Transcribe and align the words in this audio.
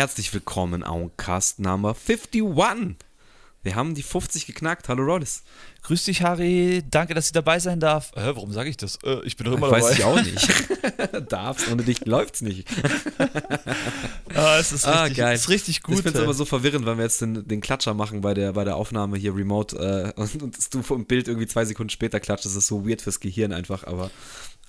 herzlich 0.00 0.32
willkommen, 0.32 0.82
Auncast 0.82 1.58
Nummer 1.58 1.94
51. 1.94 2.42
Wir 3.62 3.74
haben 3.74 3.94
die 3.94 4.02
50 4.02 4.46
geknackt. 4.46 4.88
Hallo 4.88 5.02
Rollis. 5.02 5.42
Grüß 5.82 6.04
dich, 6.04 6.22
Harry. 6.22 6.82
Danke, 6.90 7.12
dass 7.12 7.26
ich 7.26 7.32
dabei 7.32 7.58
sein 7.58 7.80
darf. 7.80 8.10
Äh, 8.16 8.34
warum 8.34 8.50
sage 8.50 8.70
ich 8.70 8.78
das? 8.78 8.96
Äh, 9.04 9.20
ich 9.24 9.36
bin 9.36 9.44
doch 9.44 9.58
immer 9.58 9.66
dabei. 9.66 9.82
Weiß 9.82 9.98
ich 9.98 10.04
auch 10.04 10.22
nicht. 10.22 10.48
Darfst, 11.30 11.70
ohne 11.70 11.82
dich 11.82 12.06
läuft's 12.06 12.40
nicht. 12.40 12.66
ah, 14.34 14.56
es 14.58 14.72
ist 14.72 14.86
ah, 14.86 15.02
richtig, 15.02 15.18
geil. 15.18 15.34
ist 15.34 15.50
richtig 15.50 15.82
gut. 15.82 15.96
Ich 15.96 16.02
finde 16.02 16.18
es 16.18 16.24
immer 16.24 16.32
so 16.32 16.46
verwirrend, 16.46 16.86
wenn 16.86 16.96
wir 16.96 17.04
jetzt 17.04 17.20
den, 17.20 17.46
den 17.46 17.60
Klatscher 17.60 17.92
machen 17.92 18.22
bei 18.22 18.32
der, 18.32 18.54
bei 18.54 18.64
der 18.64 18.76
Aufnahme 18.76 19.18
hier 19.18 19.36
remote 19.36 19.76
äh, 19.76 20.12
und, 20.18 20.42
und 20.42 20.74
du 20.74 20.82
vom 20.82 21.04
Bild 21.04 21.28
irgendwie 21.28 21.46
zwei 21.46 21.66
Sekunden 21.66 21.90
später 21.90 22.20
klatscht. 22.20 22.46
Das 22.46 22.56
ist 22.56 22.68
so 22.68 22.88
weird 22.88 23.02
fürs 23.02 23.20
Gehirn 23.20 23.52
einfach, 23.52 23.84
aber, 23.84 24.10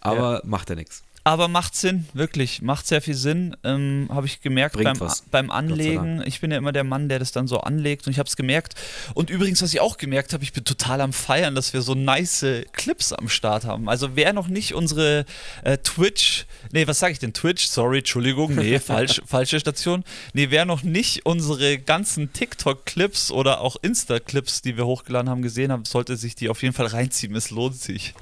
aber 0.01 0.33
ja. 0.33 0.41
macht 0.43 0.69
ja 0.69 0.75
nichts. 0.75 1.03
Aber 1.23 1.47
macht 1.47 1.75
Sinn, 1.75 2.07
wirklich, 2.13 2.63
macht 2.63 2.87
sehr 2.87 3.01
viel 3.01 3.13
Sinn. 3.13 3.55
Ähm, 3.63 4.09
habe 4.11 4.25
ich 4.25 4.41
gemerkt 4.41 4.81
beim, 4.81 4.97
beim, 5.29 5.51
Anlegen. 5.51 6.23
Ich 6.25 6.41
bin 6.41 6.49
ja 6.49 6.57
immer 6.57 6.71
der 6.71 6.83
Mann, 6.83 7.09
der 7.09 7.19
das 7.19 7.31
dann 7.31 7.47
so 7.47 7.59
anlegt 7.59 8.07
und 8.07 8.11
ich 8.11 8.17
habe 8.17 8.27
es 8.27 8.35
gemerkt. 8.35 8.73
Und 9.13 9.29
übrigens, 9.29 9.61
was 9.61 9.71
ich 9.71 9.81
auch 9.81 9.97
gemerkt 9.97 10.33
habe, 10.33 10.43
ich 10.43 10.51
bin 10.51 10.63
total 10.63 10.99
am 10.99 11.13
Feiern, 11.13 11.53
dass 11.53 11.73
wir 11.73 11.83
so 11.83 11.93
nice 11.93 12.43
Clips 12.71 13.13
am 13.13 13.29
Start 13.29 13.65
haben. 13.65 13.87
Also 13.87 14.15
wer 14.15 14.33
noch 14.33 14.47
nicht 14.47 14.73
unsere 14.73 15.25
äh, 15.63 15.77
Twitch, 15.77 16.45
nee, 16.71 16.87
was 16.87 16.97
sage 16.97 17.13
ich 17.13 17.19
denn? 17.19 17.33
Twitch, 17.33 17.67
sorry, 17.67 17.99
Entschuldigung, 17.99 18.55
nee, 18.55 18.79
falsch, 18.83 19.21
falsche 19.25 19.59
Station. 19.59 20.03
Nee, 20.33 20.47
wer 20.49 20.65
noch 20.65 20.81
nicht 20.81 21.27
unsere 21.27 21.77
ganzen 21.77 22.33
TikTok-Clips 22.33 23.29
oder 23.29 23.61
auch 23.61 23.75
Insta-Clips, 23.81 24.63
die 24.63 24.75
wir 24.75 24.87
hochgeladen 24.87 25.29
haben, 25.29 25.43
gesehen 25.43 25.71
haben, 25.71 25.85
sollte 25.85 26.17
sich 26.17 26.33
die 26.33 26.49
auf 26.49 26.63
jeden 26.63 26.73
Fall 26.73 26.87
reinziehen. 26.87 27.35
Es 27.35 27.51
lohnt 27.51 27.75
sich. 27.75 28.15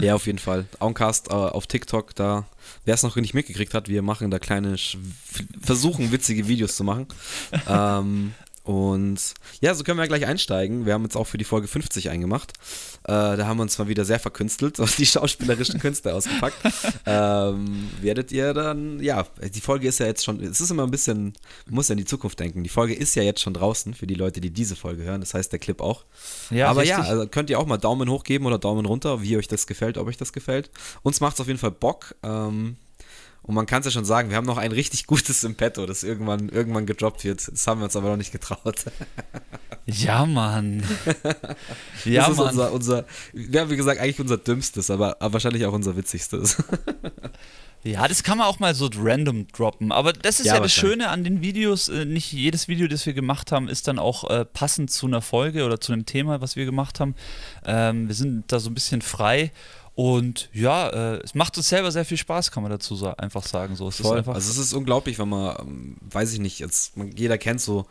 Ja, 0.00 0.14
auf 0.16 0.26
jeden 0.26 0.38
Fall. 0.38 0.66
Auncast 0.80 1.28
äh, 1.30 1.34
auf 1.34 1.66
TikTok, 1.66 2.14
da 2.14 2.39
wer 2.84 2.94
es 2.94 3.02
noch 3.02 3.16
nicht 3.16 3.34
mitgekriegt 3.34 3.74
hat, 3.74 3.88
wir 3.88 4.02
machen 4.02 4.30
da 4.30 4.38
kleine, 4.38 4.76
versuchen 5.60 6.12
witzige 6.12 6.48
Videos 6.48 6.76
zu 6.76 6.84
machen. 6.84 7.06
ähm, 7.68 8.34
und 8.62 9.34
ja, 9.60 9.74
so 9.74 9.84
können 9.84 9.98
wir 9.98 10.04
ja 10.04 10.08
gleich 10.08 10.26
einsteigen. 10.26 10.84
Wir 10.84 10.92
haben 10.92 11.02
jetzt 11.04 11.16
auch 11.16 11.26
für 11.26 11.38
die 11.38 11.44
Folge 11.44 11.66
50 11.66 12.10
eingemacht. 12.10 12.52
Äh, 13.04 13.36
da 13.36 13.46
haben 13.46 13.56
wir 13.56 13.62
uns 13.62 13.78
mal 13.78 13.88
wieder 13.88 14.04
sehr 14.04 14.20
verkünstelt, 14.20 14.78
auf 14.80 14.96
die 14.96 15.06
schauspielerischen 15.06 15.80
Künste 15.80 16.14
ausgepackt. 16.14 16.56
ähm, 17.06 17.88
werdet 18.00 18.32
ihr 18.32 18.52
dann, 18.52 19.00
ja, 19.00 19.26
die 19.42 19.60
Folge 19.60 19.88
ist 19.88 19.98
ja 19.98 20.06
jetzt 20.06 20.24
schon, 20.24 20.40
es 20.40 20.60
ist 20.60 20.70
immer 20.70 20.84
ein 20.84 20.90
bisschen, 20.90 21.32
man 21.66 21.76
muss 21.76 21.88
ja 21.88 21.94
in 21.94 21.98
die 21.98 22.04
Zukunft 22.04 22.38
denken. 22.38 22.62
Die 22.62 22.68
Folge 22.68 22.94
ist 22.94 23.14
ja 23.14 23.22
jetzt 23.22 23.40
schon 23.40 23.54
draußen 23.54 23.94
für 23.94 24.06
die 24.06 24.14
Leute, 24.14 24.40
die 24.42 24.50
diese 24.50 24.76
Folge 24.76 25.04
hören. 25.04 25.20
Das 25.20 25.32
heißt, 25.32 25.50
der 25.50 25.58
Clip 25.58 25.80
auch. 25.80 26.04
Ja, 26.50 26.68
Aber 26.68 26.82
richtig. 26.82 26.98
ja, 26.98 27.04
also 27.04 27.26
könnt 27.26 27.48
ihr 27.48 27.58
auch 27.58 27.66
mal 27.66 27.78
Daumen 27.78 28.10
hoch 28.10 28.24
geben 28.24 28.44
oder 28.44 28.58
Daumen 28.58 28.84
runter, 28.84 29.22
wie 29.22 29.38
euch 29.38 29.48
das 29.48 29.66
gefällt, 29.66 29.96
ob 29.96 30.06
euch 30.06 30.18
das 30.18 30.34
gefällt. 30.34 30.70
Uns 31.02 31.20
macht 31.20 31.34
es 31.34 31.40
auf 31.40 31.46
jeden 31.46 31.58
Fall 31.58 31.70
Bock. 31.70 32.14
Ähm, 32.22 32.76
und 33.42 33.54
man 33.54 33.66
kann 33.66 33.80
es 33.80 33.86
ja 33.86 33.90
schon 33.90 34.04
sagen, 34.04 34.30
wir 34.30 34.36
haben 34.36 34.46
noch 34.46 34.58
ein 34.58 34.72
richtig 34.72 35.06
gutes 35.06 35.44
im 35.44 35.54
Petto, 35.54 35.86
das 35.86 36.02
irgendwann, 36.02 36.48
irgendwann 36.48 36.86
gedroppt 36.86 37.24
wird. 37.24 37.48
Das 37.50 37.66
haben 37.66 37.80
wir 37.80 37.86
uns 37.86 37.96
aber 37.96 38.10
noch 38.10 38.16
nicht 38.16 38.32
getraut. 38.32 38.84
Ja, 39.86 40.26
Mann. 40.26 40.82
ja, 42.04 42.22
das 42.22 42.30
ist 42.30 42.36
Mann. 42.36 42.48
Unser, 42.48 42.72
unser, 42.72 43.04
ja, 43.32 43.70
wie 43.70 43.76
gesagt, 43.76 44.00
eigentlich 44.00 44.20
unser 44.20 44.36
dümmstes, 44.36 44.90
aber, 44.90 45.20
aber 45.20 45.32
wahrscheinlich 45.32 45.64
auch 45.66 45.72
unser 45.72 45.96
witzigstes. 45.96 46.62
Ja, 47.82 48.06
das 48.06 48.22
kann 48.22 48.36
man 48.36 48.46
auch 48.46 48.58
mal 48.58 48.74
so 48.74 48.90
random 48.94 49.46
droppen. 49.48 49.90
Aber 49.90 50.12
das 50.12 50.38
ist 50.38 50.46
ja, 50.46 50.56
ja 50.56 50.60
das 50.60 50.72
Schöne 50.72 51.08
an 51.08 51.24
den 51.24 51.40
Videos. 51.40 51.88
Äh, 51.88 52.04
nicht 52.04 52.30
jedes 52.30 52.68
Video, 52.68 52.88
das 52.88 53.06
wir 53.06 53.14
gemacht 53.14 53.52
haben, 53.52 53.68
ist 53.68 53.88
dann 53.88 53.98
auch 53.98 54.28
äh, 54.28 54.44
passend 54.44 54.90
zu 54.90 55.06
einer 55.06 55.22
Folge 55.22 55.64
oder 55.64 55.80
zu 55.80 55.94
einem 55.94 56.04
Thema, 56.04 56.42
was 56.42 56.56
wir 56.56 56.66
gemacht 56.66 57.00
haben. 57.00 57.14
Ähm, 57.64 58.06
wir 58.06 58.14
sind 58.14 58.52
da 58.52 58.60
so 58.60 58.68
ein 58.68 58.74
bisschen 58.74 59.00
frei 59.00 59.50
und 59.94 60.48
ja, 60.52 60.88
äh, 60.88 61.20
es 61.22 61.34
macht 61.34 61.56
uns 61.56 61.68
selber 61.68 61.90
sehr 61.92 62.04
viel 62.04 62.16
Spaß, 62.16 62.50
kann 62.50 62.62
man 62.62 62.70
dazu 62.70 62.94
sa 62.94 63.12
einfach 63.12 63.44
sagen. 63.44 63.76
So, 63.76 63.88
es 63.88 63.96
Voll. 63.96 64.18
also 64.18 64.50
es 64.50 64.56
ist 64.56 64.72
unglaublich, 64.72 65.18
wenn 65.18 65.28
man, 65.28 65.56
ähm, 65.60 65.96
weiß 66.00 66.32
ich 66.32 66.38
nicht, 66.38 66.58
jetzt, 66.58 66.96
man, 66.96 67.10
jeder 67.12 67.38
kennt 67.38 67.60
so, 67.60 67.86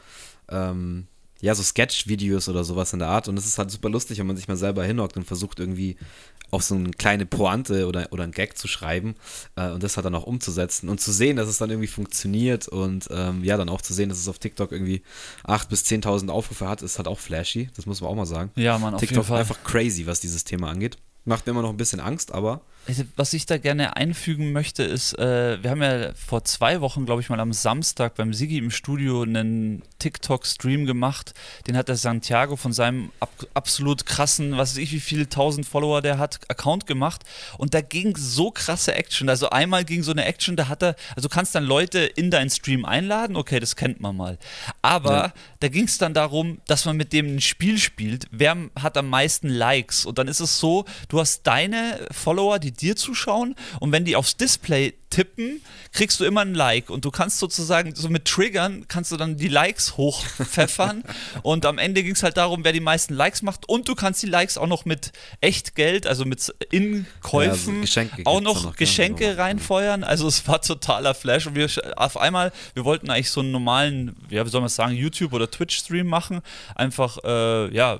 ähm, 0.49 1.07
ja, 1.41 1.55
so 1.55 1.63
Sketch-Videos 1.63 2.49
oder 2.49 2.63
sowas 2.63 2.91
in 2.93 2.99
der 2.99 3.07
Art. 3.07 3.27
Und 3.27 3.37
es 3.37 3.45
ist 3.45 3.57
halt 3.57 3.71
super 3.71 3.89
lustig, 3.89 4.19
wenn 4.19 4.27
man 4.27 4.35
sich 4.35 4.47
mal 4.47 4.57
selber 4.57 4.83
hinhockt 4.83 5.15
und 5.17 5.25
versucht 5.25 5.59
irgendwie 5.59 5.97
auf 6.51 6.63
so 6.63 6.75
eine 6.75 6.89
kleine 6.91 7.25
Pointe 7.25 7.87
oder, 7.87 8.07
oder 8.11 8.23
einen 8.23 8.31
Gag 8.31 8.57
zu 8.57 8.67
schreiben 8.67 9.15
äh, 9.55 9.69
und 9.69 9.83
das 9.83 9.95
halt 9.95 10.05
dann 10.05 10.15
auch 10.15 10.25
umzusetzen 10.25 10.89
und 10.89 10.99
zu 10.99 11.11
sehen, 11.11 11.37
dass 11.37 11.47
es 11.47 11.59
dann 11.59 11.69
irgendwie 11.69 11.87
funktioniert 11.87 12.67
und 12.67 13.07
ähm, 13.11 13.43
ja, 13.43 13.55
dann 13.55 13.69
auch 13.69 13.81
zu 13.81 13.93
sehen, 13.93 14.09
dass 14.09 14.17
es 14.17 14.27
auf 14.27 14.39
TikTok 14.39 14.71
irgendwie 14.71 15.03
8.000 15.45 15.69
bis 15.69 15.83
10.000 15.83 16.29
Aufrufe 16.29 16.67
hat, 16.67 16.81
ist 16.81 16.97
halt 16.97 17.07
auch 17.07 17.19
flashy. 17.19 17.69
Das 17.75 17.85
muss 17.85 18.01
man 18.01 18.09
auch 18.09 18.15
mal 18.15 18.25
sagen. 18.25 18.51
Ja, 18.55 18.77
man, 18.79 18.95
auf 18.95 18.99
TikTok 18.99 19.17
jeden 19.17 19.27
Fall. 19.27 19.39
einfach 19.39 19.63
crazy, 19.63 20.07
was 20.07 20.19
dieses 20.19 20.43
Thema 20.43 20.69
angeht. 20.69 20.97
Macht 21.29 21.45
mir 21.45 21.51
immer 21.51 21.61
noch 21.61 21.69
ein 21.69 21.77
bisschen 21.77 21.99
Angst, 21.99 22.33
aber 22.33 22.61
also, 22.87 23.03
was 23.15 23.33
ich 23.33 23.45
da 23.45 23.59
gerne 23.59 23.97
einfügen 23.97 24.51
möchte, 24.51 24.81
ist, 24.81 25.13
äh, 25.19 25.61
wir 25.61 25.69
haben 25.69 25.83
ja 25.83 26.11
vor 26.15 26.43
zwei 26.43 26.81
Wochen, 26.81 27.05
glaube 27.05 27.21
ich 27.21 27.29
mal, 27.29 27.39
am 27.39 27.53
Samstag 27.53 28.15
beim 28.15 28.33
Sigi 28.33 28.57
im 28.57 28.71
Studio 28.71 29.21
einen 29.21 29.83
TikTok-Stream 29.99 30.87
gemacht. 30.87 31.35
Den 31.67 31.77
hat 31.77 31.87
der 31.87 31.97
Santiago 31.97 32.55
von 32.55 32.73
seinem 32.73 33.11
ab 33.19 33.29
absolut 33.53 34.07
krassen, 34.07 34.57
was 34.57 34.71
weiß 34.71 34.77
ich, 34.77 34.91
wie 34.91 34.99
viele 34.99 35.29
tausend 35.29 35.67
Follower 35.67 36.01
der 36.01 36.17
hat, 36.17 36.39
Account 36.49 36.87
gemacht. 36.87 37.23
Und 37.59 37.75
da 37.75 37.81
ging 37.81 38.15
so 38.17 38.49
krasse 38.49 38.95
Action. 38.95 39.29
Also 39.29 39.51
einmal 39.51 39.85
ging 39.85 40.01
so 40.01 40.11
eine 40.11 40.25
Action, 40.25 40.55
da 40.55 40.67
hat 40.67 40.81
er, 40.81 40.95
also 41.15 41.27
du 41.27 41.33
kannst 41.33 41.53
dann 41.53 41.65
Leute 41.65 41.99
in 41.99 42.31
deinen 42.31 42.49
Stream 42.49 42.85
einladen, 42.85 43.35
okay, 43.35 43.59
das 43.59 43.75
kennt 43.75 44.01
man 44.01 44.17
mal. 44.17 44.39
Aber 44.81 45.13
ja. 45.13 45.33
da 45.59 45.67
ging 45.67 45.83
es 45.83 45.99
dann 45.99 46.15
darum, 46.15 46.59
dass 46.65 46.85
man 46.85 46.97
mit 46.97 47.13
dem 47.13 47.35
ein 47.35 47.41
Spiel 47.41 47.77
spielt. 47.77 48.25
Wer 48.31 48.57
hat 48.79 48.97
am 48.97 49.09
meisten 49.09 49.47
Likes? 49.47 50.07
Und 50.07 50.17
dann 50.17 50.27
ist 50.27 50.39
es 50.39 50.57
so, 50.57 50.85
du 51.07 51.18
hast 51.19 51.43
deine 51.43 51.99
Follower, 52.11 52.59
die 52.59 52.71
dir 52.71 52.95
zuschauen 52.95 53.55
und 53.79 53.91
wenn 53.91 54.05
die 54.05 54.15
aufs 54.15 54.37
Display 54.37 54.93
tippen, 55.09 55.61
kriegst 55.91 56.19
du 56.19 56.25
immer 56.25 56.41
ein 56.41 56.53
Like. 56.53 56.89
Und 56.89 57.05
du 57.05 57.11
kannst 57.11 57.39
sozusagen 57.39 57.95
so 57.95 58.09
mit 58.09 58.25
Triggern 58.25 58.87
kannst 58.87 59.11
du 59.11 59.17
dann 59.17 59.37
die 59.37 59.47
Likes 59.47 59.97
hochpfeffern. 59.97 61.03
Und 61.43 61.65
am 61.65 61.77
Ende 61.77 62.03
ging 62.03 62.13
es 62.13 62.23
halt 62.23 62.37
darum, 62.37 62.63
wer 62.63 62.73
die 62.73 62.79
meisten 62.79 63.13
Likes 63.13 63.41
macht. 63.41 63.67
Und 63.67 63.87
du 63.87 63.95
kannst 63.95 64.21
die 64.21 64.27
Likes 64.27 64.57
auch 64.57 64.67
noch 64.67 64.85
mit 64.85 65.11
Echtgeld, 65.41 66.05
also 66.05 66.25
mit 66.25 66.53
Inkäufen 66.71 67.83
ja, 67.83 68.01
also 68.01 68.23
auch 68.25 68.41
noch, 68.41 68.63
noch 68.65 68.75
Geschenke 68.75 69.37
reinfeuern. 69.37 70.03
Also 70.03 70.27
es 70.27 70.47
war 70.47 70.61
totaler 70.61 71.15
Flash. 71.15 71.47
Und 71.47 71.55
wir 71.55 71.69
auf 71.95 72.17
einmal, 72.17 72.51
wir 72.73 72.85
wollten 72.85 73.09
eigentlich 73.09 73.31
so 73.31 73.41
einen 73.41 73.51
normalen, 73.51 74.15
ja, 74.29 74.45
wie 74.45 74.49
soll 74.49 74.61
man 74.61 74.69
sagen, 74.69 74.93
YouTube 74.93 75.33
oder 75.33 75.49
Twitch 75.49 75.77
Stream 75.77 76.07
machen, 76.07 76.41
einfach 76.75 77.17
äh, 77.23 77.73
ja 77.73 77.99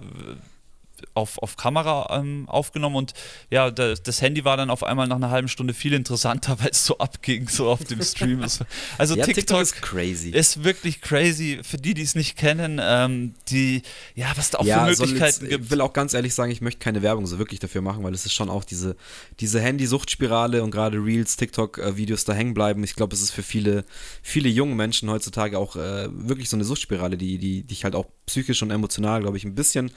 auf, 1.20 1.38
auf 1.40 1.58
Kamera 1.58 2.18
ähm, 2.18 2.48
aufgenommen 2.48 2.96
und 2.96 3.14
ja, 3.50 3.70
das, 3.72 4.02
das, 4.02 4.22
Handy 4.22 4.46
war 4.46 4.58
dann 4.58 4.70
auf 4.70 4.84
einmal 4.84 5.08
nach 5.08 5.18
einer 5.18 5.30
halben 5.30 5.48
Stunde 5.48 5.74
viel 5.74 5.94
interessanter, 5.94 6.60
weil 6.62 6.70
es 6.72 6.86
so 6.86 6.98
abging, 6.98 7.48
so 7.48 7.70
auf 7.70 7.84
dem 7.84 8.02
Stream. 8.02 8.42
Also 8.42 9.16
ja, 9.16 9.26
TikTok, 9.26 9.36
TikTok, 9.36 9.62
ist 9.62 9.82
crazy. 9.82 10.30
Ist 10.30 10.64
wirklich 10.64 11.02
crazy. 11.02 11.60
Für 11.62 11.78
die, 11.78 11.94
die 11.94 12.02
es 12.02 12.16
nicht 12.16 12.38
kennen, 12.38 12.80
ähm, 12.82 13.36
die, 13.50 13.82
ja, 14.16 14.32
was 14.36 14.52
da 14.52 14.60
auch 14.60 14.66
ja, 14.66 14.86
für 14.86 14.92
Möglichkeiten 14.92 15.48
gibt. 15.48 15.66
Ich 15.66 15.72
will 15.72 15.82
auch 15.82 15.94
ganz 15.94 16.14
ehrlich 16.14 16.34
sagen, 16.34 16.52
ich 16.52 16.62
möchte 16.62 16.80
keine 16.80 17.02
Werbung 17.02 17.28
so 17.28 17.38
wirklich 17.38 17.60
dafür 17.60 17.82
machen, 17.82 18.04
weil 18.04 18.14
es 18.14 18.26
ist 18.26 18.34
schon 18.34 18.50
auch 18.50 18.64
diese, 18.64 18.96
diese 19.40 19.60
Handy-Suchtspirale 19.60 20.64
und 20.64 20.72
gerade 20.72 20.98
Reels, 20.98 21.38
TikTok-Videos 21.38 22.26
da 22.26 22.34
hängen 22.34 22.54
bleiben. 22.54 22.84
Ich 22.84 22.96
glaube, 22.96 23.16
es 23.16 23.22
ist 23.22 23.32
für 23.32 23.44
viele, 23.44 23.86
viele 24.22 24.50
junge 24.50 24.76
Menschen 24.76 25.10
heutzutage 25.10 25.58
auch 25.58 25.76
äh, 25.76 26.08
wirklich 26.12 26.50
so 26.50 26.56
eine 26.56 26.64
Suchtspirale, 26.64 27.18
die, 27.18 27.38
die 27.38 27.64
dich 27.64 27.84
halt 27.84 27.96
auch 27.96 28.06
psychisch 28.30 28.62
und 28.62 28.72
emotional, 28.72 29.22
glaube 29.22 29.38
ich, 29.38 29.44
ein 29.44 29.56
bisschen 29.56 29.92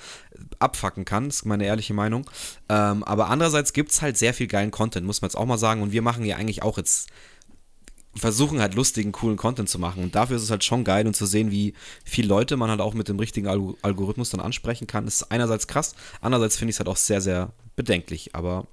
abfacken 0.58 1.04
kann. 1.04 1.11
Das 1.28 1.36
ist 1.36 1.44
meine 1.44 1.64
ehrliche 1.64 1.94
Meinung. 1.94 2.28
Ähm, 2.68 3.04
aber 3.04 3.28
andererseits 3.28 3.72
gibt 3.72 3.90
es 3.92 4.02
halt 4.02 4.16
sehr 4.16 4.34
viel 4.34 4.46
geilen 4.46 4.70
Content, 4.70 5.06
muss 5.06 5.22
man 5.22 5.28
jetzt 5.28 5.36
auch 5.36 5.46
mal 5.46 5.58
sagen. 5.58 5.82
Und 5.82 5.92
wir 5.92 6.02
machen 6.02 6.24
ja 6.24 6.36
eigentlich 6.36 6.62
auch 6.62 6.78
jetzt 6.78 7.08
versuchen 8.14 8.60
halt 8.60 8.74
lustigen, 8.74 9.12
coolen 9.12 9.36
Content 9.36 9.68
zu 9.68 9.78
machen. 9.78 10.02
Und 10.02 10.14
dafür 10.14 10.36
ist 10.36 10.42
es 10.42 10.50
halt 10.50 10.64
schon 10.64 10.84
geil 10.84 11.06
und 11.06 11.14
zu 11.14 11.26
sehen, 11.26 11.50
wie 11.50 11.74
viele 12.04 12.28
Leute 12.28 12.56
man 12.56 12.70
halt 12.70 12.80
auch 12.80 12.94
mit 12.94 13.08
dem 13.08 13.18
richtigen 13.18 13.48
Algorithmus 13.48 14.30
dann 14.30 14.40
ansprechen 14.40 14.86
kann. 14.86 15.06
Ist 15.06 15.30
einerseits 15.30 15.66
krass, 15.66 15.94
andererseits 16.20 16.56
finde 16.56 16.70
ich 16.70 16.76
es 16.76 16.80
halt 16.80 16.88
auch 16.88 16.96
sehr, 16.96 17.20
sehr 17.20 17.52
bedenklich. 17.76 18.34
Aber 18.34 18.66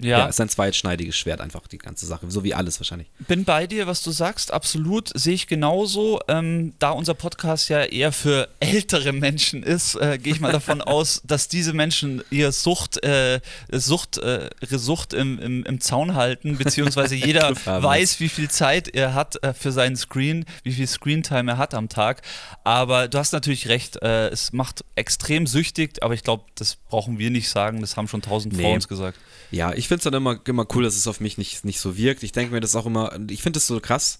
ja. 0.00 0.18
ja, 0.18 0.26
ist 0.26 0.40
ein 0.40 0.48
zweitschneidiges 0.48 1.16
Schwert 1.16 1.40
einfach, 1.40 1.66
die 1.66 1.78
ganze 1.78 2.06
Sache. 2.06 2.30
So 2.30 2.44
wie 2.44 2.54
alles 2.54 2.78
wahrscheinlich. 2.78 3.08
Bin 3.26 3.44
bei 3.44 3.66
dir, 3.66 3.86
was 3.88 4.02
du 4.02 4.12
sagst, 4.12 4.52
absolut. 4.52 5.10
Sehe 5.18 5.34
ich 5.34 5.48
genauso. 5.48 6.20
Ähm, 6.28 6.74
da 6.78 6.90
unser 6.90 7.14
Podcast 7.14 7.68
ja 7.68 7.82
eher 7.82 8.12
für 8.12 8.48
ältere 8.60 9.12
Menschen 9.12 9.64
ist, 9.64 9.96
äh, 9.96 10.18
gehe 10.18 10.34
ich 10.34 10.40
mal 10.40 10.52
davon 10.52 10.80
aus, 10.82 11.20
dass 11.24 11.48
diese 11.48 11.72
Menschen 11.72 12.22
ihre 12.30 12.52
Sucht, 12.52 13.02
äh, 13.02 13.40
Sucht, 13.72 14.18
äh, 14.18 14.50
ihre 14.60 14.78
Sucht 14.78 15.14
im, 15.14 15.38
im, 15.40 15.64
im, 15.64 15.80
Zaun 15.80 16.14
halten, 16.14 16.58
beziehungsweise 16.58 17.14
jeder 17.16 17.54
weiß, 17.66 18.20
wie 18.20 18.28
viel 18.28 18.48
Zeit 18.48 18.88
er 18.88 19.14
hat 19.14 19.42
äh, 19.42 19.52
für 19.52 19.72
seinen 19.72 19.96
Screen, 19.96 20.44
wie 20.62 20.72
viel 20.72 20.86
Screentime 20.86 21.52
er 21.52 21.58
hat 21.58 21.74
am 21.74 21.88
Tag. 21.88 22.22
Aber 22.62 23.08
du 23.08 23.18
hast 23.18 23.32
natürlich 23.32 23.68
recht, 23.68 24.00
äh, 24.02 24.28
es 24.28 24.52
macht 24.52 24.84
extrem 24.94 25.48
süchtig, 25.48 26.02
aber 26.02 26.14
ich 26.14 26.22
glaube, 26.22 26.44
das 26.54 26.76
brauchen 26.76 27.18
wir 27.18 27.30
nicht 27.30 27.48
sagen, 27.48 27.80
das 27.80 27.96
haben 27.96 28.06
schon 28.06 28.22
tausend 28.22 28.56
nee. 28.56 28.62
Frauen 28.62 28.78
gesagt. 28.78 29.18
Ja, 29.50 29.72
ich 29.72 29.87
finde 29.88 29.98
es 29.98 30.04
dann 30.04 30.14
immer, 30.14 30.38
immer 30.46 30.66
cool, 30.74 30.84
dass 30.84 30.96
es 30.96 31.08
auf 31.08 31.20
mich 31.20 31.38
nicht, 31.38 31.64
nicht 31.64 31.80
so 31.80 31.96
wirkt. 31.96 32.22
Ich 32.22 32.32
denke 32.32 32.52
mir 32.52 32.60
das 32.60 32.76
auch 32.76 32.86
immer, 32.86 33.18
ich 33.28 33.42
finde 33.42 33.58
es 33.58 33.66
so 33.66 33.80
krass. 33.80 34.18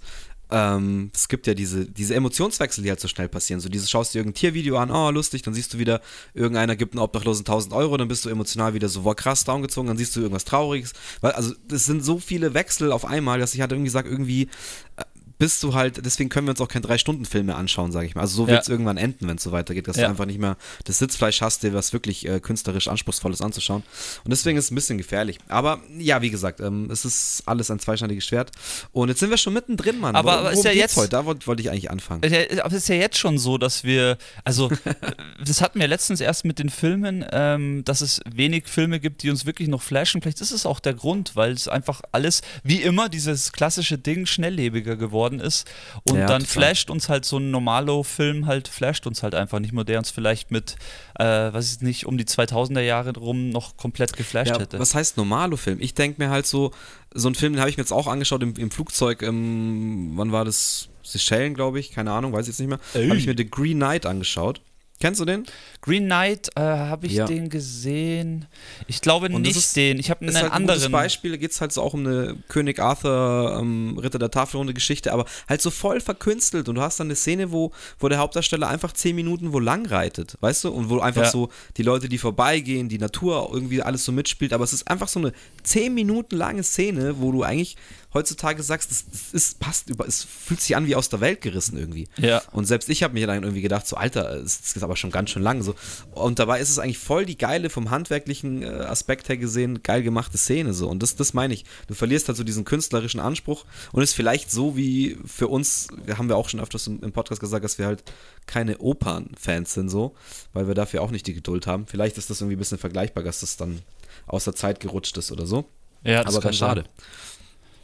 Ähm, 0.50 1.10
es 1.14 1.28
gibt 1.28 1.46
ja 1.46 1.52
diese, 1.52 1.84
diese 1.84 2.14
Emotionswechsel, 2.14 2.82
die 2.82 2.88
halt 2.88 3.00
so 3.00 3.08
schnell 3.08 3.28
passieren. 3.28 3.60
So 3.60 3.68
dieses, 3.68 3.90
schaust 3.90 4.14
dir 4.14 4.20
irgendein 4.20 4.40
Tiervideo 4.40 4.78
an, 4.78 4.90
oh, 4.90 5.10
lustig, 5.10 5.42
dann 5.42 5.52
siehst 5.52 5.74
du 5.74 5.78
wieder, 5.78 6.00
irgendeiner 6.32 6.74
gibt 6.74 6.94
einen 6.94 7.02
Obdachlosen 7.02 7.42
1000 7.42 7.74
Euro, 7.74 7.96
dann 7.98 8.08
bist 8.08 8.24
du 8.24 8.30
emotional 8.30 8.72
wieder 8.72 8.88
so, 8.88 9.04
wow, 9.04 9.14
krass, 9.14 9.44
downgezogen, 9.44 9.88
dann 9.88 9.98
siehst 9.98 10.16
du 10.16 10.20
irgendwas 10.20 10.46
Trauriges. 10.46 10.94
Weil, 11.20 11.32
also, 11.32 11.54
das 11.68 11.84
sind 11.84 12.02
so 12.02 12.18
viele 12.18 12.54
Wechsel 12.54 12.92
auf 12.92 13.04
einmal, 13.04 13.38
dass 13.38 13.54
ich 13.54 13.60
halt 13.60 13.72
irgendwie 13.72 13.90
sage, 13.90 14.08
irgendwie, 14.08 14.48
äh, 14.96 15.04
bist 15.38 15.62
du 15.62 15.74
halt, 15.74 16.04
deswegen 16.04 16.28
können 16.28 16.46
wir 16.46 16.50
uns 16.50 16.60
auch 16.60 16.68
keinen 16.68 16.82
Drei-Stunden-Film 16.82 17.46
mehr 17.46 17.56
anschauen, 17.56 17.92
sage 17.92 18.06
ich 18.06 18.14
mal. 18.14 18.22
Also 18.22 18.36
so 18.36 18.42
Ja. 18.44 18.48
wird 18.54 18.62
es 18.62 18.68
irgendwann 18.68 18.96
enden, 18.96 19.28
wenn 19.28 19.36
es 19.36 19.42
so 19.42 19.52
weitergeht, 19.52 19.86
dass 19.88 19.96
Ja. 19.96 20.04
du 20.04 20.10
einfach 20.10 20.26
nicht 20.26 20.40
mehr 20.40 20.56
das 20.84 20.98
Sitzfleisch 20.98 21.40
hast, 21.40 21.62
dir 21.62 21.72
was 21.74 21.92
wirklich 21.92 22.26
äh, 22.26 22.40
künstlerisch 22.40 22.88
Anspruchsvolles 22.88 23.40
anzuschauen. 23.40 23.82
Und 24.24 24.30
deswegen 24.30 24.58
ist 24.58 24.66
es 24.66 24.70
ein 24.70 24.74
bisschen 24.74 24.98
gefährlich. 24.98 25.38
Aber 25.48 25.80
ja, 25.96 26.22
wie 26.22 26.30
gesagt, 26.30 26.60
ähm, 26.60 26.90
es 26.90 27.04
ist 27.04 27.42
alles 27.46 27.70
ein 27.70 27.78
zweischneidiges 27.78 28.26
Schwert. 28.26 28.50
Und 28.92 29.08
jetzt 29.08 29.20
sind 29.20 29.30
wir 29.30 29.36
schon 29.38 29.52
mittendrin, 29.52 30.00
Mann. 30.00 30.16
Aber- 30.16 30.44
Wo- 30.44 30.48
ist 30.48 30.64
ja 30.64 30.72
jetzt- 30.72 30.96
heute? 30.96 31.10
Da 31.10 31.24
wollte 31.24 31.46
wollte 31.46 31.62
ich 31.62 31.70
eigentlich 31.70 31.90
anfangen. 31.90 32.22
Ja, 32.28 32.64
Aber 32.64 32.74
es 32.74 32.82
ist 32.82 32.88
ja 32.88 32.96
jetzt 32.96 33.16
schon 33.18 33.38
so, 33.38 33.58
dass 33.58 33.84
wir, 33.84 34.18
also 34.44 34.68
das 35.44 35.60
hatten 35.60 35.80
wir 35.80 35.86
letztens 35.88 36.20
erst 36.20 36.44
mit 36.44 36.58
den 36.58 36.68
Filmen, 36.70 37.24
ähm, 37.30 37.84
dass 37.84 38.00
es 38.00 38.20
wenig 38.28 38.66
Filme 38.66 39.00
gibt, 39.00 39.22
die 39.22 39.30
uns 39.30 39.46
wirklich 39.46 39.68
noch 39.68 39.82
flashen. 39.82 40.20
Vielleicht 40.20 40.40
ist 40.40 40.50
es 40.50 40.66
auch 40.66 40.80
der 40.80 40.94
Grund, 40.94 41.36
weil 41.36 41.52
es 41.52 41.68
einfach 41.68 42.02
alles, 42.12 42.42
wie 42.64 42.82
immer, 42.82 43.08
dieses 43.08 43.52
klassische 43.52 43.98
Ding 43.98 44.26
schnelllebiger 44.26 44.96
geworden 44.96 45.27
ist. 45.34 45.68
Und 46.04 46.16
Ja, 46.16 46.26
dann 46.26 46.40
total. 46.42 46.52
flasht 46.52 46.90
uns 46.90 47.08
halt 47.08 47.24
so 47.24 47.38
ein 47.38 47.50
Normalo-Film 47.50 48.46
halt, 48.46 48.68
flasht 48.68 49.06
uns 49.06 49.22
halt 49.22 49.34
einfach 49.34 49.58
nicht 49.60 49.72
mehr, 49.72 49.84
der 49.84 49.98
uns 49.98 50.10
vielleicht 50.10 50.50
mit, 50.50 50.76
äh, 51.18 51.24
weiß 51.24 51.74
ich 51.76 51.80
nicht, 51.82 52.06
um 52.06 52.16
die 52.18 52.24
2000er 52.24 52.80
Jahre 52.80 53.14
rum 53.16 53.50
noch 53.50 53.76
komplett 53.76 54.16
geflasht 54.16 54.50
Ja, 54.52 54.58
hätte. 54.58 54.78
was 54.78 54.94
heißt 54.94 55.16
Normalo-Film? 55.16 55.78
Ich 55.80 55.94
denke 55.94 56.22
mir 56.22 56.30
halt 56.30 56.46
so, 56.46 56.72
so 57.14 57.28
einen 57.28 57.34
Film, 57.34 57.52
den 57.52 57.60
habe 57.60 57.70
ich 57.70 57.76
mir 57.76 57.82
jetzt 57.82 57.92
auch 57.92 58.06
angeschaut 58.06 58.42
im, 58.42 58.54
im 58.56 58.70
Flugzeug, 58.70 59.22
ähm, 59.22 60.12
wann 60.16 60.32
war 60.32 60.44
das? 60.44 60.88
Seychellen, 61.02 61.54
glaube 61.54 61.80
ich, 61.80 61.92
keine 61.92 62.12
Ahnung, 62.12 62.34
weiß 62.34 62.42
ich 62.42 62.48
jetzt 62.48 62.58
nicht 62.60 62.68
mehr. 62.68 62.80
Habe 63.08 63.16
ich 63.16 63.26
mir 63.26 63.34
The 63.34 63.48
Green 63.48 63.78
Knight 63.78 64.04
angeschaut. 64.04 64.60
Kennst 65.00 65.20
du 65.20 65.24
den? 65.24 65.44
Green 65.80 66.06
Knight, 66.06 66.48
äh, 66.56 66.60
habe 66.60 67.06
ich 67.06 67.12
Ja. 67.12 67.24
den 67.26 67.48
gesehen? 67.50 68.46
Ich 68.88 69.00
glaube 69.00 69.30
nicht 69.30 69.56
ist- 69.56 69.76
den. 69.76 69.98
Ich 70.00 70.10
habe 70.10 70.22
einen 70.26 70.34
halt 70.34 70.46
ein 70.46 70.50
anderen. 70.50 70.90
Beispiel, 70.90 71.30
da 71.30 71.36
geht 71.36 71.52
es 71.52 71.60
halt 71.60 71.72
so 71.72 71.82
auch 71.82 71.94
um 71.94 72.04
eine 72.04 72.36
König 72.48 72.80
Arthur, 72.80 73.58
ähm, 73.60 73.96
Ritter 73.96 74.18
der 74.18 74.30
Tafelrunde 74.32 74.74
Geschichte, 74.74 75.12
aber 75.12 75.24
halt 75.48 75.62
so 75.62 75.70
voll 75.70 76.00
verkünstelt 76.00 76.68
und 76.68 76.74
du 76.74 76.80
hast 76.82 76.98
dann 76.98 77.06
eine 77.06 77.14
Szene, 77.14 77.52
wo, 77.52 77.70
wo 78.00 78.08
der 78.08 78.18
Hauptdarsteller 78.18 78.68
einfach 78.68 78.92
zehn 78.92 79.14
Minuten 79.14 79.52
wo 79.52 79.60
lang 79.60 79.86
reitet, 79.86 80.36
weißt 80.40 80.64
du? 80.64 80.70
Und 80.72 80.90
wo 80.90 80.98
einfach 80.98 81.22
Ja. 81.24 81.30
so 81.30 81.48
die 81.76 81.84
Leute, 81.84 82.08
die 82.08 82.18
vorbeigehen, 82.18 82.88
die 82.88 82.98
Natur 82.98 83.50
irgendwie 83.52 83.80
alles 83.82 84.04
so 84.04 84.10
mitspielt, 84.10 84.52
aber 84.52 84.64
es 84.64 84.72
ist 84.72 84.88
einfach 84.90 85.06
so 85.06 85.20
eine 85.20 85.32
zehn 85.62 85.94
Minuten 85.94 86.36
lange 86.36 86.64
Szene, 86.64 87.20
wo 87.20 87.30
du 87.30 87.44
eigentlich 87.44 87.76
heutzutage 88.18 88.62
sagst, 88.62 88.90
das, 88.90 89.04
das 89.10 89.32
ist, 89.32 89.60
passt 89.60 89.88
über, 89.88 90.06
es 90.06 90.24
fühlt 90.24 90.60
sich 90.60 90.76
an 90.76 90.86
wie 90.86 90.96
aus 90.96 91.08
der 91.08 91.20
Welt 91.20 91.40
gerissen 91.40 91.78
irgendwie. 91.78 92.08
Ja. 92.16 92.42
Und 92.52 92.66
selbst 92.66 92.88
ich 92.88 93.02
habe 93.02 93.14
mir 93.14 93.26
dann 93.26 93.42
irgendwie 93.42 93.62
gedacht, 93.62 93.86
so 93.86 93.96
Alter, 93.96 94.34
es 94.36 94.60
ist 94.60 94.82
aber 94.82 94.96
schon 94.96 95.10
ganz 95.10 95.30
schön 95.30 95.42
lang 95.42 95.62
so. 95.62 95.74
Und 96.12 96.38
dabei 96.38 96.60
ist 96.60 96.70
es 96.70 96.78
eigentlich 96.78 96.98
voll 96.98 97.24
die 97.24 97.38
geile, 97.38 97.70
vom 97.70 97.90
handwerklichen 97.90 98.62
äh, 98.62 98.66
Aspekt 98.66 99.28
her 99.28 99.36
gesehen, 99.36 99.82
geil 99.82 100.02
gemachte 100.02 100.36
Szene 100.36 100.74
so. 100.74 100.88
Und 100.88 101.02
das, 101.02 101.16
das 101.16 101.32
meine 101.32 101.54
ich. 101.54 101.64
Du 101.86 101.94
verlierst 101.94 102.28
halt 102.28 102.36
so 102.36 102.44
diesen 102.44 102.64
künstlerischen 102.64 103.20
Anspruch 103.20 103.64
und 103.92 104.02
ist 104.02 104.14
vielleicht 104.14 104.50
so 104.50 104.76
wie 104.76 105.16
für 105.24 105.48
uns, 105.48 105.88
haben 106.16 106.28
wir 106.28 106.36
auch 106.36 106.48
schon 106.48 106.60
öfters 106.60 106.86
im, 106.86 107.02
im 107.02 107.12
Podcast 107.12 107.40
gesagt, 107.40 107.64
dass 107.64 107.78
wir 107.78 107.86
halt 107.86 108.02
keine 108.46 108.78
Opern-Fans 108.78 109.72
sind 109.74 109.88
so, 109.88 110.14
weil 110.52 110.66
wir 110.66 110.74
dafür 110.74 111.02
auch 111.02 111.10
nicht 111.10 111.26
die 111.26 111.34
Geduld 111.34 111.66
haben. 111.66 111.86
Vielleicht 111.86 112.18
ist 112.18 112.30
das 112.30 112.40
irgendwie 112.40 112.56
ein 112.56 112.58
bisschen 112.58 112.78
vergleichbar, 112.78 113.22
dass 113.22 113.40
das 113.40 113.56
dann 113.56 113.80
aus 114.26 114.44
der 114.44 114.54
Zeit 114.54 114.80
gerutscht 114.80 115.16
ist 115.16 115.30
oder 115.30 115.46
so. 115.46 115.66
Ja, 116.04 116.24
das 116.24 116.34
aber 116.34 116.44
ganz 116.44 116.56
schade. 116.56 116.82
sein. 116.82 116.90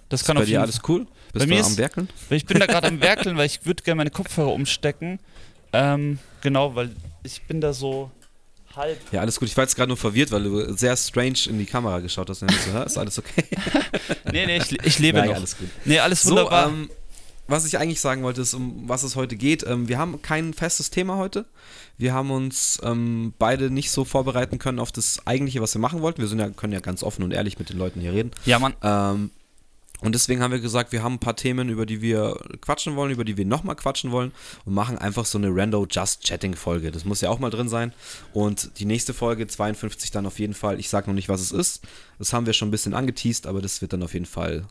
Das 0.08 0.20
Ist 0.20 0.26
kann 0.26 0.36
bei 0.36 0.42
auf 0.42 0.46
dir 0.46 0.52
jeden 0.52 0.62
alles 0.62 0.80
cool? 0.88 1.06
Bist 1.32 1.44
Bei 1.44 1.46
mir 1.46 1.54
du 1.56 1.60
ist- 1.60 1.66
am 1.66 1.76
Werkeln? 1.78 2.08
Ich 2.30 2.46
bin 2.46 2.58
da 2.60 2.66
gerade 2.66 2.88
am 2.88 3.00
Werkeln, 3.00 3.36
weil 3.36 3.46
ich 3.46 3.64
würde 3.66 3.82
gerne 3.82 3.96
meine 3.98 4.10
Kopfhörer 4.10 4.52
umstecken. 4.52 5.18
Ähm, 5.72 6.18
genau, 6.40 6.74
weil 6.74 6.90
ich 7.24 7.42
bin 7.42 7.60
da 7.60 7.72
so 7.72 8.10
halb. 8.76 8.98
Ja, 9.12 9.20
alles 9.22 9.38
gut. 9.40 9.48
Ich 9.48 9.56
war 9.56 9.64
jetzt 9.64 9.74
gerade 9.76 9.88
nur 9.88 9.96
verwirrt, 9.96 10.30
weil 10.30 10.42
du 10.44 10.72
sehr 10.76 10.96
strange 10.96 11.38
in 11.48 11.58
die 11.58 11.64
Kamera 11.66 12.00
geschaut 12.00 12.28
hast. 12.30 12.42
Und 12.42 12.50
so, 12.52 12.78
ist 12.82 12.98
alles 12.98 13.18
okay? 13.18 13.44
Nee, 14.32 14.46
nee, 14.46 14.56
ich, 14.58 14.72
ich 14.84 14.98
lebe 14.98 15.18
Nein, 15.18 15.28
noch. 15.28 15.36
alles 15.36 15.56
gut. 15.56 15.68
Nee, 15.84 15.98
alles 16.00 16.22
So, 16.22 16.30
wunderbar. 16.30 16.68
ähm, 16.68 16.90
was 17.46 17.66
ich 17.66 17.78
eigentlich 17.78 18.00
sagen 18.00 18.22
wollte, 18.22 18.40
ist, 18.40 18.54
um 18.54 18.88
was 18.88 19.02
es 19.02 19.16
heute 19.16 19.36
geht. 19.36 19.64
Ähm, 19.66 19.86
wir 19.88 19.98
haben 19.98 20.20
kein 20.22 20.54
festes 20.54 20.90
Thema 20.90 21.16
heute. 21.16 21.44
Wir 21.98 22.12
haben 22.14 22.30
uns 22.30 22.80
ähm, 22.82 23.32
beide 23.38 23.70
nicht 23.70 23.90
so 23.90 24.04
vorbereiten 24.04 24.58
können 24.58 24.78
auf 24.80 24.90
das 24.92 25.24
eigentliche, 25.26 25.60
was 25.60 25.74
wir 25.74 25.80
machen 25.80 26.00
wollten. 26.02 26.20
Wir 26.20 26.28
sind 26.28 26.38
ja, 26.40 26.48
können 26.50 26.72
ja 26.72 26.80
ganz 26.80 27.02
offen 27.02 27.22
und 27.22 27.32
ehrlich 27.32 27.58
mit 27.58 27.68
den 27.70 27.78
Leuten 27.78 28.00
hier 28.00 28.12
reden. 28.12 28.30
ja, 28.44 28.58
Mann. 28.58 28.74
Ähm, 28.82 29.30
und 30.04 30.14
deswegen 30.14 30.42
haben 30.42 30.52
wir 30.52 30.60
gesagt, 30.60 30.92
wir 30.92 31.02
haben 31.02 31.14
ein 31.14 31.18
paar 31.18 31.34
Themen, 31.34 31.70
über 31.70 31.86
die 31.86 32.02
wir 32.02 32.38
quatschen 32.60 32.94
wollen, 32.94 33.10
über 33.10 33.24
die 33.24 33.38
wir 33.38 33.46
nochmal 33.46 33.74
quatschen 33.74 34.10
wollen 34.10 34.32
und 34.66 34.74
machen 34.74 34.98
einfach 34.98 35.24
so 35.24 35.38
eine 35.38 35.48
Rando 35.48 35.86
Just 35.90 36.22
Chatting 36.24 36.54
Folge. 36.54 36.90
Das 36.90 37.06
muss 37.06 37.22
ja 37.22 37.30
auch 37.30 37.38
mal 37.38 37.48
drin 37.48 37.70
sein. 37.70 37.94
Und 38.34 38.78
die 38.78 38.84
nächste 38.84 39.14
Folge, 39.14 39.46
52, 39.46 40.10
dann 40.10 40.26
auf 40.26 40.38
jeden 40.38 40.52
Fall, 40.52 40.78
ich 40.78 40.90
sage 40.90 41.08
noch 41.08 41.14
nicht, 41.14 41.30
was 41.30 41.40
es 41.40 41.52
ist. 41.52 41.82
Das 42.18 42.34
haben 42.34 42.44
wir 42.44 42.52
schon 42.52 42.68
ein 42.68 42.70
bisschen 42.70 42.92
angeteased, 42.92 43.46
aber 43.46 43.62
das 43.62 43.80
wird 43.80 43.92
dann 43.94 44.02
auf 44.02 44.12
jeden 44.12 44.26
Fall 44.26 44.66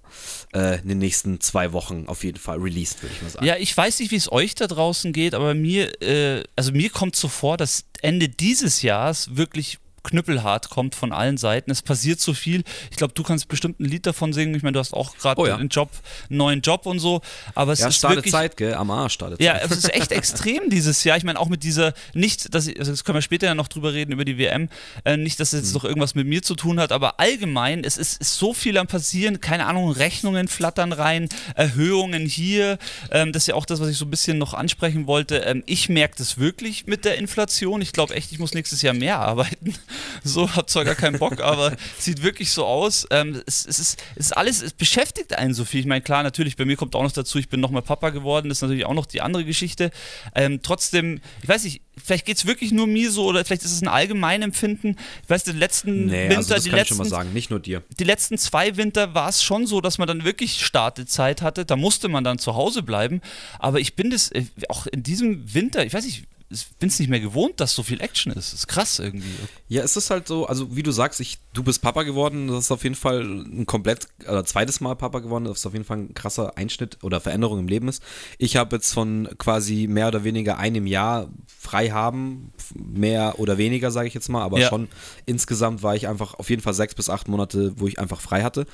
äh, 0.54 0.80
in 0.82 0.88
den 0.88 1.00
nächsten 1.00 1.42
zwei 1.42 1.74
Wochen 1.74 2.06
auf 2.08 2.24
jeden 2.24 2.38
Fall 2.40 2.60
released, 2.60 3.02
würde 3.02 3.16
ich 3.16 3.22
mal 3.24 3.30
sagen. 3.30 3.46
Ja, 3.46 3.56
ich 3.58 3.76
weiß 3.76 4.00
nicht, 4.00 4.12
wie 4.12 4.16
es 4.16 4.32
euch 4.32 4.54
da 4.54 4.68
draußen 4.68 5.14
geht, 5.14 5.34
aber 5.34 5.56
mir, 5.56 6.00
äh, 6.02 6.44
also 6.56 6.72
mir 6.72 6.90
kommt 6.92 7.16
so 7.16 7.28
vor, 7.28 7.58
dass 7.58 7.86
Ende 8.02 8.30
dieses 8.30 8.82
Jahres 8.82 9.36
wirklich 9.36 9.80
knüppelhart 10.04 10.70
kommt 10.70 10.96
von 10.96 11.12
allen 11.12 11.38
Seiten. 11.38 11.72
Es 11.72 11.82
passiert 11.82 12.20
so 12.20 12.34
viel. 12.34 12.64
Ich 12.92 12.98
glaube, 12.98 13.14
du 13.14 13.24
kannst 13.24 13.48
bestimmt 13.48 13.80
ein 13.80 13.86
Lied 13.86 14.06
davon 14.06 14.34
singen. 14.34 14.54
Ich 14.56 14.64
meine, 14.64 14.74
du 14.74 14.80
hast 14.80 14.94
auch 14.94 15.16
gerade 15.18 15.40
Oh 15.42 15.48
ja. 15.48 15.56
einen 15.56 15.70
Job, 15.70 15.90
einen 16.30 16.38
neuen 16.38 16.62
Job 16.62 16.86
und 16.86 17.00
so. 17.00 17.22
Aber 17.56 17.72
es 17.74 17.80
Ja, 17.80 17.88
ist 17.88 17.96
startet 17.98 18.18
wirklich 18.18 18.32
Zeit, 18.34 18.58
gell? 18.58 18.74
Am 18.76 18.92
Arsch 18.92 19.14
startet 19.14 19.42
Ja, 19.42 19.54
Zeit. 19.54 19.72
es 19.72 19.78
ist 19.78 19.94
echt 19.94 20.12
extrem 20.14 20.70
dieses 20.70 21.04
Jahr. 21.04 21.18
Ich 21.18 21.24
meine, 21.24 21.40
auch 21.40 21.50
mit 21.50 21.64
dieser, 21.64 21.94
nicht, 22.14 22.54
dass 22.54 22.68
also 22.68 22.92
das 22.92 23.04
können 23.04 23.18
wir 23.18 23.22
später 23.22 23.48
ja 23.48 23.56
noch 23.56 23.68
drüber 23.68 23.94
reden, 23.94 24.12
über 24.12 24.26
die 24.26 24.38
WM, 24.38 24.70
äh, 25.06 25.18
nicht, 25.18 25.40
dass 25.40 25.54
es 25.54 25.54
Mhm. 25.54 25.66
jetzt 25.66 25.74
noch 25.74 25.84
irgendwas 25.86 26.16
mit 26.16 26.28
mir 26.28 26.42
zu 26.44 26.56
tun 26.56 26.80
hat, 26.80 26.92
aber 26.92 27.20
allgemein, 27.20 27.84
es 27.84 27.98
ist, 27.98 28.20
ist 28.22 28.36
so 28.36 28.54
viel 28.54 28.78
am 28.78 28.88
passieren, 28.88 29.40
keine 29.42 29.66
Ahnung, 29.66 29.92
Rechnungen 29.92 30.48
flattern 30.48 30.92
rein, 30.92 31.30
Erhöhungen 31.56 32.26
hier, 32.26 32.78
ähm, 33.12 33.32
das 33.32 33.44
ist 33.44 33.48
ja 33.48 33.56
auch 33.56 33.66
das, 33.66 33.80
was 33.80 33.88
ich 33.90 33.98
so 33.98 34.06
ein 34.06 34.12
bisschen 34.12 34.38
noch 34.38 34.54
ansprechen 34.54 35.08
wollte. 35.08 35.38
Ähm, 35.38 35.64
ich 35.66 35.90
merke 35.90 36.16
das 36.18 36.38
wirklich 36.38 36.88
mit 36.88 37.06
der 37.06 37.18
Inflation. 37.18 37.82
Ich 37.82 37.92
glaube 37.94 38.16
echt, 38.16 38.32
ich 38.32 38.40
muss 38.40 38.54
nächstes 38.54 38.82
Jahr 38.82 38.94
mehr 38.94 39.20
arbeiten. 39.20 39.76
So, 40.24 40.50
hab 40.56 40.70
zwar 40.70 40.86
gar 40.86 40.96
keinen 40.96 41.20
Bock, 41.20 41.42
aber 41.42 41.76
sieht 41.98 42.24
wirklich 42.24 42.52
so 42.52 42.66
aus. 42.66 43.08
Ähm, 43.12 43.42
es, 43.46 43.66
es, 43.66 43.80
ist, 43.80 44.04
es 44.16 44.28
ist 44.28 44.38
alles, 44.38 44.62
es 44.62 44.74
beschäftigt 44.74 45.38
einen 45.38 45.54
so 45.54 45.66
viel. 45.66 45.82
Ich 45.82 45.86
meine, 45.86 46.02
klar, 46.02 46.24
natürlich, 46.24 46.56
bei 46.56 46.66
mir 46.66 46.76
kommt 46.78 46.96
auch 46.96 47.04
noch 47.04 47.12
dazu, 47.12 47.38
ich 47.40 47.50
bin 47.50 47.60
nochmal 47.60 47.82
Papa 47.82 48.10
geworden, 48.10 48.50
das 48.50 48.60
ist 48.60 48.62
natürlich 48.62 48.86
auch 48.86 48.94
noch 48.94 49.06
die 49.06 49.22
andere 49.22 49.46
Geschichte. 49.46 49.92
Ähm, 50.36 50.62
trotzdem, 50.64 51.22
ich 51.42 51.50
weiß 51.50 51.64
nicht, 51.66 51.82
vielleicht 52.04 52.26
geht 52.26 52.38
es 52.38 52.46
wirklich 52.46 52.72
nur 52.72 52.88
mir 52.88 53.12
so 53.12 53.26
oder 53.26 53.44
vielleicht 53.46 53.64
ist 53.64 53.72
es 53.72 53.82
ein 53.82 53.88
Allgemeinempfinden. 53.88 54.98
Ich 55.24 55.30
weiß, 55.30 55.44
den 55.44 55.58
letzten 55.58 56.06
Nee, 56.08 56.24
Winter, 56.30 56.38
also 56.38 56.54
das 56.56 56.64
die, 56.64 56.70
kann 56.70 56.80
ich 56.80 56.88
schon 56.88 56.98
mal 56.98 57.04
letzten, 57.04 57.16
sagen, 57.16 57.34
nicht 57.34 57.50
nur 57.50 57.60
dir. 57.60 57.84
die 58.00 58.04
letzten 58.04 58.38
zwei 58.38 58.78
Winter 58.78 59.14
war 59.14 59.30
es 59.30 59.44
schon 59.44 59.68
so, 59.68 59.82
dass 59.82 59.98
man 59.98 60.08
dann 60.08 60.24
wirklich 60.24 60.64
Startezeit 60.66 61.42
hatte. 61.42 61.66
Da 61.66 61.76
musste 61.76 62.10
man 62.10 62.24
dann 62.24 62.40
zu 62.40 62.56
Hause 62.56 62.84
bleiben. 62.84 63.22
Aber 63.60 63.80
ich 63.80 63.96
bin 63.96 64.10
das 64.10 64.32
äh, 64.32 64.46
auch 64.70 64.88
in 64.88 65.04
diesem 65.04 65.54
Winter, 65.54 65.86
ich 65.86 65.94
weiß 65.94 66.06
nicht, 66.06 66.24
ich 66.50 66.68
bin 66.80 66.90
es 66.90 67.00
nicht 67.00 67.10
mehr 67.10 67.20
gewohnt, 67.20 67.60
dass 67.60 67.74
so 67.74 67.84
viel 67.84 68.00
Action 68.02 68.32
ist. 68.32 68.54
Das 68.54 68.60
ist 68.60 68.68
krass 68.68 69.00
irgendwie. 69.00 69.32
Ja, 69.70 69.82
es 69.84 69.98
ist 69.98 70.10
halt 70.10 70.28
so, 70.28 70.46
also 70.46 70.76
wie 70.76 70.84
du 70.84 70.92
sagst, 70.92 71.20
ich, 71.20 71.40
du 71.54 71.64
bist 71.64 71.82
Papa 71.82 72.04
geworden, 72.04 72.48
das 72.48 72.66
ist 72.66 72.72
auf 72.72 72.84
jeden 72.84 72.96
Fall 72.96 73.22
ein 73.24 73.66
komplett, 73.66 74.08
oder 74.28 74.46
zweites 74.46 74.80
Mal 74.82 74.96
Papa 74.96 75.20
geworden, 75.20 75.46
das 75.46 75.60
ist 75.60 75.66
auf 75.66 75.74
jeden 75.74 75.86
Fall 75.86 75.98
ein 75.98 76.14
krasser 76.14 76.58
Einschnitt 76.58 76.98
oder 77.04 77.20
Veränderung 77.22 77.60
im 77.60 77.68
Leben 77.68 77.88
ist. 77.88 78.04
Ich 78.38 78.56
habe 78.56 78.76
jetzt 78.76 78.94
von 78.94 79.28
quasi 79.38 79.88
mehr 79.88 80.08
oder 80.08 80.24
weniger 80.24 80.58
einem 80.58 80.86
Jahr 80.86 81.30
frei 81.48 81.90
haben, 81.90 82.54
mehr 82.76 83.40
oder 83.40 83.58
weniger, 83.58 83.90
sage 83.92 84.08
ich 84.08 84.14
jetzt 84.14 84.30
mal, 84.30 84.44
aber 84.44 84.60
Ja. 84.60 84.70
schon 84.70 84.88
insgesamt 85.26 85.82
war 85.82 85.96
ich 85.96 86.08
einfach 86.08 86.36
auf 86.36 86.50
jeden 86.50 86.62
Fall 86.62 86.74
sechs 86.74 86.94
bis 86.94 87.10
acht 87.10 87.28
Monate, 87.28 87.74
wo 87.78 87.88
ich 87.88 88.00
einfach 88.00 88.22
frei 88.22 88.44
hatte. 88.44 88.66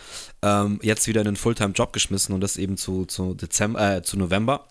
Ähm, 0.41 0.79
jetzt 0.83 1.07
wieder 1.07 1.21
in 1.21 1.27
einen 1.27 1.35
Fulltime-Job 1.37 1.93
geschmissen 1.93 2.33
und 2.35 2.41
das 2.41 2.57
eben 2.57 2.77
zu, 2.77 3.05
zu 3.05 3.33
Dezember, 3.35 3.97
äh, 3.97 4.01
zu 4.03 4.17
November, 4.17 4.67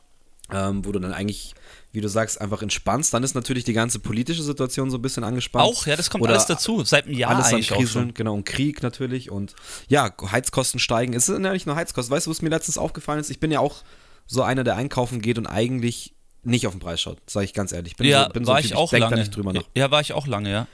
ähm, 0.53 0.85
wo 0.85 0.93
du 0.93 0.99
dann 0.99 1.13
eigentlich 1.13 1.55
wie 1.93 2.01
du 2.01 2.09
sagst, 2.09 2.41
einfach 2.41 2.63
entspannst. 2.63 3.15
Dann 3.15 3.23
ist 3.23 3.35
natürlich 3.35 3.65
die 3.65 3.73
ganze 3.73 3.99
politische 3.99 4.43
Situation 4.43 4.91
so 4.91 4.99
ein 4.99 5.03
bisschen 5.03 5.25
angespannt. 5.25 5.65
Auch, 5.65 5.87
ja, 5.87 5.97
das 5.97 6.11
kommt 6.11 6.23
Oder 6.23 6.33
alles 6.33 6.47
dazu. 6.47 6.85
Seit 6.85 7.07
einem 7.07 7.17
Jahr 7.17 7.35
alles 7.35 7.47
eigentlich 7.47 7.73
auch 7.73 7.79
Kriseln, 7.79 8.13
genau, 8.15 8.35
und 8.35 8.45
Krieg 8.45 8.83
natürlich 8.83 9.31
und 9.31 9.55
ja, 9.89 10.13
Heizkosten 10.31 10.81
steigen. 10.81 11.15
Es 11.15 11.27
sind 11.27 11.45
ja 11.45 11.53
nicht 11.53 11.67
nur 11.67 11.77
Heizkosten. 11.77 12.15
Weißt 12.15 12.27
du, 12.27 12.31
was 12.31 12.43
mir 12.43 12.51
letztens 12.51 12.77
aufgefallen 12.79 13.21
ist? 13.21 13.31
Ich 13.31 13.41
bin 13.41 13.51
ja 13.51 13.61
auch 13.61 13.83
so 14.27 14.43
einer, 14.43 14.65
der 14.65 14.77
einkaufen 14.77 15.21
geht 15.23 15.39
und 15.39 15.47
eigentlich 15.47 16.15
nicht 16.43 16.67
auf 16.67 16.75
den 16.75 16.81
Preis 16.81 17.01
schaut, 17.01 17.19
sage 17.29 17.45
ich 17.47 17.55
ganz 17.55 17.73
ehrlich. 17.73 17.93
Ich 17.93 17.97
bin 17.97 18.07
Ja, 18.07 18.25
so, 18.25 18.31
bin 18.33 18.45
so 18.45 18.51
war 18.51 18.59
ein 18.59 18.65
ich 18.65 18.71
Typ, 18.71 18.79
auch 18.79 18.91
denk 18.91 19.01
lange. 19.03 19.17
da 19.17 19.21
nicht 19.21 19.35
drüber 19.35 19.53
nach. 19.53 19.63
Ja, 19.75 19.91
war 19.91 20.01
ich 20.01 20.13
auch 20.13 20.27
lange, 20.27 20.51
ja. 20.51 20.67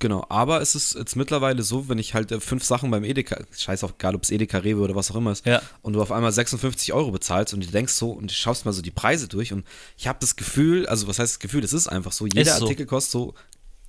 Genau, 0.00 0.24
aber 0.28 0.60
es 0.60 0.76
ist 0.76 0.94
jetzt 0.94 1.16
mittlerweile 1.16 1.62
so, 1.64 1.88
wenn 1.88 1.98
ich 1.98 2.14
halt 2.14 2.30
äh, 2.30 2.38
fünf 2.40 2.62
Sachen 2.64 2.90
beim 2.90 3.02
Edeka, 3.02 3.42
scheiß 3.56 3.82
auch 3.82 3.92
egal, 3.98 4.14
ob 4.14 4.22
es 4.22 4.30
Edeka, 4.30 4.58
Rewe 4.58 4.80
oder 4.80 4.94
was 4.94 5.10
auch 5.10 5.16
immer 5.16 5.32
ist, 5.32 5.44
Ja. 5.44 5.60
und 5.82 5.94
du 5.94 6.00
auf 6.02 6.12
einmal 6.12 6.30
56 6.30 6.92
Euro 6.92 7.10
bezahlst 7.10 7.52
und 7.52 7.64
du 7.66 7.70
denkst 7.70 7.94
so 7.94 8.12
und 8.12 8.30
du 8.30 8.34
schaust 8.34 8.64
mal 8.64 8.72
so 8.72 8.80
die 8.80 8.92
Preise 8.92 9.26
durch 9.26 9.52
und 9.52 9.66
ich 9.96 10.06
habe 10.06 10.18
das 10.20 10.36
Gefühl, 10.36 10.86
also 10.86 11.08
was 11.08 11.18
heißt 11.18 11.32
das 11.34 11.38
Gefühl, 11.40 11.64
es 11.64 11.72
ist 11.72 11.88
einfach 11.88 12.12
so, 12.12 12.26
jeder 12.26 12.42
Ist 12.42 12.58
so. 12.58 12.64
Artikel 12.66 12.86
kostet 12.86 13.10
so 13.12 13.34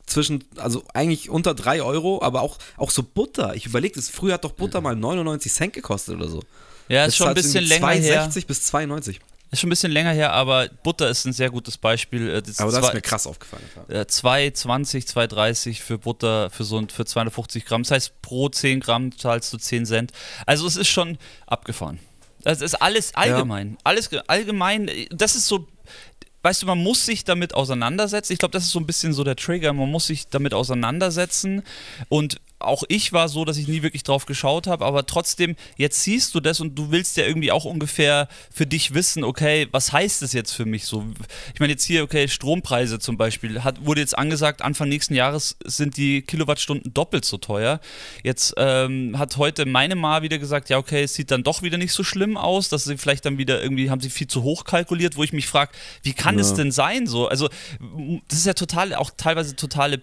zwischen, 0.08 0.44
also 0.56 0.84
eigentlich 0.96 1.30
unter 1.30 1.54
3 1.54 1.84
Euro, 1.84 2.24
aber 2.24 2.42
auch, 2.42 2.58
auch 2.78 2.90
so 2.90 3.04
Butter. 3.04 3.56
Ich 3.56 3.68
überlege 3.68 3.94
das, 3.96 4.10
früher 4.10 4.34
hat 4.34 4.44
doch 4.44 4.54
Butter 4.54 4.82
mal 4.82 4.96
99 4.96 5.54
Cent 5.54 5.74
gekostet 5.74 6.16
oder 6.16 6.28
so. 6.28 6.42
Ja, 6.88 7.06
ist 7.06 7.10
Jetzt 7.14 7.18
schon 7.18 7.28
ein 7.28 7.36
bisschen 7.36 7.64
länger 7.66 7.88
her. 7.90 8.28
2,60 8.32 8.48
bis 8.48 8.74
2,90. 8.74 9.18
Ist 9.52 9.60
schon 9.62 9.68
ein 9.68 9.72
bisschen 9.72 9.92
länger 9.92 10.12
her, 10.12 10.32
aber 10.34 10.70
Butter 10.84 11.10
ist 11.10 11.26
ein 11.26 11.34
sehr 11.34 11.50
gutes 11.50 11.78
Beispiel. 11.78 12.30
Äh, 12.30 12.42
Das 12.42 12.60
Aber 12.60 12.72
das 12.72 12.82
zwei- 12.82 12.88
ist 12.90 12.94
mir 12.94 13.02
krass 13.02 13.26
aufgefallen. 13.28 13.64
äh, 13.88 14.06
2,20, 14.06 15.08
2,30 15.08 15.82
für 15.82 15.98
Butter 15.98 16.50
für 16.52 16.64
so 16.64 16.78
ein, 16.78 16.90
für 16.90 17.06
250 17.06 17.66
Gramm. 17.66 17.84
Das 17.84 17.92
heißt, 17.92 18.22
pro 18.22 18.50
10 18.50 18.80
Gramm 18.80 19.18
zahlst 19.18 19.52
du 19.52 19.58
10 19.58 19.86
Cent. 19.86 20.12
Also 20.46 20.68
es 20.68 20.76
ist 20.76 20.88
schon 20.90 21.18
abgefahren. 21.48 22.00
Das 22.44 22.62
ist 22.62 22.76
alles 22.76 23.16
allgemein. 23.16 23.72
Ja. 23.72 23.78
Alles 23.86 24.10
allgemein. 24.28 24.90
Das 25.12 25.36
ist 25.36 25.48
so 25.48 25.68
weißt 26.42 26.62
du, 26.62 26.68
man 26.68 26.78
muss 26.82 27.06
sich 27.06 27.26
damit 27.26 27.54
auseinandersetzen. 27.54 28.32
Ich 28.32 28.40
glaube, 28.40 28.54
das 28.54 28.64
ist 28.64 28.70
so 28.72 28.80
ein 28.80 28.86
bisschen 28.86 29.12
so 29.12 29.26
der 29.26 29.36
Trigger. 29.36 29.74
Man 29.74 29.92
muss 29.92 30.08
sich 30.08 30.30
damit 30.30 30.54
auseinandersetzen. 30.54 31.64
Und 32.08 32.40
auch 32.60 32.84
ich 32.90 33.14
war 33.14 33.30
so, 33.30 33.46
dass 33.46 33.58
ich 33.58 33.68
nie 33.68 33.82
wirklich 33.82 34.04
drauf 34.04 34.26
geschaut 34.26 34.68
habe, 34.68 34.86
aber 34.86 35.06
trotzdem, 35.06 35.56
jetzt 35.78 36.04
siehst 36.04 36.36
du 36.36 36.42
das 36.42 36.60
und 36.60 36.76
du 36.76 36.92
willst 36.92 37.18
ja 37.18 37.26
irgendwie 37.26 37.52
auch 37.52 37.66
ungefähr 37.66 38.28
für 38.52 38.66
dich 38.66 38.94
wissen, 38.94 39.24
okay, 39.24 39.68
was 39.72 39.94
heißt 39.94 40.22
das 40.22 40.34
jetzt 40.34 40.52
für 40.52 40.66
mich 40.66 40.86
so? 40.86 41.06
Ich 41.54 41.60
meine, 41.60 41.72
jetzt 41.72 41.86
hier, 41.86 42.04
okay, 42.04 42.28
Strompreise 42.28 43.00
zum 43.00 43.18
Beispiel, 43.18 43.64
hat, 43.64 43.86
wurde 43.86 44.02
jetzt 44.02 44.18
angesagt, 44.18 44.62
Anfang 44.62 44.90
nächsten 44.90 45.16
Jahres 45.16 45.56
sind 45.64 45.96
die 45.96 46.22
Kilowattstunden 46.22 46.94
doppelt 46.94 47.24
so 47.24 47.38
teuer. 47.38 47.80
Jetzt 48.24 48.54
ähm, 48.58 49.18
hat 49.18 49.38
heute 49.38 49.66
meine 49.66 49.96
Ma 49.96 50.22
wieder 50.22 50.38
gesagt, 50.38 50.70
ja, 50.70 50.78
okay, 50.78 51.04
es 51.04 51.14
sieht 51.14 51.32
dann 51.32 51.44
doch 51.44 51.62
wieder 51.62 51.78
nicht 51.78 51.94
so 51.94 52.04
schlimm 52.04 52.36
aus, 52.36 52.68
dass 52.68 52.84
sie 52.84 52.98
vielleicht 52.98 53.26
dann 53.26 53.38
wieder 53.38 53.64
irgendwie, 53.64 53.90
haben 53.90 54.02
sie 54.02 54.10
viel 54.10 54.28
zu 54.28 54.44
hoch 54.44 54.66
kalkuliert, 54.66 55.16
wo 55.16 55.24
ich 55.24 55.32
mich 55.32 55.48
frage, 55.48 55.72
wie 56.04 56.14
kann 56.14 56.36
ja. 56.36 56.42
es 56.42 56.54
denn 56.54 56.72
sein 56.72 57.08
so? 57.08 57.28
Also, 57.28 57.48
das 58.28 58.40
ist 58.40 58.46
ja 58.46 58.54
total, 58.54 58.94
auch 58.96 59.12
teilweise 59.16 59.56
totale 59.56 60.02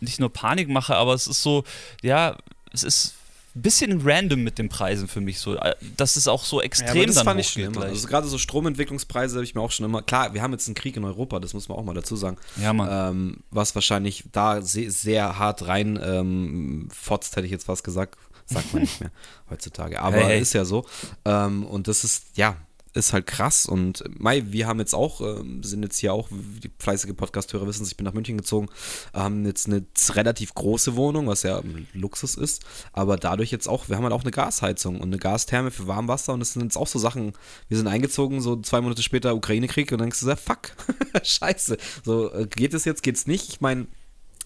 nicht 0.00 0.20
nur 0.20 0.32
Panik 0.32 0.68
mache, 0.68 0.96
aber 0.96 1.14
es 1.14 1.26
ist 1.26 1.42
so, 1.42 1.64
ja, 2.02 2.36
es 2.72 2.82
ist 2.82 3.14
ein 3.54 3.62
bisschen 3.62 4.00
random 4.04 4.42
mit 4.42 4.58
den 4.58 4.68
Preisen 4.68 5.08
für 5.08 5.20
mich 5.20 5.40
so, 5.40 5.58
dass 5.96 6.14
es 6.14 6.28
auch 6.28 6.44
so 6.44 6.62
extrem 6.62 6.96
ja, 6.96 7.06
das 7.06 7.16
dann 7.16 7.24
fand 7.24 7.40
ich 7.40 7.48
schon 7.48 7.64
immer. 7.64 7.82
Also 7.82 8.06
gerade 8.06 8.28
so 8.28 8.38
Stromentwicklungspreise 8.38 9.36
habe 9.36 9.44
ich 9.44 9.54
mir 9.54 9.60
auch 9.60 9.72
schon 9.72 9.86
immer, 9.86 10.02
klar, 10.02 10.34
wir 10.34 10.42
haben 10.42 10.52
jetzt 10.52 10.68
einen 10.68 10.76
Krieg 10.76 10.96
in 10.96 11.04
Europa, 11.04 11.40
das 11.40 11.52
muss 11.52 11.68
man 11.68 11.76
auch 11.76 11.82
mal 11.82 11.94
dazu 11.94 12.14
sagen. 12.14 12.36
Ja, 12.60 12.72
Mann. 12.72 12.88
Ähm, 12.90 13.36
was 13.50 13.74
wahrscheinlich 13.74 14.24
da 14.30 14.62
sehr, 14.62 14.90
sehr 14.90 15.38
hart 15.38 15.66
rein 15.66 15.98
ähm, 16.02 16.88
fotzt, 16.92 17.34
hätte 17.34 17.46
ich 17.46 17.52
jetzt 17.52 17.64
fast 17.66 17.82
gesagt. 17.82 18.16
Sagt 18.46 18.72
man 18.72 18.82
nicht 18.82 19.00
mehr 19.00 19.10
heutzutage. 19.50 20.00
Aber 20.00 20.16
hey, 20.16 20.24
hey. 20.26 20.40
ist 20.40 20.52
ja 20.54 20.64
so. 20.64 20.84
Ähm, 21.24 21.64
und 21.64 21.88
das 21.88 22.04
ist, 22.04 22.36
ja, 22.36 22.56
ist 22.94 23.12
halt 23.12 23.26
krass. 23.26 23.66
Und 23.66 24.04
Mai, 24.18 24.42
wir 24.46 24.66
haben 24.66 24.78
jetzt 24.78 24.94
auch, 24.94 25.20
äh, 25.20 25.42
sind 25.62 25.82
jetzt 25.82 25.98
hier 25.98 26.12
auch, 26.12 26.28
die 26.30 26.70
fleißige 26.78 27.14
Podcast-Hörer 27.14 27.66
wissen, 27.66 27.86
ich 27.86 27.96
bin 27.96 28.04
nach 28.04 28.12
München 28.12 28.36
gezogen, 28.36 28.68
haben 29.14 29.46
jetzt 29.46 29.66
eine 29.66 29.84
relativ 30.10 30.54
große 30.54 30.96
Wohnung, 30.96 31.26
was 31.26 31.42
ja 31.42 31.62
Luxus 31.92 32.34
ist, 32.34 32.62
aber 32.92 33.16
dadurch 33.16 33.50
jetzt 33.50 33.68
auch, 33.68 33.88
wir 33.88 33.96
haben 33.96 34.04
halt 34.04 34.12
auch 34.12 34.22
eine 34.22 34.30
Gasheizung 34.30 34.96
und 34.96 35.08
eine 35.08 35.18
Gastherme 35.18 35.70
für 35.70 35.86
Warmwasser 35.86 36.32
und 36.32 36.40
das 36.40 36.52
sind 36.52 36.62
jetzt 36.62 36.76
auch 36.76 36.86
so 36.86 36.98
Sachen, 36.98 37.32
wir 37.68 37.76
sind 37.76 37.86
eingezogen, 37.86 38.40
so 38.40 38.56
zwei 38.56 38.80
Monate 38.80 39.02
später 39.02 39.34
Ukraine-Krieg 39.34 39.92
und 39.92 39.98
dann 39.98 40.10
denkst 40.10 40.20
du, 40.20 40.36
fuck, 40.36 40.72
scheiße, 41.22 41.76
so 42.04 42.32
äh, 42.32 42.46
geht 42.46 42.74
es 42.74 42.84
jetzt, 42.84 43.02
geht's 43.02 43.26
nicht? 43.26 43.48
Ich 43.50 43.60
meine, 43.60 43.86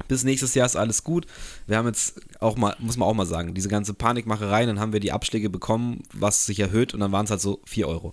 bis 0.08 0.24
nächstes 0.24 0.54
Jahr 0.54 0.66
ist 0.66 0.76
alles 0.76 1.04
gut. 1.04 1.26
Wir 1.66 1.76
haben 1.76 1.86
jetzt 1.86 2.20
auch 2.40 2.56
mal, 2.56 2.74
muss 2.80 2.96
man 2.96 3.08
auch 3.08 3.14
mal 3.14 3.26
sagen, 3.26 3.54
diese 3.54 3.68
ganze 3.68 3.94
Panikmacherei, 3.94 4.66
dann 4.66 4.80
haben 4.80 4.92
wir 4.92 5.00
die 5.00 5.12
Abschläge 5.12 5.48
bekommen, 5.48 6.02
was 6.12 6.46
sich 6.46 6.58
erhöht 6.58 6.94
und 6.94 7.00
dann 7.00 7.12
waren 7.12 7.24
es 7.24 7.30
halt 7.30 7.40
so 7.40 7.60
4 7.64 7.88
Euro. 7.88 8.12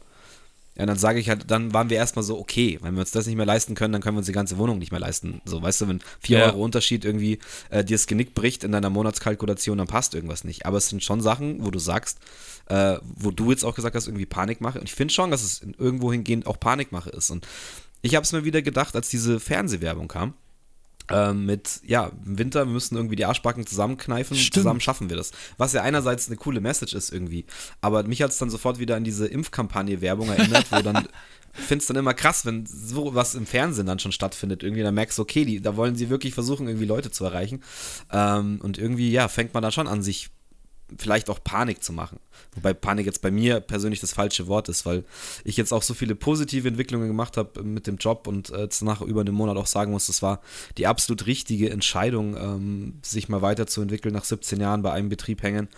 Ja, 0.78 0.86
dann 0.86 0.98
sage 0.98 1.20
ich 1.20 1.28
halt, 1.28 1.51
dann 1.51 1.74
waren 1.74 1.90
wir 1.90 1.98
erstmal 1.98 2.24
so, 2.24 2.40
okay, 2.40 2.80
wenn 2.82 2.94
wir 2.94 3.01
uns 3.01 3.12
das 3.12 3.28
nicht 3.28 3.36
mehr 3.36 3.46
leisten 3.46 3.75
können, 3.75 3.92
dann 3.92 4.01
können 4.01 4.16
wir 4.16 4.20
uns 4.20 4.28
die 4.28 4.34
ganze 4.34 4.58
Wohnung 4.58 4.80
nicht 4.80 4.92
mehr 4.92 5.01
leisten. 5.01 5.42
So, 5.44 5.62
weißt 5.62 5.82
du, 5.82 5.88
wenn 5.90 6.00
4 6.22 6.38
ja. 6.38 6.46
Euro 6.46 6.63
Unterschied 6.63 7.04
irgendwie 7.04 7.40
äh, 7.70 7.84
dir 7.84 7.96
das 7.96 8.08
Genick 8.08 8.34
bricht 8.34 8.63
in 8.63 8.72
deiner 8.72 8.90
Monatskalkulation, 8.90 9.78
dann 9.78 9.88
passt 9.88 10.16
irgendwas 10.16 10.46
nicht. 10.46 10.66
Aber 10.66 10.78
es 10.78 10.88
sind 10.88 11.04
schon 11.04 11.22
Sachen, 11.22 11.66
wo 11.66 11.72
du 11.72 11.80
sagst, 11.80 12.20
äh, 12.68 12.98
wo 13.04 13.32
du 13.32 13.51
jetzt 13.51 13.66
auch 13.66 13.75
gesagt 13.75 13.96
hast, 13.96 14.08
irgendwie 14.08 14.25
Panikmache. 14.25 14.80
Und 14.80 14.86
ich 14.86 14.96
finde 14.96 15.13
schon, 15.13 15.30
dass 15.30 15.44
es 15.44 15.62
irgendwo 15.78 16.12
hingehend 16.12 16.48
auch 16.48 16.60
Panikmache 16.60 17.10
ist. 17.10 17.30
Und 17.32 17.46
ich 18.01 18.16
habe 18.16 18.24
es 18.24 18.32
mir 18.32 18.46
wieder 18.46 18.62
gedacht, 18.62 18.96
als 18.96 19.10
diese 19.10 19.42
Fernsehwerbung 19.42 20.08
kam 20.08 20.34
ähm, 21.13 21.46
mit, 21.46 21.82
ja, 21.86 22.12
im 22.25 22.38
Winter, 22.38 22.65
wir 22.65 22.74
müssen 22.74 22.96
irgendwie 22.96 23.15
die 23.15 23.25
Arschbacken 23.25 23.65
zusammenkneifen, 23.65 24.36
Stimmt. 24.38 24.53
zusammen 24.53 24.80
schaffen 24.80 25.10
wir 25.10 25.18
das. 25.18 25.32
Was 25.58 25.74
ja 25.74 25.82
einerseits 25.82 26.27
eine 26.27 26.38
coole 26.38 26.62
Message 26.62 26.94
ist 26.94 27.12
irgendwie, 27.12 27.46
aber 27.82 28.03
mich 28.03 28.22
hat 28.22 28.32
es 28.32 28.38
dann 28.38 28.50
sofort 28.50 28.80
wieder 28.80 28.96
an 28.96 29.03
diese 29.03 29.27
Impfkampagne-Werbung 29.27 30.30
erinnert, 30.30 30.72
wo 30.72 30.82
dann, 30.82 31.08
finde 31.53 31.82
es 31.82 31.88
dann 31.88 31.98
immer 31.98 32.13
krass, 32.13 32.46
wenn 32.46 32.65
so 32.65 33.15
was 33.15 33.36
im 33.36 33.46
Fernsehen 33.46 33.86
dann 33.86 34.00
schon 34.00 34.12
stattfindet, 34.12 34.63
irgendwie, 34.63 34.84
dann 34.84 34.96
merkst 34.96 35.18
du, 35.18 35.22
okay, 35.22 35.46
die, 35.46 35.62
da 35.62 35.75
wollen 35.75 35.96
sie 35.96 36.10
wirklich 36.10 36.34
versuchen, 36.34 36.68
irgendwie 36.68 36.86
Leute 36.86 37.12
zu 37.12 37.25
erreichen 37.25 37.62
ähm, 38.12 38.60
und 38.62 38.77
irgendwie, 38.77 39.12
ja, 39.12 39.27
fängt 39.27 39.53
man 39.53 39.63
dann 39.63 39.72
schon 39.72 39.88
an, 39.88 40.01
sich 40.01 40.30
vielleicht 40.98 41.30
auch 41.30 41.44
Panik 41.44 41.84
zu 41.84 41.94
machen. 41.94 42.20
Wobei 42.56 42.74
Panik 42.74 43.06
jetzt 43.06 43.22
bei 43.22 43.32
mir 43.32 43.60
persönlich 43.60 44.00
das 44.00 44.14
falsche 44.14 44.48
Wort 44.48 44.70
ist, 44.70 44.86
weil 44.86 45.04
ich 45.44 45.58
jetzt 45.58 45.72
auch 45.72 45.84
so 45.84 45.94
viele 45.94 46.16
positive 46.16 46.68
Entwicklungen 46.68 47.08
gemacht 47.08 47.38
habe 47.38 47.64
mit 47.64 47.88
dem 47.88 47.98
Job 47.98 48.28
und 48.28 48.50
äh, 48.50 48.62
jetzt 48.62 48.82
nach 48.82 49.02
über 49.02 49.22
einem 49.22 49.36
Monat 49.36 49.58
auch 49.58 49.68
sagen 49.68 49.92
muss, 49.92 50.08
das 50.08 50.22
war 50.22 50.42
die 50.78 50.88
absolut 50.88 51.26
richtige 51.26 51.70
Entscheidung, 51.70 52.36
ähm, 52.36 53.00
sich 53.04 53.30
mal 53.30 53.42
weiterzuentwickeln, 53.42 54.14
nach 54.14 54.26
17 54.26 54.60
Jahren 54.60 54.82
bei 54.82 54.92
einem 54.92 55.10
Betrieb 55.10 55.44
hängen. 55.44 55.70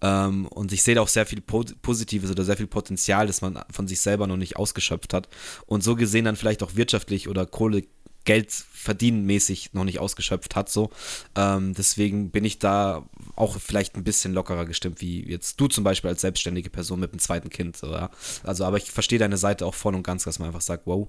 Ähm, 0.00 0.46
und 0.46 0.72
ich 0.72 0.82
sehe 0.82 0.94
da 0.94 1.00
auch 1.02 1.08
sehr 1.08 1.26
viel 1.26 1.40
Positives 1.40 2.30
oder 2.30 2.44
sehr 2.44 2.56
viel 2.56 2.66
Potenzial, 2.66 3.26
das 3.26 3.42
man 3.42 3.62
von 3.70 3.88
sich 3.88 4.00
selber 4.00 4.26
noch 4.26 4.36
nicht 4.36 4.56
ausgeschöpft 4.56 5.14
hat. 5.14 5.28
Und 5.66 5.82
so 5.82 5.96
gesehen 5.96 6.24
dann 6.24 6.36
vielleicht 6.36 6.62
auch 6.62 6.76
wirtschaftlich 6.76 7.28
oder 7.28 7.46
Kohle 7.46 7.84
Geld 8.30 8.52
verdienen 8.52 9.26
mäßig 9.26 9.72
noch 9.72 9.82
nicht 9.82 9.98
ausgeschöpft 9.98 10.54
hat. 10.54 10.70
So. 10.70 10.90
Ähm, 11.34 11.74
deswegen 11.74 12.30
bin 12.30 12.44
ich 12.44 12.60
da 12.60 13.04
auch 13.34 13.58
vielleicht 13.58 13.96
ein 13.96 14.04
bisschen 14.04 14.32
lockerer 14.34 14.66
gestimmt, 14.66 15.00
wie 15.00 15.28
jetzt 15.28 15.60
du 15.60 15.66
zum 15.66 15.82
Beispiel 15.82 16.10
als 16.10 16.20
selbstständige 16.20 16.70
Person 16.70 17.00
mit 17.00 17.10
einem 17.10 17.18
zweiten 17.18 17.50
Kind. 17.50 17.82
Oder? 17.82 18.12
Also, 18.44 18.64
aber 18.64 18.76
ich 18.76 18.88
verstehe 18.92 19.18
deine 19.18 19.36
Seite 19.36 19.66
auch 19.66 19.74
voll 19.74 19.96
und 19.96 20.04
ganz, 20.04 20.22
dass 20.22 20.38
man 20.38 20.46
einfach 20.46 20.60
sagt, 20.60 20.86
wow, 20.86 21.08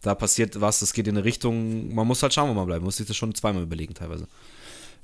da 0.00 0.14
passiert 0.14 0.62
was, 0.62 0.80
das 0.80 0.94
geht 0.94 1.08
in 1.08 1.18
eine 1.18 1.26
Richtung, 1.26 1.94
man 1.94 2.06
muss 2.06 2.22
halt 2.22 2.32
schauen, 2.32 2.48
wo 2.48 2.54
man 2.54 2.64
bleibt. 2.64 2.80
Man 2.80 2.86
muss 2.86 2.96
sich 2.96 3.06
das 3.06 3.18
schon 3.18 3.34
zweimal 3.34 3.64
überlegen 3.64 3.92
teilweise. 3.92 4.26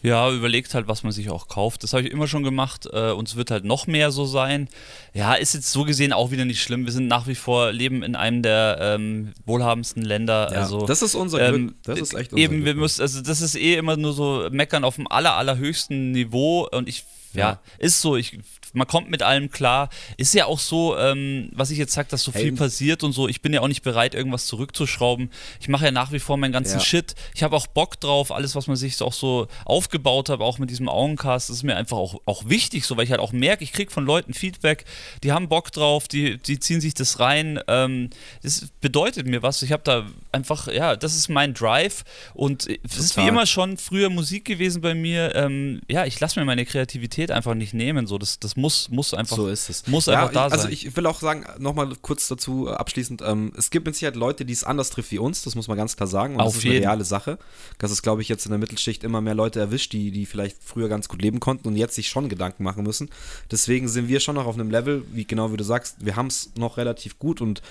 Ja, 0.03 0.31
überlegt 0.31 0.75
halt, 0.75 0.89
was 0.89 1.03
man 1.03 1.13
sich 1.13 1.31
auch 1.31 1.49
kauft. 1.49 1.83
Das 1.83 1.93
habe 1.93 2.03
ich 2.05 2.11
immer 2.11 2.29
schon 2.29 2.43
gemacht 2.43 2.87
äh, 2.93 3.11
und 3.11 3.29
es 3.29 3.37
wird 3.37 3.51
halt 3.51 3.65
noch 3.65 3.87
mehr 3.87 4.11
so 4.11 4.25
sein. 4.25 4.69
Ja, 5.15 5.35
ist 5.35 5.55
jetzt 5.55 5.73
so 5.73 5.85
gesehen 5.85 6.13
auch 6.13 6.31
wieder 6.31 6.45
nicht 6.45 6.63
schlimm. 6.63 6.85
Wir 6.85 6.93
sind 6.93 7.09
nach 7.09 7.27
wie 7.27 7.35
vor, 7.35 7.73
leben 7.73 8.03
in 8.03 8.15
einem 8.15 8.43
der 8.43 8.79
ähm, 8.81 9.33
wohlhabendsten 9.47 10.03
Länder. 10.03 10.51
Ja, 10.53 10.61
also, 10.61 10.87
das 10.87 11.03
ist 11.03 11.15
unser 11.15 11.41
ähm, 11.41 11.69
Glück. 11.69 11.77
Das 11.85 11.99
ist 11.99 12.15
echt 12.15 12.33
unser 12.33 12.45
Eben, 12.45 12.57
Glück. 12.57 12.67
wir 12.67 12.75
müssen, 12.75 13.01
also 13.01 13.23
das 13.23 13.41
ist 13.41 13.57
eh 13.57 13.75
immer 13.75 13.97
nur 13.97 14.13
so 14.13 14.49
meckern 14.51 14.85
auf 14.85 14.97
dem 14.97 15.09
aller, 15.09 15.35
allerhöchsten 15.35 16.13
Niveau 16.13 16.69
und 16.71 16.89
ich 16.89 17.05
ja, 17.37 17.51
ja, 17.51 17.61
ist 17.79 18.01
so. 18.01 18.17
Ich 18.17 18.39
man 18.77 18.87
kommt 18.87 19.11
mit 19.11 19.23
allem 19.23 19.51
klar. 19.51 19.89
Ist 20.19 20.35
ja 20.35 20.45
auch 20.45 20.59
so, 20.59 20.97
ähm, 20.99 21.49
was 21.53 21.71
ich 21.71 21.79
jetzt 21.79 21.95
sage, 21.95 22.09
dass 22.11 22.23
so 22.23 22.33
hey. 22.33 22.43
viel 22.43 22.53
passiert 22.53 23.03
und 23.03 23.13
so. 23.13 23.27
Ich 23.27 23.41
bin 23.41 23.55
ja 23.55 23.63
auch 23.63 23.69
nicht 23.69 23.83
bereit, 23.83 24.15
irgendwas 24.15 24.47
zurückzuschrauben. 24.47 25.31
Ich 25.61 25.69
mache 25.69 25.87
ja 25.87 25.91
nach 25.91 26.13
wie 26.13 26.19
vor 26.19 26.37
meinen 26.37 26.53
ganzen 26.53 26.79
ja. 26.79 26.85
Shit. 26.85 27.15
Ich 27.35 27.43
habe 27.43 27.57
auch 27.57 27.67
Bock 27.67 27.99
drauf, 27.99 28.31
alles, 28.31 28.55
was 28.55 28.67
man 28.67 28.77
sich 28.77 29.01
auch 29.01 29.15
so 29.15 29.49
aufgebaut 29.65 30.29
hat, 30.29 30.41
auch 30.41 30.59
mit 30.59 30.69
diesem 30.69 30.91
Augencast, 30.91 31.49
das 31.49 31.57
ist 31.57 31.63
mir 31.63 31.77
einfach 31.77 31.97
auch, 31.97 32.21
auch 32.27 32.49
wichtig, 32.49 32.85
so, 32.85 32.97
weil 32.97 33.05
ich 33.05 33.11
halt 33.11 33.21
auch 33.21 33.33
merke, 33.33 33.65
ich 33.65 33.73
kriege 33.73 33.91
von 33.91 34.05
Leuten 34.05 34.35
Feedback, 34.35 34.85
die 35.25 35.33
haben 35.33 35.49
Bock 35.49 35.73
drauf, 35.73 36.07
die, 36.07 36.37
die 36.37 36.61
ziehen 36.61 36.83
sich 36.83 36.93
das 36.93 37.19
rein. 37.19 37.59
Ähm, 37.69 38.11
das 38.43 38.69
bedeutet 38.83 39.27
mir 39.27 39.43
was. 39.43 39.63
Ich 39.63 39.73
habe 39.73 39.83
da 39.85 40.07
einfach, 40.33 40.69
ja, 40.69 40.97
das 40.97 41.17
ist 41.17 41.29
mein 41.29 41.55
Drive 41.55 42.05
und 42.35 42.69
es 42.85 42.99
ist 42.99 43.17
wie 43.17 43.27
immer 43.27 43.47
schon 43.47 43.79
früher 43.79 44.11
Musik 44.11 44.45
gewesen 44.45 44.83
bei 44.83 44.95
mir. 44.95 45.35
Ähm, 45.35 45.81
ja, 45.89 46.05
ich 46.05 46.21
lasse 46.21 46.39
mir 46.39 46.45
meine 46.45 46.67
Kreativität 46.67 47.31
einfach 47.31 47.55
nicht 47.55 47.73
nehmen. 47.73 48.07
So, 48.07 48.19
das, 48.19 48.39
das 48.39 48.55
muss 48.57 48.66
muss, 48.67 48.89
muss 48.91 49.15
einfach, 49.15 49.37
so 49.37 49.49
ist 49.49 49.71
es. 49.71 49.87
Muss 49.87 50.07
ja, 50.07 50.15
einfach 50.15 50.33
da 50.33 50.43
also 50.45 50.57
sein. 50.57 50.67
Also 50.67 50.73
ich 50.73 50.97
will 50.97 51.07
auch 51.07 51.21
sagen, 51.21 51.45
nochmal 51.59 51.93
kurz 52.03 52.29
dazu 52.29 52.69
äh, 52.69 52.73
abschließend, 52.73 53.23
ähm, 53.23 53.53
es 53.57 53.71
gibt 53.71 53.87
mit 53.87 53.95
Sicherheit 53.95 54.17
Leute, 54.17 54.45
die 54.45 54.53
es 54.53 54.65
anders 54.65 54.91
trifft 54.91 55.11
wie 55.13 55.19
uns, 55.19 55.43
das 55.43 55.55
muss 55.55 55.69
man 55.69 55.77
ganz 55.77 55.97
klar 55.97 56.07
sagen. 56.07 56.35
Und 56.35 56.41
Auf 56.41 56.49
das 56.49 56.57
ist 56.57 56.65
jeden. 56.65 56.77
eine 56.77 56.87
reale 56.87 57.05
Sache. 57.05 57.39
Das 57.79 57.91
ist, 57.91 58.03
glaube 58.03 58.23
ich, 58.23 58.29
jetzt 58.29 58.45
in 58.47 58.51
der 58.51 58.59
Mittelschicht 58.59 59.05
immer 59.05 59.21
mehr 59.21 59.35
Leute 59.35 59.61
erwischt, 59.61 59.93
die, 59.93 60.11
die 60.11 60.27
vielleicht 60.27 60.57
früher 60.63 60.89
ganz 60.89 61.09
gut 61.09 61.23
leben 61.23 61.41
konnten 61.41 61.69
und 61.69 61.77
jetzt 61.77 61.95
sich 61.95 62.09
schon 62.09 62.29
Gedanken 62.29 62.65
machen 62.65 62.83
müssen. 62.83 63.11
Deswegen 63.51 63.89
sind 63.89 64.09
wir 64.09 64.21
schon 64.21 64.35
noch 64.35 64.47
auf 64.47 64.55
einem 64.55 64.71
Level, 64.71 65.05
wie 65.13 65.25
genau 65.25 65.53
wie 65.53 65.57
du 65.57 65.65
sagst, 65.65 65.97
wir 66.05 66.17
haben 66.17 66.27
es 66.27 66.51
noch 66.57 66.77
relativ 66.77 67.19
gut 67.19 67.41
und 67.41 67.63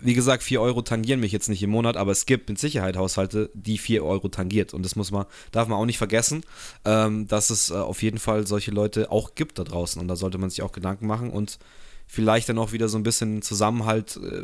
wie 0.00 0.14
gesagt, 0.14 0.42
4 0.42 0.60
Euro 0.60 0.82
tangieren 0.82 1.20
mich 1.20 1.32
jetzt 1.32 1.48
nicht 1.48 1.62
im 1.62 1.70
Monat, 1.70 1.96
aber 1.96 2.12
es 2.12 2.26
gibt 2.26 2.48
mit 2.48 2.58
Sicherheit 2.58 2.96
Haushalte, 2.96 3.50
die 3.54 3.78
4 3.78 4.04
Euro 4.04 4.28
tangiert. 4.28 4.74
Und 4.74 4.84
das 4.84 4.96
muss 4.96 5.10
man, 5.10 5.26
darf 5.52 5.68
man 5.68 5.78
auch 5.78 5.86
nicht 5.86 5.98
vergessen, 5.98 6.44
ähm, 6.84 7.28
dass 7.28 7.50
es 7.50 7.70
äh, 7.70 7.74
auf 7.74 8.02
jeden 8.02 8.18
Fall 8.18 8.46
solche 8.46 8.70
Leute 8.70 9.10
auch 9.10 9.34
gibt 9.34 9.58
da 9.58 9.64
draußen. 9.64 10.00
Und 10.00 10.08
da 10.08 10.16
sollte 10.16 10.38
man 10.38 10.50
sich 10.50 10.62
auch 10.62 10.72
Gedanken 10.72 11.06
machen 11.06 11.30
und 11.30 11.58
vielleicht 12.06 12.48
dann 12.48 12.58
auch 12.58 12.72
wieder 12.72 12.88
so 12.88 12.98
ein 12.98 13.02
bisschen 13.02 13.42
Zusammenhalt 13.42 14.16
äh, 14.16 14.42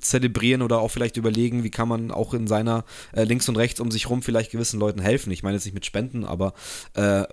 zelebrieren 0.00 0.62
oder 0.62 0.80
auch 0.80 0.90
vielleicht 0.90 1.16
überlegen, 1.16 1.64
wie 1.64 1.70
kann 1.70 1.88
man 1.88 2.10
auch 2.10 2.34
in 2.34 2.46
seiner 2.46 2.84
äh, 3.12 3.24
links 3.24 3.48
und 3.48 3.56
rechts 3.56 3.80
um 3.80 3.90
sich 3.90 4.10
rum 4.10 4.22
vielleicht 4.22 4.50
gewissen 4.52 4.78
Leuten 4.80 5.00
helfen. 5.00 5.30
Ich 5.32 5.42
meine 5.42 5.56
jetzt 5.56 5.64
nicht 5.64 5.74
mit 5.74 5.86
Spenden, 5.86 6.24
aber 6.24 6.52
äh, 6.94 7.24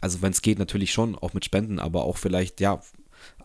also 0.00 0.22
wenn 0.22 0.32
es 0.32 0.42
geht, 0.42 0.58
natürlich 0.58 0.92
schon 0.92 1.16
auch 1.16 1.32
mit 1.32 1.44
Spenden, 1.44 1.78
aber 1.78 2.04
auch 2.04 2.16
vielleicht, 2.16 2.60
ja, 2.60 2.80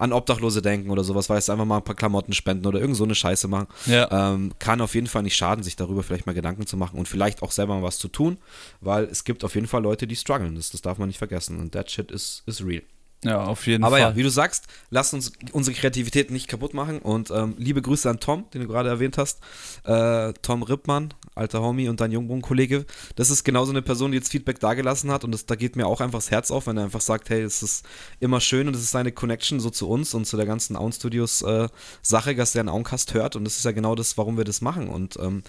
an 0.01 0.13
Obdachlose 0.13 0.63
denken 0.63 0.89
oder 0.89 1.03
sowas, 1.03 1.29
weißt 1.29 1.47
du, 1.47 1.51
einfach 1.51 1.65
mal 1.65 1.77
ein 1.77 1.83
paar 1.83 1.95
Klamotten 1.95 2.33
spenden 2.33 2.65
oder 2.65 2.79
irgend 2.79 2.97
so 2.97 3.03
eine 3.03 3.13
Scheiße 3.13 3.47
machen. 3.47 3.67
Ja. 3.85 4.33
Ähm, 4.33 4.51
kann 4.57 4.81
auf 4.81 4.95
jeden 4.95 5.05
Fall 5.05 5.21
nicht 5.21 5.35
schaden, 5.35 5.63
sich 5.63 5.75
darüber 5.75 6.01
vielleicht 6.01 6.25
mal 6.25 6.33
Gedanken 6.33 6.65
zu 6.65 6.75
machen 6.75 6.97
und 6.97 7.07
vielleicht 7.07 7.43
auch 7.43 7.51
selber 7.51 7.75
mal 7.75 7.83
was 7.83 7.99
zu 7.99 8.07
tun, 8.07 8.39
weil 8.79 9.03
es 9.03 9.23
gibt 9.23 9.43
auf 9.43 9.53
jeden 9.53 9.67
Fall 9.67 9.83
Leute, 9.83 10.07
die 10.07 10.15
strugglen. 10.15 10.55
Das, 10.55 10.71
das 10.71 10.81
darf 10.81 10.97
man 10.97 11.07
nicht 11.07 11.19
vergessen. 11.19 11.59
Und 11.59 11.73
that 11.73 11.91
shit 11.91 12.09
is, 12.09 12.41
is 12.47 12.65
real. 12.65 12.81
Ja, 13.23 13.43
auf 13.43 13.67
jeden 13.67 13.83
Aber 13.83 13.97
Fall. 13.97 14.09
ja, 14.11 14.15
wie 14.15 14.23
du 14.23 14.29
sagst, 14.29 14.65
lass 14.89 15.13
uns 15.13 15.31
unsere 15.51 15.75
Kreativität 15.75 16.31
nicht 16.31 16.47
kaputt 16.47 16.73
machen. 16.73 16.99
Und 16.99 17.29
ähm, 17.29 17.53
liebe 17.57 17.81
Grüße 17.81 18.09
an 18.09 18.19
Tom, 18.19 18.45
den 18.53 18.61
du 18.61 18.67
gerade 18.67 18.89
erwähnt 18.89 19.17
hast. 19.19 19.41
Äh, 19.83 20.33
Tom 20.41 20.63
Rippmann, 20.63 21.13
alter 21.35 21.61
Homie 21.61 21.87
und 21.87 22.01
dein 22.01 22.11
Jungbrunnen-Kollege. 22.11 22.85
Das 23.15 23.29
ist 23.29 23.43
genauso 23.43 23.71
eine 23.71 23.83
Person, 23.83 24.11
die 24.11 24.17
jetzt 24.17 24.31
Feedback 24.31 24.59
dagelassen 24.59 25.11
hat. 25.11 25.23
Und 25.23 25.31
das, 25.33 25.45
da 25.45 25.55
geht 25.55 25.75
mir 25.75 25.85
auch 25.85 26.01
einfach 26.01 26.17
das 26.17 26.31
Herz 26.31 26.49
auf, 26.49 26.65
wenn 26.65 26.77
er 26.77 26.85
einfach 26.85 27.01
sagt, 27.01 27.29
hey, 27.29 27.41
es 27.41 27.61
ist 27.61 27.85
immer 28.19 28.39
schön 28.41 28.67
und 28.67 28.75
es 28.75 28.81
ist 28.81 28.91
seine 28.91 29.11
Connection 29.11 29.59
so 29.59 29.69
zu 29.69 29.87
uns 29.87 30.15
und 30.15 30.25
zu 30.25 30.35
der 30.35 30.47
ganzen 30.47 30.75
Aun 30.75 30.91
Studios 30.91 31.43
äh, 31.43 31.67
Sache, 32.01 32.35
dass 32.35 32.53
der 32.53 32.61
einen 32.61 32.69
Auncast 32.69 33.13
hört. 33.13 33.35
Und 33.35 33.43
das 33.43 33.55
ist 33.57 33.65
ja 33.65 33.71
genau 33.71 33.93
das, 33.93 34.17
warum 34.17 34.37
wir 34.37 34.45
das 34.45 34.61
machen. 34.61 34.87
Und 34.89 35.17
ähm, 35.17 35.43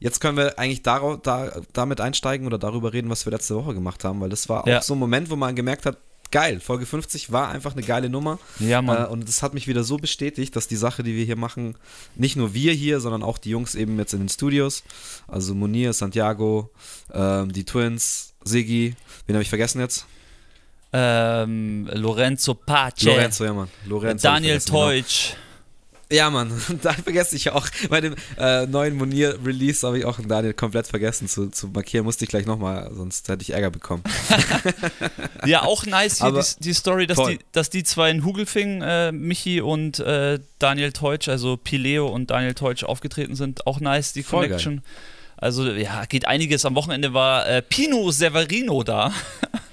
Jetzt 0.00 0.20
können 0.20 0.36
wir 0.36 0.60
eigentlich 0.60 0.82
darauf, 0.82 1.20
da, 1.22 1.50
damit 1.72 2.00
einsteigen 2.00 2.46
oder 2.46 2.56
darüber 2.56 2.92
reden, 2.92 3.10
was 3.10 3.26
wir 3.26 3.32
letzte 3.32 3.56
Woche 3.56 3.74
gemacht 3.74 4.04
haben, 4.04 4.20
weil 4.20 4.28
das 4.28 4.48
war 4.48 4.62
auch 4.62 4.66
Ja. 4.68 4.80
so 4.80 4.94
ein 4.94 4.98
Moment, 5.00 5.28
wo 5.28 5.34
man 5.34 5.56
gemerkt 5.56 5.86
hat, 5.86 5.98
geil, 6.30 6.60
Folge 6.60 6.86
50 6.86 7.32
war 7.32 7.48
einfach 7.48 7.72
eine 7.72 7.82
geile 7.82 8.08
Nummer. 8.08 8.38
Ja, 8.58 8.82
Mann. 8.82 9.04
Äh, 9.04 9.06
und 9.08 9.28
das 9.28 9.42
hat 9.42 9.54
mich 9.54 9.66
wieder 9.66 9.84
so 9.84 9.96
bestätigt, 9.96 10.54
dass 10.56 10.68
die 10.68 10.76
Sache, 10.76 11.02
die 11.02 11.16
wir 11.16 11.24
hier 11.24 11.36
machen, 11.36 11.76
nicht 12.14 12.36
nur 12.36 12.54
wir 12.54 12.72
hier, 12.72 13.00
sondern 13.00 13.22
auch 13.22 13.38
die 13.38 13.50
Jungs 13.50 13.74
eben 13.74 13.98
jetzt 13.98 14.12
in 14.14 14.20
den 14.20 14.28
Studios, 14.28 14.82
also 15.26 15.54
Munir, 15.54 15.92
Santiago, 15.92 16.70
ähm, 17.12 17.52
die 17.52 17.64
Twins, 17.64 18.34
Siggi, 18.44 18.94
wen 19.26 19.36
habe 19.36 19.42
ich 19.42 19.48
vergessen 19.48 19.80
jetzt? 19.80 20.06
ähm, 20.92 21.88
Lorenzo 21.92 22.54
Pace, 22.54 23.02
Lorenzo, 23.02 23.44
ja 23.44 23.52
Mann. 23.52 23.68
Lorenzo 23.86 24.26
Daniel 24.26 24.60
vergessen, 24.60 24.72
genau. 24.72 25.38
Ja, 26.10 26.30
Mann, 26.30 26.50
da 26.82 26.92
vergesse 26.92 27.36
ich 27.36 27.50
auch. 27.50 27.66
Bei 27.90 28.00
dem 28.00 28.14
äh, 28.38 28.66
neuen 28.66 28.96
Monier-Release 28.96 29.86
habe 29.86 29.98
ich 29.98 30.04
auch 30.04 30.18
einen 30.18 30.28
Daniel 30.28 30.54
komplett 30.54 30.86
vergessen 30.86 31.28
zu, 31.28 31.50
zu 31.50 31.68
markieren. 31.68 32.04
Musste 32.04 32.24
ich 32.24 32.30
gleich 32.30 32.46
nochmal, 32.46 32.90
sonst 32.94 33.28
hätte 33.28 33.42
ich 33.42 33.50
Ärger 33.50 33.70
bekommen. 33.70 34.02
Ja, 35.46 35.62
auch 35.62 35.86
nice 35.86 36.18
hier 36.18 36.32
die, 36.32 36.64
die 36.64 36.74
Story, 36.74 37.06
dass 37.06 37.16
Voll. 37.16 37.36
die, 37.36 37.44
dass 37.52 37.70
die 37.70 37.84
zwei 37.84 38.10
in 38.10 38.24
Hugelfing, 38.24 38.82
äh, 38.82 39.12
Michi 39.12 39.60
und 39.60 39.98
äh, 40.00 40.40
Daniel 40.58 40.92
Teutsch, 40.92 41.28
also 41.28 41.56
Pileo 41.56 42.08
und 42.08 42.30
Daniel 42.30 42.54
Teutsch 42.54 42.82
aufgetreten 42.84 43.34
sind. 43.34 43.66
Auch 43.66 43.80
nice, 43.80 44.12
die 44.12 44.22
Voll 44.22 44.46
Connection. 44.46 44.82
Also 45.36 45.70
ja, 45.70 46.04
geht 46.06 46.26
einiges. 46.26 46.64
Am 46.64 46.74
Wochenende 46.74 47.14
war 47.14 47.48
äh, 47.48 47.62
Pino 47.62 48.10
Severino 48.10 48.82
da. 48.82 49.12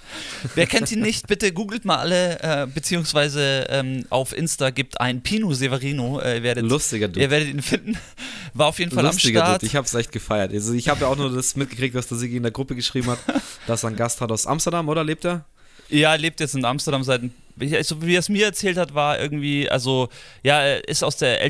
Wer 0.54 0.68
kennt 0.68 0.92
ihn 0.92 1.00
nicht? 1.02 1.28
Bitte 1.28 1.52
googelt 1.52 1.86
mal 1.86 1.98
alle, 1.98 2.40
äh, 2.42 2.68
beziehungsweise 2.68 3.66
ähm, 3.70 4.06
auf 4.10 4.36
Insta 4.38 4.70
gibt 4.70 5.00
ein 5.02 5.22
Pino 5.22 5.54
Severino. 5.54 6.20
Äh, 6.20 6.38
ihr, 6.38 6.44
werdet, 6.44 6.66
Lustiger 6.66 7.08
Dude. 7.08 7.22
ihr 7.22 7.30
werdet 7.32 7.50
ihn 7.50 7.62
finden. 7.62 7.98
War 8.54 8.68
auf 8.68 8.80
jeden 8.80 8.92
Fall 8.92 9.04
Lustiger 9.06 9.42
am 9.42 9.46
Start. 9.48 9.62
Dude. 9.62 9.68
Ich 9.70 9.76
habe 9.76 9.86
es 9.88 9.94
echt 9.94 10.12
gefeiert. 10.12 10.52
Also 10.54 10.74
ich 10.74 10.88
habe 10.90 11.02
ja 11.02 11.08
auch 11.08 11.16
nur 11.18 11.34
das 11.34 11.56
mitgekriegt, 11.56 11.96
was 11.96 12.08
der 12.08 12.18
Sigi 12.18 12.38
in 12.38 12.44
der 12.44 12.52
Gruppe 12.52 12.76
geschrieben 12.76 13.08
hat, 13.08 13.20
dass 13.68 13.84
er 13.84 13.88
einen 13.88 13.96
Gast 13.98 14.22
hat 14.22 14.32
aus 14.32 14.46
Amsterdam, 14.48 14.88
oder 14.90 15.04
lebt 15.04 15.26
er? 15.26 15.46
Ja, 15.90 16.14
er 16.14 16.18
lebt 16.18 16.40
jetzt 16.40 16.56
in 16.56 16.66
Amsterdam 16.66 17.04
seit, 17.04 17.22
ein- 17.24 17.34
wie- 17.56 17.76
also 17.76 18.02
wie 18.02 18.16
er 18.16 18.20
es 18.20 18.30
mir 18.30 18.46
erzählt 18.46 18.78
hat, 18.78 18.96
war 18.96 19.20
irgendwie, 19.20 19.70
also, 19.70 20.10
ja, 20.44 20.60
er 20.62 20.88
ist 20.88 21.04
aus 21.04 21.18
der 21.18 21.42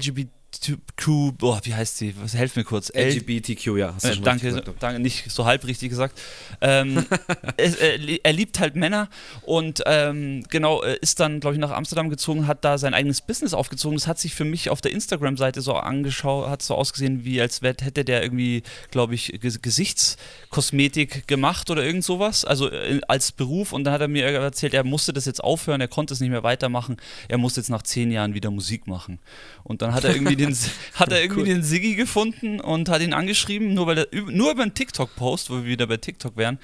LGBTQ, 0.59 1.37
boah, 1.37 1.59
wie 1.63 1.73
heißt 1.73 1.97
sie? 1.97 2.13
Was, 2.21 2.33
helf 2.33 2.55
mir 2.55 2.63
kurz. 2.63 2.89
L 2.93 3.07
LGBTQ, 3.09 3.77
ja. 3.77 3.93
Hast 3.95 4.05
du 4.05 4.09
äh, 4.09 4.13
schon 4.15 4.23
danke, 4.23 4.45
richtig 4.47 4.63
gesagt. 4.65 4.83
danke, 4.83 4.99
nicht 5.01 5.31
so 5.31 5.45
halb 5.45 5.65
richtig 5.65 5.89
gesagt. 5.89 6.19
Ähm, 6.61 7.05
es, 7.57 7.75
er, 7.75 7.97
li- 7.97 8.19
er 8.23 8.33
liebt 8.33 8.59
halt 8.59 8.75
Männer 8.75 9.09
und 9.43 9.81
ähm, 9.85 10.43
genau, 10.49 10.81
äh, 10.83 10.97
ist 11.01 11.19
dann, 11.19 11.39
glaube 11.39 11.55
ich, 11.55 11.59
nach 11.59 11.71
Amsterdam 11.71 12.09
gezogen, 12.09 12.47
hat 12.47 12.63
da 12.63 12.77
sein 12.77 12.93
eigenes 12.93 13.21
Business 13.21 13.53
aufgezogen. 13.53 13.97
Das 13.97 14.07
hat 14.07 14.19
sich 14.19 14.33
für 14.33 14.45
mich 14.45 14.69
auf 14.69 14.81
der 14.81 14.91
Instagram-Seite 14.91 15.61
so 15.61 15.73
angeschaut, 15.73 16.49
hat 16.49 16.61
so 16.61 16.75
ausgesehen, 16.75 17.25
wie 17.25 17.41
als 17.41 17.61
hätte 17.61 18.05
der 18.05 18.23
irgendwie, 18.23 18.63
glaube 18.91 19.15
ich, 19.15 19.37
Ges 19.41 19.61
Gesichtskosmetik 19.61 21.27
gemacht 21.27 21.69
oder 21.69 21.83
irgend 21.83 22.03
sowas, 22.03 22.45
also 22.45 22.71
äh, 22.71 23.01
als 23.07 23.31
Beruf. 23.31 23.73
Und 23.73 23.83
dann 23.85 23.93
hat 23.93 24.01
er 24.01 24.07
mir 24.07 24.25
erzählt, 24.25 24.73
er 24.73 24.83
musste 24.83 25.13
das 25.13 25.25
jetzt 25.25 25.43
aufhören, 25.43 25.81
er 25.81 25.87
konnte 25.87 26.13
es 26.13 26.19
nicht 26.19 26.29
mehr 26.29 26.43
weitermachen. 26.43 26.97
Er 27.27 27.37
musste 27.37 27.59
jetzt 27.59 27.69
nach 27.69 27.83
zehn 27.83 28.11
Jahren 28.11 28.33
wieder 28.33 28.51
Musik 28.51 28.87
machen. 28.87 29.19
Und 29.63 29.81
dann 29.81 29.93
hat 29.93 30.03
er 30.03 30.13
irgendwie 30.15 30.35
den, 30.45 30.57
hat 30.93 31.11
er 31.11 31.21
irgendwie 31.21 31.41
Cool. 31.41 31.47
den 31.47 31.63
Siggi 31.63 31.95
gefunden 31.95 32.59
und 32.59 32.89
hat 32.89 33.01
ihn 33.01 33.13
angeschrieben, 33.13 33.73
nur, 33.73 33.87
weil 33.87 33.99
er, 33.99 34.07
nur 34.29 34.51
über 34.51 34.63
einen 34.63 34.73
TikTok-Post, 34.73 35.49
wo 35.49 35.55
wir 35.55 35.65
wieder 35.65 35.87
bei 35.87 35.97
TikTok 35.97 36.37
wären. 36.37 36.59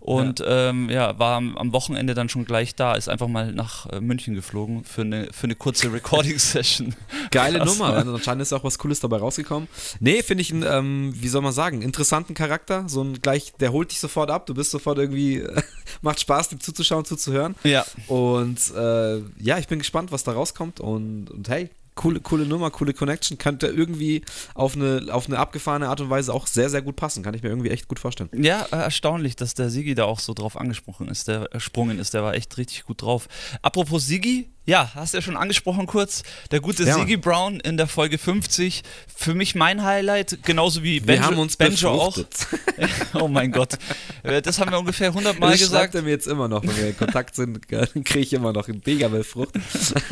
Und 0.00 0.40
ja, 0.40 0.70
ähm, 0.70 0.90
ja 0.90 1.18
war 1.18 1.36
am, 1.36 1.56
am 1.56 1.72
Wochenende 1.72 2.14
dann 2.14 2.28
schon 2.28 2.44
gleich 2.44 2.74
da, 2.74 2.94
ist 2.94 3.08
einfach 3.08 3.28
mal 3.28 3.52
nach 3.52 3.86
äh, 3.86 4.00
München 4.00 4.34
geflogen 4.34 4.84
für 4.84 5.02
eine, 5.02 5.28
für 5.32 5.44
eine 5.44 5.54
kurze 5.54 5.92
Recording-Session. 5.92 6.94
Geile 7.30 7.58
Krass, 7.58 7.68
Nummer, 7.68 7.94
also 7.94 8.14
anscheinend 8.14 8.42
ist 8.42 8.52
auch 8.52 8.64
was 8.64 8.78
Cooles 8.78 9.00
dabei 9.00 9.18
rausgekommen. 9.18 9.68
Nee, 10.00 10.22
finde 10.22 10.42
ich 10.42 10.52
einen, 10.52 10.62
ähm, 10.62 11.12
wie 11.14 11.28
soll 11.28 11.42
man 11.42 11.52
sagen, 11.52 11.82
interessanten 11.82 12.34
Charakter. 12.34 12.88
So 12.88 13.02
ein 13.02 13.20
gleich, 13.20 13.52
der 13.58 13.72
holt 13.72 13.90
dich 13.90 14.00
sofort 14.00 14.30
ab, 14.30 14.46
du 14.46 14.54
bist 14.54 14.70
sofort 14.70 14.98
irgendwie, 14.98 15.44
macht 16.02 16.20
Spaß, 16.20 16.50
dem 16.50 16.60
zuzuschauen, 16.60 17.04
zuzuhören. 17.04 17.54
Ja. 17.64 17.84
Und 18.06 18.58
äh, 18.76 19.18
ja, 19.38 19.58
ich 19.58 19.66
bin 19.66 19.80
gespannt, 19.80 20.12
was 20.12 20.24
da 20.24 20.32
rauskommt. 20.32 20.80
Und, 20.80 21.30
und 21.30 21.48
hey, 21.48 21.70
coole, 21.98 22.20
coole 22.20 22.46
Nummer, 22.46 22.70
coole 22.70 22.94
Connection. 22.94 23.36
Könnte 23.38 23.66
irgendwie 23.66 24.22
auf 24.54 24.76
eine, 24.76 25.08
auf 25.10 25.26
eine 25.26 25.38
abgefahrene 25.38 25.88
Art 25.88 26.00
und 26.00 26.08
Weise 26.08 26.32
auch 26.32 26.46
sehr, 26.46 26.70
sehr 26.70 26.80
gut 26.80 26.96
passen. 26.96 27.22
Kann 27.22 27.34
ich 27.34 27.42
mir 27.42 27.48
irgendwie 27.48 27.70
echt 27.70 27.88
gut 27.88 27.98
vorstellen. 27.98 28.30
Ja, 28.32 28.66
äh, 28.70 28.76
erstaunlich, 28.76 29.36
dass 29.36 29.54
der 29.54 29.68
Sigi 29.68 29.94
da 29.94 30.04
auch 30.04 30.20
so 30.20 30.32
drauf 30.32 30.56
angesprochen 30.56 31.08
ist, 31.08 31.28
der 31.28 31.52
ersprungen 31.52 31.98
ist, 31.98 32.14
der 32.14 32.22
war 32.22 32.34
echt 32.34 32.56
richtig 32.56 32.84
gut 32.84 33.02
drauf. 33.02 33.28
Apropos 33.62 34.06
Sigi, 34.06 34.48
ja, 34.68 34.90
hast 34.94 35.14
du 35.14 35.18
ja 35.18 35.22
schon 35.22 35.36
angesprochen 35.36 35.86
kurz, 35.86 36.22
der 36.50 36.60
gute 36.60 36.84
Ja, 36.84 36.94
Sigi 36.94 37.16
Brown 37.16 37.58
in 37.58 37.78
der 37.78 37.86
Folge 37.86 38.18
50, 38.18 38.82
für 39.16 39.34
mich 39.34 39.54
mein 39.54 39.82
Highlight, 39.82 40.40
genauso 40.44 40.82
wie 40.82 41.00
Wir 41.00 41.06
Benjo, 41.06 41.22
haben 41.22 41.38
uns 41.38 41.56
Benjo 41.56 41.88
auch. 41.88 42.18
oh 43.14 43.28
mein 43.28 43.50
Gott, 43.50 43.78
Äh, 44.22 44.42
das 44.42 44.58
haben 44.58 44.70
wir 44.70 44.78
ungefähr 44.78 45.08
100 45.08 45.38
Mal 45.38 45.52
das 45.52 45.60
gesagt. 45.60 45.82
sagt 45.84 45.94
er 45.94 46.02
mir 46.02 46.10
jetzt 46.10 46.26
immer 46.26 46.48
noch, 46.48 46.62
wenn 46.62 46.76
wir 46.76 46.88
in 46.88 46.98
Kontakt 46.98 47.34
sind, 47.34 47.66
kriege 47.68 48.18
ich 48.18 48.32
immer 48.34 48.52
noch 48.52 48.68
einen 48.68 48.82
mega 48.84 49.08
Frucht. 49.22 49.54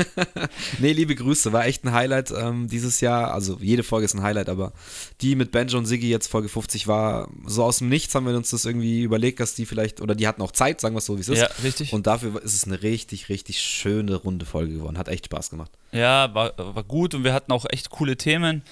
nee, 0.79 0.93
liebe 0.93 1.15
Grüße, 1.15 1.53
war 1.53 1.67
echt 1.67 1.85
ein 1.85 1.93
Highlight 1.93 2.31
ähm, 2.31 2.69
dieses 2.69 3.03
Jahr. 3.03 3.35
Also 3.35 3.59
jede 3.61 3.83
Folge 3.83 4.07
ist 4.07 4.15
ein 4.15 4.23
Highlight, 4.23 4.49
aber 4.49 4.73
die 5.21 5.37
mit 5.37 5.51
Benjo 5.51 5.77
und 5.77 5.85
Siggi 5.85 6.09
jetzt 6.09 6.29
Folge 6.29 6.49
50 6.49 6.87
war 6.87 7.29
so 7.45 7.63
aus 7.63 7.79
dem 7.79 7.91
Nichts, 7.91 8.15
haben 8.15 8.27
wir 8.27 8.35
uns 8.35 8.51
das 8.51 8.65
irgendwie 8.65 9.03
überlegt, 9.03 9.41
dass 9.41 9.55
die 9.55 9.67
vielleicht, 9.67 10.01
oder 10.01 10.15
die 10.15 10.27
hatten 10.27 10.41
auch 10.41 10.53
Zeit, 10.53 10.81
sagen 10.81 10.95
wir 10.95 11.01
es 11.01 11.05
so, 11.05 11.17
wie 11.17 11.21
es 11.21 11.29
ist. 11.29 11.41
Ja, 11.41 11.49
richtig. 11.63 11.93
Und 11.93 12.07
dafür 12.07 12.43
ist 12.43 12.55
es 12.55 12.65
eine 12.65 12.83
richtig, 12.83 13.29
richtig 13.29 13.61
schöne 13.61 14.15
runde 14.15 14.46
Folge 14.47 14.75
geworden. 14.75 14.97
Hat 14.99 15.09
echt 15.09 15.27
Spaß 15.27 15.51
gemacht. 15.51 15.71
Ja, 15.93 16.35
war, 16.35 16.53
war 16.57 16.83
gut 16.85 17.15
und 17.15 17.25
wir 17.25 17.33
hatten 17.35 17.53
auch 17.53 17.67
echt 17.69 17.91
coole 17.91 18.17
Themen. 18.17 18.63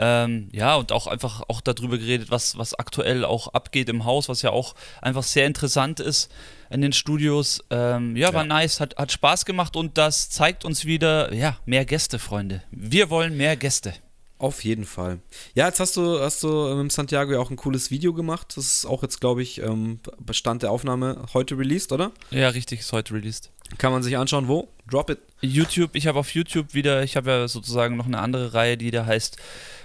Ähm, 0.00 0.48
ja, 0.52 0.76
und 0.76 0.92
auch 0.92 1.08
einfach 1.08 1.42
auch 1.48 1.60
darüber 1.60 1.98
geredet, 1.98 2.30
was, 2.30 2.56
was 2.56 2.72
aktuell 2.74 3.24
auch 3.24 3.48
abgeht 3.48 3.88
im 3.88 4.04
Haus, 4.04 4.28
was 4.28 4.42
ja 4.42 4.50
auch 4.50 4.76
einfach 5.02 5.24
sehr 5.24 5.44
interessant 5.46 5.98
ist 5.98 6.30
in 6.70 6.82
den 6.82 6.92
Studios. 6.92 7.64
Ähm, 7.70 8.14
ja, 8.16 8.32
war 8.32 8.42
Ja. 8.42 8.48
nice, 8.48 8.78
hat, 8.78 8.96
hat 8.96 9.10
Spaß 9.10 9.44
gemacht 9.44 9.74
und 9.74 9.98
das 9.98 10.30
zeigt 10.30 10.64
uns 10.64 10.84
wieder, 10.84 11.32
ja, 11.34 11.56
mehr 11.66 11.84
Gäste, 11.84 12.20
Freunde. 12.20 12.62
Wir 12.70 13.10
wollen 13.10 13.36
mehr 13.36 13.56
Gäste. 13.56 13.92
Auf 14.40 14.62
jeden 14.62 14.84
Fall. 14.84 15.18
Ja, 15.56 15.66
jetzt 15.66 15.80
hast 15.80 15.96
du, 15.96 16.20
hast 16.20 16.44
du 16.44 16.72
mit 16.76 16.92
Santiago 16.92 17.32
ja 17.32 17.40
auch 17.40 17.50
ein 17.50 17.56
cooles 17.56 17.90
Video 17.90 18.12
gemacht. 18.14 18.52
Das 18.56 18.66
ist 18.66 18.86
auch 18.86 19.02
jetzt, 19.02 19.20
glaube 19.20 19.42
ich, 19.42 19.60
ähm, 19.60 19.98
Bestand 20.20 20.62
der 20.62 20.70
Aufnahme 20.70 21.26
heute 21.34 21.58
released, 21.58 21.90
oder? 21.90 22.12
Ja, 22.30 22.50
richtig, 22.50 22.78
ist 22.78 22.92
heute 22.92 23.14
released. 23.14 23.50
Kann 23.76 23.92
man 23.92 24.02
sich 24.02 24.16
anschauen, 24.16 24.48
wo? 24.48 24.68
Drop 24.90 25.10
it. 25.10 25.18
YouTube, 25.40 25.90
ich 25.94 26.06
habe 26.06 26.18
auf 26.18 26.34
YouTube 26.34 26.74
wieder, 26.74 27.02
ich 27.02 27.16
habe 27.16 27.30
ja 27.30 27.48
sozusagen 27.48 27.96
noch 27.96 28.06
eine 28.06 28.18
andere 28.18 28.54
Reihe, 28.54 28.76
die 28.76 28.90
da 28.90 29.06
heißt 29.06 29.36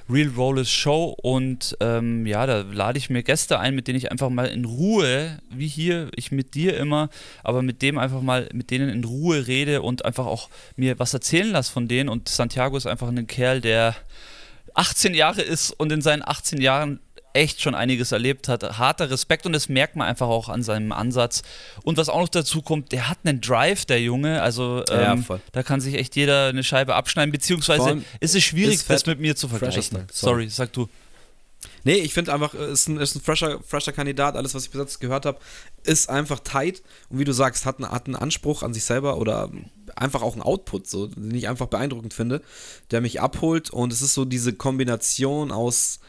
Real 0.10 0.30
Rollers 0.30 0.69
Show 0.69 1.15
und 1.22 1.78
ähm, 1.80 2.26
ja, 2.26 2.46
da 2.46 2.62
lade 2.62 2.98
ich 2.98 3.10
mir 3.10 3.24
Gäste 3.24 3.60
ein, 3.60 3.76
mit 3.76 3.88
denen 3.88 3.98
ich 3.98 4.12
einfach 4.12 4.30
mal 4.30 4.48
in 4.48 4.65
Ruhe, 4.65 5.39
wie 5.50 5.67
hier, 5.67 6.10
ich 6.15 6.32
mit 6.32 6.56
dir 6.56 6.78
immer, 6.78 7.10
aber 7.43 7.62
mit 7.62 7.82
dem 7.82 7.98
einfach 7.98 8.22
mal, 8.22 8.50
mit 8.54 8.72
denen 8.72 8.89
in 8.89 9.04
Ruhe 9.04 9.48
rede 9.48 9.82
und 9.82 10.06
einfach 10.06 10.26
auch 10.26 10.50
mir 10.76 11.00
was 11.00 11.13
erzählen 11.13 11.52
lasse 11.52 11.72
von 11.72 11.88
denen 11.88 12.10
und 12.10 12.28
Santiago 12.28 12.76
ist 12.76 12.88
einfach 12.88 13.08
ein 13.08 13.28
Kerl, 13.28 13.62
der 13.62 13.96
18 14.74 15.13
Jahre 15.13 15.41
ist 15.41 15.72
und 15.72 15.91
in 15.91 16.02
seinen 16.02 16.24
18 16.26 16.60
Jahren 16.60 17.00
echt 17.34 17.62
schon 17.62 17.74
einiges 17.76 18.12
erlebt 18.12 18.48
hat. 18.48 18.78
Harter 18.78 19.10
Respekt 19.10 19.46
und 19.46 19.54
das 19.54 19.67
merkt 19.69 19.96
man 19.96 20.08
einfach 20.08 20.28
auch 20.28 20.50
an 20.50 20.62
seinem 20.63 20.91
Ansatz. 20.91 21.41
Und 21.84 21.98
was 21.98 22.08
auch 22.10 22.19
noch 22.22 22.30
dazu 22.30 22.62
kommt, 22.62 22.91
der 22.91 23.10
hat 23.10 23.17
einen 23.24 23.41
Drive, 23.41 23.86
der 23.86 24.02
Junge. 24.02 24.41
Also 24.41 24.84
Ja, 24.88 25.13
ähm, 25.13 25.24
voll. 25.24 25.41
da 25.52 25.63
kann 25.63 25.82
sich 25.82 25.96
echt 25.96 26.15
jeder 26.15 26.48
eine 26.48 26.63
Scheibe 26.63 26.96
abschneiden, 26.96 27.32
beziehungsweise 27.32 28.04
ist 28.19 28.36
es 28.36 28.43
schwierig, 28.43 28.76
ist 28.76 28.89
das 28.89 29.06
mit 29.06 29.19
mir 29.19 29.36
zu 29.36 29.48
vergleichen. 29.48 30.06
Sorry, 30.12 30.50
sag 30.50 30.72
du. 30.74 30.88
Nee, 31.86 31.96
ich 31.96 32.13
finde 32.13 32.34
einfach, 32.34 32.54
es 32.54 32.82
ist 32.82 32.88
ein, 32.89 32.98
ist 32.98 33.15
ein 33.15 33.22
fresher, 33.22 33.60
fresher 33.65 33.91
Kandidat. 33.93 34.36
Alles, 34.36 34.54
was 34.54 34.65
ich 34.65 34.72
bis 34.72 34.80
jetzt 34.82 35.00
gehört 35.00 35.26
habe, 35.26 35.39
ist 35.84 36.10
einfach 36.10 36.39
tight. 36.39 36.82
Und 37.10 37.19
wie 37.19 37.24
du 37.26 37.32
sagst, 37.34 37.65
hat, 37.65 37.78
einen- 37.80 37.89
hat 37.91 38.06
einen 38.06 38.15
Anspruch 38.15 38.63
an 38.63 38.74
sich 38.74 38.84
selber 38.84 39.17
oder 39.17 39.50
einfach 39.96 40.22
auch 40.22 40.34
einen 40.34 40.41
Output, 40.41 40.88
so, 40.88 41.08
den 41.08 41.34
ich 41.36 41.48
einfach 41.50 41.67
beeindruckend 41.67 42.13
finde, 42.13 42.41
der 42.91 43.02
mich 43.02 43.22
abholt. 43.22 43.69
Und 43.69 43.91
es 43.93 44.02
ist 44.02 44.13
so 44.13 44.24
diese 44.26 44.54
Kombination 44.54 45.52
aus, 45.52 46.00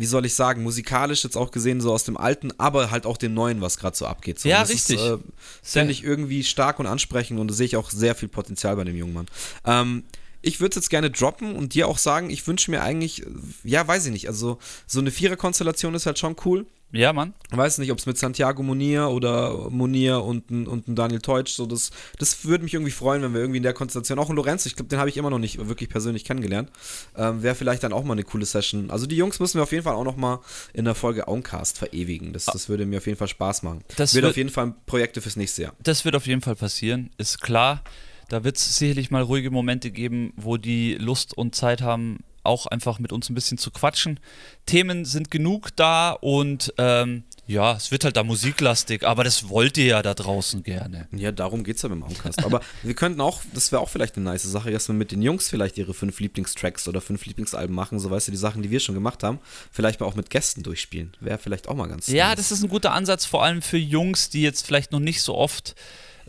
wie 0.00 0.06
soll 0.06 0.24
ich 0.24 0.34
sagen, 0.34 0.62
musikalisch 0.62 1.24
jetzt 1.24 1.36
auch 1.36 1.50
gesehen, 1.50 1.82
so 1.82 1.92
aus 1.92 2.04
dem 2.04 2.16
Alten, 2.16 2.52
aber 2.56 2.90
halt 2.90 3.04
auch 3.04 3.18
dem 3.18 3.34
Neuen, 3.34 3.60
was 3.60 3.76
gerade 3.76 3.94
so 3.94 4.06
abgeht. 4.06 4.40
So. 4.40 4.48
Ja, 4.48 4.62
richtig. 4.62 4.96
Ist, 4.96 5.02
äh, 5.02 5.18
finde 5.62 5.92
ich 5.92 6.02
irgendwie 6.02 6.42
stark 6.42 6.78
und 6.78 6.86
ansprechend 6.86 7.38
und 7.38 7.48
da 7.48 7.54
sehe 7.54 7.66
ich 7.66 7.76
auch 7.76 7.90
sehr 7.90 8.14
viel 8.14 8.28
Potenzial 8.28 8.76
bei 8.76 8.84
dem 8.84 8.96
jungen 8.96 9.12
Mann. 9.12 9.26
Ähm, 9.66 10.04
ich 10.40 10.58
würde 10.58 10.70
es 10.70 10.76
jetzt 10.76 10.88
gerne 10.88 11.10
droppen 11.10 11.54
und 11.54 11.74
dir 11.74 11.86
auch 11.86 11.98
sagen, 11.98 12.30
ich 12.30 12.46
wünsche 12.46 12.70
mir 12.70 12.82
eigentlich, 12.82 13.26
äh, 13.26 13.30
ja, 13.62 13.86
weiß 13.86 14.06
ich 14.06 14.12
nicht, 14.12 14.26
also 14.26 14.58
so 14.86 15.00
eine 15.00 15.10
Vierer-Konstellation 15.10 15.94
ist 15.94 16.06
halt 16.06 16.18
schon 16.18 16.34
cool. 16.46 16.64
Ja, 16.92 17.12
Mann. 17.12 17.34
Ich 17.52 17.56
weiß 17.56 17.78
nicht, 17.78 17.92
ob 17.92 17.98
es 17.98 18.06
mit 18.06 18.18
Santiago 18.18 18.62
Munir 18.64 19.08
oder 19.10 19.70
Munir 19.70 20.24
und, 20.24 20.50
und 20.50 20.84
Daniel 20.88 21.20
Teutsch, 21.20 21.52
so 21.54 21.66
das, 21.66 21.90
das 22.18 22.44
würde 22.44 22.64
mich 22.64 22.74
irgendwie 22.74 22.90
freuen, 22.90 23.22
wenn 23.22 23.32
wir 23.32 23.40
irgendwie 23.40 23.58
in 23.58 23.62
der 23.62 23.74
Konstellation, 23.74 24.18
auch 24.18 24.28
ein 24.28 24.34
Lorenzo, 24.36 24.66
ich 24.66 24.74
glaube, 24.74 24.88
den 24.88 24.98
habe 24.98 25.08
ich 25.08 25.16
immer 25.16 25.30
noch 25.30 25.38
nicht 25.38 25.64
wirklich 25.68 25.88
persönlich 25.88 26.24
kennengelernt, 26.24 26.70
ähm, 27.16 27.42
wäre 27.44 27.54
vielleicht 27.54 27.84
dann 27.84 27.92
auch 27.92 28.02
mal 28.02 28.14
eine 28.14 28.24
coole 28.24 28.44
Session. 28.44 28.90
Also 28.90 29.06
die 29.06 29.16
Jungs 29.16 29.38
müssen 29.38 29.58
wir 29.58 29.62
auf 29.62 29.70
jeden 29.72 29.84
Fall 29.84 29.94
auch 29.94 30.04
noch 30.04 30.16
mal 30.16 30.40
in 30.72 30.84
der 30.84 30.94
Folge 30.96 31.28
Auncast 31.28 31.78
verewigen. 31.78 32.32
Das, 32.32 32.46
das 32.46 32.68
würde 32.68 32.86
mir 32.86 32.98
auf 32.98 33.06
jeden 33.06 33.18
Fall 33.18 33.28
Spaß 33.28 33.62
machen. 33.62 33.84
Das 33.96 34.14
wird 34.14 34.24
wird- 34.24 34.30
auf 34.32 34.36
jeden 34.36 34.50
Fall 34.50 34.74
Projekte 34.86 35.20
fürs 35.20 35.36
nächste 35.36 35.62
Jahr. 35.62 35.72
Das 35.82 36.04
wird 36.04 36.16
auf 36.16 36.26
jeden 36.26 36.40
Fall 36.40 36.56
passieren, 36.56 37.10
ist 37.18 37.40
klar. 37.40 37.82
Da 38.28 38.44
wird 38.44 38.56
es 38.56 38.76
sicherlich 38.78 39.10
mal 39.10 39.22
ruhige 39.22 39.50
Momente 39.50 39.90
geben, 39.90 40.32
wo 40.36 40.56
die 40.56 40.94
Lust 40.94 41.36
und 41.36 41.54
Zeit 41.54 41.82
haben, 41.82 42.18
auch 42.50 42.66
einfach 42.66 42.98
mit 42.98 43.12
uns 43.12 43.30
ein 43.30 43.34
bisschen 43.34 43.56
zu 43.58 43.70
quatschen. 43.70 44.20
Themen 44.66 45.04
sind 45.04 45.30
genug 45.30 45.70
da 45.76 46.10
und 46.12 46.74
ähm, 46.78 47.24
ja, 47.46 47.72
es 47.76 47.90
wird 47.90 48.04
halt 48.04 48.16
da 48.16 48.22
musiklastig, 48.22 49.02
aber 49.04 49.24
das 49.24 49.48
wollt 49.48 49.76
ihr 49.76 49.86
ja 49.86 50.02
da 50.02 50.14
draußen 50.14 50.62
gerne. 50.62 51.08
Ja, 51.10 51.32
darum 51.32 51.64
geht 51.64 51.76
es 51.76 51.82
ja 51.82 51.88
beim 51.88 52.02
Auncast. 52.04 52.44
Aber 52.44 52.60
wir 52.84 52.94
könnten 52.94 53.20
auch, 53.20 53.40
das 53.54 53.72
wäre 53.72 53.82
auch 53.82 53.88
vielleicht 53.88 54.16
eine 54.16 54.24
nice 54.24 54.44
Sache, 54.44 54.70
dass 54.70 54.86
wir 54.88 54.94
mit 54.94 55.10
den 55.10 55.20
Jungs 55.20 55.48
vielleicht 55.48 55.76
ihre 55.76 55.92
fünf 55.92 56.20
Lieblingstracks 56.20 56.86
oder 56.86 57.00
fünf 57.00 57.24
Lieblingsalben 57.26 57.74
machen, 57.74 57.98
so 57.98 58.08
weißt 58.10 58.28
du, 58.28 58.32
die 58.32 58.38
Sachen, 58.38 58.62
die 58.62 58.70
wir 58.70 58.78
schon 58.78 58.94
gemacht 58.94 59.22
haben, 59.24 59.40
vielleicht 59.72 59.98
mal 60.00 60.06
auch 60.06 60.14
mit 60.14 60.30
Gästen 60.30 60.62
durchspielen. 60.62 61.16
Wäre 61.20 61.38
vielleicht 61.38 61.68
auch 61.68 61.74
mal 61.74 61.88
ganz 61.88 62.06
Ja, 62.06 62.28
nice. 62.28 62.36
das 62.36 62.52
ist 62.52 62.62
ein 62.62 62.68
guter 62.68 62.92
Ansatz, 62.92 63.24
vor 63.26 63.42
allem 63.42 63.62
für 63.62 63.78
Jungs, 63.78 64.30
die 64.30 64.42
jetzt 64.42 64.64
vielleicht 64.64 64.92
noch 64.92 65.00
nicht 65.00 65.22
so 65.22 65.34
oft 65.36 65.74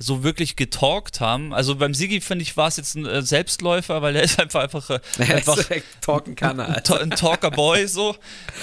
so 0.02 0.24
wirklich 0.24 0.56
getalkt 0.56 1.20
haben. 1.20 1.54
Also 1.54 1.76
beim 1.76 1.94
Sigi, 1.94 2.22
finde 2.22 2.44
ich, 2.44 2.58
war 2.58 2.68
es 2.68 2.78
jetzt 2.78 2.96
ein 2.96 3.06
äh, 3.06 3.22
Selbstläufer, 3.22 4.02
weil 4.02 4.16
er 4.16 4.24
ist 4.24 4.40
einfach, 4.40 4.62
einfach, 4.64 4.90
äh, 4.90 5.00
einfach 5.34 5.58
talken 6.02 6.36
kann, 6.36 6.60
ein. 6.60 6.84
Ta- 6.84 6.98
ein 6.98 7.12
Talker 7.12 7.52
Boy 7.52 7.88
so. 7.88 8.16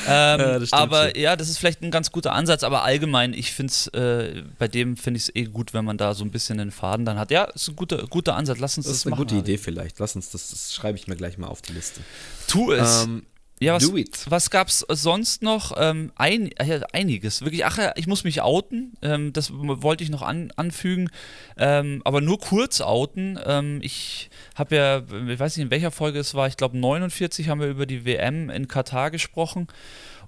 Ähm, 0.07 0.41
Ja, 0.69 0.79
aber 0.79 1.11
schon. 1.11 1.21
ja, 1.21 1.37
das 1.37 1.49
ist 1.49 1.59
vielleicht 1.59 1.83
ein 1.83 1.91
ganz 1.91 2.11
guter 2.13 2.33
Ansatz, 2.33 2.63
aber 2.65 2.83
allgemein, 2.83 3.33
ich 3.33 3.53
finde 3.53 3.71
es, 3.71 3.87
äh, 3.89 4.43
bei 4.59 4.67
dem 4.69 4.97
finde 4.97 5.19
ich 5.19 5.25
es 5.25 5.37
eh 5.37 5.45
gut, 5.45 5.75
wenn 5.75 5.85
man 5.85 5.97
da 5.97 6.15
so 6.15 6.25
ein 6.25 6.31
bisschen 6.31 6.59
den 6.59 6.71
Faden 6.71 7.07
dann 7.07 7.19
hat. 7.19 7.31
Ja, 7.31 7.45
ist 7.45 7.69
ein 7.69 7.77
guter, 7.77 8.07
guter 8.09 8.35
Ansatz. 8.35 8.59
Lass 8.59 8.77
uns 8.77 8.87
das, 8.87 8.93
Das 8.93 8.99
ist 9.01 9.07
eine 9.07 9.11
machen. 9.13 9.21
gute 9.23 9.35
Harry. 9.37 9.45
Idee 9.45 9.59
vielleicht. 9.59 9.99
Lass 10.01 10.17
uns 10.17 10.31
das, 10.31 10.51
das 10.51 10.75
schreibe 10.75 10.99
ich 10.99 11.07
mir 11.07 11.17
gleich 11.17 11.39
mal 11.39 11.47
auf 11.47 11.63
die 11.63 11.73
Liste. 11.73 12.01
Tu 12.49 12.73
es. 12.73 13.05
Ähm, 13.05 13.23
Ja, 13.61 13.75
was, 13.75 13.91
Do 13.91 13.97
it. 13.97 14.27
was 14.29 14.51
gab's 14.51 14.85
sonst 14.89 15.43
noch? 15.43 15.73
Ähm, 15.77 16.13
ein, 16.17 16.51
ja, 16.65 16.81
einiges. 16.93 17.43
Wirklich, 17.43 17.65
ach 17.65 17.79
ja, 17.79 17.93
ich 17.97 18.07
muss 18.07 18.25
mich 18.25 18.41
outen. 18.41 18.93
Ähm, 19.03 19.33
das 19.33 19.51
wollte 19.53 20.05
ich 20.05 20.11
noch 20.11 20.23
an, 20.23 20.53
anfügen. 20.57 21.11
Ähm, 21.57 22.03
aber 22.05 22.21
nur 22.21 22.39
kurz 22.39 22.81
outen. 22.81 23.39
Ähm, 23.45 23.81
ich 23.83 24.31
habe 24.55 24.77
ja, 24.77 24.99
ich 24.99 25.39
weiß 25.39 25.57
nicht, 25.57 25.65
in 25.65 25.71
welcher 25.71 25.91
Folge 25.91 26.19
es 26.19 26.35
war, 26.35 26.47
ich 26.47 26.57
glaube 26.57 26.79
49 26.79 27.49
haben 27.49 27.61
wir 27.61 27.69
über 27.69 27.87
die 27.87 28.05
WM 28.05 28.51
in 28.51 28.69
Katar 28.69 29.11
gesprochen. 29.11 29.67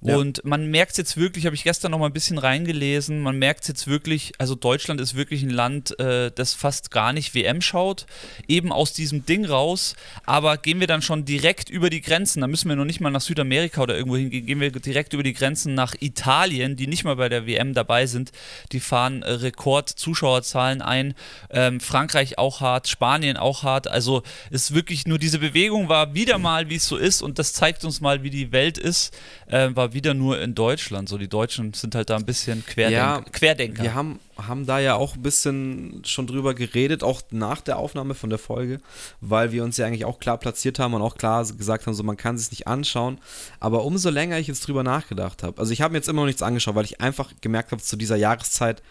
Und 0.01 0.45
man 0.45 0.71
merkt 0.71 0.93
es 0.93 0.97
jetzt 0.97 1.17
wirklich, 1.17 1.47
habe 1.47 1.55
ich 1.55 1.65
gestern 1.65 1.91
noch 1.91 1.99
mal 1.99 2.07
ein 2.07 2.13
bisschen 2.13 2.39
reingelesen, 2.39 3.21
man 3.21 3.39
merkt 3.39 3.63
es 3.63 3.69
jetzt 3.69 3.87
wirklich, 3.87 4.33
also 4.39 4.55
Deutschland 4.55 5.01
ist 5.01 5.15
wirklich 5.15 5.43
ein 5.43 5.51
Land, 5.51 5.99
äh, 6.01 6.31
das 6.35 6.55
fast 6.55 6.91
gar 6.91 7.13
nicht 7.13 7.35
WM 7.35 7.61
schaut, 7.61 8.07
eben 8.49 8.73
aus 8.73 8.93
diesem 8.93 9.27
Ding 9.27 9.45
raus, 9.45 9.95
aber 10.25 10.57
gehen 10.57 10.81
wir 10.81 10.87
dann 10.87 11.03
schon 11.03 11.27
direkt 11.27 11.69
über 11.69 11.91
die 11.91 12.01
Grenzen, 12.01 12.41
da 12.41 12.47
müssen 12.47 12.69
wir 12.69 12.77
noch 12.77 12.87
nicht 12.87 13.01
mal 13.01 13.11
nach 13.11 13.21
Südamerika 13.21 13.83
oder 13.83 13.97
irgendwo 13.97 14.17
hingehen, 14.17 14.47
gehen 14.47 14.61
wir 14.61 14.71
direkt 14.71 15.13
über 15.13 15.23
die 15.23 15.35
Grenzen 15.35 15.75
nach 15.75 15.95
Italien, 16.01 16.77
die 16.77 16.87
nicht 16.87 17.05
mal 17.05 17.17
bei 17.17 17.29
der 17.29 17.47
WM 17.47 17.75
dabei 17.75 18.07
sind, 18.07 18.33
die 18.73 18.81
fahren 18.81 19.23
äh, 19.23 19.31
Rekord-Zuschauerzahlen 19.33 20.81
ein, 20.81 21.15
ähm, 21.51 21.79
Frankreich 21.81 22.39
auch 22.39 22.61
hart, 22.61 22.89
Spanien 22.89 23.37
auch 23.37 23.65
hart, 23.65 23.87
also 23.87 24.23
ist 24.51 24.75
wirklich 24.75 25.07
nur 25.07 25.19
diese 25.19 25.39
Bewegung 25.39 25.89
war 25.89 26.15
wieder 26.15 26.39
mal, 26.39 26.71
wie 26.71 26.77
es 26.77 26.87
so 26.87 26.97
ist. 26.97 27.23
Und 27.23 27.39
das 27.39 27.53
zeigt 27.53 27.85
uns 27.85 28.01
mal, 28.01 28.23
wie 28.23 28.31
die 28.31 28.53
Welt 28.53 28.79
ist, 28.79 29.17
äh, 29.47 29.69
war 29.75 29.90
wieder 29.93 30.15
nur 30.15 30.41
in 30.41 30.55
Deutschland. 30.55 31.09
So, 31.09 31.19
die 31.19 31.29
Deutschen 31.29 31.73
sind 31.75 31.95
halt 31.95 32.11
da 32.11 32.17
ein 32.17 32.25
bisschen 32.25 32.65
Querdenk 32.65 32.97
Ja, 32.97 33.21
Querdenker. 33.33 33.83
Wir 33.83 33.95
haben, 33.95 34.19
haben 34.37 34.67
da 34.67 34.79
ja 34.79 34.95
auch 34.95 35.15
ein 35.15 35.23
bisschen 35.23 36.03
schon 36.05 36.27
drüber 36.27 36.55
geredet, 36.55 37.03
auch 37.03 37.23
nach 37.31 37.61
der 37.61 37.79
Aufnahme 37.79 38.15
von 38.15 38.31
der 38.31 38.39
Folge, 38.39 38.81
weil 39.21 39.53
wir 39.53 39.65
uns 39.65 39.77
ja 39.77 39.87
eigentlich 39.87 40.05
auch 40.05 40.19
klar 40.19 40.39
platziert 40.39 40.79
haben 40.79 40.95
und 40.95 41.03
auch 41.03 41.17
klar 41.17 41.45
gesagt 41.45 41.87
haben, 41.87 41.95
so 41.95 42.03
man 42.03 42.17
kann 42.17 42.37
es 42.37 42.51
nicht 42.51 42.67
anschauen. 42.67 43.19
Aber 43.59 43.85
umso 43.85 44.11
länger 44.11 44.39
ich 44.39 44.47
jetzt 44.47 44.67
drüber 44.67 44.83
nachgedacht 44.83 45.43
habe, 45.43 45.59
also 45.59 45.73
ich 45.73 45.83
habe 45.83 45.93
mir 45.93 45.99
jetzt 45.99 46.09
immer 46.09 46.23
noch 46.23 46.27
nichts 46.27 46.43
angeschaut, 46.43 46.75
weil 46.75 46.85
ich 46.85 47.01
einfach 47.01 47.33
gemerkt 47.41 47.73
habe, 47.73 47.83
zu 47.83 47.97
dieser 47.97 48.17
Jahreszeit 48.17 48.83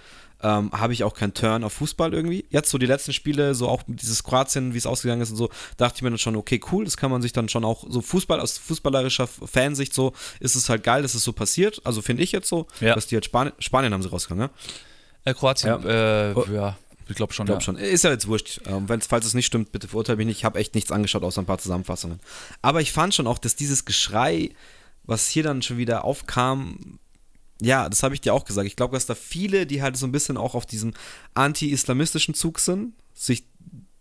ähm, 0.41 0.71
habe 0.71 0.93
ich 0.93 1.03
auch 1.03 1.13
keinen 1.13 1.33
Turn 1.33 1.63
auf 1.63 1.73
Fußball 1.73 2.13
irgendwie. 2.13 2.45
Jetzt 2.49 2.69
so 2.69 2.77
die 2.77 2.85
letzten 2.85 3.11
Spiele, 3.13 3.55
so 3.55 3.67
auch 3.67 3.83
dieses 3.87 4.23
Kroatien, 4.23 4.73
wie 4.73 4.77
es 4.77 4.85
ausgegangen 4.85 5.21
ist 5.21 5.31
und 5.31 5.35
so, 5.37 5.49
dachte 5.77 5.97
ich 5.97 6.01
mir 6.01 6.09
dann 6.09 6.17
schon, 6.19 6.35
okay, 6.35 6.61
cool, 6.71 6.85
das 6.85 6.95
kann 6.97 7.11
man 7.11 7.21
sich 7.21 7.33
dann 7.33 7.49
schon 7.49 7.65
auch 7.65 7.85
so 7.89 8.01
Fußball 8.01 8.39
aus 8.39 8.57
fußballerischer 8.57 9.27
Fansicht 9.27 9.93
so, 9.93 10.13
ist 10.39 10.55
es 10.55 10.69
halt 10.69 10.83
geil, 10.83 11.01
dass 11.01 11.13
es 11.13 11.23
so 11.23 11.33
passiert. 11.33 11.81
Also 11.83 12.01
finde 12.01 12.23
ich 12.23 12.31
jetzt 12.31 12.47
so, 12.47 12.67
Ja. 12.79 12.95
dass 12.95 13.07
die 13.07 13.15
jetzt 13.15 13.25
Spanien, 13.25 13.53
Spanien 13.59 13.93
haben 13.93 14.01
sie 14.01 14.09
rausgegangen, 14.09 14.45
ne? 14.47 14.49
äh, 15.25 15.33
Kroatien, 15.33 15.83
äh, 15.85 16.33
Oh. 16.35 16.45
ja, 16.53 16.77
ich 17.09 17.15
glaube 17.15 17.33
schon. 17.33 17.45
Ich 17.45 17.47
glaube 17.47 17.61
ja. 17.61 17.65
schon. 17.65 17.75
Ist 17.77 18.03
ja 18.03 18.11
jetzt 18.11 18.27
wurscht. 18.27 18.61
Ähm, 18.65 18.87
wenn's, 18.87 19.07
falls 19.07 19.25
es 19.25 19.33
nicht 19.33 19.47
stimmt, 19.47 19.71
bitte 19.71 19.87
verurteile 19.87 20.17
mich 20.17 20.27
nicht. 20.27 20.37
Ich 20.37 20.45
habe 20.45 20.59
echt 20.59 20.75
nichts 20.75 20.91
angeschaut, 20.91 21.23
außer 21.23 21.41
ein 21.41 21.45
paar 21.47 21.57
Zusammenfassungen. 21.57 22.19
Aber 22.61 22.81
ich 22.81 22.91
fand 22.93 23.13
schon 23.13 23.27
auch, 23.27 23.39
dass 23.39 23.55
dieses 23.55 23.83
Geschrei, 23.83 24.51
was 25.03 25.27
hier 25.27 25.43
dann 25.43 25.61
schon 25.63 25.77
wieder 25.77 26.05
aufkam, 26.05 26.99
ja, 27.61 27.89
das 27.89 28.03
habe 28.03 28.13
ich 28.15 28.21
dir 28.21 28.33
auch 28.33 28.45
gesagt. 28.45 28.67
Ich 28.67 28.75
glaube, 28.75 28.95
dass 28.95 29.05
da 29.05 29.15
viele, 29.15 29.65
die 29.65 29.81
halt 29.81 29.97
so 29.97 30.05
ein 30.05 30.11
bisschen 30.11 30.37
auch 30.37 30.55
auf 30.55 30.65
diesem 30.65 30.93
anti-islamistischen 31.33 32.33
Zug 32.33 32.59
sind, 32.59 32.93
sich 33.13 33.45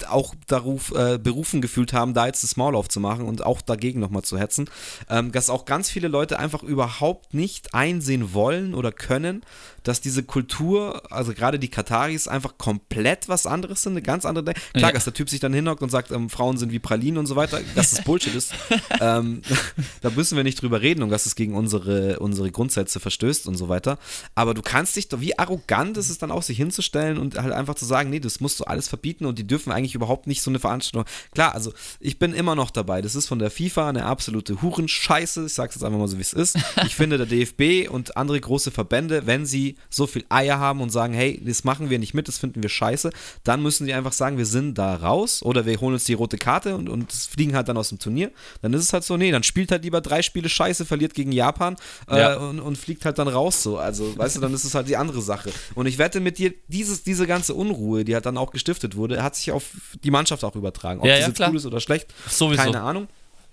auch 0.08 0.34
darauf 0.46 0.92
äh, 0.94 1.18
berufen 1.18 1.60
gefühlt 1.60 1.92
haben, 1.92 2.14
da 2.14 2.26
jetzt 2.26 2.42
das 2.42 2.56
Maul 2.56 2.76
aufzumachen 2.76 3.24
und 3.24 3.44
auch 3.44 3.60
dagegen 3.60 4.00
nochmal 4.00 4.22
zu 4.22 4.38
hetzen, 4.38 4.70
ähm, 5.08 5.32
dass 5.32 5.50
auch 5.50 5.64
ganz 5.64 5.90
viele 5.90 6.08
Leute 6.08 6.38
einfach 6.38 6.62
überhaupt 6.62 7.34
nicht 7.34 7.74
einsehen 7.74 8.32
wollen 8.34 8.74
oder 8.74 8.92
können, 8.92 9.42
dass 9.82 10.00
diese 10.00 10.22
Kultur, 10.22 11.02
also 11.10 11.32
gerade 11.32 11.58
die 11.58 11.68
Kataris, 11.68 12.28
einfach 12.28 12.58
komplett 12.58 13.28
was 13.28 13.46
anderes 13.46 13.82
sind, 13.82 13.92
eine 13.92 14.02
ganz 14.02 14.24
andere. 14.24 14.44
De 14.44 14.54
Klar, 14.74 14.90
Ja. 14.90 14.92
dass 14.92 15.04
der 15.04 15.14
Typ 15.14 15.30
sich 15.30 15.40
dann 15.40 15.52
hinhockt 15.52 15.82
und 15.82 15.90
sagt, 15.90 16.10
ähm, 16.10 16.28
Frauen 16.30 16.58
sind 16.58 16.72
wie 16.72 16.78
Pralinen 16.78 17.18
und 17.18 17.26
so 17.26 17.36
weiter, 17.36 17.60
dass 17.74 17.90
das 17.92 18.04
Bullshit 18.04 18.34
ist. 18.34 18.52
ähm, 19.00 19.42
da 20.02 20.10
müssen 20.10 20.36
wir 20.36 20.44
nicht 20.44 20.60
drüber 20.60 20.80
reden 20.82 21.02
und 21.02 21.10
dass 21.10 21.26
es 21.26 21.34
gegen 21.34 21.54
unsere, 21.54 22.18
unsere 22.18 22.50
Grundsätze 22.50 23.00
verstößt 23.00 23.46
und 23.46 23.56
so 23.56 23.68
weiter. 23.68 23.98
Aber 24.34 24.52
du 24.54 24.62
kannst 24.62 24.96
dich 24.96 25.08
doch, 25.08 25.20
wie 25.20 25.38
arrogant 25.38 25.96
ist 25.96 26.10
es 26.10 26.18
dann 26.18 26.30
auch, 26.30 26.42
sich 26.42 26.58
hinzustellen 26.58 27.16
und 27.18 27.40
halt 27.40 27.52
einfach 27.52 27.74
zu 27.74 27.84
sagen, 27.84 28.10
nee, 28.10 28.20
das 28.20 28.40
musst 28.40 28.60
du 28.60 28.64
alles 28.64 28.88
verbieten 28.88 29.24
und 29.24 29.38
die 29.38 29.46
dürfen 29.46 29.72
eigentlich 29.72 29.87
überhaupt 29.94 30.26
nicht 30.26 30.42
so 30.42 30.50
eine 30.50 30.58
Veranstaltung. 30.58 31.04
Klar, 31.34 31.54
also 31.54 31.72
ich 32.00 32.18
bin 32.18 32.32
immer 32.34 32.54
noch 32.54 32.70
dabei. 32.70 33.02
Das 33.02 33.14
ist 33.14 33.26
von 33.26 33.38
der 33.38 33.50
FIFA 33.50 33.88
eine 33.88 34.04
absolute 34.04 34.60
Hurenscheiße. 34.62 35.46
Ich 35.46 35.54
sag's 35.54 35.74
jetzt 35.74 35.84
einfach 35.84 35.98
mal 35.98 36.08
so, 36.08 36.16
wie 36.18 36.22
es 36.22 36.32
ist. 36.32 36.56
Ich 36.86 36.94
finde, 36.94 37.18
der 37.18 37.26
DFB 37.26 37.90
und 37.90 38.16
andere 38.16 38.40
große 38.40 38.70
Verbände, 38.70 39.26
wenn 39.26 39.46
sie 39.46 39.76
so 39.90 40.06
viel 40.06 40.24
Eier 40.28 40.58
haben 40.58 40.80
und 40.80 40.90
sagen, 40.90 41.12
hey, 41.14 41.40
das 41.44 41.64
machen 41.64 41.90
wir 41.90 41.98
nicht 41.98 42.14
mit, 42.14 42.28
das 42.28 42.38
finden 42.38 42.62
wir 42.62 42.68
scheiße, 42.70 43.10
dann 43.44 43.62
müssen 43.62 43.86
die 43.86 43.94
einfach 43.94 44.12
sagen, 44.12 44.38
wir 44.38 44.46
sind 44.46 44.78
da 44.78 44.94
raus 44.96 45.42
oder 45.42 45.66
wir 45.66 45.80
holen 45.80 45.94
uns 45.94 46.04
die 46.04 46.14
rote 46.14 46.38
Karte 46.38 46.76
und, 46.76 46.88
und 46.88 47.12
fliegen 47.12 47.54
halt 47.54 47.68
dann 47.68 47.76
aus 47.76 47.88
dem 47.90 47.98
Turnier. 47.98 48.30
Dann 48.62 48.72
ist 48.72 48.82
es 48.82 48.92
halt 48.92 49.04
so, 49.04 49.16
nee, 49.16 49.30
dann 49.30 49.42
spielt 49.42 49.70
halt 49.70 49.84
lieber 49.84 50.00
drei 50.00 50.22
Spiele 50.22 50.48
scheiße, 50.48 50.84
verliert 50.84 51.14
gegen 51.14 51.32
Japan 51.32 51.76
äh, 52.08 52.18
Ja. 52.18 52.36
und, 52.36 52.60
und 52.60 52.76
fliegt 52.78 53.04
halt 53.04 53.18
dann 53.18 53.28
raus 53.28 53.62
so. 53.62 53.78
Also, 53.78 54.16
weißt 54.16 54.36
du, 54.36 54.40
dann 54.40 54.54
ist 54.54 54.64
es 54.64 54.74
halt 54.74 54.88
die 54.88 54.96
andere 54.96 55.22
Sache. 55.22 55.50
Und 55.74 55.86
ich 55.86 55.98
wette 55.98 56.20
mit 56.20 56.38
dir, 56.38 56.52
dieses, 56.68 57.02
diese 57.02 57.26
ganze 57.26 57.54
Unruhe, 57.54 58.04
die 58.04 58.14
halt 58.14 58.26
dann 58.26 58.36
auch 58.38 58.50
gestiftet 58.52 58.96
wurde, 58.96 59.22
hat 59.22 59.36
sich 59.36 59.52
auf 59.52 59.64
die 60.02 60.10
Mannschaft 60.10 60.44
auch 60.44 60.56
übertragen. 60.56 61.00
Ob 61.00 61.06
Ja, 61.06 61.12
das 61.12 61.20
ja, 61.20 61.26
jetzt 61.28 61.36
klar. 61.36 61.50
cool 61.50 61.56
ist 61.56 61.66
oder 61.66 61.80
schlecht, 61.80 62.08
Sowieso. 62.28 62.62
keine 62.62 62.80
Ahnung. 62.82 63.08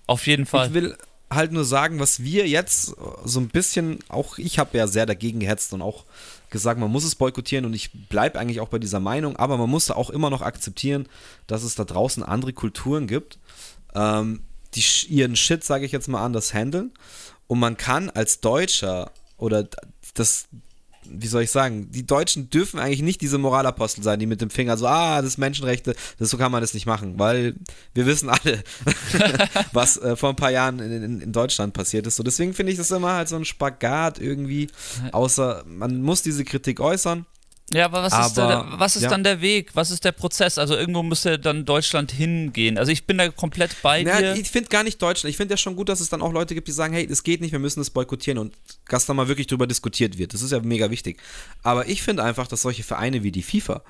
Auf 0.06 0.26
jeden 0.26 0.46
Fall. 0.46 0.68
Ich 0.68 0.74
will 0.74 0.96
halt 1.30 1.52
nur 1.52 1.64
sagen, 1.64 1.98
was 1.98 2.22
wir 2.22 2.46
jetzt 2.46 2.94
so 3.24 3.40
ein 3.40 3.48
bisschen, 3.48 3.98
auch 4.08 4.38
ich 4.38 4.58
habe 4.58 4.78
ja 4.78 4.86
sehr 4.86 5.06
dagegen 5.06 5.40
gehetzt 5.40 5.72
und 5.72 5.82
auch 5.82 6.04
gesagt, 6.50 6.78
man 6.78 6.90
muss 6.90 7.04
es 7.04 7.16
boykottieren 7.16 7.64
und 7.64 7.74
ich 7.74 7.90
bleibe 8.08 8.38
eigentlich 8.38 8.60
auch 8.60 8.68
bei 8.68 8.78
dieser 8.78 9.00
Meinung, 9.00 9.36
aber 9.36 9.56
man 9.56 9.68
muss 9.68 9.86
da 9.86 9.94
auch 9.94 10.10
immer 10.10 10.30
noch 10.30 10.42
akzeptieren, 10.42 11.08
dass 11.48 11.64
es 11.64 11.74
da 11.74 11.84
draußen 11.84 12.22
andere 12.22 12.52
Kulturen 12.52 13.08
gibt, 13.08 13.38
ähm, 13.94 14.42
die 14.74 14.84
ihren 15.08 15.34
Shit, 15.34 15.64
sage 15.64 15.84
ich 15.84 15.92
jetzt 15.92 16.06
mal, 16.06 16.24
anders 16.24 16.54
handeln 16.54 16.92
und 17.48 17.58
man 17.58 17.76
kann 17.76 18.08
als 18.10 18.40
Deutscher 18.40 19.10
oder 19.36 19.66
das 20.14 20.46
wie 21.10 21.26
soll 21.26 21.42
ich 21.42 21.50
sagen, 21.50 21.90
die 21.90 22.06
Deutschen 22.06 22.50
dürfen 22.50 22.78
eigentlich 22.78 23.02
nicht 23.02 23.20
diese 23.20 23.38
Moralapostel 23.38 24.02
sein, 24.02 24.18
die 24.18 24.26
mit 24.26 24.40
dem 24.40 24.50
Finger 24.50 24.76
so, 24.76 24.86
ah, 24.86 25.16
das 25.20 25.32
ist 25.32 25.38
Menschenrechte, 25.38 25.94
das, 26.18 26.30
so 26.30 26.36
kann 26.36 26.52
man 26.52 26.60
das 26.60 26.74
nicht 26.74 26.86
machen, 26.86 27.18
weil 27.18 27.54
wir 27.94 28.06
wissen 28.06 28.28
alle, 28.28 28.62
was 29.72 29.96
äh, 29.98 30.16
vor 30.16 30.30
ein 30.30 30.36
paar 30.36 30.50
Jahren 30.50 30.78
in, 30.78 31.02
in, 31.02 31.20
in 31.20 31.32
Deutschland 31.32 31.74
passiert 31.74 32.06
ist. 32.06 32.16
So, 32.16 32.22
deswegen 32.22 32.54
finde 32.54 32.72
ich 32.72 32.78
das 32.78 32.90
immer 32.90 33.14
halt 33.14 33.28
so 33.28 33.36
ein 33.36 33.44
Spagat 33.44 34.18
irgendwie, 34.18 34.68
außer 35.12 35.64
man 35.66 36.02
muss 36.02 36.22
diese 36.22 36.44
Kritik 36.44 36.80
äußern. 36.80 37.26
Ja, 37.72 37.86
aber 37.86 38.02
was 38.04 38.12
ist, 38.12 38.38
Aber, 38.38 38.52
da, 38.52 38.78
was 38.78 38.94
ist 38.94 39.02
ja. 39.02 39.08
dann 39.10 39.24
der 39.24 39.40
Weg? 39.40 39.70
Was 39.74 39.90
ist 39.90 40.04
der 40.04 40.12
Prozess? 40.12 40.56
Also 40.56 40.76
irgendwo 40.76 41.02
müsste 41.02 41.36
dann 41.36 41.64
Deutschland 41.64 42.12
hingehen. 42.12 42.78
Also 42.78 42.92
ich 42.92 43.06
bin 43.06 43.18
da 43.18 43.28
komplett 43.28 43.82
bei 43.82 44.02
Ja, 44.02 44.20
dir. 44.20 44.34
ich 44.40 44.48
finde 44.50 44.68
gar 44.68 44.84
nicht 44.84 45.02
Deutschland. 45.02 45.30
Ich 45.30 45.36
finde 45.36 45.54
ja 45.54 45.56
schon 45.58 45.74
gut, 45.74 45.88
dass 45.88 45.98
es 45.98 46.08
dann 46.08 46.22
auch 46.22 46.32
Leute 46.32 46.54
gibt, 46.54 46.68
die 46.68 46.72
sagen, 46.72 46.94
hey, 46.94 47.08
das 47.08 47.24
geht 47.24 47.40
nicht, 47.40 47.50
wir 47.50 47.58
müssen 47.58 47.80
das 47.80 47.90
boykottieren 47.90 48.38
und 48.38 48.54
dass 48.88 49.06
da 49.06 49.14
mal 49.14 49.26
wirklich 49.26 49.48
drüber 49.48 49.66
diskutiert 49.66 50.16
wird. 50.16 50.32
Das 50.32 50.42
ist 50.42 50.52
ja 50.52 50.60
mega 50.60 50.90
wichtig. 50.90 51.18
Aber 51.64 51.88
ich 51.88 52.02
finde 52.02 52.22
einfach, 52.22 52.46
dass 52.46 52.62
solche 52.62 52.84
Vereine 52.84 53.24
wie 53.24 53.32
die 53.32 53.42
FIFA, 53.42 53.82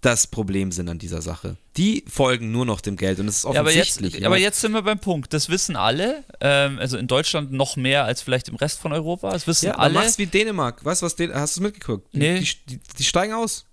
das 0.00 0.26
Problem 0.26 0.72
sind 0.72 0.88
an 0.88 0.98
dieser 0.98 1.20
Sache. 1.22 1.56
Die 1.76 2.04
folgen 2.08 2.50
nur 2.52 2.64
noch 2.66 2.80
dem 2.80 2.96
Geld 2.96 3.20
und 3.20 3.28
es 3.28 3.38
ist 3.38 3.44
Ja, 3.44 3.50
aber, 3.50 3.68
offensichtlich. 3.68 4.14
jetzt, 4.14 4.24
aber 4.24 4.38
jetzt 4.38 4.60
sind 4.60 4.72
wir 4.72 4.82
beim 4.82 4.98
Punkt. 4.98 5.32
Das 5.32 5.48
wissen 5.48 5.76
alle. 5.76 6.24
Ähm, 6.40 6.78
also 6.78 6.96
in 6.96 7.06
Deutschland 7.06 7.52
noch 7.52 7.76
mehr 7.76 8.04
als 8.04 8.22
vielleicht 8.22 8.48
im 8.48 8.56
Rest 8.56 8.80
von 8.80 8.92
Europa. 8.92 9.30
Das 9.30 9.46
wissen 9.46 9.66
ja, 9.66 9.74
alle. 9.74 9.94
machst 9.94 10.18
wie 10.18 10.26
Dänemark. 10.26 10.84
Weißt 10.84 11.02
du, 11.02 11.06
was 11.06 11.16
Dän 11.16 11.34
hast 11.34 11.56
du 11.58 11.62
mitgeguckt? 11.62 12.12
Die, 12.14 12.18
Nee. 12.18 12.40
die, 12.40 12.56
die, 12.76 12.80
die 12.98 13.04
steigen 13.04 13.34
aus. 13.34 13.66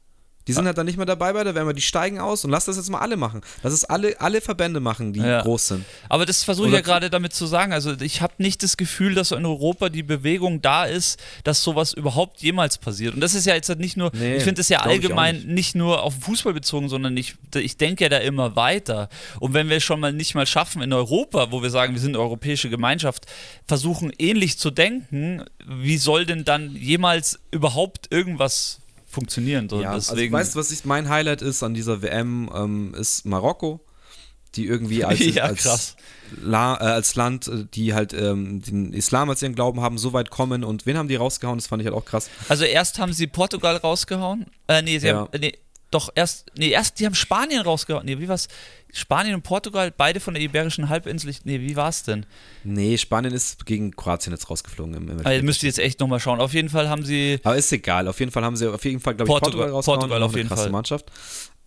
Die 0.47 0.53
sind 0.53 0.65
halt 0.65 0.77
dann 0.77 0.85
nicht 0.85 0.97
mehr 0.97 1.05
dabei 1.05 1.33
bei 1.33 1.43
der 1.43 1.53
Wärme, 1.55 1.73
die 1.73 1.81
steigen 1.81 2.19
aus 2.19 2.43
und 2.45 2.51
lass 2.51 2.65
das 2.65 2.77
jetzt 2.77 2.89
mal 2.89 2.99
alle 2.99 3.17
machen. 3.17 3.41
Lass 3.63 3.73
es 3.73 3.83
alle, 3.85 4.19
alle 4.21 4.41
Verbände 4.41 4.79
machen, 4.79 5.13
die 5.13 5.19
Ja. 5.19 5.41
groß 5.41 5.67
sind. 5.67 5.85
Aber 6.09 6.25
das 6.25 6.43
versuche 6.43 6.67
ich 6.67 6.73
ja 6.73 6.81
gerade 6.81 7.09
damit 7.09 7.33
zu 7.33 7.45
sagen. 7.45 7.73
Also 7.73 7.93
ich 7.99 8.21
habe 8.21 8.33
nicht 8.37 8.63
das 8.63 8.77
Gefühl, 8.77 9.13
dass 9.13 9.29
so 9.29 9.35
in 9.35 9.45
Europa 9.45 9.89
die 9.89 10.03
Bewegung 10.03 10.61
da 10.61 10.85
ist, 10.85 11.19
dass 11.43 11.61
sowas 11.63 11.93
überhaupt 11.93 12.41
jemals 12.41 12.77
passiert. 12.77 13.13
Und 13.13 13.19
das 13.21 13.33
ist 13.33 13.45
ja 13.45 13.53
jetzt 13.55 13.69
halt 13.69 13.79
nicht 13.79 13.97
nur, 13.97 14.11
Nee, 14.13 14.37
ich 14.37 14.43
finde 14.43 14.61
es 14.61 14.69
ja 14.69 14.79
allgemein 14.79 15.35
nicht. 15.35 15.47
nicht. 15.47 15.75
nur 15.75 16.01
auf 16.03 16.13
den 16.15 16.21
Fußball 16.23 16.53
bezogen, 16.53 16.87
sondern 16.89 17.17
ich, 17.17 17.35
ich 17.55 17.77
denke 17.77 18.05
ja 18.05 18.09
da 18.09 18.17
immer 18.19 18.55
weiter. 18.55 19.09
Und 19.39 19.53
wenn 19.53 19.69
wir 19.69 19.77
es 19.77 19.83
schon 19.83 19.99
mal 19.99 20.13
nicht 20.13 20.33
mal 20.33 20.45
schaffen 20.45 20.81
in 20.81 20.93
Europa, 20.93 21.51
wo 21.51 21.61
wir 21.61 21.69
sagen, 21.69 21.93
wir 21.93 21.99
sind 21.99 22.11
eine 22.15 22.19
europäische 22.23 22.69
Gemeinschaft, 22.69 23.25
versuchen 23.67 24.11
ähnlich 24.17 24.57
zu 24.57 24.71
denken, 24.71 25.43
wie 25.65 25.97
soll 25.97 26.25
denn 26.25 26.45
dann 26.45 26.75
jemals 26.75 27.39
überhaupt 27.51 28.07
irgendwas 28.11 28.79
funktionieren? 29.17 29.67
So, 29.69 29.81
Ja, 29.81 29.93
deswegen, 29.95 30.33
also 30.35 30.45
weißt 30.47 30.55
du, 30.55 30.59
was 30.59 30.71
ich, 30.71 30.85
mein 30.85 31.09
Highlight 31.09 31.41
ist 31.41 31.63
an 31.63 31.73
dieser 31.73 32.01
WM, 32.01 32.49
ähm, 32.55 32.93
ist 32.93 33.25
Marokko, 33.25 33.79
die 34.55 34.65
irgendwie 34.67 35.03
als, 35.09 35.19
Ja, 35.19 35.43
als. 35.43 35.95
La, 36.41 36.75
äh, 36.75 36.83
als 36.83 37.15
Land, 37.15 37.47
äh, 37.47 37.65
die 37.73 37.93
halt 37.93 38.11
ähm, 38.13 38.61
den 38.61 38.91
Islam 38.93 39.29
als 39.29 39.41
ihren 39.41 39.55
Glauben 39.55 39.79
haben, 39.81 39.97
so 39.97 40.11
weit 40.13 40.29
kommen 40.29 40.63
und 40.65 40.85
wen 40.85 40.97
haben 40.97 41.07
die 41.07 41.15
rausgehauen? 41.15 41.57
Das 41.57 41.67
fand 41.67 41.81
ich 41.81 41.87
halt 41.87 41.95
auch 41.95 42.03
krass. 42.05 42.29
Also 42.49 42.65
erst 42.65 42.99
haben 42.99 43.13
sie 43.13 43.27
Portugal 43.27 43.77
rausgehauen. 43.77 44.45
Äh, 44.67 44.81
nee, 44.81 44.99
sie 44.99 45.07
Ja. 45.07 45.15
haben, 45.19 45.29
nee, 45.39 45.53
doch 45.91 46.09
erst, 46.15 46.51
nee, 46.57 46.69
erst, 46.69 46.99
die 46.99 47.05
haben 47.05 47.15
Spanien 47.15 47.61
rausgehauen. 47.61 48.05
Nee, 48.05 48.19
wie 48.19 48.27
war's? 48.27 48.47
Spanien 48.93 49.35
und 49.35 49.41
Portugal, 49.43 49.91
beide 49.95 50.19
von 50.19 50.33
der 50.33 50.41
Iberischen 50.43 50.89
Halbinsel. 50.89 51.33
Nee, 51.43 51.59
wie 51.61 51.75
war's 51.75 52.03
denn? 52.03 52.25
Nee, 52.63 52.97
Spanien 52.97 53.33
ist 53.33 53.65
gegen 53.65 53.91
Kroatien 53.91 54.33
jetzt 54.33 54.49
rausgeflogen 54.49 54.93
im, 54.95 55.09
im 55.09 55.25
Also, 55.25 55.43
müsst 55.45 55.63
ihr 55.63 55.67
jetzt 55.67 55.79
echt 55.79 55.99
nochmal 55.99 56.19
schauen. 56.19 56.39
Auf 56.41 56.53
jeden 56.53 56.69
Fall 56.69 56.89
haben 56.89 57.03
sie, 57.05 57.39
Aber 57.43 57.55
ist 57.57 57.71
egal. 57.71 58.07
Auf 58.07 58.19
jeden 58.19 58.31
Fall 58.31 58.43
haben 58.43 58.55
sie 58.55 58.67
auf 58.71 58.83
jeden 58.85 58.99
Fall, 58.99 59.15
glaube 59.15 59.27
ich, 59.29 59.39
Portugal- 59.39 59.69
Portugal 59.69 59.71
rausgehauen. 59.75 59.99
Portugal 59.99 60.23
auf 60.23 60.31
eine 60.31 60.37
jeden 60.37 60.47
krasse 60.49 60.63
Fall. 60.63 60.71
Mannschaft. 60.71 61.11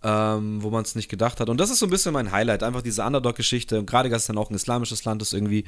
Ähm, 0.03 0.63
wo 0.63 0.71
man 0.71 0.81
es 0.81 0.95
nicht 0.95 1.09
gedacht 1.09 1.39
hat. 1.39 1.47
Und 1.47 1.59
das 1.59 1.69
ist 1.69 1.77
so 1.77 1.85
ein 1.85 1.91
bisschen 1.91 2.11
mein 2.13 2.31
Highlight. 2.31 2.63
Einfach 2.63 2.81
diese 2.81 3.03
Underdog-Geschichte. 3.03 3.77
Und 3.79 3.85
gerade, 3.85 4.09
dass 4.09 4.23
es 4.23 4.27
dann 4.27 4.37
auch 4.39 4.49
ein 4.49 4.55
islamisches 4.55 5.05
Land 5.05 5.21
ist 5.21 5.33
irgendwie. 5.33 5.63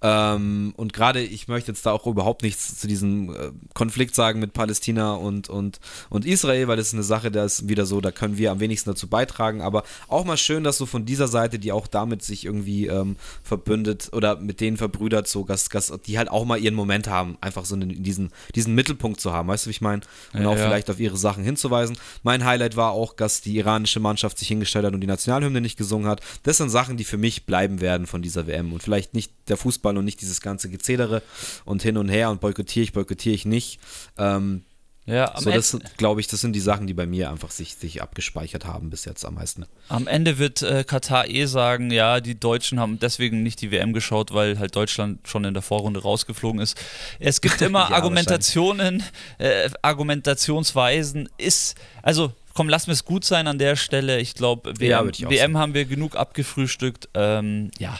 Ähm, 0.00 0.72
und 0.76 0.94
gerade, 0.94 1.20
ich 1.22 1.48
möchte 1.48 1.70
jetzt 1.72 1.84
da 1.84 1.92
auch 1.92 2.06
überhaupt 2.06 2.42
nichts 2.42 2.78
zu 2.78 2.86
diesem 2.86 3.34
äh, 3.34 3.50
Konflikt 3.74 4.14
sagen 4.14 4.40
mit 4.40 4.54
Palästina 4.54 5.14
und, 5.14 5.50
und, 5.50 5.80
und 6.08 6.24
Israel, 6.24 6.68
weil 6.68 6.78
das 6.78 6.88
ist 6.88 6.94
eine 6.94 7.02
Sache, 7.02 7.30
da 7.30 7.44
ist 7.44 7.68
wieder 7.68 7.84
so, 7.84 8.00
da 8.00 8.10
können 8.10 8.38
wir 8.38 8.52
am 8.52 8.60
wenigsten 8.60 8.90
dazu 8.90 9.06
beitragen. 9.06 9.60
Aber 9.60 9.84
auch 10.08 10.24
mal 10.24 10.38
schön, 10.38 10.64
dass 10.64 10.78
so 10.78 10.86
von 10.86 11.04
dieser 11.04 11.28
Seite, 11.28 11.58
die 11.58 11.72
auch 11.72 11.86
damit 11.86 12.22
sich 12.22 12.46
irgendwie 12.46 12.86
ähm, 12.86 13.16
verbündet 13.42 14.08
oder 14.12 14.36
mit 14.36 14.60
denen 14.60 14.76
verbrüdert, 14.78 15.28
so, 15.28 15.44
dass, 15.44 15.68
dass 15.68 15.92
die 16.06 16.16
halt 16.16 16.30
auch 16.30 16.44
mal 16.44 16.58
ihren 16.58 16.74
Moment 16.74 17.08
haben, 17.08 17.36
einfach 17.40 17.64
so 17.64 17.74
einen, 17.74 18.02
diesen, 18.02 18.30
diesen 18.54 18.74
Mittelpunkt 18.74 19.20
zu 19.20 19.32
haben. 19.32 19.48
Weißt 19.48 19.66
du, 19.66 19.68
wie 19.68 19.72
ich 19.72 19.80
meine? 19.80 20.02
Und 20.32 20.42
Ja, 20.42 20.48
auch 20.48 20.56
ja. 20.56 20.64
vielleicht 20.64 20.88
auf 20.90 21.00
ihre 21.00 21.16
Sachen 21.16 21.44
hinzuweisen. 21.44 21.98
Mein 22.22 22.44
Highlight 22.44 22.76
war 22.76 22.92
auch, 22.92 23.12
dass 23.12 23.40
die 23.40 23.60
iranische 23.74 24.00
Mannschaft 24.00 24.38
sich 24.38 24.48
hingestellt 24.48 24.86
hat 24.86 24.94
und 24.94 25.00
die 25.00 25.06
Nationalhymne 25.06 25.60
nicht 25.60 25.76
gesungen 25.76 26.08
hat. 26.08 26.20
Das 26.44 26.58
sind 26.58 26.70
Sachen, 26.70 26.96
die 26.96 27.04
für 27.04 27.18
mich 27.18 27.46
bleiben 27.46 27.80
werden 27.80 28.06
von 28.06 28.22
dieser 28.22 28.46
WM. 28.46 28.72
Und 28.72 28.82
vielleicht 28.82 29.14
nicht 29.14 29.32
der 29.48 29.56
Fußball 29.56 29.96
und 29.96 30.04
nicht 30.04 30.20
dieses 30.20 30.40
ganze 30.40 30.70
Gezedere 30.70 31.22
und 31.64 31.82
hin 31.82 31.96
und 31.96 32.08
her 32.08 32.30
und 32.30 32.40
boykottiere 32.40 32.84
ich, 32.84 32.92
boykottiere 32.92 33.34
ich 33.34 33.46
nicht. 33.46 33.80
Ähm, 34.16 34.62
ja, 35.06 35.34
am, 35.34 35.42
so, 35.42 35.50
das 35.50 35.78
glaube 35.98 36.22
ich, 36.22 36.28
das 36.28 36.40
sind 36.40 36.54
die 36.54 36.60
Sachen, 36.60 36.86
die 36.86 36.94
bei 36.94 37.04
mir 37.04 37.30
einfach 37.30 37.50
sich, 37.50 37.74
sich 37.74 38.00
abgespeichert 38.00 38.64
haben 38.64 38.88
bis 38.88 39.04
jetzt 39.04 39.26
am 39.26 39.34
meisten. 39.34 39.66
am 39.88 40.06
Ende 40.06 40.38
wird 40.38 40.62
äh, 40.62 40.82
Katar 40.82 41.28
eh 41.28 41.44
sagen, 41.44 41.90
ja, 41.90 42.20
die 42.20 42.40
Deutschen 42.40 42.80
haben 42.80 42.98
deswegen 42.98 43.42
nicht 43.42 43.60
die 43.60 43.70
WM 43.70 43.92
geschaut, 43.92 44.32
weil 44.32 44.58
halt 44.58 44.74
Deutschland 44.74 45.28
schon 45.28 45.44
in 45.44 45.52
der 45.52 45.62
Vorrunde 45.62 46.00
rausgeflogen 46.00 46.58
ist. 46.58 46.80
Es 47.18 47.42
gibt 47.42 47.60
immer 47.60 47.90
Ja, 47.90 47.96
Argumentationen, 47.96 49.02
äh, 49.36 49.68
Argumentationsweisen. 49.82 51.28
Ist, 51.36 51.74
also 52.02 52.32
komm, 52.54 52.68
lass 52.68 52.86
mir 52.86 52.92
es 52.92 53.04
gut 53.04 53.24
sein 53.24 53.46
an 53.46 53.58
der 53.58 53.76
Stelle. 53.76 54.20
Ich 54.20 54.34
glaube, 54.34 54.72
Ja, 54.78 55.04
WM, 55.04 55.08
auch 55.26 55.30
WM 55.30 55.58
haben 55.58 55.74
wir 55.74 55.84
genug 55.84 56.16
abgefrühstückt. 56.16 57.08
Ähm, 57.14 57.70
ja, 57.78 57.98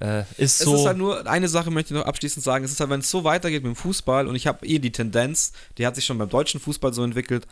äh, 0.00 0.20
ist 0.36 0.38
Es 0.38 0.58
so. 0.58 0.74
ist 0.74 0.86
halt 0.86 0.98
nur, 0.98 1.26
eine 1.26 1.48
Sache 1.48 1.70
möchte 1.70 1.94
ich 1.94 2.00
noch 2.00 2.06
abschließend 2.06 2.44
sagen, 2.44 2.64
es 2.64 2.72
ist 2.72 2.80
halt, 2.80 2.90
wenn 2.90 3.00
es 3.00 3.10
so 3.10 3.24
weitergeht 3.24 3.62
mit 3.62 3.72
dem 3.74 3.76
Fußball 3.76 4.26
und 4.26 4.34
ich 4.34 4.46
habe 4.46 4.66
eh 4.66 4.78
die 4.78 4.92
Tendenz, 4.92 5.52
die 5.78 5.86
hat 5.86 5.94
sich 5.94 6.04
schon 6.04 6.18
beim 6.18 6.28
deutschen 6.28 6.60
Fußball 6.60 6.92
so 6.92 7.02
entwickelt, 7.04 7.46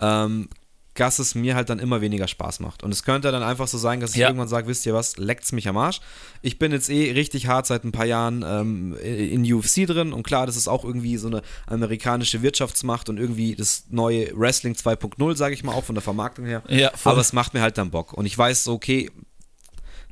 ähm, 0.00 0.48
dass 0.96 1.18
es 1.18 1.34
mir 1.34 1.54
halt 1.54 1.68
dann 1.70 1.78
immer 1.78 2.00
weniger 2.00 2.26
Spaß 2.28 2.60
macht. 2.60 2.82
Und 2.82 2.92
es 2.92 3.02
könnte 3.04 3.30
dann 3.32 3.42
einfach 3.42 3.68
so 3.68 3.78
sein, 3.78 4.00
dass 4.00 4.10
ich 4.12 4.16
Ja. 4.18 4.28
irgendwann 4.28 4.48
sage, 4.48 4.66
wisst 4.66 4.84
ihr 4.86 4.94
was, 4.94 5.16
leckt's 5.16 5.52
mich 5.52 5.68
am 5.68 5.76
Arsch. 5.76 6.00
Ich 6.42 6.58
bin 6.58 6.72
jetzt 6.72 6.88
eh 6.90 7.12
richtig 7.12 7.46
hart 7.46 7.66
seit 7.66 7.84
ein 7.84 7.92
paar 7.92 8.06
Jahren 8.06 8.44
ähm, 8.46 8.96
in 9.02 9.50
UFC 9.52 9.86
drin 9.86 10.12
und 10.12 10.22
klar, 10.22 10.46
das 10.46 10.56
ist 10.56 10.68
auch 10.68 10.84
irgendwie 10.84 11.16
so 11.16 11.28
eine 11.28 11.42
amerikanische 11.66 12.42
Wirtschaftsmacht 12.42 13.08
und 13.08 13.18
irgendwie 13.18 13.54
das 13.54 13.84
neue 13.90 14.30
Wrestling 14.38 14.74
2.0, 14.74 15.36
sage 15.36 15.54
ich 15.54 15.62
mal, 15.64 15.72
auch 15.72 15.84
von 15.84 15.94
der 15.94 16.02
Vermarktung 16.02 16.46
her. 16.46 16.62
ja. 16.68 16.90
Aber 17.04 17.20
es 17.20 17.32
macht 17.32 17.54
mir 17.54 17.60
halt 17.62 17.78
dann 17.78 17.90
Bock. 17.90 18.12
Und 18.12 18.26
ich 18.26 18.36
weiß, 18.36 18.64
so, 18.64 18.72
okay, 18.72 19.10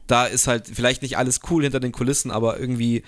da 0.07 0.27
ist 0.27 0.47
halt 0.47 0.69
vielleicht 0.69 1.03
nicht 1.03 1.17
alles 1.17 1.40
cool 1.51 1.62
hinter 1.62 1.81
den 1.81 1.93
Kulissen, 1.93 2.31
aber 2.31 2.59
irgendwie, 2.59 3.03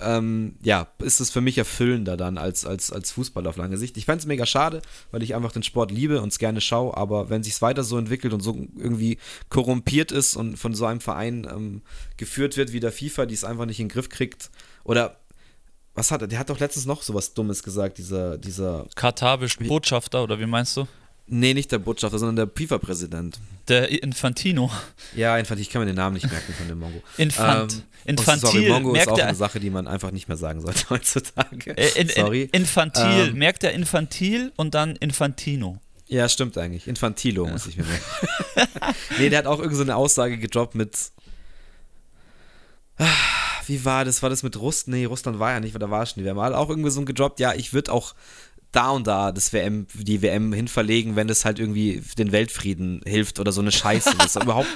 ähm, 0.00 0.56
ja, 0.62 0.88
ist 0.98 1.20
es 1.20 1.30
für 1.30 1.40
mich 1.40 1.58
erfüllender 1.58 2.16
dann 2.16 2.38
als, 2.38 2.66
als, 2.66 2.92
als 2.92 3.10
Fußball 3.12 3.46
auf 3.46 3.56
lange 3.56 3.78
Sicht. 3.78 3.96
Ich 3.96 4.04
fände 4.04 4.20
es 4.20 4.26
mega 4.26 4.46
schade, 4.46 4.82
weil 5.10 5.22
ich 5.22 5.34
einfach 5.34 5.52
den 5.52 5.62
Sport 5.62 5.90
liebe 5.90 6.20
und 6.20 6.28
es 6.28 6.38
gerne 6.38 6.60
schaue, 6.60 6.96
aber 6.96 7.30
wenn 7.30 7.42
sich 7.42 7.60
weiter 7.62 7.84
so 7.84 7.98
entwickelt 7.98 8.34
und 8.34 8.40
so 8.40 8.54
irgendwie 8.76 9.18
korrumpiert 9.48 10.12
ist 10.12 10.36
und 10.36 10.56
von 10.56 10.74
so 10.74 10.86
einem 10.86 11.00
Verein 11.00 11.46
ähm, 11.50 11.82
geführt 12.16 12.56
wird 12.56 12.72
wie 12.72 12.80
der 12.80 12.92
FIFA, 12.92 13.26
die 13.26 13.34
es 13.34 13.44
einfach 13.44 13.66
nicht 13.66 13.80
in 13.80 13.88
den 13.88 13.92
Griff 13.92 14.08
kriegt, 14.08 14.50
oder 14.84 15.16
was 15.94 16.10
hat 16.10 16.22
er? 16.22 16.28
Der 16.28 16.38
hat 16.38 16.50
doch 16.50 16.58
letztens 16.58 16.86
noch 16.86 17.02
sowas 17.02 17.34
Dummes 17.34 17.62
gesagt, 17.62 17.98
dieser, 17.98 18.38
dieser, 18.38 18.86
Katar 18.94 19.38
Botschafter, 19.38 20.22
oder 20.22 20.38
wie 20.38 20.46
meinst 20.46 20.76
du? 20.76 20.86
Nee, 21.26 21.54
nicht 21.54 21.72
der 21.72 21.78
Botschafter, 21.78 22.18
sondern 22.18 22.36
der 22.36 22.50
FIFA-Präsident. 22.54 23.38
Der 23.68 24.02
Infantino. 24.02 24.70
Ja, 25.14 25.34
einfach, 25.34 25.56
ich 25.56 25.70
kann 25.70 25.80
mir 25.82 25.86
den 25.86 25.96
Namen 25.96 26.14
nicht 26.14 26.30
merken 26.30 26.52
von 26.52 26.68
dem 26.68 26.78
Mongo. 26.78 27.02
Infant. 27.16 27.72
Ähm, 27.72 27.82
Infantil. 28.04 28.32
Und 28.32 28.52
sorry, 28.52 28.68
Mongo 28.68 28.88
ist 28.90 28.94
merkt 28.94 29.12
auch 29.12 29.18
er, 29.18 29.26
eine 29.28 29.36
Sache, 29.36 29.60
die 29.60 29.70
man 29.70 29.86
einfach 29.86 30.10
nicht 30.10 30.26
mehr 30.28 30.36
sagen 30.36 30.60
sollte 30.60 30.84
heutzutage. 30.90 31.76
äh, 31.76 32.00
in, 32.00 32.08
sorry. 32.08 32.42
in, 32.42 32.62
infantil. 32.62 33.28
Ähm, 33.28 33.38
merkt 33.38 33.62
er 33.64 33.72
Infantil 33.72 34.52
und 34.56 34.74
dann 34.74 34.96
Infantino. 34.96 35.78
ja, 36.08 36.28
stimmt 36.28 36.58
eigentlich. 36.58 36.88
Infantilo 36.88 37.46
muss 37.46 37.66
ich 37.66 37.76
mir 37.76 37.84
merken. 37.84 38.94
nee, 39.18 39.28
der 39.28 39.38
hat 39.38 39.46
auch 39.46 39.60
irgend 39.60 39.76
so 39.76 39.82
eine 39.82 39.96
Aussage 39.96 40.36
gedroppt 40.38 40.74
mit. 40.74 40.96
Ah, 42.98 43.06
Wie 43.66 43.84
war 43.84 44.04
das? 44.04 44.22
War 44.22 44.30
das 44.30 44.42
mit 44.42 44.58
Russland? 44.58 44.98
Nee, 44.98 45.04
Russland 45.06 45.38
war 45.38 45.52
ja 45.52 45.60
nicht, 45.60 45.72
weil 45.74 45.80
da 45.80 45.90
war 45.90 46.04
schon 46.04 46.22
die. 46.22 46.28
Hat 46.28 46.52
auch 46.54 46.68
irgendwie 46.68 46.90
so 46.90 47.04
gedroppt, 47.04 47.40
ja, 47.40 47.54
ich 47.54 47.72
würde 47.72 47.92
auch 47.92 48.14
da 48.72 48.90
und 48.90 49.06
da 49.06 49.32
das 49.32 49.52
WM, 49.52 49.86
die 49.94 50.22
WM 50.22 50.52
hinverlegen, 50.52 51.14
wenn 51.14 51.28
das 51.28 51.44
halt 51.44 51.58
irgendwie 51.58 52.02
den 52.18 52.32
Weltfrieden 52.32 53.02
hilft 53.06 53.38
oder 53.38 53.52
so 53.52 53.60
eine 53.60 53.70
Scheiße. 53.70 54.14
Das 54.18 54.34
ist 54.36 54.42
überhaupt 54.42 54.66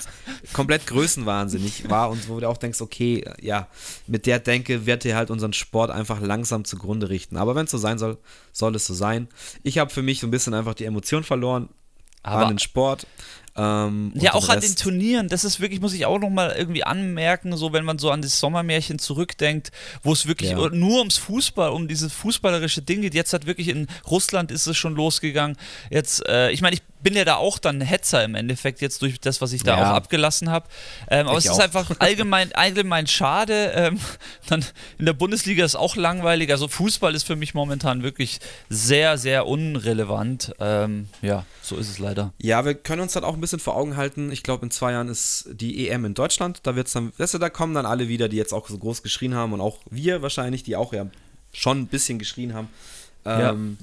komplett 0.53 0.87
größenwahnsinnig 0.87 1.89
war 1.89 2.11
und 2.11 2.29
wo 2.29 2.39
du 2.39 2.49
auch 2.49 2.59
denkst, 2.59 2.81
okay, 2.83 3.25
ja, 3.41 3.69
mit 4.07 4.27
der 4.27 4.39
Denke 4.39 4.85
wird 4.87 5.05
ihr 5.07 5.17
halt 5.17 5.31
unseren 5.31 5.55
Sport 5.55 5.91
einfach 5.91 6.21
langsam 6.21 6.65
zugrunde 6.65 7.09
richten. 7.09 7.37
Aber 7.39 7.55
wenn 7.55 7.65
es 7.65 7.71
so 7.71 7.79
sein 7.79 7.99
soll, 7.99 8.19
soll 8.53 8.75
es 8.77 8.87
so 8.87 8.95
sein. 8.95 9.29
Ich 9.63 9.79
habe 9.79 9.91
für 9.91 10.03
mich 10.03 10.21
so 10.21 10.27
ein 10.27 10.31
bisschen 10.31 10.55
einfach 10.55 10.75
die 10.75 10.85
Emotion 10.85 11.25
verloren 11.25 11.69
Aber- 12.23 12.43
an 12.43 12.49
den 12.49 12.59
Sport. 12.59 13.07
Ähm, 13.57 14.13
Ja, 14.15 14.35
auch 14.35 14.49
an 14.49 14.61
den 14.61 14.77
Turnieren, 14.77 15.29
das 15.29 15.45
ist 15.45 15.61
wirklich, 15.61 15.81
muss 15.81 15.93
ich 15.95 16.07
auch 16.07 16.19
nochmal 16.19 16.55
irgendwie 16.57 16.85
anmerken, 16.85 17.57
so 17.57 17.73
wenn 17.73 17.85
man 17.85 17.99
so 17.99 18.11
an 18.11 18.23
das 18.23 18.39
Sommermärchen 18.39 18.99
zurückdenkt, 18.99 19.73
wo 20.03 20.13
es 20.13 20.27
wirklich 20.27 20.51
Ja. 20.51 20.69
nur 20.71 20.99
ums 20.99 21.17
Fußball, 21.17 21.71
um 21.71 21.89
dieses 21.89 22.13
fußballerische 22.13 22.83
Ding 22.83 23.03
geht. 23.03 23.15
Jetzt 23.15 23.33
hat 23.33 23.47
wirklich 23.47 23.69
in 23.69 23.87
Russland 24.11 24.51
ist 24.51 24.67
es 24.67 24.77
schon 24.77 24.95
losgegangen. 24.95 25.57
Jetzt, 25.91 26.27
äh, 26.29 26.51
ich 26.51 26.61
meine, 26.61 26.75
ich 26.75 26.83
bin 27.03 27.15
ja 27.15 27.25
da 27.25 27.37
auch 27.37 27.59
dann 27.59 27.81
Hetzer 27.81 28.25
im 28.25 28.35
Endeffekt, 28.35 28.81
jetzt 28.81 29.01
durch 29.01 29.21
das, 29.21 29.41
was 29.41 29.53
ich 29.53 29.63
da 29.63 29.79
Ja. 29.79 29.91
auch 29.91 29.95
abgelassen 29.95 30.51
habe. 30.51 30.67
Ähm, 31.09 31.29
aber 31.29 31.39
Ich 31.39 31.45
es 31.45 31.53
ist 31.53 31.59
auch. 31.59 31.63
einfach 31.65 31.89
allgemein, 32.01 32.53
allgemein 32.53 33.07
schade. 33.07 33.73
Ähm, 33.77 34.01
dann 34.49 34.65
in 34.99 35.07
der 35.07 35.13
Bundesliga 35.13 35.65
ist 35.65 35.77
auch 35.77 35.95
langweilig. 35.95 36.51
Also 36.51 36.67
Fußball 36.67 37.15
ist 37.15 37.25
für 37.25 37.37
mich 37.37 37.55
momentan 37.55 38.03
wirklich 38.03 38.41
sehr, 38.71 39.19
sehr 39.19 39.47
unrelevant. 39.47 40.53
Ähm, 40.59 41.09
ja, 41.23 41.45
so 41.63 41.77
ist 41.77 41.89
es 41.89 41.99
leider. 42.01 42.33
Ja, 42.43 42.65
wir 42.65 42.75
können 42.75 43.03
uns 43.03 43.15
halt 43.15 43.25
auch 43.25 43.35
ein 43.35 43.41
bisschen 43.41 43.46
vor 43.61 43.77
Augen 43.77 43.97
halten. 43.97 44.31
Ich 44.33 44.43
glaube, 44.43 44.65
in 44.67 44.71
zwei 44.71 44.93
Jahren 44.93 45.09
ist 45.09 45.49
die 45.53 45.89
EM 45.89 46.05
in 46.05 46.15
Deutschland. 46.15 46.61
Da 46.65 46.77
wird's 46.77 46.93
dann, 46.93 47.13
weißt 47.17 47.35
du, 47.35 47.39
da 47.39 47.51
kommen 47.51 47.75
dann 47.75 47.87
alle 47.87 48.09
wieder, 48.09 48.29
die 48.29 48.37
jetzt 48.37 48.53
auch 48.53 48.69
so 48.69 48.79
groß 48.79 49.03
geschrien 49.03 49.35
haben 49.35 49.53
und 49.53 49.61
auch 49.61 49.79
wir 49.91 50.23
wahrscheinlich, 50.23 50.63
die 50.63 50.77
auch 50.77 50.93
ja 50.93 51.07
schon 51.53 51.81
ein 51.81 51.87
bisschen 51.87 52.19
geschrien 52.19 52.55
haben. 52.55 52.69
Ja. 53.25 53.53
Ähm, 53.53 53.79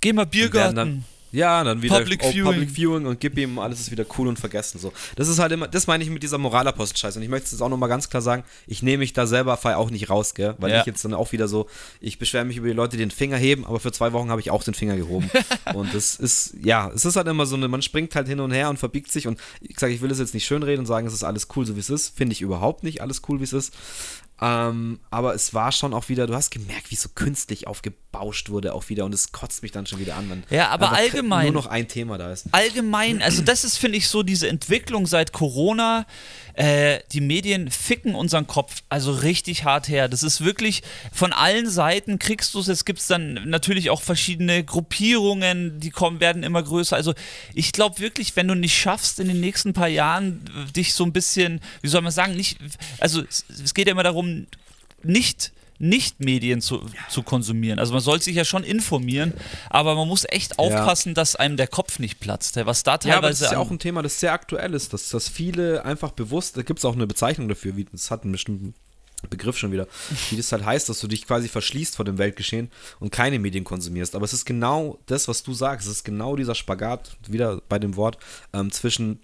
Geh 0.00 0.12
mal 0.12 0.26
Biergarten. 0.26 1.04
Ja, 1.32 1.62
dann 1.62 1.82
wieder 1.82 1.98
Public 1.98 2.20
oh, 2.24 2.30
Viewing. 2.30 2.44
Public 2.44 2.70
Viewing 2.70 3.06
und 3.06 3.20
gib 3.20 3.36
ihm, 3.36 3.58
alles 3.58 3.80
ist 3.80 3.90
wieder 3.90 4.06
cool 4.16 4.28
und 4.28 4.38
vergessen. 4.38 4.78
So. 4.78 4.92
Das 5.16 5.28
ist 5.28 5.38
halt 5.38 5.52
immer, 5.52 5.68
das 5.68 5.86
meine 5.86 6.02
ich 6.02 6.10
mit 6.10 6.22
dieser 6.22 6.38
Moralapostel-Scheiße. 6.38 7.18
Und 7.18 7.22
ich 7.22 7.28
möchte 7.28 7.54
es 7.54 7.60
auch 7.60 7.68
nochmal 7.68 7.88
ganz 7.88 8.08
klar 8.08 8.22
sagen, 8.22 8.44
ich 8.66 8.82
nehme 8.82 8.98
mich 8.98 9.12
da 9.12 9.26
selber 9.26 9.58
auch 9.62 9.90
nicht 9.90 10.08
raus, 10.08 10.34
gell? 10.34 10.54
Weil 10.58 10.70
Ja. 10.70 10.80
ich 10.80 10.86
jetzt 10.86 11.04
dann 11.04 11.14
auch 11.14 11.32
wieder 11.32 11.48
so, 11.48 11.66
ich 12.00 12.18
beschwere 12.18 12.44
mich 12.44 12.56
über 12.56 12.68
die 12.68 12.74
Leute, 12.74 12.96
die 12.96 13.02
den 13.02 13.10
Finger 13.10 13.36
heben, 13.36 13.66
aber 13.66 13.80
für 13.80 13.92
zwei 13.92 14.12
Wochen 14.12 14.30
habe 14.30 14.40
ich 14.40 14.50
auch 14.50 14.62
den 14.64 14.74
Finger 14.74 14.96
gehoben. 14.96 15.30
und 15.74 15.92
das 15.94 16.16
ist, 16.16 16.54
ja, 16.62 16.90
es 16.94 17.04
ist 17.04 17.16
halt 17.16 17.26
immer 17.28 17.46
so 17.46 17.56
eine, 17.56 17.68
man 17.68 17.82
springt 17.82 18.14
halt 18.14 18.28
hin 18.28 18.40
und 18.40 18.52
her 18.52 18.70
und 18.70 18.78
verbiegt 18.78 19.12
sich 19.12 19.26
und 19.26 19.38
ich 19.60 19.78
sage, 19.78 19.92
ich 19.92 20.00
will 20.00 20.10
es 20.10 20.18
jetzt 20.18 20.34
nicht 20.34 20.46
schönreden 20.46 20.80
und 20.80 20.86
sagen, 20.86 21.06
es 21.06 21.12
ist 21.12 21.24
alles 21.24 21.48
cool, 21.56 21.66
so 21.66 21.76
wie 21.76 21.80
es 21.80 21.90
ist. 21.90 22.16
Finde 22.16 22.32
ich 22.32 22.40
überhaupt 22.40 22.84
nicht 22.84 23.02
alles 23.02 23.22
cool, 23.28 23.40
wie 23.40 23.44
es 23.44 23.52
ist. 23.52 23.74
Ähm, 24.40 25.00
aber 25.10 25.34
es 25.34 25.52
war 25.54 25.72
schon 25.72 25.92
auch 25.94 26.08
wieder, 26.08 26.26
du 26.26 26.34
hast 26.34 26.50
gemerkt, 26.50 26.90
wie 26.90 26.96
so 26.96 27.08
künstlich 27.14 27.66
aufgebauscht 27.66 28.50
wurde 28.50 28.72
auch 28.74 28.88
wieder 28.88 29.04
und 29.04 29.12
es 29.12 29.32
kotzt 29.32 29.62
mich 29.62 29.72
dann 29.72 29.86
schon 29.86 29.98
wieder 29.98 30.16
an, 30.16 30.30
wenn 30.30 30.44
Ja, 30.50 30.68
aber 30.68 30.92
allgemein- 30.92 31.44
nur 31.52 31.54
noch 31.62 31.66
ein 31.66 31.88
Thema 31.88 32.18
da 32.18 32.30
ist. 32.32 32.46
allgemein, 32.52 33.20
also 33.22 33.42
das 33.42 33.64
ist, 33.64 33.78
finde 33.78 33.98
ich, 33.98 34.08
so 34.08 34.22
diese 34.22 34.48
Entwicklung 34.48 35.06
seit 35.06 35.32
Corona. 35.32 36.06
Äh, 36.54 37.00
die 37.12 37.20
Medien 37.20 37.70
ficken 37.70 38.16
unseren 38.16 38.48
Kopf 38.48 38.82
also 38.88 39.12
richtig 39.12 39.62
hart 39.64 39.88
her. 39.88 40.08
Das 40.08 40.24
ist 40.24 40.44
wirklich 40.44 40.82
von 41.12 41.32
allen 41.32 41.70
Seiten 41.70 42.18
kriegst 42.18 42.52
du 42.54 42.58
es. 42.60 42.66
Es 42.66 42.84
gibt 42.84 43.08
dann 43.10 43.34
natürlich 43.48 43.90
auch 43.90 44.02
verschiedene 44.02 44.64
Gruppierungen, 44.64 45.78
die 45.78 45.90
kommen, 45.90 46.18
werden 46.20 46.42
immer 46.42 46.62
größer. 46.62 46.96
Also 46.96 47.14
ich 47.54 47.70
glaube 47.72 48.00
wirklich, 48.00 48.34
wenn 48.34 48.48
du 48.48 48.54
nicht 48.56 48.76
schaffst, 48.76 49.20
in 49.20 49.28
den 49.28 49.40
nächsten 49.40 49.72
paar 49.72 49.86
Jahren 49.88 50.44
äh, 50.68 50.72
dich 50.72 50.94
so 50.94 51.04
ein 51.04 51.12
bisschen, 51.12 51.60
wie 51.80 51.88
soll 51.88 52.00
man 52.02 52.10
sagen, 52.12 52.34
nicht, 52.34 52.58
also 52.98 53.22
es 53.22 53.72
geht 53.74 53.86
ja 53.86 53.92
immer 53.92 54.02
darum, 54.02 54.27
nicht 55.02 55.52
nicht 55.78 56.20
Medien 56.20 56.60
zu, 56.60 56.84
zu 57.08 57.22
konsumieren. 57.22 57.78
Also 57.78 57.92
man 57.92 58.02
sollte 58.02 58.24
sich 58.24 58.34
ja 58.34 58.44
schon 58.44 58.64
informieren, 58.64 59.32
aber 59.70 59.94
man 59.94 60.08
muss 60.08 60.26
echt 60.28 60.58
aufpassen, 60.58 61.14
dass 61.14 61.36
einem 61.36 61.56
der 61.56 61.68
Kopf 61.68 62.00
nicht 62.00 62.18
platzt. 62.18 62.56
Was 62.56 62.82
da 62.82 62.98
teilweise 62.98 63.10
Ja, 63.10 63.18
aber 63.18 63.28
das 63.28 63.40
ist 63.40 63.52
ja 63.52 63.58
auch 63.58 63.70
ein 63.70 63.78
Thema, 63.78 64.02
das 64.02 64.18
sehr 64.18 64.32
aktuell 64.32 64.74
ist, 64.74 64.92
dass, 64.92 65.08
dass 65.10 65.28
viele 65.28 65.84
einfach 65.84 66.10
bewusst, 66.10 66.56
da 66.56 66.62
gibt 66.62 66.80
es 66.80 66.84
auch 66.84 66.94
eine 66.94 67.06
Bezeichnung 67.06 67.48
dafür, 67.48 67.76
wie 67.76 67.84
das 67.84 68.10
hat 68.10 68.24
einen 68.24 68.32
bestimmten 68.32 68.74
Begriff 69.30 69.58
schon 69.58 69.72
wieder, 69.72 69.88
wie 70.30 70.36
das 70.36 70.52
halt 70.52 70.64
heißt, 70.64 70.88
dass 70.88 71.00
du 71.00 71.08
dich 71.08 71.26
quasi 71.26 71.48
verschließt 71.48 71.96
vor 71.96 72.04
dem 72.04 72.18
Weltgeschehen 72.18 72.70
und 73.00 73.10
keine 73.10 73.38
Medien 73.38 73.64
konsumierst. 73.64 74.14
Aber 74.14 74.24
es 74.24 74.32
ist 74.32 74.44
genau 74.44 74.98
das, 75.06 75.26
was 75.26 75.42
du 75.42 75.54
sagst. 75.54 75.88
Es 75.88 75.92
ist 75.94 76.04
genau 76.04 76.36
dieser 76.36 76.54
Spagat, 76.54 77.16
wieder 77.26 77.60
bei 77.68 77.80
dem 77.80 77.96
Wort, 77.96 78.18
ähm, 78.52 78.70
zwischen 78.70 79.20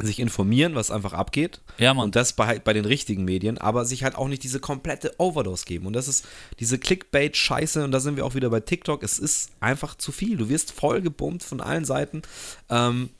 sich 0.00 0.20
informieren, 0.20 0.74
was 0.74 0.90
einfach 0.90 1.12
abgeht. 1.12 1.60
Ja, 1.78 1.94
Mann. 1.94 2.06
Und 2.06 2.16
das 2.16 2.34
bei, 2.34 2.58
bei 2.58 2.72
den 2.72 2.84
richtigen 2.84 3.24
Medien, 3.24 3.58
aber 3.58 3.84
sich 3.84 4.04
halt 4.04 4.14
auch 4.14 4.28
nicht 4.28 4.42
diese 4.42 4.60
komplette 4.60 5.14
Overdose 5.18 5.64
geben. 5.64 5.86
Und 5.86 5.94
das 5.94 6.08
ist 6.08 6.26
diese 6.60 6.78
Clickbait-Scheiße, 6.78 7.84
und 7.84 7.92
da 7.92 8.00
sind 8.00 8.16
wir 8.16 8.26
auch 8.26 8.34
wieder 8.34 8.50
bei 8.50 8.60
TikTok. 8.60 9.02
Es 9.02 9.18
ist 9.18 9.50
einfach 9.60 9.94
zu 9.94 10.12
viel. 10.12 10.36
Du 10.36 10.48
wirst 10.48 10.72
voll 10.72 11.00
gebummt 11.00 11.42
von 11.42 11.60
allen 11.60 11.84
Seiten. 11.84 12.22
Ähm, 12.68 13.10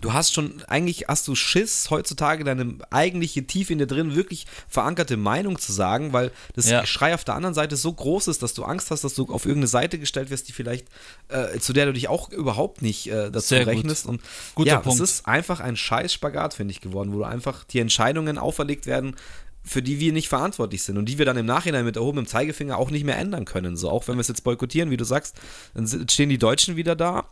du 0.00 0.12
hast 0.12 0.32
schon, 0.32 0.62
eigentlich 0.68 1.04
hast 1.08 1.28
du 1.28 1.34
Schiss, 1.34 1.90
heutzutage 1.90 2.44
deine 2.44 2.78
eigentliche 2.90 3.46
tief 3.46 3.70
in 3.70 3.78
dir 3.78 3.86
drin 3.86 4.14
wirklich 4.14 4.46
verankerte 4.68 5.16
Meinung 5.16 5.58
zu 5.58 5.72
sagen, 5.72 6.12
weil 6.12 6.32
das 6.54 6.68
Ja. 6.68 6.86
Schrei 6.86 7.14
auf 7.14 7.24
der 7.24 7.34
anderen 7.34 7.54
Seite 7.54 7.76
so 7.76 7.92
groß 7.92 8.28
ist, 8.28 8.42
dass 8.42 8.54
du 8.54 8.64
Angst 8.64 8.90
hast, 8.90 9.04
dass 9.04 9.14
du 9.14 9.26
auf 9.26 9.44
irgendeine 9.44 9.66
Seite 9.68 9.98
gestellt 9.98 10.30
wirst, 10.30 10.48
die 10.48 10.52
vielleicht, 10.52 10.88
äh, 11.28 11.58
zu 11.58 11.72
der 11.72 11.86
du 11.86 11.92
dich 11.92 12.08
auch 12.08 12.30
überhaupt 12.30 12.80
nicht 12.82 13.06
äh, 13.08 13.30
dazu 13.30 13.48
Sehr 13.48 13.64
gut. 13.64 13.74
rechnest. 13.74 14.06
Und 14.06 14.22
Guter 14.54 14.70
ja, 14.70 14.80
Punkt. 14.80 15.00
es 15.00 15.10
ist 15.10 15.26
einfach 15.26 15.60
ein 15.60 15.76
scheiß 15.76 16.12
Spagat, 16.12 16.54
finde 16.54 16.72
ich, 16.72 16.80
geworden, 16.80 17.12
wo 17.12 17.18
du 17.18 17.24
einfach 17.24 17.64
die 17.64 17.78
Entscheidungen 17.78 18.38
auferlegt 18.38 18.86
werden, 18.86 19.14
für 19.64 19.82
die 19.82 20.00
wir 20.00 20.12
nicht 20.12 20.28
verantwortlich 20.28 20.82
sind 20.82 20.96
und 20.98 21.04
die 21.08 21.18
wir 21.18 21.26
dann 21.26 21.36
im 21.36 21.46
Nachhinein 21.46 21.84
mit 21.84 21.96
erhobenem 21.96 22.26
Zeigefinger 22.26 22.78
auch 22.78 22.90
nicht 22.90 23.04
mehr 23.04 23.18
ändern 23.18 23.44
können. 23.44 23.76
So, 23.76 23.90
auch 23.90 24.08
wenn 24.08 24.16
wir 24.16 24.22
es 24.22 24.28
jetzt 24.28 24.42
boykottieren, 24.42 24.90
wie 24.90 24.96
du 24.96 25.04
sagst, 25.04 25.36
dann 25.74 25.86
stehen 26.08 26.30
die 26.30 26.38
Deutschen 26.38 26.76
wieder 26.76 26.96
da 26.96 27.28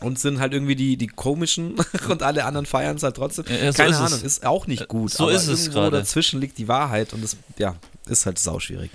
und 0.00 0.18
sind 0.18 0.40
halt 0.40 0.52
irgendwie 0.52 0.76
die, 0.76 0.96
die 0.96 1.06
komischen 1.06 1.74
und 2.08 2.22
alle 2.22 2.44
anderen 2.44 2.66
feiern 2.66 2.96
es 2.96 3.02
halt 3.02 3.16
trotzdem. 3.16 3.44
Ja, 3.48 3.56
ja, 3.56 3.72
so 3.72 3.76
Keine 3.78 3.90
ist 3.90 4.00
es. 4.00 4.12
Ahnung, 4.12 4.22
ist 4.24 4.46
auch 4.46 4.66
nicht 4.66 4.88
gut. 4.88 5.10
so 5.10 5.28
ist 5.28 5.46
es 5.46 5.70
gerade. 5.70 5.98
dazwischen 5.98 6.40
liegt 6.40 6.58
die 6.58 6.68
Wahrheit 6.68 7.12
und 7.12 7.22
es, 7.24 7.36
ja, 7.58 7.76
ist 8.06 8.26
halt 8.26 8.38
sauschwierig. 8.38 8.90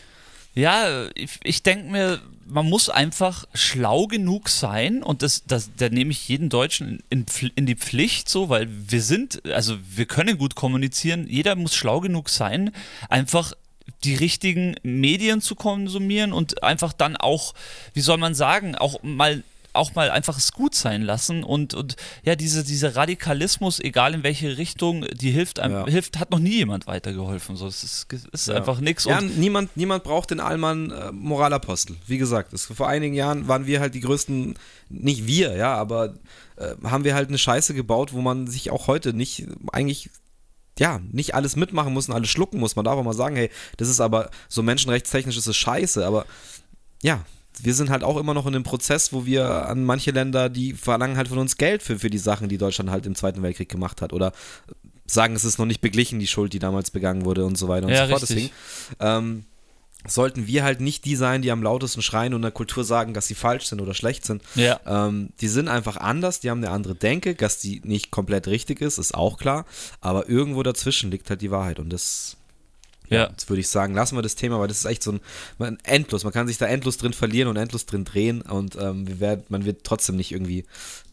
Ja, 0.55 1.07
ich, 1.15 1.39
ich 1.43 1.63
denke 1.63 1.89
mir, 1.89 2.21
man 2.45 2.69
muss 2.69 2.89
einfach 2.89 3.45
schlau 3.55 4.05
genug 4.05 4.49
sein 4.49 5.01
und 5.01 5.23
das, 5.23 5.43
das, 5.47 5.71
da 5.77 5.89
nehme 5.89 6.11
ich 6.11 6.27
jeden 6.27 6.49
Deutschen 6.49 7.01
in, 7.09 7.25
in 7.55 7.65
die 7.65 7.75
Pflicht, 7.75 8.29
so, 8.29 8.49
weil 8.49 8.67
wir 8.69 9.01
sind, 9.01 9.41
also 9.49 9.77
wir 9.95 10.05
können 10.05 10.37
gut 10.37 10.53
kommunizieren, 10.53 11.25
jeder 11.27 11.55
muss 11.55 11.73
schlau 11.73 12.01
genug 12.01 12.29
sein, 12.29 12.71
einfach 13.09 13.53
die 14.03 14.15
richtigen 14.15 14.75
Medien 14.83 15.41
zu 15.41 15.55
konsumieren 15.55 16.33
und 16.33 16.63
einfach 16.63 16.93
dann 16.93 17.17
auch, 17.17 17.53
wie 17.93 18.01
soll 18.01 18.17
man 18.17 18.35
sagen, 18.35 18.75
auch 18.75 19.01
mal 19.01 19.43
auch 19.73 19.95
mal 19.95 20.09
einfach 20.11 20.37
es 20.37 20.51
gut 20.51 20.75
sein 20.75 21.01
lassen 21.01 21.43
und, 21.43 21.73
und 21.73 21.95
ja, 22.23 22.35
diese, 22.35 22.63
dieser 22.63 22.95
Radikalismus, 22.95 23.79
egal 23.79 24.13
in 24.13 24.23
welche 24.23 24.57
Richtung, 24.57 25.05
die 25.13 25.31
hilft 25.31 25.59
einem, 25.59 25.73
Ja. 25.73 25.85
hilft, 25.87 26.19
hat 26.19 26.31
noch 26.31 26.39
nie 26.39 26.57
jemand 26.57 26.85
weitergeholfen. 26.87 27.55
So, 27.55 27.67
es 27.67 27.83
ist, 27.83 28.13
ist 28.31 28.47
Ja. 28.47 28.55
einfach 28.55 28.79
nichts. 28.79 29.05
Ja, 29.05 29.17
und 29.17 29.37
niemand, 29.37 29.75
niemand 29.75 30.03
braucht 30.03 30.31
den 30.31 30.39
Allmann 30.39 30.91
äh, 30.91 31.11
Moralapostel. 31.11 31.95
Wie 32.07 32.17
gesagt, 32.19 32.53
es, 32.53 32.65
vor 32.65 32.87
einigen 32.87 33.15
Jahren 33.15 33.47
waren 33.47 33.65
wir 33.65 33.79
halt 33.79 33.95
die 33.95 33.99
größten, 34.01 34.55
nicht 34.89 35.25
wir, 35.27 35.55
ja, 35.55 35.73
aber 35.75 36.13
äh, 36.57 36.75
haben 36.83 37.03
wir 37.03 37.15
halt 37.15 37.29
eine 37.29 37.37
Scheiße 37.39 37.73
gebaut, 37.73 38.13
wo 38.13 38.21
man 38.21 38.47
sich 38.47 38.69
auch 38.71 38.87
heute 38.87 39.13
nicht 39.13 39.47
eigentlich 39.71 40.09
ja, 40.79 40.99
nicht 41.11 41.35
alles 41.35 41.55
mitmachen 41.55 41.93
muss 41.93 42.09
und 42.09 42.15
alles 42.15 42.29
schlucken 42.29 42.59
muss. 42.59 42.75
Man 42.75 42.83
darf 42.85 42.97
auch 42.97 43.03
mal 43.03 43.13
sagen, 43.13 43.35
hey, 43.35 43.51
das 43.77 43.89
ist 43.89 43.99
aber 44.01 44.31
so 44.49 44.63
menschenrechtstechnisch 44.63 45.37
ist 45.37 45.45
es 45.45 45.55
scheiße, 45.55 46.03
aber 46.05 46.25
ja, 47.03 47.23
wir 47.61 47.73
sind 47.73 47.89
halt 47.89 48.03
auch 48.03 48.17
immer 48.17 48.33
noch 48.33 48.45
in 48.47 48.55
einem 48.55 48.63
Prozess, 48.63 49.13
wo 49.13 49.25
wir 49.25 49.67
an 49.67 49.83
manche 49.83 50.11
Länder, 50.11 50.49
die 50.49 50.73
verlangen 50.73 51.17
halt 51.17 51.27
von 51.27 51.37
uns 51.37 51.57
Geld 51.57 51.83
für, 51.83 51.99
für 51.99 52.09
die 52.09 52.17
Sachen, 52.17 52.49
die 52.49 52.57
Deutschland 52.57 52.89
halt 52.89 53.05
im 53.05 53.15
Zweiten 53.15 53.41
Weltkrieg 53.43 53.69
gemacht 53.69 54.01
hat 54.01 54.13
oder 54.13 54.31
sagen, 55.05 55.35
es 55.35 55.43
ist 55.45 55.59
noch 55.59 55.65
nicht 55.65 55.81
beglichen, 55.81 56.19
die 56.19 56.27
Schuld, 56.27 56.53
die 56.53 56.59
damals 56.59 56.89
begangen 56.91 57.25
wurde 57.25 57.45
und 57.45 57.57
so 57.57 57.67
weiter 57.67 57.87
und 57.87 57.93
Ja, 57.93 58.05
so 58.05 58.11
fort. 58.11 58.21
richtig. 58.23 58.51
Deswegen 58.99 58.99
ähm, 58.99 59.45
sollten 60.07 60.47
wir 60.47 60.63
halt 60.63 60.81
nicht 60.81 61.05
die 61.05 61.15
sein, 61.15 61.41
die 61.41 61.51
am 61.51 61.61
lautesten 61.63 62.01
schreien 62.01 62.33
und 62.33 62.41
der 62.41 62.51
Kultur 62.51 62.83
sagen, 62.83 63.13
dass 63.13 63.27
sie 63.27 63.35
falsch 63.35 63.65
sind 63.65 63.81
oder 63.81 63.93
schlecht 63.93 64.25
sind. 64.25 64.41
Ja. 64.55 64.79
Ähm, 64.85 65.29
die 65.39 65.47
sind 65.47 65.67
einfach 65.67 65.97
anders, 65.97 66.39
die 66.39 66.49
haben 66.49 66.63
eine 66.63 66.71
andere 66.71 66.95
Denke, 66.95 67.35
dass 67.35 67.59
die 67.59 67.81
nicht 67.85 68.11
komplett 68.11 68.47
richtig 68.47 68.81
ist, 68.81 68.97
ist 68.97 69.13
auch 69.13 69.37
klar, 69.37 69.65
aber 70.01 70.27
irgendwo 70.27 70.63
dazwischen 70.63 71.11
liegt 71.11 71.29
halt 71.29 71.41
die 71.41 71.51
Wahrheit 71.51 71.79
und 71.79 71.91
das 71.91 72.37
Ja. 73.09 73.29
Jetzt 73.29 73.49
würde 73.49 73.59
ich 73.59 73.67
sagen, 73.67 73.93
lassen 73.93 74.15
wir 74.17 74.21
das 74.21 74.35
Thema, 74.35 74.59
weil 74.59 74.67
das 74.67 74.77
ist 74.79 74.85
echt 74.85 75.03
so 75.03 75.11
ein 75.11 75.19
man, 75.57 75.77
endlos. 75.83 76.23
Man 76.23 76.33
kann 76.33 76.47
sich 76.47 76.57
da 76.57 76.65
endlos 76.65 76.97
drin 76.97 77.13
verlieren 77.13 77.47
und 77.49 77.57
endlos 77.57 77.85
drin 77.85 78.05
drehen 78.05 78.41
und 78.41 78.75
ähm, 78.75 79.07
wir 79.07 79.19
werden, 79.19 79.43
man 79.49 79.65
wird 79.65 79.83
trotzdem 79.83 80.15
nicht 80.15 80.31
irgendwie 80.31 80.65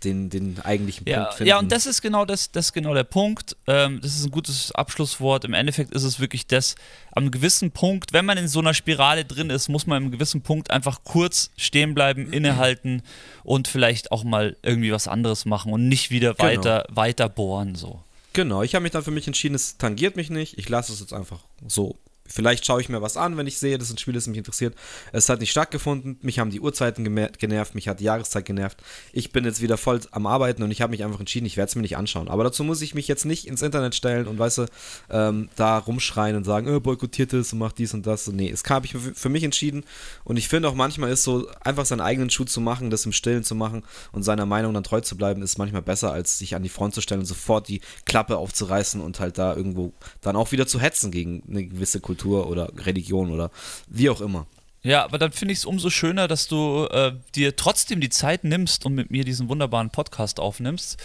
den, 0.04 0.30
den 0.30 0.58
eigentlichen 0.60 1.06
Ja, 1.06 1.24
Punkt 1.24 1.34
finden. 1.34 1.48
ja, 1.48 1.58
und 1.58 1.70
das 1.72 1.84
ist 1.86 2.00
genau 2.00 2.24
das, 2.24 2.52
das 2.52 2.66
ist 2.66 2.72
genau 2.72 2.94
der 2.94 3.04
Punkt. 3.04 3.56
Ähm, 3.66 4.00
das 4.02 4.14
ist 4.16 4.24
ein 4.24 4.30
gutes 4.30 4.72
Abschlusswort. 4.72 5.44
Im 5.44 5.52
Endeffekt 5.52 5.92
ist 5.92 6.04
es 6.04 6.20
wirklich 6.20 6.46
das, 6.46 6.74
am 7.12 7.30
gewissen 7.30 7.70
Punkt, 7.70 8.12
wenn 8.12 8.24
man 8.24 8.38
in 8.38 8.48
so 8.48 8.60
einer 8.60 8.72
Spirale 8.72 9.24
drin 9.24 9.50
ist, 9.50 9.68
muss 9.68 9.86
man 9.86 10.04
am 10.04 10.10
gewissen 10.10 10.40
Punkt 10.42 10.70
einfach 10.70 11.00
kurz 11.04 11.50
stehen 11.56 11.94
bleiben, 11.94 12.32
innehalten 12.32 13.02
und 13.42 13.68
vielleicht 13.68 14.10
auch 14.12 14.24
mal 14.24 14.56
irgendwie 14.62 14.92
was 14.92 15.06
anderes 15.08 15.44
machen 15.44 15.72
und 15.72 15.88
nicht 15.88 16.10
wieder 16.10 16.34
Genau. 16.34 16.48
weiter, 16.48 16.86
weiter 16.88 17.28
bohren. 17.28 17.74
So. 17.74 18.00
Genau, 18.32 18.62
ich 18.62 18.74
habe 18.74 18.84
mich 18.84 18.92
dann 18.92 19.02
für 19.02 19.10
mich 19.10 19.26
entschieden, 19.26 19.54
es 19.56 19.76
tangiert 19.76 20.16
mich 20.16 20.30
nicht. 20.30 20.56
Ich 20.56 20.68
lasse 20.68 20.92
es 20.92 21.00
jetzt 21.00 21.12
einfach 21.12 21.40
so. 21.68 21.96
Vielleicht 22.30 22.64
schaue 22.64 22.80
ich 22.80 22.88
mir 22.88 23.02
was 23.02 23.16
an, 23.16 23.36
wenn 23.36 23.46
ich 23.46 23.58
sehe, 23.58 23.76
das 23.76 23.88
ist 23.88 23.94
ein 23.94 23.98
Spiel, 23.98 24.14
das 24.14 24.26
mich 24.26 24.38
interessiert. 24.38 24.74
Es 25.12 25.28
hat 25.28 25.40
nicht 25.40 25.50
stattgefunden. 25.50 26.18
Mich 26.22 26.38
haben 26.38 26.50
die 26.50 26.60
Uhrzeiten 26.60 27.04
genervt, 27.04 27.74
mich 27.74 27.88
hat 27.88 28.00
die 28.00 28.04
Jahreszeit 28.04 28.44
genervt. 28.44 28.78
Ich 29.12 29.32
bin 29.32 29.44
jetzt 29.44 29.60
wieder 29.60 29.76
voll 29.76 30.00
am 30.12 30.26
Arbeiten 30.26 30.62
und 30.62 30.70
ich 30.70 30.80
habe 30.80 30.92
mich 30.92 31.04
einfach 31.04 31.18
entschieden, 31.18 31.46
ich 31.46 31.56
werde 31.56 31.68
es 31.68 31.74
mir 31.74 31.82
nicht 31.82 31.96
anschauen. 31.96 32.28
Aber 32.28 32.44
dazu 32.44 32.62
muss 32.62 32.82
ich 32.82 32.94
mich 32.94 33.08
jetzt 33.08 33.24
nicht 33.24 33.46
ins 33.46 33.62
Internet 33.62 33.94
stellen 33.94 34.28
und 34.28 34.38
weißt 34.38 34.58
du, 34.58 34.66
ähm, 35.10 35.48
da 35.56 35.78
rumschreien 35.78 36.36
und 36.36 36.44
sagen, 36.44 36.72
äh, 36.72 36.78
boykottiert 36.78 37.32
es 37.32 37.52
und 37.52 37.58
macht 37.58 37.78
dies 37.78 37.94
und 37.94 38.06
das. 38.06 38.28
Nee, 38.28 38.50
es 38.50 38.62
habe 38.68 38.86
ich 38.86 38.94
für 38.96 39.28
mich 39.28 39.42
entschieden. 39.42 39.84
Und 40.22 40.36
ich 40.36 40.48
finde 40.48 40.68
auch 40.68 40.74
manchmal 40.74 41.10
ist 41.10 41.24
so, 41.24 41.48
einfach 41.64 41.84
seinen 41.84 42.00
eigenen 42.00 42.30
Schuh 42.30 42.44
zu 42.44 42.60
machen, 42.60 42.90
das 42.90 43.04
im 43.06 43.12
Stillen 43.12 43.42
zu 43.42 43.56
machen 43.56 43.82
und 44.12 44.22
seiner 44.22 44.46
Meinung 44.46 44.72
dann 44.72 44.84
treu 44.84 45.00
zu 45.00 45.16
bleiben, 45.16 45.42
ist 45.42 45.58
manchmal 45.58 45.82
besser, 45.82 46.12
als 46.12 46.38
sich 46.38 46.54
an 46.54 46.62
die 46.62 46.68
Front 46.68 46.94
zu 46.94 47.00
stellen 47.00 47.20
und 47.20 47.26
sofort 47.26 47.66
die 47.68 47.80
Klappe 48.04 48.36
aufzureißen 48.36 49.00
und 49.00 49.18
halt 49.18 49.36
da 49.36 49.56
irgendwo 49.56 49.92
dann 50.20 50.36
auch 50.36 50.52
wieder 50.52 50.68
zu 50.68 50.78
hetzen 50.78 51.10
gegen 51.10 51.42
eine 51.48 51.66
gewisse 51.66 51.98
Kultur 52.00 52.19
oder 52.24 52.70
Religion 52.76 53.30
oder 53.30 53.50
wie 53.88 54.10
auch 54.10 54.20
immer. 54.20 54.46
Ja, 54.82 55.04
aber 55.04 55.18
dann 55.18 55.32
finde 55.32 55.52
ich 55.52 55.58
es 55.58 55.64
umso 55.66 55.90
schöner, 55.90 56.26
dass 56.26 56.48
du 56.48 56.86
äh, 56.90 57.12
dir 57.34 57.54
trotzdem 57.54 58.00
die 58.00 58.08
Zeit 58.08 58.44
nimmst 58.44 58.86
und 58.86 58.94
mit 58.94 59.10
mir 59.10 59.24
diesen 59.24 59.50
wunderbaren 59.50 59.90
Podcast 59.90 60.40
aufnimmst. 60.40 60.96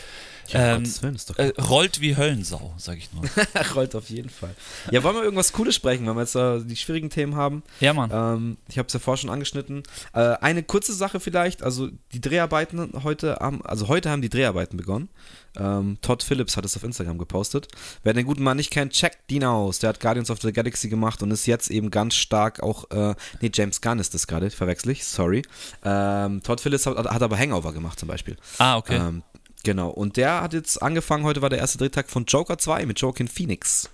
Ähm, 0.54 0.78
Gottes 0.78 1.04
Willen, 1.04 1.16
ist 1.16 1.30
doch 1.30 1.38
äh, 1.38 1.52
rollt 1.60 2.00
wie 2.00 2.16
Höllensau, 2.16 2.74
sag 2.78 2.98
ich 3.00 3.10
nur. 3.12 3.24
rollt 3.76 3.94
auf 3.96 4.10
jeden 4.10 4.30
Fall. 4.30 4.56
Ja, 4.92 5.04
wollen 5.04 5.16
wir 5.16 5.24
irgendwas 5.24 5.52
Cooles 5.52 5.76
sprechen, 5.76 6.08
wenn 6.08 6.16
wir 6.16 6.22
jetzt 6.22 6.36
äh, 6.36 6.62
die 6.64 6.78
schwierigen 6.78 7.10
Themen 7.10 7.36
haben? 7.36 7.64
Ja, 7.82 7.94
Mann. 7.94 8.12
Ähm, 8.14 8.58
ich 8.70 8.78
habe 8.78 8.88
es 8.88 8.94
ja 8.94 9.00
vorher 9.00 9.18
schon 9.18 9.30
angeschnitten. 9.30 9.84
Äh, 10.14 10.20
eine 10.20 10.64
kurze 10.64 10.94
Sache 10.94 11.20
vielleicht, 11.20 11.62
also 11.62 11.90
die 12.14 12.22
Dreharbeiten 12.22 13.04
heute 13.04 13.38
haben, 13.42 13.66
also 13.66 13.90
heute 13.90 14.10
haben 14.10 14.22
die 14.22 14.30
Dreharbeiten 14.30 14.78
begonnen. 14.78 15.10
Ähm, 15.58 15.98
Todd 16.02 16.24
Phillips 16.24 16.58
hat 16.58 16.66
es 16.66 16.76
auf 16.76 16.84
Instagram 16.84 17.18
gepostet. 17.18 17.68
Wer 18.04 18.14
den 18.14 18.26
guten 18.26 18.44
Mann 18.44 18.58
nicht 18.58 18.72
kennt, 18.72 18.94
checkt 18.94 19.32
ihn 19.32 19.44
aus. 19.44 19.80
Der 19.80 19.90
hat 19.90 20.00
Guardians 20.00 20.30
of 20.30 20.42
the 20.42 20.52
Galaxy 20.52 20.90
gemacht 20.90 21.22
und 21.24 21.32
ist 21.32 21.46
jetzt 21.46 21.70
eben 21.72 21.92
ganz 21.92 22.16
stark 22.16 22.62
auch, 22.62 22.90
äh, 22.92 23.16
nee, 23.42 23.52
James 23.54 23.82
Gunn 23.82 24.00
ist 24.00 24.14
das 24.14 24.28
gerade, 24.28 24.50
verwechsel 24.50 24.92
ich, 24.92 25.06
sorry. 25.06 25.42
Ähm, 25.84 26.42
Todd 26.44 26.62
Phillips 26.62 26.86
hat, 26.86 26.98
hat, 26.98 27.22
aber 27.22 27.38
Hangover 27.38 27.74
gemacht 27.74 28.00
zum 28.00 28.08
Beispiel. 28.08 28.38
Ah, 28.58 28.78
okay. 28.78 28.98
Ähm, 28.98 29.24
genau, 29.64 29.90
und 29.90 30.18
der 30.18 30.42
hat 30.42 30.54
jetzt 30.54 30.82
angefangen, 30.82 31.24
heute 31.24 31.42
war 31.42 31.50
der 31.50 31.60
erste 31.60 31.78
Drehtag 31.78 32.10
von 32.10 32.26
Joker 32.26 32.58
2 32.58 32.86
mit 32.86 33.00
Joaquin 33.00 33.28
Phoenix. 33.28 33.90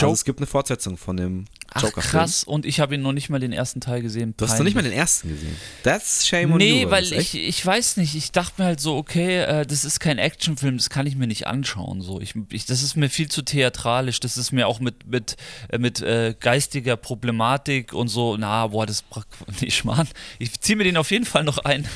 Also 0.00 0.12
es 0.12 0.24
gibt 0.24 0.38
eine 0.38 0.46
Fortsetzung 0.46 0.96
von 0.96 1.16
dem 1.16 1.46
Joker. 1.80 2.00
Ach, 2.04 2.10
krass, 2.10 2.44
und 2.44 2.66
ich 2.66 2.80
habe 2.80 2.94
ihn 2.94 3.02
noch 3.02 3.12
nicht 3.12 3.30
mal 3.30 3.40
den 3.40 3.52
ersten 3.52 3.80
Teil 3.80 4.02
gesehen. 4.02 4.34
Du 4.36 4.46
hast 4.46 4.58
noch 4.58 4.64
nicht 4.64 4.74
mal 4.74 4.82
den 4.82 4.92
ersten 4.92 5.28
gesehen. 5.28 5.56
That's 5.82 6.26
shame 6.26 6.52
on 6.52 6.58
nee, 6.58 6.82
you. 6.82 6.90
weil 6.90 7.12
ich, 7.12 7.34
ich 7.34 7.64
weiß 7.64 7.96
nicht, 7.96 8.14
ich 8.14 8.32
dachte 8.32 8.54
mir 8.62 8.66
halt 8.66 8.80
so, 8.80 8.96
okay, 8.96 9.40
äh, 9.40 9.66
das 9.66 9.84
ist 9.84 10.00
kein 10.00 10.18
Actionfilm, 10.18 10.76
das 10.76 10.90
kann 10.90 11.06
ich 11.06 11.16
mir 11.16 11.26
nicht 11.26 11.46
anschauen. 11.46 12.00
So. 12.00 12.20
Ich, 12.20 12.34
ich, 12.50 12.66
das 12.66 12.82
ist 12.82 12.96
mir 12.96 13.10
viel 13.10 13.28
zu 13.28 13.42
theatralisch, 13.42 14.20
das 14.20 14.36
ist 14.36 14.52
mir 14.52 14.68
auch 14.68 14.80
mit, 14.80 15.06
mit, 15.06 15.36
äh, 15.68 15.78
mit 15.78 16.00
äh, 16.00 16.34
geistiger 16.38 16.96
Problematik 16.96 17.92
und 17.92 18.08
so, 18.08 18.36
na, 18.36 18.68
boah, 18.68 18.86
das 18.86 19.04
nee, 19.60 19.70
Schmarrn. 19.70 20.08
Ich 20.38 20.60
ziehe 20.60 20.76
mir 20.76 20.84
den 20.84 20.96
auf 20.96 21.10
jeden 21.10 21.26
Fall 21.26 21.44
noch 21.44 21.58
ein. 21.58 21.88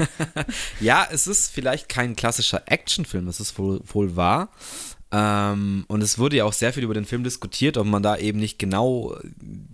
ja, 0.80 1.06
es 1.10 1.26
ist 1.26 1.52
vielleicht 1.52 1.88
kein 1.88 2.16
klassischer 2.16 2.62
Actionfilm, 2.66 3.26
das 3.26 3.40
ist 3.40 3.58
wohl, 3.58 3.80
wohl 3.84 4.16
wahr. 4.16 4.48
Ähm, 5.16 5.84
und 5.86 6.02
es 6.02 6.18
wurde 6.18 6.36
ja 6.38 6.44
auch 6.44 6.52
sehr 6.52 6.72
viel 6.72 6.82
über 6.82 6.94
den 6.94 7.04
Film 7.04 7.22
diskutiert, 7.22 7.76
ob 7.76 7.86
man 7.86 8.02
da 8.02 8.16
eben 8.16 8.40
nicht 8.40 8.58
genau 8.58 9.16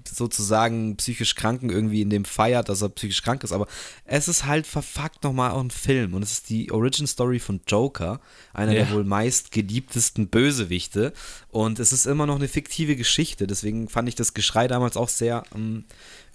sozusagen 0.06 0.96
psychisch 0.96 1.34
Kranken 1.34 1.70
irgendwie 1.70 2.02
in 2.02 2.10
dem 2.10 2.26
feiert, 2.26 2.68
dass 2.68 2.82
er 2.82 2.90
psychisch 2.90 3.22
krank 3.22 3.42
ist. 3.42 3.52
Aber 3.52 3.66
es 4.04 4.28
ist 4.28 4.44
halt 4.44 4.66
verfuckt 4.66 5.24
nochmal 5.24 5.52
auch 5.52 5.62
ein 5.62 5.70
Film. 5.70 6.12
Und 6.12 6.22
es 6.22 6.32
ist 6.32 6.50
die 6.50 6.70
Origin 6.70 7.06
Story 7.06 7.38
von 7.38 7.62
Joker, 7.66 8.20
einer 8.52 8.72
ja. 8.72 8.84
der 8.84 8.92
wohl 8.92 9.04
meist 9.04 9.50
geliebtesten 9.50 10.28
Bösewichte. 10.28 11.14
Und 11.48 11.78
es 11.78 11.94
ist 11.94 12.04
immer 12.04 12.26
noch 12.26 12.36
eine 12.36 12.48
fiktive 12.48 12.94
Geschichte. 12.94 13.46
Deswegen 13.46 13.88
fand 13.88 14.10
ich 14.10 14.16
das 14.16 14.34
Geschrei 14.34 14.68
damals 14.68 14.98
auch 14.98 15.08
sehr 15.08 15.44
ähm, 15.54 15.84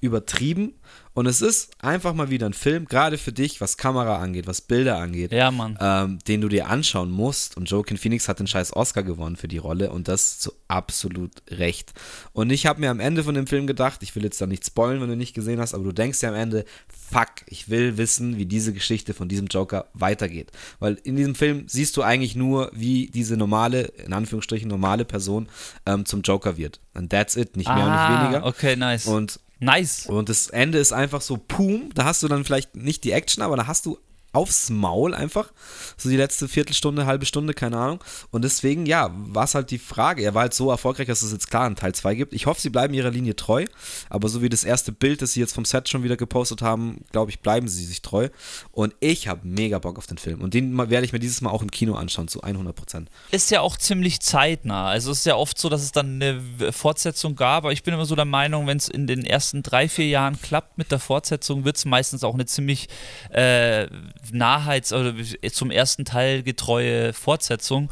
übertrieben. 0.02 0.74
Und 1.16 1.28
es 1.28 1.42
ist 1.42 1.72
einfach 1.80 2.14
mal 2.14 2.30
wieder 2.30 2.46
ein 2.46 2.54
Film, 2.54 2.86
gerade 2.86 3.18
für 3.18 3.32
dich, 3.32 3.62
was 3.62 3.78
Kamera 3.78 4.18
angeht, 4.18 4.48
was 4.48 4.60
Bilder 4.60 4.98
angeht, 4.98 5.32
ja. 5.32 5.50
Ähm, 5.80 6.20
den 6.28 6.42
du 6.42 6.50
dir 6.50 6.68
anschauen 6.68 7.10
musst. 7.10 7.56
Und 7.56 7.70
Joaquin 7.70 7.98
Phoenix 7.98 8.28
hat 8.28 8.40
den 8.40 8.48
scheiß 8.48 8.76
Oscar 8.76 9.02
gewonnen 9.02 9.38
für 9.38 9.48
die 9.48 9.58
Rolle 9.58 9.92
und 9.92 10.10
das 10.10 10.40
zu 10.40 10.52
absolut 10.68 11.32
recht. 11.50 11.94
Und 12.34 12.52
ich 12.52 12.66
habe 12.66 12.82
mir 12.82 12.92
am 12.92 13.00
Ende 13.00 13.24
von 13.24 13.34
dem 13.34 13.48
Film 13.48 13.66
gedacht, 13.66 14.04
ich 14.04 14.14
will 14.18 14.26
jetzt 14.26 14.42
da 14.42 14.46
nicht 14.46 14.66
spoilen, 14.66 15.00
wenn 15.00 15.08
du 15.08 15.16
nicht 15.16 15.34
gesehen 15.34 15.62
hast, 15.62 15.74
aber 15.74 15.86
du 15.86 15.94
denkst 15.94 16.22
ja 16.22 16.30
am 16.30 16.36
Ende, 16.36 16.66
fuck, 16.90 17.32
ich 17.48 17.70
will 17.70 17.98
wissen, 17.98 18.36
wie 18.36 18.46
diese 18.46 18.74
Geschichte 18.74 19.14
von 19.14 19.30
diesem 19.30 19.48
Joker 19.48 19.86
weitergeht. 19.94 20.52
Weil 20.80 20.96
in 21.06 21.16
diesem 21.16 21.36
Film 21.36 21.64
siehst 21.70 21.96
du 21.96 22.02
eigentlich 22.02 22.36
nur, 22.36 22.70
wie 22.74 23.08
diese 23.08 23.38
normale, 23.38 23.84
in 24.06 24.12
Anführungsstrichen 24.12 24.68
normale 24.68 25.06
Person 25.06 25.48
ähm, 25.86 26.06
zum 26.06 26.24
Joker 26.24 26.58
wird. 26.58 26.82
And 26.94 27.10
that's 27.10 27.38
it, 27.38 27.56
nicht 27.56 27.70
mehr 27.70 27.78
ah, 27.78 27.86
und 27.86 28.12
nicht 28.12 28.22
weniger. 28.22 28.46
Okay, 28.46 28.76
nice. 28.76 29.06
Und 29.06 29.40
Nice. 29.60 30.06
Und 30.08 30.30
das 30.30 30.48
Ende 30.48 30.80
ist 30.80 30.92
einfach 30.92 31.05
so, 31.22 31.38
pum, 31.38 31.90
da 31.94 32.06
hast 32.06 32.24
du 32.24 32.28
dann 32.28 32.44
vielleicht 32.44 32.76
nicht 32.76 33.04
die 33.04 33.12
Action, 33.12 33.44
aber 33.44 33.56
da 33.56 33.68
hast 33.68 33.86
du 33.86 33.98
aufs 34.36 34.70
Maul 34.70 35.14
einfach. 35.14 35.52
So 35.98 36.10
die 36.10 36.18
letzte 36.18 36.48
Viertelstunde, 36.48 37.06
halbe 37.06 37.26
Stunde, 37.26 37.54
keine 37.54 37.78
Ahnung. 37.78 38.04
Und 38.32 38.44
deswegen, 38.44 38.86
ja, 38.86 39.12
war 39.14 39.46
es 39.46 39.56
halt 39.56 39.72
die 39.72 39.78
Frage. 39.78 40.24
Er 40.24 40.34
war 40.34 40.44
halt 40.44 40.54
so 40.54 40.70
erfolgreich, 40.70 41.08
dass 41.08 41.22
es 41.22 41.32
jetzt 41.32 41.50
klar 41.50 41.66
einen 41.66 41.76
Teil 41.76 41.96
2 41.96 42.16
gibt. 42.16 42.34
Ich 42.34 42.46
hoffe, 42.46 42.62
sie 42.62 42.70
bleiben 42.70 42.94
ihrer 42.94 43.12
Linie 43.12 43.36
treu. 43.36 43.66
Aber 44.10 44.28
so 44.30 44.42
wie 44.42 44.50
das 44.50 44.64
erste 44.64 44.92
Bild, 44.92 45.22
das 45.22 45.34
sie 45.34 45.40
jetzt 45.40 45.56
vom 45.56 45.66
Set 45.66 45.90
schon 45.90 46.04
wieder 46.04 46.18
gepostet 46.18 46.62
haben, 46.62 47.04
glaube 47.12 47.32
ich, 47.32 47.40
bleiben 47.40 47.68
sie 47.68 47.86
sich 47.86 48.02
treu. 48.02 48.30
Und 48.72 48.94
ich 49.00 49.28
habe 49.28 49.42
mega 49.44 49.80
Bock 49.80 49.98
auf 49.98 50.08
den 50.08 50.18
Film. 50.18 50.42
Und 50.42 50.54
den 50.54 50.78
werde 50.78 51.06
ich 51.06 51.14
mir 51.14 51.20
dieses 51.20 51.42
Mal 51.42 51.52
auch 51.52 51.62
im 51.62 51.72
Kino 51.72 51.96
anschauen, 51.96 52.28
zu 52.28 52.42
100 52.42 52.76
Prozent. 52.76 53.10
Ist 53.32 53.52
ja 53.52 53.62
auch 53.62 53.78
ziemlich 53.78 54.20
zeitnah. 54.20 54.88
Also 54.88 55.12
es 55.12 55.20
ist 55.20 55.26
ja 55.26 55.36
oft 55.36 55.58
so, 55.58 55.70
dass 55.70 55.82
es 55.82 55.92
dann 55.92 56.22
eine 56.22 56.72
Fortsetzung 56.72 57.36
gab. 57.36 57.64
Aber 57.64 57.72
ich 57.72 57.84
bin 57.84 57.94
immer 57.94 58.06
so 58.06 58.16
der 58.16 58.26
Meinung, 58.26 58.68
wenn 58.68 58.78
es 58.78 58.88
in 58.88 59.08
den 59.08 59.26
ersten 59.26 59.64
drei, 59.64 59.88
vier 59.88 60.08
Jahren 60.08 60.42
klappt 60.42 60.78
mit 60.78 60.92
der 60.92 61.00
Fortsetzung, 61.00 61.66
wird 61.66 61.78
es 61.78 61.86
meistens 61.86 62.24
auch 62.24 62.34
eine 62.34 62.46
ziemlich 62.46 62.88
äh, 63.30 63.88
Nahheits- 64.32 64.94
oder 64.94 65.14
zum 65.52 65.72
ersten 65.72 66.06
Teil 66.06 66.44
getreue 66.44 67.14
Fortsetzung. 67.14 67.90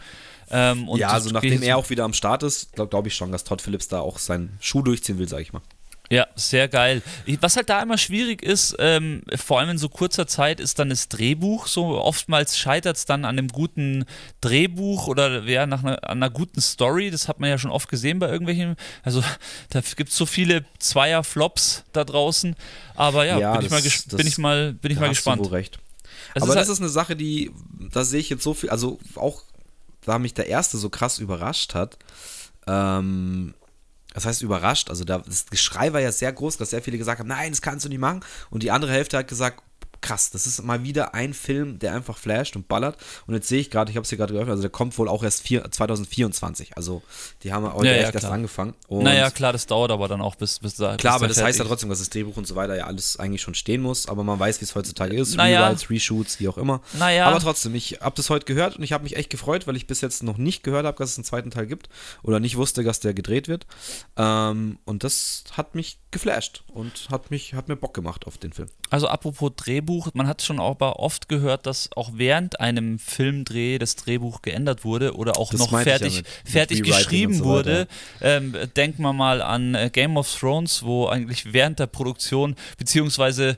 Ähm, 0.49 0.87
ja, 0.95 1.09
also 1.09 1.31
nachdem 1.31 1.63
er 1.63 1.77
auch 1.77 1.89
wieder 1.89 2.03
am 2.03 2.13
Start 2.13 2.43
ist, 2.43 2.73
glaube 2.73 2.89
glaub 2.89 3.07
ich 3.07 3.15
schon, 3.15 3.31
dass 3.31 3.43
Todd 3.43 3.61
Phillips 3.61 3.87
da 3.87 4.01
auch 4.01 4.19
seinen 4.19 4.57
Schuh 4.59 4.81
durchziehen 4.81 5.17
will, 5.17 5.27
sage 5.27 5.41
ich 5.41 5.53
mal. 5.53 5.61
Ja, 6.09 6.27
sehr 6.35 6.67
geil. 6.67 7.01
Was 7.39 7.55
halt 7.55 7.69
da 7.69 7.81
immer 7.81 7.97
schwierig 7.97 8.43
ist, 8.43 8.75
ähm, 8.77 9.23
vor 9.35 9.59
allem 9.59 9.69
in 9.69 9.77
so 9.77 9.89
kurzer 9.89 10.27
Zeit, 10.27 10.59
ist 10.59 10.77
dann 10.77 10.89
das 10.89 11.07
Drehbuch. 11.07 11.65
So 11.65 11.97
oftmals 11.99 12.57
scheitert 12.57 12.97
es 12.97 13.05
dann 13.05 13.25
an 13.25 13.39
einem 13.39 13.47
guten 13.47 14.05
Drehbuch 14.41 15.07
oder 15.07 15.43
ja, 15.43 15.65
nach 15.65 15.83
einer, 15.83 16.07
an 16.07 16.21
einer 16.21 16.29
guten 16.29 16.61
Story. 16.61 17.09
Das 17.09 17.27
hat 17.27 17.39
man 17.39 17.49
ja 17.49 17.57
schon 17.57 17.71
oft 17.71 17.89
gesehen 17.89 18.19
bei 18.19 18.29
irgendwelchen. 18.29 18.75
Also 19.01 19.23
da 19.69 19.81
gibt 19.95 20.11
es 20.11 20.15
so 20.15 20.27
viele 20.27 20.65
Zweier-Flops 20.77 21.85
da 21.93 22.03
draußen. 22.03 22.55
Aber 22.95 23.25
ja, 23.25 23.39
ja 23.39 23.57
bin, 23.57 23.69
das, 23.69 23.85
ich 23.85 24.05
mal 24.05 24.17
bin 24.17 24.27
ich 24.27 24.37
mal, 24.37 24.73
bin 24.73 24.91
ich 24.91 24.99
mal 24.99 25.09
gespannt. 25.09 25.41
Hast 25.41 25.49
du 25.49 25.53
recht. 25.55 25.79
Das 26.33 26.43
Aber 26.43 26.51
ist 26.51 26.55
das 26.55 26.67
halt 26.67 26.73
ist 26.73 26.81
eine 26.81 26.89
Sache, 26.89 27.15
die, 27.15 27.51
da 27.91 28.03
sehe 28.03 28.19
ich 28.19 28.29
jetzt 28.29 28.43
so 28.43 28.53
viel, 28.53 28.69
also 28.69 28.99
auch, 29.15 29.43
da 30.01 30.19
mich 30.19 30.33
der 30.33 30.47
erste 30.47 30.77
so 30.77 30.89
krass 30.89 31.19
überrascht 31.19 31.73
hat. 31.75 31.97
Ähm, 32.67 33.53
das 34.13 34.25
heißt 34.25 34.41
überrascht, 34.41 34.89
also 34.89 35.03
da, 35.03 35.19
das 35.19 35.47
Geschrei 35.47 35.91
war 35.93 35.99
ja 35.99 36.11
sehr 36.11 36.31
groß, 36.31 36.57
dass 36.57 36.69
sehr 36.69 36.81
viele 36.83 36.97
gesagt 36.97 37.19
haben, 37.19 37.27
nein, 37.27 37.51
das 37.51 37.61
kannst 37.61 37.85
du 37.85 37.89
nicht 37.89 37.99
machen. 37.99 38.21
Und 38.49 38.63
die 38.63 38.71
andere 38.71 38.91
Hälfte 38.91 39.17
hat 39.17 39.27
gesagt, 39.27 39.63
krass. 40.03 40.29
Das 40.29 40.45
ist 40.45 40.61
mal 40.63 40.83
wieder 40.83 41.15
ein 41.15 41.33
Film, 41.33 41.79
der 41.79 41.95
einfach 41.95 42.17
flasht 42.17 42.55
und 42.55 42.67
ballert. 42.67 42.97
Und 43.25 43.33
jetzt 43.33 43.47
sehe 43.47 43.59
ich 43.59 43.71
gerade, 43.71 43.89
ich 43.89 43.97
habe 43.97 44.03
es 44.03 44.09
hier 44.09 44.17
gerade 44.17 44.33
geöffnet, 44.33 44.51
also 44.51 44.61
der 44.61 44.69
kommt 44.69 44.95
wohl 44.99 45.07
auch 45.07 45.23
erst 45.23 45.41
vier, 45.41 45.69
2024. 45.69 46.77
Also 46.77 47.01
die 47.41 47.51
haben 47.51 47.71
heute 47.73 47.87
ja, 47.87 47.95
ja, 47.95 48.09
erst 48.09 48.25
angefangen. 48.25 48.75
Und 48.87 49.03
naja, 49.03 49.31
klar, 49.31 49.53
das 49.53 49.65
dauert 49.65 49.91
aber 49.91 50.07
dann 50.07 50.21
auch 50.21 50.35
bis, 50.35 50.59
bis 50.59 50.75
da. 50.75 50.97
Klar, 50.97 51.13
bis 51.13 51.21
aber 51.21 51.27
das 51.29 51.41
heißt 51.41 51.57
ja 51.57 51.65
trotzdem, 51.65 51.89
dass 51.89 51.99
das 51.99 52.09
Drehbuch 52.09 52.37
und 52.37 52.45
so 52.45 52.55
weiter 52.55 52.75
ja 52.75 52.85
alles 52.85 53.17
eigentlich 53.17 53.41
schon 53.41 53.55
stehen 53.55 53.81
muss. 53.81 54.07
Aber 54.07 54.23
man 54.23 54.37
weiß, 54.37 54.61
wie 54.61 54.65
es 54.65 54.75
heutzutage 54.75 55.15
ist. 55.15 55.35
Naja. 55.35 55.65
Rewrites, 55.65 55.89
Reshoots, 55.89 56.39
wie 56.39 56.47
auch 56.47 56.57
immer. 56.57 56.81
Naja. 56.93 57.25
Aber 57.27 57.39
trotzdem, 57.39 57.73
ich 57.73 57.99
habe 58.01 58.15
das 58.15 58.29
heute 58.29 58.45
gehört 58.45 58.75
und 58.75 58.83
ich 58.83 58.91
habe 58.91 59.03
mich 59.03 59.15
echt 59.15 59.29
gefreut, 59.29 59.65
weil 59.65 59.77
ich 59.77 59.87
bis 59.87 60.01
jetzt 60.01 60.21
noch 60.21 60.37
nicht 60.37 60.63
gehört 60.63 60.85
habe, 60.85 60.97
dass 60.97 61.11
es 61.11 61.17
einen 61.17 61.25
zweiten 61.25 61.49
Teil 61.49 61.65
gibt. 61.65 61.89
Oder 62.21 62.39
nicht 62.39 62.57
wusste, 62.57 62.83
dass 62.83 62.99
der 62.99 63.13
gedreht 63.13 63.47
wird. 63.47 63.65
Ähm, 64.17 64.77
und 64.85 65.03
das 65.03 65.45
hat 65.53 65.75
mich 65.75 65.99
geflasht 66.11 66.63
und 66.67 67.07
hat 67.09 67.31
mich, 67.31 67.53
hat 67.53 67.69
mir 67.69 67.75
Bock 67.75 67.93
gemacht 67.93 68.27
auf 68.27 68.37
den 68.37 68.53
Film. 68.53 68.69
Also 68.89 69.07
apropos 69.07 69.51
Drehbuch, 69.55 69.92
man 70.13 70.27
hat 70.27 70.41
schon 70.41 70.59
aber 70.59 70.99
oft 70.99 71.29
gehört, 71.29 71.65
dass 71.65 71.89
auch 71.95 72.11
während 72.13 72.59
einem 72.59 72.99
Filmdreh 72.99 73.77
das 73.77 73.95
Drehbuch 73.95 74.41
geändert 74.41 74.83
wurde 74.83 75.15
oder 75.15 75.37
auch 75.37 75.51
das 75.51 75.59
noch 75.59 75.81
fertig, 75.81 76.13
ja 76.13 76.19
mit, 76.19 76.27
fertig 76.45 76.79
mit 76.81 76.89
geschrieben 76.89 77.35
so 77.35 77.45
wurde. 77.45 77.87
Ähm, 78.21 78.55
denken 78.75 79.01
wir 79.03 79.13
mal 79.13 79.41
an 79.41 79.75
äh, 79.75 79.89
Game 79.91 80.17
of 80.17 80.33
Thrones, 80.33 80.83
wo 80.83 81.07
eigentlich 81.07 81.53
während 81.53 81.79
der 81.79 81.87
Produktion, 81.87 82.55
beziehungsweise 82.77 83.57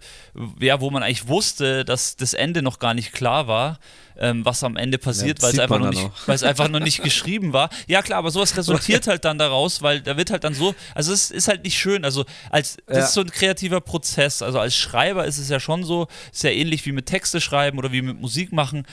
ja, 0.60 0.82
wo 0.82 0.90
man 0.90 1.04
eigentlich 1.04 1.28
wusste, 1.28 1.86
dass 1.86 2.16
das 2.16 2.34
Ende 2.34 2.62
noch 2.62 2.80
gar 2.80 2.94
nicht 2.94 3.14
klar 3.14 3.48
war, 3.48 3.80
ähm, 4.18 4.46
was 4.46 4.64
am 4.64 4.78
Ende 4.78 4.98
passiert, 4.98 5.40
ja, 5.40 5.44
weil, 5.44 5.54
es 5.54 5.60
einfach 5.60 5.80
noch 5.80 5.90
nicht, 5.90 6.44
einfach 6.44 6.70
noch 6.70 6.80
nicht 6.80 7.04
geschrieben 7.04 7.54
war. 7.54 7.70
Ja 7.88 8.02
klar, 8.02 8.20
aber 8.20 8.32
sowas 8.32 8.56
resultiert 8.56 9.08
halt 9.08 9.26
dann 9.26 9.38
daraus, 9.38 9.82
weil 9.82 10.02
da 10.02 10.18
wird 10.18 10.32
halt 10.32 10.44
dann 10.44 10.54
so, 10.54 10.76
also 10.94 11.12
es 11.12 11.32
ist 11.32 11.48
halt 11.48 11.64
nicht 11.64 11.78
schön, 11.78 12.06
also 12.06 12.26
als, 12.50 12.78
das 12.88 12.98
ja. 12.98 13.04
ist 13.04 13.14
so 13.14 13.22
ein 13.22 13.32
kreativer 13.32 13.82
Prozess, 13.82 14.42
also 14.42 14.60
als 14.60 14.76
Schreiber 14.76 15.26
ist 15.26 15.38
es 15.38 15.50
ja 15.50 15.60
schon 15.60 15.84
so, 15.84 16.08
ist 16.32 16.44
ja 16.44 16.50
ähnlich 16.50 16.86
wie 16.86 16.92
mit 16.92 17.06
Texte 17.06 17.42
schreiben 17.42 17.78
oder 17.78 17.92
wie 17.92 18.02
mit 18.02 18.20
Musik 18.20 18.52
machen, 18.52 18.86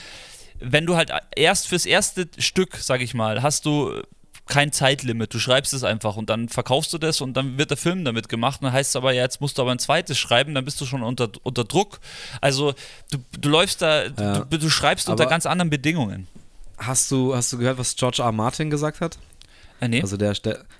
wenn 0.59 0.85
du 0.85 0.95
halt 0.95 1.11
erst 1.35 1.67
fürs 1.67 1.85
erste 1.85 2.27
Stück, 2.37 2.77
sag 2.77 3.01
ich 3.01 3.13
mal, 3.13 3.41
hast 3.41 3.65
du 3.65 4.01
kein 4.45 4.71
Zeitlimit. 4.71 5.33
Du 5.33 5.39
schreibst 5.39 5.73
es 5.73 5.83
einfach 5.83 6.17
und 6.17 6.29
dann 6.29 6.49
verkaufst 6.49 6.91
du 6.93 6.97
das 6.97 7.21
und 7.21 7.35
dann 7.35 7.57
wird 7.57 7.69
der 7.69 7.77
Film 7.77 8.03
damit 8.03 8.27
gemacht. 8.29 8.61
Und 8.61 8.65
dann 8.65 8.73
heißt 8.73 8.91
es 8.91 8.95
aber, 8.95 9.13
ja, 9.13 9.23
jetzt 9.23 9.41
musst 9.41 9.57
du 9.57 9.61
aber 9.61 9.71
ein 9.71 9.79
zweites 9.79 10.17
schreiben, 10.17 10.53
dann 10.53 10.65
bist 10.65 10.79
du 10.81 10.85
schon 10.85 11.01
unter, 11.01 11.29
unter 11.43 11.63
Druck. 11.63 11.99
Also 12.41 12.73
du, 13.11 13.17
du 13.39 13.49
läufst 13.49 13.81
da, 13.81 14.05
ja. 14.05 14.39
du, 14.39 14.57
du, 14.57 14.69
schreibst 14.69 15.07
aber 15.07 15.13
unter 15.13 15.29
ganz 15.29 15.45
anderen 15.45 15.69
Bedingungen. 15.69 16.27
Hast 16.77 17.11
du, 17.11 17.35
hast 17.35 17.53
du 17.53 17.57
gehört, 17.57 17.77
was 17.77 17.95
George 17.95 18.21
R. 18.21 18.31
Martin 18.31 18.69
gesagt 18.69 18.99
hat? 18.99 19.17
Äh, 19.83 19.87
nee. 19.89 20.01
Also 20.01 20.15
der, 20.17 20.33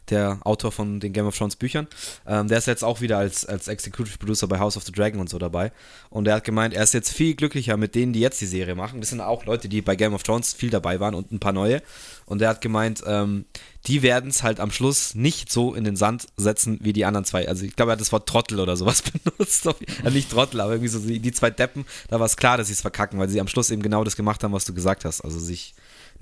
der, 0.09 0.39
Autor 0.43 0.71
von 0.71 0.99
den 0.99 1.11
Game 1.11 1.25
of 1.25 1.37
Thrones 1.37 1.55
Büchern. 1.57 1.87
Ähm, 2.25 2.47
der 2.47 2.57
ist 2.57 2.67
jetzt 2.67 2.83
auch 2.83 3.01
wieder 3.01 3.17
als, 3.17 3.45
als 3.45 3.67
Executive 3.67 4.17
Producer 4.17 4.47
bei 4.47 4.59
House 4.59 4.77
of 4.77 4.83
the 4.83 4.91
Dragon 4.91 5.19
und 5.19 5.29
so 5.29 5.37
dabei. 5.37 5.71
Und 6.09 6.27
er 6.27 6.35
hat 6.35 6.43
gemeint, 6.45 6.73
er 6.73 6.83
ist 6.83 6.93
jetzt 6.93 7.11
viel 7.11 7.35
glücklicher 7.35 7.75
mit 7.75 7.95
denen, 7.95 8.13
die 8.13 8.21
jetzt 8.21 8.39
die 8.39 8.45
Serie 8.45 8.75
machen. 8.75 9.01
Das 9.01 9.09
sind 9.09 9.19
auch 9.19 9.45
Leute, 9.45 9.67
die 9.67 9.81
bei 9.81 9.95
Game 9.95 10.13
of 10.13 10.23
Thrones 10.23 10.53
viel 10.53 10.69
dabei 10.69 10.99
waren 10.99 11.15
und 11.15 11.31
ein 11.31 11.39
paar 11.39 11.51
neue. 11.51 11.81
Und 12.25 12.41
er 12.41 12.49
hat 12.49 12.61
gemeint, 12.61 13.03
ähm, 13.05 13.45
die 13.87 14.01
werden 14.01 14.29
es 14.29 14.43
halt 14.43 14.61
am 14.61 14.71
Schluss 14.71 15.13
nicht 15.15 15.51
so 15.51 15.73
in 15.73 15.83
den 15.83 15.97
Sand 15.97 16.27
setzen 16.37 16.79
wie 16.81 16.93
die 16.93 17.03
anderen 17.03 17.25
zwei. 17.25 17.47
Also 17.47 17.65
ich 17.65 17.75
glaube, 17.75 17.91
er 17.91 17.93
hat 17.93 18.01
das 18.01 18.13
Wort 18.13 18.27
Trottel 18.29 18.61
oder 18.61 18.77
sowas 18.77 19.03
benutzt. 19.23 19.65
ja, 19.65 20.09
nicht 20.09 20.31
Trottel, 20.31 20.61
aber 20.61 20.71
irgendwie 20.71 20.87
so 20.87 20.99
die 20.99 21.31
zwei 21.33 21.49
Deppen, 21.49 21.85
da 22.07 22.19
war 22.19 22.25
es 22.25 22.37
klar, 22.37 22.57
dass 22.57 22.67
sie 22.67 22.73
es 22.73 22.81
verkacken, 22.81 23.19
weil 23.19 23.27
sie 23.27 23.41
am 23.41 23.49
Schluss 23.49 23.69
eben 23.69 23.81
genau 23.81 24.05
das 24.05 24.15
gemacht 24.15 24.43
haben, 24.43 24.53
was 24.53 24.63
du 24.63 24.73
gesagt 24.73 25.03
hast. 25.03 25.21
Also 25.21 25.39
sich 25.39 25.73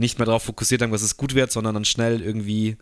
nicht 0.01 0.19
mehr 0.19 0.25
darauf 0.25 0.43
fokussiert 0.43 0.81
haben, 0.81 0.91
dass 0.91 1.01
es 1.01 1.15
gut 1.15 1.33
wird, 1.35 1.51
sondern 1.53 1.73
dann 1.75 1.85
schnell 1.85 2.21
irgendwie 2.21 2.75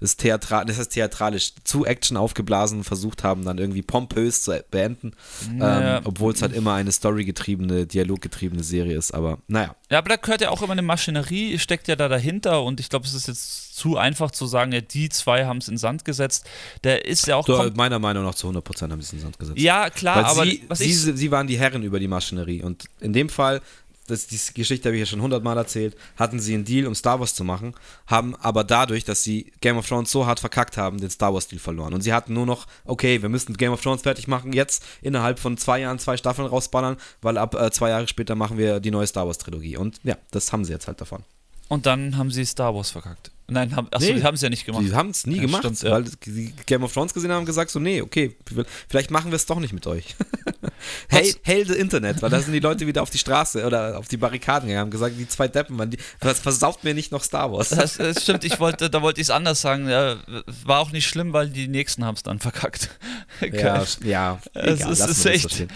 das 0.00 0.16
Theatral, 0.18 0.66
das 0.66 0.78
heißt 0.78 0.92
theatralisch 0.92 1.52
zu 1.64 1.86
Action 1.86 2.16
aufgeblasen 2.18 2.84
versucht 2.84 3.24
haben, 3.24 3.44
dann 3.44 3.56
irgendwie 3.56 3.80
pompös 3.80 4.42
zu 4.42 4.62
beenden, 4.70 5.12
Naja. 5.50 5.98
ähm, 5.98 6.02
obwohl 6.04 6.34
es 6.34 6.42
halt 6.42 6.52
immer 6.52 6.74
eine 6.74 6.92
storygetriebene, 6.92 7.86
dialoggetriebene 7.86 8.62
Serie 8.62 8.98
ist. 8.98 9.12
Aber 9.14 9.38
naja, 9.46 9.74
Ja, 9.90 9.98
aber 9.98 10.10
da 10.10 10.16
gehört 10.16 10.42
ja 10.42 10.50
auch 10.50 10.60
immer 10.62 10.72
eine 10.72 10.82
Maschinerie, 10.82 11.58
steckt 11.58 11.88
ja 11.88 11.96
da 11.96 12.08
dahinter 12.08 12.62
und 12.62 12.80
ich 12.80 12.90
glaube, 12.90 13.06
es 13.06 13.14
ist 13.14 13.28
jetzt 13.28 13.74
zu 13.76 13.96
einfach 13.96 14.30
zu 14.30 14.46
sagen, 14.46 14.72
ja, 14.72 14.80
die 14.80 15.08
zwei 15.08 15.46
haben 15.46 15.58
es 15.58 15.68
in 15.68 15.78
Sand 15.78 16.04
gesetzt. 16.04 16.46
Der 16.84 17.06
ist 17.06 17.26
ja 17.26 17.36
auch. 17.36 17.48
kom- 17.48 17.74
meiner 17.76 17.98
Meinung 17.98 18.24
nach 18.24 18.34
zu 18.34 18.48
100% 18.48 18.90
haben 18.90 19.00
sie 19.00 19.06
es 19.06 19.12
in 19.12 19.18
den 19.18 19.22
Sand 19.22 19.38
gesetzt. 19.38 19.58
ja, 19.58 19.90
klar, 19.90 20.16
Weil 20.16 20.24
aber 20.26 20.44
sie, 20.44 20.62
was 20.68 20.78
sie, 20.78 20.92
sie 20.92 21.30
waren 21.30 21.46
die 21.46 21.58
Herren 21.58 21.82
über 21.82 21.98
die 21.98 22.08
Maschinerie. 22.08 22.62
Und 22.62 22.84
in 23.00 23.12
dem 23.12 23.28
Fall, 23.28 23.60
das, 24.06 24.26
die 24.26 24.38
Geschichte 24.54 24.88
habe 24.88 24.96
ich 24.96 25.00
ja 25.00 25.06
schon 25.06 25.22
hundertmal 25.22 25.56
erzählt, 25.56 25.96
hatten 26.16 26.38
sie 26.38 26.54
einen 26.54 26.64
Deal, 26.64 26.86
um 26.86 26.94
Star 26.94 27.20
Wars 27.20 27.34
zu 27.34 27.44
machen, 27.44 27.74
haben 28.06 28.34
aber 28.36 28.64
dadurch, 28.64 29.04
dass 29.04 29.22
sie 29.22 29.52
Game 29.60 29.78
of 29.78 29.88
Thrones 29.88 30.10
so 30.10 30.26
hart 30.26 30.40
verkackt 30.40 30.76
haben, 30.76 30.98
den 30.98 31.10
Star 31.10 31.32
Wars-Deal 31.32 31.58
verloren. 31.58 31.94
Und 31.94 32.02
sie 32.02 32.12
hatten 32.12 32.34
nur 32.34 32.46
noch, 32.46 32.66
okay, 32.84 33.22
wir 33.22 33.28
müssen 33.28 33.56
Game 33.56 33.72
of 33.72 33.80
Thrones 33.80 34.02
fertig 34.02 34.28
machen, 34.28 34.52
jetzt 34.52 34.84
innerhalb 35.00 35.38
von 35.38 35.56
zwei 35.56 35.80
Jahren 35.80 35.98
zwei 35.98 36.16
Staffeln 36.16 36.48
rausballern, 36.48 36.96
weil 37.22 37.38
ab 37.38 37.54
äh, 37.54 37.70
zwei 37.70 37.90
Jahre 37.90 38.08
später 38.08 38.34
machen 38.34 38.58
wir 38.58 38.80
die 38.80 38.90
neue 38.90 39.06
Star 39.06 39.26
Wars-Trilogie. 39.26 39.76
Und 39.76 40.00
ja, 40.04 40.16
das 40.30 40.52
haben 40.52 40.64
sie 40.64 40.72
jetzt 40.72 40.86
halt 40.86 41.00
davon. 41.00 41.24
Und 41.68 41.86
dann 41.86 42.16
haben 42.16 42.30
sie 42.30 42.44
Star 42.44 42.74
Wars 42.74 42.90
verkackt. 42.90 43.30
Nein, 43.46 43.76
haben, 43.76 43.88
achso, 43.90 44.06
Nee. 44.06 44.14
die 44.14 44.22
haben 44.24 44.34
es 44.36 44.40
ja 44.40 44.48
nicht 44.48 44.64
gemacht. 44.64 44.84
Die 44.86 44.94
haben 44.94 45.10
es 45.10 45.26
nie 45.26 45.36
Ja, 45.36 45.42
gemacht, 45.42 45.62
stimmt, 45.64 45.82
ja. 45.82 45.90
weil 45.90 46.04
die 46.24 46.54
Game 46.64 46.82
of 46.82 46.92
Thrones 46.94 47.12
gesehen 47.12 47.30
haben 47.30 47.40
und 47.40 47.44
gesagt 47.46 47.70
so, 47.70 47.78
nee, 47.78 48.00
okay, 48.00 48.34
vielleicht 48.88 49.10
machen 49.10 49.30
wir 49.30 49.36
es 49.36 49.44
doch 49.44 49.60
nicht 49.60 49.74
mit 49.74 49.86
euch. 49.86 50.16
hey, 51.08 51.34
hail 51.46 51.66
the 51.66 51.74
Internet, 51.74 52.22
weil 52.22 52.30
da 52.30 52.40
sind 52.40 52.52
die 52.52 52.60
Leute 52.60 52.86
wieder 52.86 53.02
auf 53.02 53.10
die 53.10 53.18
Straße 53.18 53.66
oder 53.66 53.98
auf 53.98 54.08
die 54.08 54.16
Barrikaden 54.16 54.68
gegangen, 54.68 54.86
haben 54.86 54.90
gesagt, 54.90 55.16
die 55.18 55.28
zwei 55.28 55.48
Deppen, 55.48 55.76
man, 55.76 55.90
die, 55.90 55.98
das 56.20 56.40
versaut 56.40 56.84
mir 56.84 56.94
nicht 56.94 57.12
noch 57.12 57.22
Star 57.22 57.52
Wars. 57.52 57.68
Das, 57.68 57.98
das 57.98 58.22
stimmt, 58.22 58.44
ich 58.44 58.60
wollte, 58.60 58.88
da 58.88 59.02
wollte 59.02 59.20
ich 59.20 59.26
es 59.26 59.30
anders 59.30 59.60
sagen. 59.60 59.88
Ja, 59.90 60.16
war 60.64 60.80
auch 60.80 60.92
nicht 60.92 61.06
schlimm, 61.06 61.32
weil 61.34 61.50
die 61.50 61.68
nächsten 61.68 62.04
haben 62.04 62.14
es 62.14 62.22
dann 62.22 62.38
verkackt. 62.38 62.90
Ja, 63.52 63.84
ja, 64.04 64.40
Es 64.54 64.80
egal, 64.80 64.92
ist- 64.92 65.00
ist 65.08 65.26
echt-. 65.26 65.66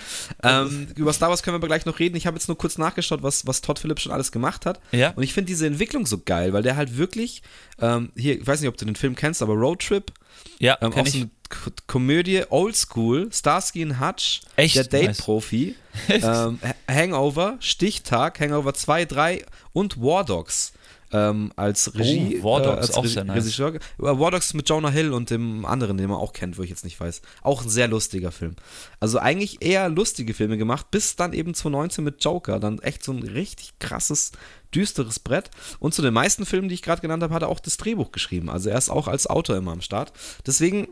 Ähm, 0.43 0.87
über 0.95 1.13
Star 1.13 1.29
Wars 1.29 1.43
können 1.43 1.55
wir 1.55 1.59
aber 1.59 1.67
gleich 1.67 1.85
noch 1.87 1.99
reden. 1.99 2.17
Ich 2.17 2.27
habe 2.27 2.37
jetzt 2.37 2.47
nur 2.49 2.57
kurz 2.57 2.79
nachgeschaut, 2.79 3.23
was, 3.23 3.47
was 3.47 3.61
Todd 3.61 3.79
Phillips 3.81 4.03
schon 4.03 4.13
alles 4.13 4.31
gemacht 4.33 4.65
hat. 4.65 4.81
Ja. 4.93 5.11
Und 5.11 5.23
ich 5.25 5.35
finde 5.35 5.49
diese 5.49 5.67
Entwicklung 5.67 6.07
so 6.07 6.19
geil, 6.25 6.53
weil 6.53 6.63
der 6.63 6.77
halt 6.77 6.97
wirklich, 6.97 7.43
ähm, 7.81 8.11
hier, 8.17 8.41
ich 8.41 8.47
weiß 8.47 8.61
nicht, 8.61 8.69
ob 8.69 8.77
du 8.77 8.85
den 8.85 8.97
Film 8.97 9.15
kennst, 9.15 9.43
aber 9.43 9.55
Road 9.55 9.81
Trip, 9.81 10.13
Ja, 10.59 10.77
ähm, 10.81 10.91
kenn 10.93 11.07
ich. 11.07 11.27
K 11.49 11.71
Komödie, 11.87 12.43
Oldschool, 12.51 13.31
Starsky 13.33 13.83
und 13.85 13.99
Hutch, 14.01 14.43
Echt? 14.57 14.77
der. 14.77 14.85
Date-Profi, 14.85 15.75
ähm, 16.11 16.23
Ha- 16.63 16.75
Hangover, 16.95 17.57
Stichtag, 17.61 18.39
Hangover 18.41 18.75
2, 18.75 19.05
3 19.07 19.45
und 19.73 19.99
War 20.01 20.25
Dogs. 20.25 20.73
Ähm, 21.11 21.53
als 21.57 21.95
Regie. 21.95 22.39
Oh, 22.43 22.45
War 22.45 22.63
Dogs, 22.63 22.79
als 22.89 22.95
auch 22.95 23.05
Re- 23.05 23.09
sehr 23.09 23.25
nice. 23.25 23.37
Regisseur. 23.45 23.75
Äh, 23.75 23.81
War 23.99 24.31
Dogs 24.31 24.53
mit 24.53 24.69
Jonah 24.69 24.91
Hill 24.91 25.13
und 25.13 25.31
dem 25.31 25.65
anderen, 25.65 25.97
den 25.97 26.09
man 26.11 26.19
auch 26.19 26.33
kennt, 26.35 26.59
wo 26.59 26.63
ich 26.63 26.71
jetzt 26.71 26.85
nicht 26.85 27.01
weiß. 27.01 27.23
Auch 27.43 27.63
ein 27.63 27.71
sehr 27.71 27.89
lustiger 27.89 28.31
Film. 28.31 28.57
Also 29.01 29.19
eigentlich 29.19 29.63
eher 29.63 29.89
lustige 29.89 30.35
Filme 30.35 30.59
gemacht, 30.59 30.91
bis 30.91 31.17
dann 31.17 31.33
eben 31.33 31.55
2019 31.55 32.05
mit 32.05 32.23
Joker. 32.23 32.61
Dann 32.61 32.79
echt 32.81 33.03
so 33.05 33.13
ein 33.13 33.23
richtig 33.23 33.79
krasses, 33.79 34.33
düsteres 34.75 35.19
Brett. 35.19 35.51
Und 35.79 35.95
zu 35.95 36.03
den 36.03 36.13
meisten 36.13 36.45
Filmen, 36.45 36.69
die 36.69 36.75
ich 36.75 36.83
gerade 36.83 37.01
genannt 37.01 37.23
habe, 37.23 37.33
hat 37.33 37.43
er 37.43 37.49
auch 37.49 37.61
das 37.61 37.79
Drehbuch 37.79 38.13
geschrieben. 38.13 38.51
Also 38.51 38.69
er 38.69 38.77
ist 38.77 38.91
auch 38.91 39.09
als 39.09 39.27
Autor 39.27 39.57
immer 39.57 39.73
am 39.73 39.81
Start. 39.81 40.13
Deswegen, 40.47 40.89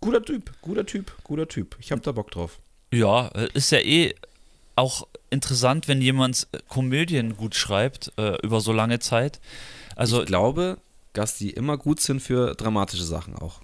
guter 0.00 0.22
Typ, 0.24 0.50
guter 0.62 0.84
Typ, 0.86 1.12
guter 1.24 1.46
Typ. 1.48 1.76
Ich 1.80 1.92
habe 1.92 2.00
da 2.02 2.12
Bock 2.12 2.30
drauf. 2.30 2.58
Ja, 2.92 3.28
äh, 3.28 3.48
ist 3.54 3.70
ja 3.70 3.78
eh 3.78 4.14
auch 4.80 5.06
interessant, 5.30 5.86
wenn 5.88 6.00
jemand 6.02 6.48
äh, 6.52 6.58
Komödien 6.68 7.36
gut 7.36 7.54
schreibt 7.54 8.12
äh, 8.18 8.36
über 8.42 8.60
so 8.60 8.72
lange 8.72 8.98
Zeit. 8.98 9.40
Also 9.96 10.20
ich 10.20 10.26
glaube, 10.26 10.78
dass 11.12 11.36
die 11.36 11.50
immer 11.50 11.76
gut 11.76 12.00
sind 12.00 12.20
für 12.20 12.54
dramatische 12.54 13.04
Sachen 13.04 13.34
auch. 13.36 13.60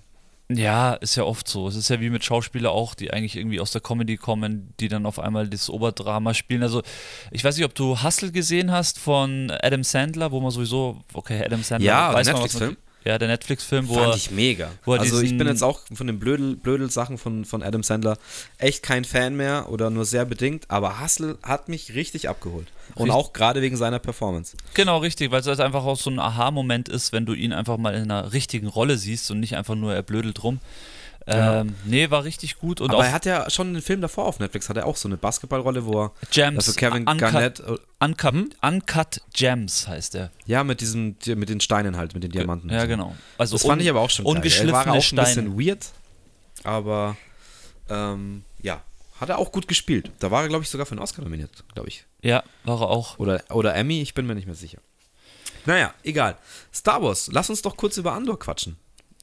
ja, 0.48 0.94
ist 0.94 1.16
ja 1.16 1.24
oft 1.24 1.48
so. 1.48 1.66
Es 1.66 1.74
ist 1.74 1.88
ja 1.88 2.00
wie 2.00 2.10
mit 2.10 2.24
Schauspielern 2.24 2.72
auch, 2.72 2.94
die 2.94 3.12
eigentlich 3.12 3.36
irgendwie 3.36 3.60
aus 3.60 3.72
der 3.72 3.80
Comedy 3.80 4.16
kommen, 4.16 4.72
die 4.78 4.88
dann 4.88 5.06
auf 5.06 5.18
einmal 5.18 5.48
das 5.48 5.68
Oberdrama 5.68 6.34
spielen. 6.34 6.62
Also 6.62 6.82
ich 7.32 7.42
weiß 7.42 7.56
nicht, 7.56 7.64
ob 7.64 7.74
du 7.74 8.02
Hustle 8.02 8.30
gesehen 8.30 8.70
hast 8.70 8.98
von 8.98 9.50
Adam 9.50 9.82
Sandler, 9.82 10.30
wo 10.30 10.40
man 10.40 10.52
sowieso, 10.52 11.00
okay, 11.14 11.42
Adam 11.44 11.62
Sandler, 11.62 11.86
Ja, 11.86 12.12
weiß 12.12 12.28
Netflix-Film. 12.28 12.76
Ja, 13.06 13.18
der 13.18 13.28
Netflix-Film, 13.28 13.86
wo 13.88 13.94
Fand 13.94 14.14
er, 14.14 14.16
ich 14.16 14.32
mega. 14.32 14.72
also 14.84 15.20
ich 15.20 15.38
bin 15.38 15.46
jetzt 15.46 15.62
auch 15.62 15.82
von 15.94 16.08
den 16.08 16.18
Blödel, 16.18 16.56
Blödel-Sachen 16.56 17.18
von, 17.18 17.44
von 17.44 17.62
Adam 17.62 17.84
Sandler 17.84 18.18
echt 18.58 18.82
kein 18.82 19.04
Fan 19.04 19.36
mehr 19.36 19.68
oder 19.70 19.90
nur 19.90 20.04
sehr 20.04 20.24
bedingt, 20.24 20.68
aber 20.72 21.00
Hustle 21.00 21.38
hat 21.44 21.68
mich 21.68 21.94
richtig 21.94 22.28
abgeholt. 22.28 22.66
Und 22.96 23.04
Richtig. 23.04 23.14
auch 23.14 23.32
gerade 23.32 23.62
wegen 23.62 23.76
seiner 23.76 24.00
Performance. 24.00 24.56
Genau, 24.74 24.98
richtig, 24.98 25.30
weil 25.30 25.40
es 25.40 25.46
halt 25.46 25.60
einfach 25.60 25.84
auch 25.84 25.96
so 25.96 26.10
ein 26.10 26.18
Aha-Moment 26.18 26.88
ist, 26.88 27.12
wenn 27.12 27.26
du 27.26 27.32
ihn 27.32 27.52
einfach 27.52 27.76
mal 27.76 27.94
in 27.94 28.10
einer 28.10 28.32
richtigen 28.32 28.66
Rolle 28.66 28.96
siehst 28.96 29.30
und 29.30 29.38
nicht 29.38 29.56
einfach 29.56 29.76
nur 29.76 29.94
er 29.94 30.02
blödelt 30.02 30.42
rum. 30.42 30.58
Ja. 31.26 31.62
Ähm, 31.62 31.74
nee, 31.84 32.08
war 32.10 32.22
richtig 32.22 32.58
gut 32.58 32.80
und 32.80 32.90
aber 32.92 33.04
er 33.04 33.12
hat 33.12 33.26
ja 33.26 33.50
schon 33.50 33.68
einen 33.68 33.82
Film 33.82 34.00
davor 34.00 34.26
auf 34.26 34.38
Netflix, 34.38 34.68
hat 34.68 34.76
er 34.76 34.86
auch 34.86 34.96
so 34.96 35.08
eine 35.08 35.16
Basketballrolle, 35.16 35.84
wo 35.84 36.04
er 36.04 36.12
Gems, 36.30 36.68
also 36.68 36.72
Kevin 36.78 37.02
Uncut, 37.08 37.18
Garnett, 37.18 37.60
äh, 37.60 37.76
Uncut, 37.98 38.34
Uncut 38.62 39.20
Gems 39.32 39.88
heißt 39.88 40.14
er. 40.14 40.30
ja, 40.46 40.62
mit 40.62 40.80
diesem, 40.80 41.16
mit 41.26 41.48
den 41.48 41.60
Steinen 41.60 41.96
halt, 41.96 42.14
mit 42.14 42.22
den 42.22 42.30
Diamanten. 42.30 42.70
Ja, 42.70 42.82
so. 42.82 42.86
genau. 42.86 43.16
Also 43.38 43.56
Das 43.56 43.66
fand 43.66 43.82
ich 43.82 43.90
aber 43.90 44.00
auch 44.02 44.10
schon 44.10 44.24
geil. 44.24 44.34
Er 44.34 44.36
ungeschliffene 44.36 44.72
war 44.72 44.88
auch 44.88 44.94
ein 44.94 45.02
Steine. 45.02 45.26
bisschen 45.26 45.58
weird, 45.58 45.86
aber 46.62 47.16
ähm, 47.90 48.44
ja, 48.62 48.82
hat 49.20 49.28
er 49.28 49.38
auch 49.38 49.50
gut 49.50 49.66
gespielt. 49.66 50.12
Da 50.20 50.30
war 50.30 50.42
er, 50.42 50.48
glaube 50.48 50.62
ich, 50.62 50.70
sogar 50.70 50.86
für 50.86 50.92
einen 50.92 51.00
Oscar 51.00 51.22
nominiert, 51.22 51.64
glaube 51.74 51.88
ich. 51.88 52.04
Ja, 52.22 52.44
war 52.64 52.80
er 52.82 52.88
auch. 52.88 53.18
Oder, 53.18 53.42
oder 53.50 53.74
Emmy, 53.74 54.00
ich 54.00 54.14
bin 54.14 54.26
mir 54.26 54.34
nicht 54.36 54.46
mehr 54.46 54.54
sicher. 54.54 54.78
Naja, 55.64 55.92
egal. 56.04 56.36
Star 56.72 57.02
Wars, 57.02 57.28
lass 57.32 57.50
uns 57.50 57.62
doch 57.62 57.76
kurz 57.76 57.96
über 57.96 58.12
Andor 58.12 58.38
quatschen. 58.38 58.76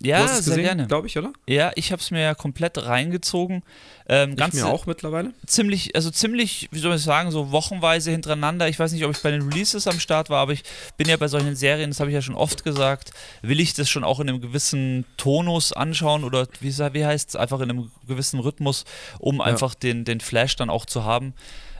Ja, 0.04 0.28
sehr 0.28 0.38
gesehen, 0.38 0.64
gerne. 0.64 0.88
glaube 0.88 1.08
ich, 1.08 1.18
oder? 1.18 1.32
Ja, 1.48 1.72
ich 1.76 1.92
habe 1.92 2.02
es 2.02 2.12
mir 2.12 2.22
ja 2.22 2.36
komplett 2.36 2.78
reingezogen. 2.78 3.64
Ähm, 4.10 4.36
ganz 4.36 4.54
ich 4.54 4.62
mir 4.62 4.68
auch 4.68 4.86
mittlerweile. 4.86 5.34
ziemlich, 5.48 5.96
also 5.96 6.12
ziemlich, 6.12 6.68
wie 6.72 6.80
soll 6.80 6.96
ich 6.96 7.02
sagen, 7.02 7.32
so 7.32 7.52
wochenweise 7.52 8.12
hintereinander. 8.12 8.68
Ich 8.68 8.78
weiß 8.78 8.92
nicht, 8.92 9.06
ob 9.06 9.12
ich 9.12 9.22
bei 9.22 9.32
den 9.32 9.44
Releases 9.44 9.88
am 9.88 10.00
Start 10.00 10.30
war, 10.30 10.42
aber 10.42 10.52
ich 10.52 10.64
bin 10.98 11.08
ja 11.08 11.16
bei 11.16 11.30
solchen 11.30 11.56
Serien, 11.56 11.90
das 11.90 12.02
habe 12.02 12.10
ich 12.10 12.16
ja 12.16 12.22
schon 12.22 12.36
oft 12.36 12.66
gesagt, 12.66 13.12
will 13.42 13.62
ich 13.62 13.74
das 13.74 13.90
schon 13.90 14.04
auch 14.04 14.20
in 14.20 14.28
einem 14.28 14.42
gewissen 14.42 15.06
Tonus 15.16 15.72
anschauen 15.72 16.26
oder 16.26 16.48
wie, 16.60 16.78
wie 16.78 17.06
heißt 17.06 17.30
es, 17.30 17.36
einfach 17.38 17.62
in 17.62 17.70
einem 17.70 17.92
gewissen 18.06 18.40
Rhythmus, 18.42 18.84
um 19.20 19.40
einfach 19.40 19.74
den, 19.74 20.04
den 20.04 20.20
Flash 20.20 20.58
dann 20.58 20.70
auch 20.70 20.86
zu 20.86 21.06
haben. 21.06 21.34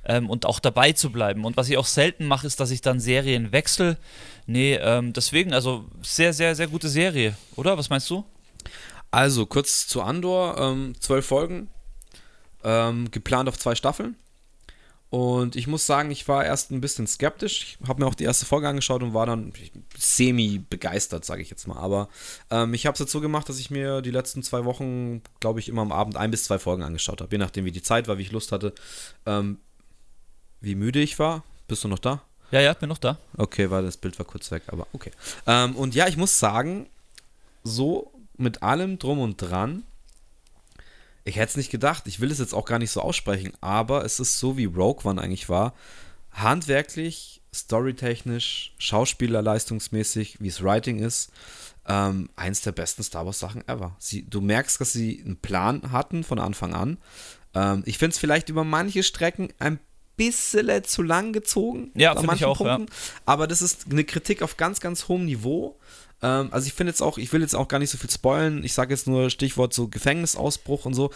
Ähm, 0.06 0.30
und 0.30 0.46
auch 0.46 0.60
dabei 0.60 0.92
zu 0.92 1.12
bleiben. 1.12 1.46
Und 1.46 1.56
was 1.56 1.70
ich 1.70 1.78
auch 1.78 1.86
selten 1.86 2.26
mache, 2.26 2.46
ist, 2.46 2.60
dass 2.60 2.72
ich 2.72 2.82
dann 2.82 3.00
Serien 3.00 3.54
wechsle. 3.54 3.96
Nee, 4.46 4.76
ähm, 4.76 5.14
deswegen, 5.14 5.54
also 5.54 5.86
sehr, 6.02 6.34
sehr, 6.34 6.56
sehr 6.56 6.68
gute 6.68 6.90
Serie, 6.90 7.38
oder? 7.56 7.78
Was 7.78 7.90
meinst 7.90 8.10
du? 8.10 8.26
Also, 9.12 9.46
kurz 9.46 9.88
zu 9.88 10.02
Andor, 10.02 10.58
ähm, 10.58 10.96
zwölf 11.00 11.26
Folgen, 11.26 11.70
ähm, 12.64 13.12
geplant 13.12 13.48
auf 13.48 13.58
zwei 13.58 13.76
Staffeln. 13.76 14.16
Und 15.14 15.56
ich 15.56 15.68
muss 15.68 15.86
sagen, 15.86 16.10
ich 16.10 16.28
war 16.28 16.44
erst 16.44 16.72
ein 16.72 16.82
bisschen 16.82 17.06
skeptisch. 17.06 17.78
Ich 17.80 17.88
habe 17.88 18.02
mir 18.02 18.08
auch 18.08 18.16
die 18.16 18.24
erste 18.24 18.48
Folge 18.48 18.68
angeschaut 18.68 19.04
und 19.04 19.14
war 19.14 19.28
dann 19.28 19.54
semi 19.96 20.58
begeistert, 20.58 21.24
sage 21.24 21.44
ich 21.44 21.52
jetzt 21.52 21.68
mal. 21.68 21.78
Aber 21.78 22.10
ähm, 22.50 22.74
ich 22.74 22.88
habe 22.88 23.02
es 23.02 23.12
so 23.12 23.22
gemacht, 23.22 23.48
dass 23.48 23.60
ich 23.60 23.70
mir 23.70 24.02
die 24.02 24.10
letzten 24.10 24.42
zwei 24.42 24.66
Wochen, 24.66 25.22
glaube 25.40 25.60
ich, 25.60 25.70
immer 25.70 25.84
am 25.84 25.92
Abend 25.92 26.18
ein 26.18 26.32
bis 26.32 26.46
zwei 26.46 26.58
Folgen 26.58 26.82
angeschaut 26.82 27.22
habe. 27.22 27.32
Je 27.32 27.38
nachdem, 27.38 27.64
wie 27.66 27.72
die 27.72 27.84
Zeit 27.84 28.08
war, 28.08 28.18
wie 28.18 28.24
ich 28.24 28.32
Lust 28.32 28.52
hatte, 28.52 28.74
ähm, 29.28 29.60
wie 30.62 30.74
müde 30.74 31.00
ich 31.00 31.20
war. 31.20 31.44
Bist 31.68 31.84
du 31.84 31.90
noch 31.90 32.00
da? 32.00 32.24
Ja, 32.54 32.62
ja, 32.62 32.74
bin 32.74 32.88
noch 32.88 33.00
da. 33.00 33.18
Okay, 33.36 33.72
weil 33.72 33.82
das 33.84 33.98
Bild 33.98 34.20
war 34.20 34.28
kurz 34.28 34.52
weg, 34.52 34.62
aber 34.68 34.86
okay. 34.94 35.10
Ähm, 35.48 35.76
und 35.76 35.96
ja, 35.96 36.08
ich 36.08 36.18
muss 36.18 36.38
sagen, 36.38 36.88
so 37.64 38.12
mit 38.38 38.62
allem 38.62 39.00
drum 39.00 39.20
und 39.20 39.38
dran, 39.38 39.82
ich 41.24 41.38
hätte 41.38 41.50
es 41.50 41.58
nicht 41.58 41.72
gedacht, 41.72 42.04
ich 42.06 42.20
will 42.20 42.30
es 42.30 42.38
jetzt 42.38 42.54
auch 42.54 42.66
gar 42.66 42.78
nicht 42.78 42.92
so 42.92 43.02
aussprechen, 43.02 43.54
aber 43.62 44.06
es 44.06 44.20
ist 44.20 44.38
so, 44.38 44.56
wie 44.56 44.66
Rogue 44.66 45.04
One 45.04 45.20
eigentlich 45.20 45.50
war, 45.50 45.74
handwerklich, 46.32 47.42
storytechnisch, 47.52 48.76
schauspielerleistungsmäßig, 48.78 50.40
wie 50.40 50.50
es 50.50 50.62
Writing 50.62 51.00
ist, 51.00 51.32
ähm, 51.88 52.30
eins 52.36 52.62
der 52.62 52.74
besten 52.74 53.02
Star 53.02 53.26
Wars 53.26 53.40
Sachen 53.40 53.68
ever. 53.68 53.96
Sie, 53.98 54.30
du 54.30 54.42
merkst, 54.42 54.80
dass 54.80 54.94
sie 54.94 55.24
einen 55.26 55.38
Plan 55.38 55.92
hatten 55.92 56.24
von 56.24 56.38
Anfang 56.38 56.76
an. 56.76 57.00
Ähm, 57.56 57.82
ich 57.88 57.98
finde 57.98 58.14
es 58.14 58.20
vielleicht 58.20 58.50
über 58.50 58.64
manche 58.64 59.02
Strecken 59.02 59.50
ein 59.58 59.80
bisschen 60.16 60.84
zu 60.84 61.02
lang 61.02 61.34
gezogen. 61.34 61.92
Ja, 61.96 62.14
an 62.14 62.26
manchen 62.26 62.46
auch, 62.46 62.60
ja. 62.62 62.78
Punkten. 62.78 62.96
Aber 63.26 63.48
das 63.48 63.62
ist 63.62 63.88
eine 63.92 64.04
Kritik 64.04 64.42
auf 64.42 64.58
ganz, 64.58 64.80
ganz 64.80 65.08
hohem 65.08 65.26
Niveau. 65.26 65.78
Ähm, 66.22 66.50
also 66.52 66.68
ich 66.68 66.74
finde 66.74 66.92
jetzt 66.92 67.02
auch, 67.02 67.18
ich 67.18 67.32
will 67.34 67.42
jetzt 67.42 67.56
auch 67.56 67.68
gar 67.68 67.80
nicht 67.80 67.90
so 67.90 67.98
viel 67.98 68.10
spoilen. 68.10 68.64
Ich 68.64 68.74
sage 68.74 68.94
jetzt 68.94 69.08
nur 69.08 69.30
Stichwort 69.30 69.74
so 69.74 69.88
Gefängnisausbruch 69.88 70.86
und 70.86 70.94
so. 70.94 71.12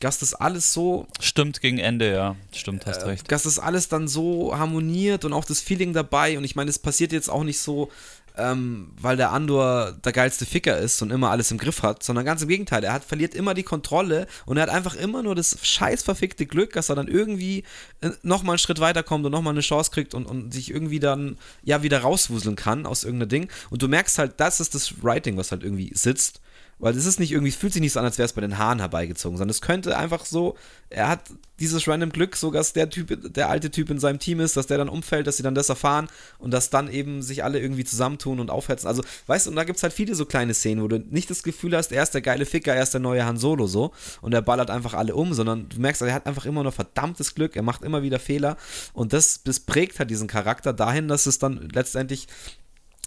Dass 0.00 0.18
das 0.18 0.34
alles 0.34 0.72
so, 0.72 1.06
Stimmt 1.20 1.60
gegen 1.60 1.78
Ende, 1.78 2.12
ja. 2.12 2.34
Stimmt, 2.52 2.86
hast 2.86 3.06
recht. 3.06 3.30
dass 3.30 3.44
das 3.44 3.60
alles 3.60 3.88
dann 3.88 4.08
so 4.08 4.56
harmoniert 4.58 5.24
und 5.24 5.32
auch 5.32 5.44
das 5.44 5.60
Feeling 5.60 5.92
dabei. 5.92 6.38
Und 6.38 6.44
ich 6.44 6.56
meine, 6.56 6.70
es 6.70 6.78
passiert 6.78 7.12
jetzt 7.12 7.28
auch 7.30 7.44
nicht 7.44 7.60
so 7.60 7.88
ähm, 8.36 8.92
weil 9.00 9.16
der 9.16 9.30
Andor 9.30 9.92
der 9.92 10.12
geilste 10.12 10.46
Ficker 10.46 10.78
ist 10.78 11.02
und 11.02 11.10
immer 11.10 11.30
alles 11.30 11.50
im 11.50 11.58
Griff 11.58 11.82
hat, 11.82 12.02
sondern 12.02 12.24
ganz 12.24 12.42
im 12.42 12.48
Gegenteil. 12.48 12.84
Er 12.84 12.92
hat, 12.92 13.04
verliert 13.04 13.34
immer 13.34 13.54
die 13.54 13.62
Kontrolle 13.62 14.26
und 14.46 14.56
er 14.56 14.64
hat 14.64 14.70
einfach 14.70 14.94
immer 14.94 15.22
nur 15.22 15.34
das 15.34 15.58
scheiß 15.62 16.02
verfickte 16.02 16.46
Glück, 16.46 16.72
dass 16.72 16.88
er 16.88 16.96
dann 16.96 17.08
irgendwie 17.08 17.64
äh, 18.00 18.10
nochmal 18.22 18.54
einen 18.54 18.58
Schritt 18.58 18.80
weiterkommt 18.80 19.24
und 19.26 19.32
nochmal 19.32 19.52
eine 19.52 19.60
Chance 19.60 19.90
kriegt 19.90 20.14
und, 20.14 20.26
und 20.26 20.52
sich 20.52 20.70
irgendwie 20.70 21.00
dann 21.00 21.36
ja 21.62 21.82
wieder 21.82 22.00
rauswuseln 22.00 22.56
kann 22.56 22.86
aus 22.86 23.04
irgendeinem 23.04 23.28
Ding. 23.28 23.48
Und 23.70 23.82
du 23.82 23.88
merkst 23.88 24.18
halt, 24.18 24.34
das 24.38 24.60
ist 24.60 24.74
das 24.74 25.02
Writing, 25.02 25.36
was 25.36 25.52
halt 25.52 25.62
irgendwie 25.62 25.92
sitzt. 25.94 26.40
Weil 26.78 26.96
es 26.96 27.06
ist 27.06 27.20
nicht 27.20 27.30
irgendwie, 27.30 27.52
fühlt 27.52 27.72
sich 27.72 27.80
nicht 27.80 27.92
so 27.92 28.00
an, 28.00 28.06
als 28.06 28.18
wäre 28.18 28.26
es 28.26 28.32
bei 28.32 28.40
den 28.40 28.58
Haaren 28.58 28.80
herbeigezogen, 28.80 29.38
sondern 29.38 29.50
es 29.50 29.60
könnte 29.60 29.96
einfach 29.96 30.24
so, 30.24 30.56
er 30.90 31.08
hat 31.08 31.30
dieses 31.60 31.86
random 31.86 32.10
Glück, 32.10 32.34
so 32.34 32.50
dass 32.50 32.72
der 32.72 32.90
Typ, 32.90 33.32
der 33.34 33.48
alte 33.48 33.70
Typ 33.70 33.88
in 33.88 34.00
seinem 34.00 34.18
Team 34.18 34.40
ist, 34.40 34.56
dass 34.56 34.66
der 34.66 34.78
dann 34.78 34.88
umfällt, 34.88 35.28
dass 35.28 35.36
sie 35.36 35.44
dann 35.44 35.54
das 35.54 35.68
erfahren 35.68 36.08
und 36.38 36.50
dass 36.50 36.70
dann 36.70 36.90
eben 36.90 37.22
sich 37.22 37.44
alle 37.44 37.60
irgendwie 37.60 37.84
zusammentun 37.84 38.40
und 38.40 38.50
aufhetzen. 38.50 38.88
Also, 38.88 39.04
weißt 39.28 39.46
du, 39.46 39.50
und 39.50 39.56
da 39.56 39.64
gibt 39.64 39.76
es 39.76 39.82
halt 39.84 39.92
viele 39.92 40.16
so 40.16 40.26
kleine 40.26 40.54
Szenen, 40.54 40.82
wo 40.82 40.88
du 40.88 40.98
nicht 40.98 41.30
das 41.30 41.44
Gefühl 41.44 41.76
hast, 41.76 41.92
er 41.92 42.02
ist 42.02 42.14
der 42.14 42.20
geile 42.20 42.46
Ficker, 42.46 42.74
er 42.74 42.82
ist 42.82 42.94
der 42.94 43.00
neue 43.00 43.24
Han 43.24 43.36
Solo 43.36 43.68
so 43.68 43.92
und 44.20 44.34
er 44.34 44.42
ballert 44.42 44.70
einfach 44.70 44.94
alle 44.94 45.14
um, 45.14 45.34
sondern 45.34 45.68
du 45.68 45.80
merkst, 45.80 46.02
er 46.02 46.12
hat 46.12 46.26
einfach 46.26 46.46
immer 46.46 46.64
nur 46.64 46.72
verdammtes 46.72 47.36
Glück, 47.36 47.54
er 47.54 47.62
macht 47.62 47.82
immer 47.82 48.02
wieder 48.02 48.18
Fehler 48.18 48.56
und 48.92 49.12
das, 49.12 49.44
das 49.44 49.60
prägt 49.60 50.00
halt 50.00 50.10
diesen 50.10 50.26
Charakter 50.26 50.72
dahin, 50.72 51.06
dass 51.06 51.26
es 51.26 51.38
dann 51.38 51.68
letztendlich 51.72 52.26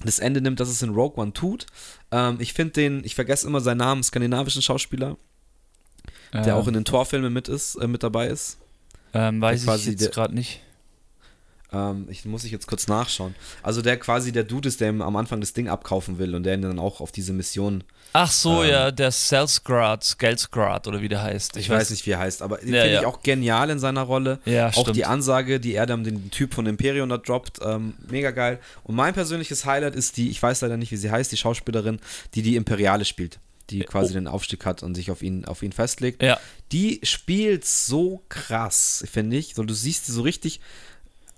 das 0.03 0.19
Ende 0.19 0.41
nimmt, 0.41 0.59
dass 0.59 0.69
es 0.69 0.81
in 0.81 0.89
Rogue 0.89 1.21
One 1.21 1.33
tut. 1.33 1.65
Ähm, 2.11 2.37
ich 2.39 2.53
finde 2.53 2.73
den, 2.73 3.03
ich 3.03 3.15
vergesse 3.15 3.47
immer 3.47 3.61
seinen 3.61 3.77
Namen, 3.77 4.03
skandinavischen 4.03 4.61
Schauspieler, 4.61 5.17
ähm. 6.33 6.43
der 6.43 6.55
auch 6.57 6.67
in 6.67 6.73
den 6.73 6.85
Torfilmen 6.85 7.31
mit 7.31 7.47
ist, 7.47 7.75
äh, 7.75 7.87
mit 7.87 8.03
dabei 8.03 8.27
ist. 8.27 8.57
Ähm, 9.13 9.41
weiß 9.41 9.65
ich 9.65 9.85
jetzt 9.85 10.11
gerade 10.11 10.35
nicht. 10.35 10.61
Ähm, 11.76 12.07
ich 12.09 12.23
muss 12.26 12.43
ich 12.45 12.51
jetzt 12.51 12.67
kurz 12.67 12.88
nachschauen. 12.88 13.36
Also 13.61 13.82
der 13.82 13.97
quasi 13.97 14.32
der 14.32 14.45
Dude 14.45 14.69
ist, 14.69 14.80
der 14.80 14.89
ihm 14.89 15.01
am 15.01 15.15
Anfang 15.15 15.41
das 15.41 15.53
Ding 15.53 15.67
abkaufen 15.67 16.17
will 16.17 16.34
und 16.34 16.43
der 16.43 16.53
ihn 16.53 16.61
dann 16.61 16.80
auch 16.80 17.01
auf 17.01 17.11
diese 17.11 17.34
Mission. 17.34 17.84
Ach 18.13 18.32
so, 18.32 18.63
ähm, 18.63 18.69
ja, 18.69 18.91
der 18.91 19.11
Selsgrad, 19.11 20.17
Gelsgrad 20.17 20.88
oder 20.88 21.01
wie 21.01 21.09
der 21.09 21.21
heißt. 21.21 21.57
Ich, 21.57 21.63
ich 21.63 21.69
weiß, 21.69 21.82
weiß, 21.82 21.89
nicht, 21.91 22.05
wie 22.05 22.11
er 22.11 22.19
heißt, 22.19 22.41
aber 22.41 22.57
den 22.57 22.73
ja, 22.73 22.82
finde 22.82 22.93
ja. 22.95 22.99
ich 23.01 23.05
auch 23.05 23.21
genial 23.21 23.69
in 23.69 23.80
seiner 23.80 24.03
Rolle. 24.03 24.39
Ja, 24.45 24.69
auch 24.69 24.73
stimmt. 24.73 24.95
die 24.95 25.05
Ansage, 25.05 25.59
die 25.59 25.73
er 25.73 25.86
dann 25.86 26.05
den 26.05 26.32
Typ 26.32 26.53
von 26.53 26.65
Imperium 26.65 27.09
da 27.09 27.17
droppt, 27.17 27.59
ähm, 27.61 27.95
mega 28.09 28.32
geil. 28.32 28.59
Und 28.84 28.95
mein 28.95 29.13
persönliches 29.13 29.65
Highlight 29.65 29.95
ist 29.95 30.15
die, 30.15 30.30
ich 30.30 30.41
weiß 30.41 30.61
leider 30.61 30.78
nicht, 30.78 30.91
wie 30.91 30.97
sie 30.97 31.11
heißt, 31.11 31.32
die 31.32 31.38
Schauspielerin, 31.38 31.99
die 32.36 32.41
die 32.41 32.55
Imperiale 32.55 33.03
spielt 33.03 33.39
die 33.69 33.80
quasi 33.80 34.11
oh. 34.11 34.13
den 34.13 34.28
Aufstieg 34.28 34.63
hat 34.63 34.84
und 34.84 34.93
sich 34.93 35.09
auf 35.09 35.23
ihn, 35.23 35.45
auf 35.45 35.63
ihn 35.63 35.71
festlegt. 35.71 36.21
Ja. 36.21 36.39
Die 36.71 36.99
spielt 37.01 37.65
so 37.65 38.21
krass, 38.30 39.03
finde 39.11 39.38
ich. 39.38 39.55
So, 39.55 39.63
du 39.63 39.73
siehst 39.73 40.05
sie 40.05 40.11
so 40.11 40.21
richtig 40.21 40.59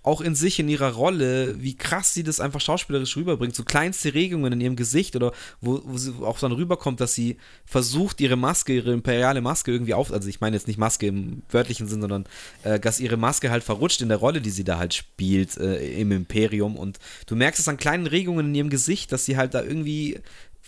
auch 0.07 0.21
in 0.21 0.35
sich, 0.35 0.57
in 0.57 0.69
ihrer 0.69 0.93
Rolle, 0.93 1.61
wie 1.61 1.75
krass 1.75 2.13
sie 2.13 2.23
das 2.23 2.39
einfach 2.39 2.61
schauspielerisch 2.61 3.17
rüberbringt. 3.17 3.53
So 3.53 3.65
kleinste 3.65 4.13
Regungen 4.13 4.53
in 4.53 4.61
ihrem 4.61 4.75
Gesicht 4.77 5.17
oder 5.17 5.33
wo, 5.59 5.81
wo 5.83 5.97
sie 5.97 6.13
auch 6.21 6.39
dann 6.39 6.53
rüberkommt, 6.53 7.01
dass 7.01 7.13
sie 7.13 7.35
versucht, 7.65 8.21
ihre 8.21 8.37
Maske, 8.37 8.73
ihre 8.73 8.93
imperiale 8.93 9.41
Maske 9.41 9.71
irgendwie 9.71 9.93
auf, 9.93 10.13
also 10.13 10.29
ich 10.29 10.39
meine 10.39 10.55
jetzt 10.55 10.67
nicht 10.67 10.79
Maske 10.79 11.07
im 11.07 11.41
wörtlichen 11.49 11.89
Sinn, 11.89 11.99
sondern 11.99 12.25
äh, 12.63 12.79
dass 12.79 13.01
ihre 13.01 13.17
Maske 13.17 13.51
halt 13.51 13.65
verrutscht 13.65 14.01
in 14.01 14.07
der 14.07 14.17
Rolle, 14.17 14.39
die 14.39 14.49
sie 14.49 14.63
da 14.63 14.77
halt 14.77 14.93
spielt 14.93 15.57
äh, 15.57 15.99
im 15.99 16.13
Imperium. 16.13 16.77
Und 16.77 16.99
du 17.25 17.35
merkst 17.35 17.59
es 17.59 17.67
an 17.67 17.75
kleinen 17.75 18.07
Regungen 18.07 18.47
in 18.47 18.55
ihrem 18.55 18.69
Gesicht, 18.69 19.11
dass 19.11 19.25
sie 19.25 19.35
halt 19.35 19.55
da 19.55 19.61
irgendwie 19.61 20.21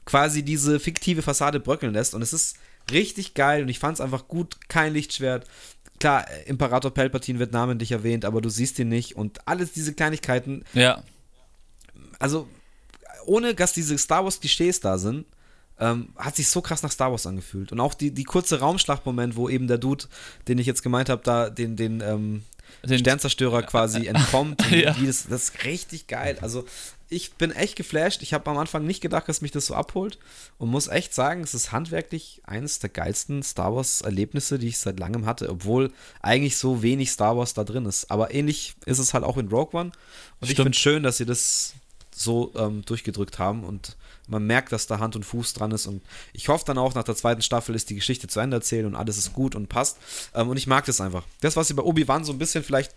quasi 0.04 0.44
diese 0.44 0.82
fiktive 0.82 1.22
Fassade 1.22 1.62
bröckeln 1.62 1.94
lässt. 1.94 2.14
Und 2.14 2.22
es 2.24 2.34
ist 2.34 2.58
richtig 2.92 3.36
geil 3.36 3.62
und 3.62 3.70
ich 3.70 3.80
fand 3.80 3.96
es 3.96 4.02
einfach 4.02 4.28
gut. 4.28 4.58
Kein 4.68 4.94
Lichtschwert, 4.94 5.46
klar, 6.00 6.26
Imperator 6.46 6.92
Palpatine 6.94 7.40
wird 7.40 7.52
namentlich 7.52 7.92
erwähnt, 7.92 8.26
aber 8.26 8.42
du 8.42 8.50
siehst 8.50 8.80
ihn 8.80 8.90
nicht 8.90 9.16
und 9.16 9.48
alles 9.48 9.72
diese 9.72 9.94
Kleinigkeiten. 9.94 10.64
Ja. 10.74 11.04
Also, 12.20 12.48
ohne 13.26 13.54
dass 13.54 13.74
diese 13.74 13.98
Star 13.98 14.24
Wars-Klischees 14.24 14.80
da 14.80 14.98
sind, 14.98 15.26
ähm, 15.80 16.10
hat 16.18 16.36
sich 16.36 16.48
so 16.48 16.62
krass 16.62 16.84
nach 16.84 16.92
Star 16.92 17.12
Wars 17.12 17.26
angefühlt. 17.26 17.72
Und 17.72 17.80
auch 17.80 17.94
die, 17.94 18.12
die 18.12 18.24
kurze 18.24 18.60
Raumschlachtmoment, 18.60 19.36
wo 19.36 19.50
eben 19.50 19.68
der 19.68 19.78
Dude, 19.78 20.06
den 20.48 20.58
ich 20.58 20.68
jetzt 20.68 20.84
gemeint 20.84 21.10
habe, 21.10 21.22
da 21.24 21.50
den, 21.50 21.76
den, 21.76 22.02
ähm, 22.02 22.44
den 22.84 23.00
Sternzerstörer 23.00 23.64
quasi 23.64 24.08
entkommt. 24.08 24.70
ja. 24.72 24.94
das, 24.94 25.28
das 25.28 25.44
ist 25.44 25.64
richtig 25.64 26.08
geil. 26.08 26.38
Also 26.42 26.66
ich 27.10 27.34
bin 27.34 27.52
echt 27.52 27.76
geflasht. 27.76 28.22
Ich 28.22 28.34
habe 28.34 28.50
am 28.52 28.58
Anfang 28.58 28.86
nicht 28.86 29.02
gedacht, 29.02 29.28
dass 29.28 29.42
mich 29.42 29.52
das 29.52 29.66
so 29.66 29.74
abholt 29.74 30.20
und 30.60 30.70
muss 30.70 30.88
echt 30.88 31.14
sagen, 31.14 31.42
es 31.42 31.56
ist 31.56 31.72
handwerklich 31.72 32.42
eines 32.46 32.80
der 32.80 32.92
geilsten 32.92 33.42
Star 33.42 33.76
Wars-Erlebnisse, 33.76 34.60
die 34.60 34.68
ich 34.68 34.78
seit 34.78 35.00
langem 35.00 35.26
hatte, 35.26 35.50
obwohl 35.50 35.92
eigentlich 36.22 36.58
so 36.58 36.84
wenig 36.84 37.12
Star 37.12 37.36
Wars 37.36 37.56
da 37.56 37.64
drin 37.64 37.86
ist. 37.86 38.12
Aber 38.12 38.34
ähnlich 38.34 38.76
ist 38.86 39.00
es 39.00 39.16
halt 39.16 39.24
auch 39.24 39.38
in 39.38 39.50
Rogue 39.50 39.80
One. 39.80 39.90
Und 39.90 39.94
Stimmt. 40.46 40.52
ich 40.52 40.56
finde 40.58 40.72
es 40.72 40.78
schön, 40.78 41.04
dass 41.04 41.18
sie 41.18 41.26
das 41.26 41.74
so 42.12 42.52
ähm, 42.56 42.84
durchgedrückt 42.86 43.40
haben 43.40 43.64
und 43.64 43.96
man 44.28 44.46
merkt, 44.46 44.72
dass 44.72 44.88
da 44.88 45.00
Hand 45.00 45.16
und 45.16 45.24
Fuß 45.24 45.54
dran 45.54 45.72
ist 45.72 45.88
und 45.88 46.02
ich 46.34 46.50
hoffe 46.50 46.66
dann 46.68 46.78
auch, 46.78 46.94
nach 46.94 47.04
der 47.04 47.16
zweiten 47.16 47.42
Staffel 47.42 47.74
ist 47.76 47.90
die 47.90 47.96
Geschichte 47.96 48.28
zu 48.28 48.40
Ende 48.40 48.58
erzählt 48.58 48.86
und 48.86 48.96
alles 48.96 49.18
ist 49.18 49.34
gut 49.34 49.56
und 49.56 49.70
passt 49.70 49.98
ähm, 50.36 50.50
und 50.50 50.58
ich 50.58 50.68
mag 50.68 50.86
das 50.86 51.02
einfach. 51.02 51.24
Das, 51.40 51.56
was 51.56 51.70
sie 51.70 51.74
bei 51.74 51.84
Obi-Wan 51.84 52.26
so 52.26 52.34
ein 52.34 52.38
bisschen 52.38 52.64
vielleicht 52.64 52.94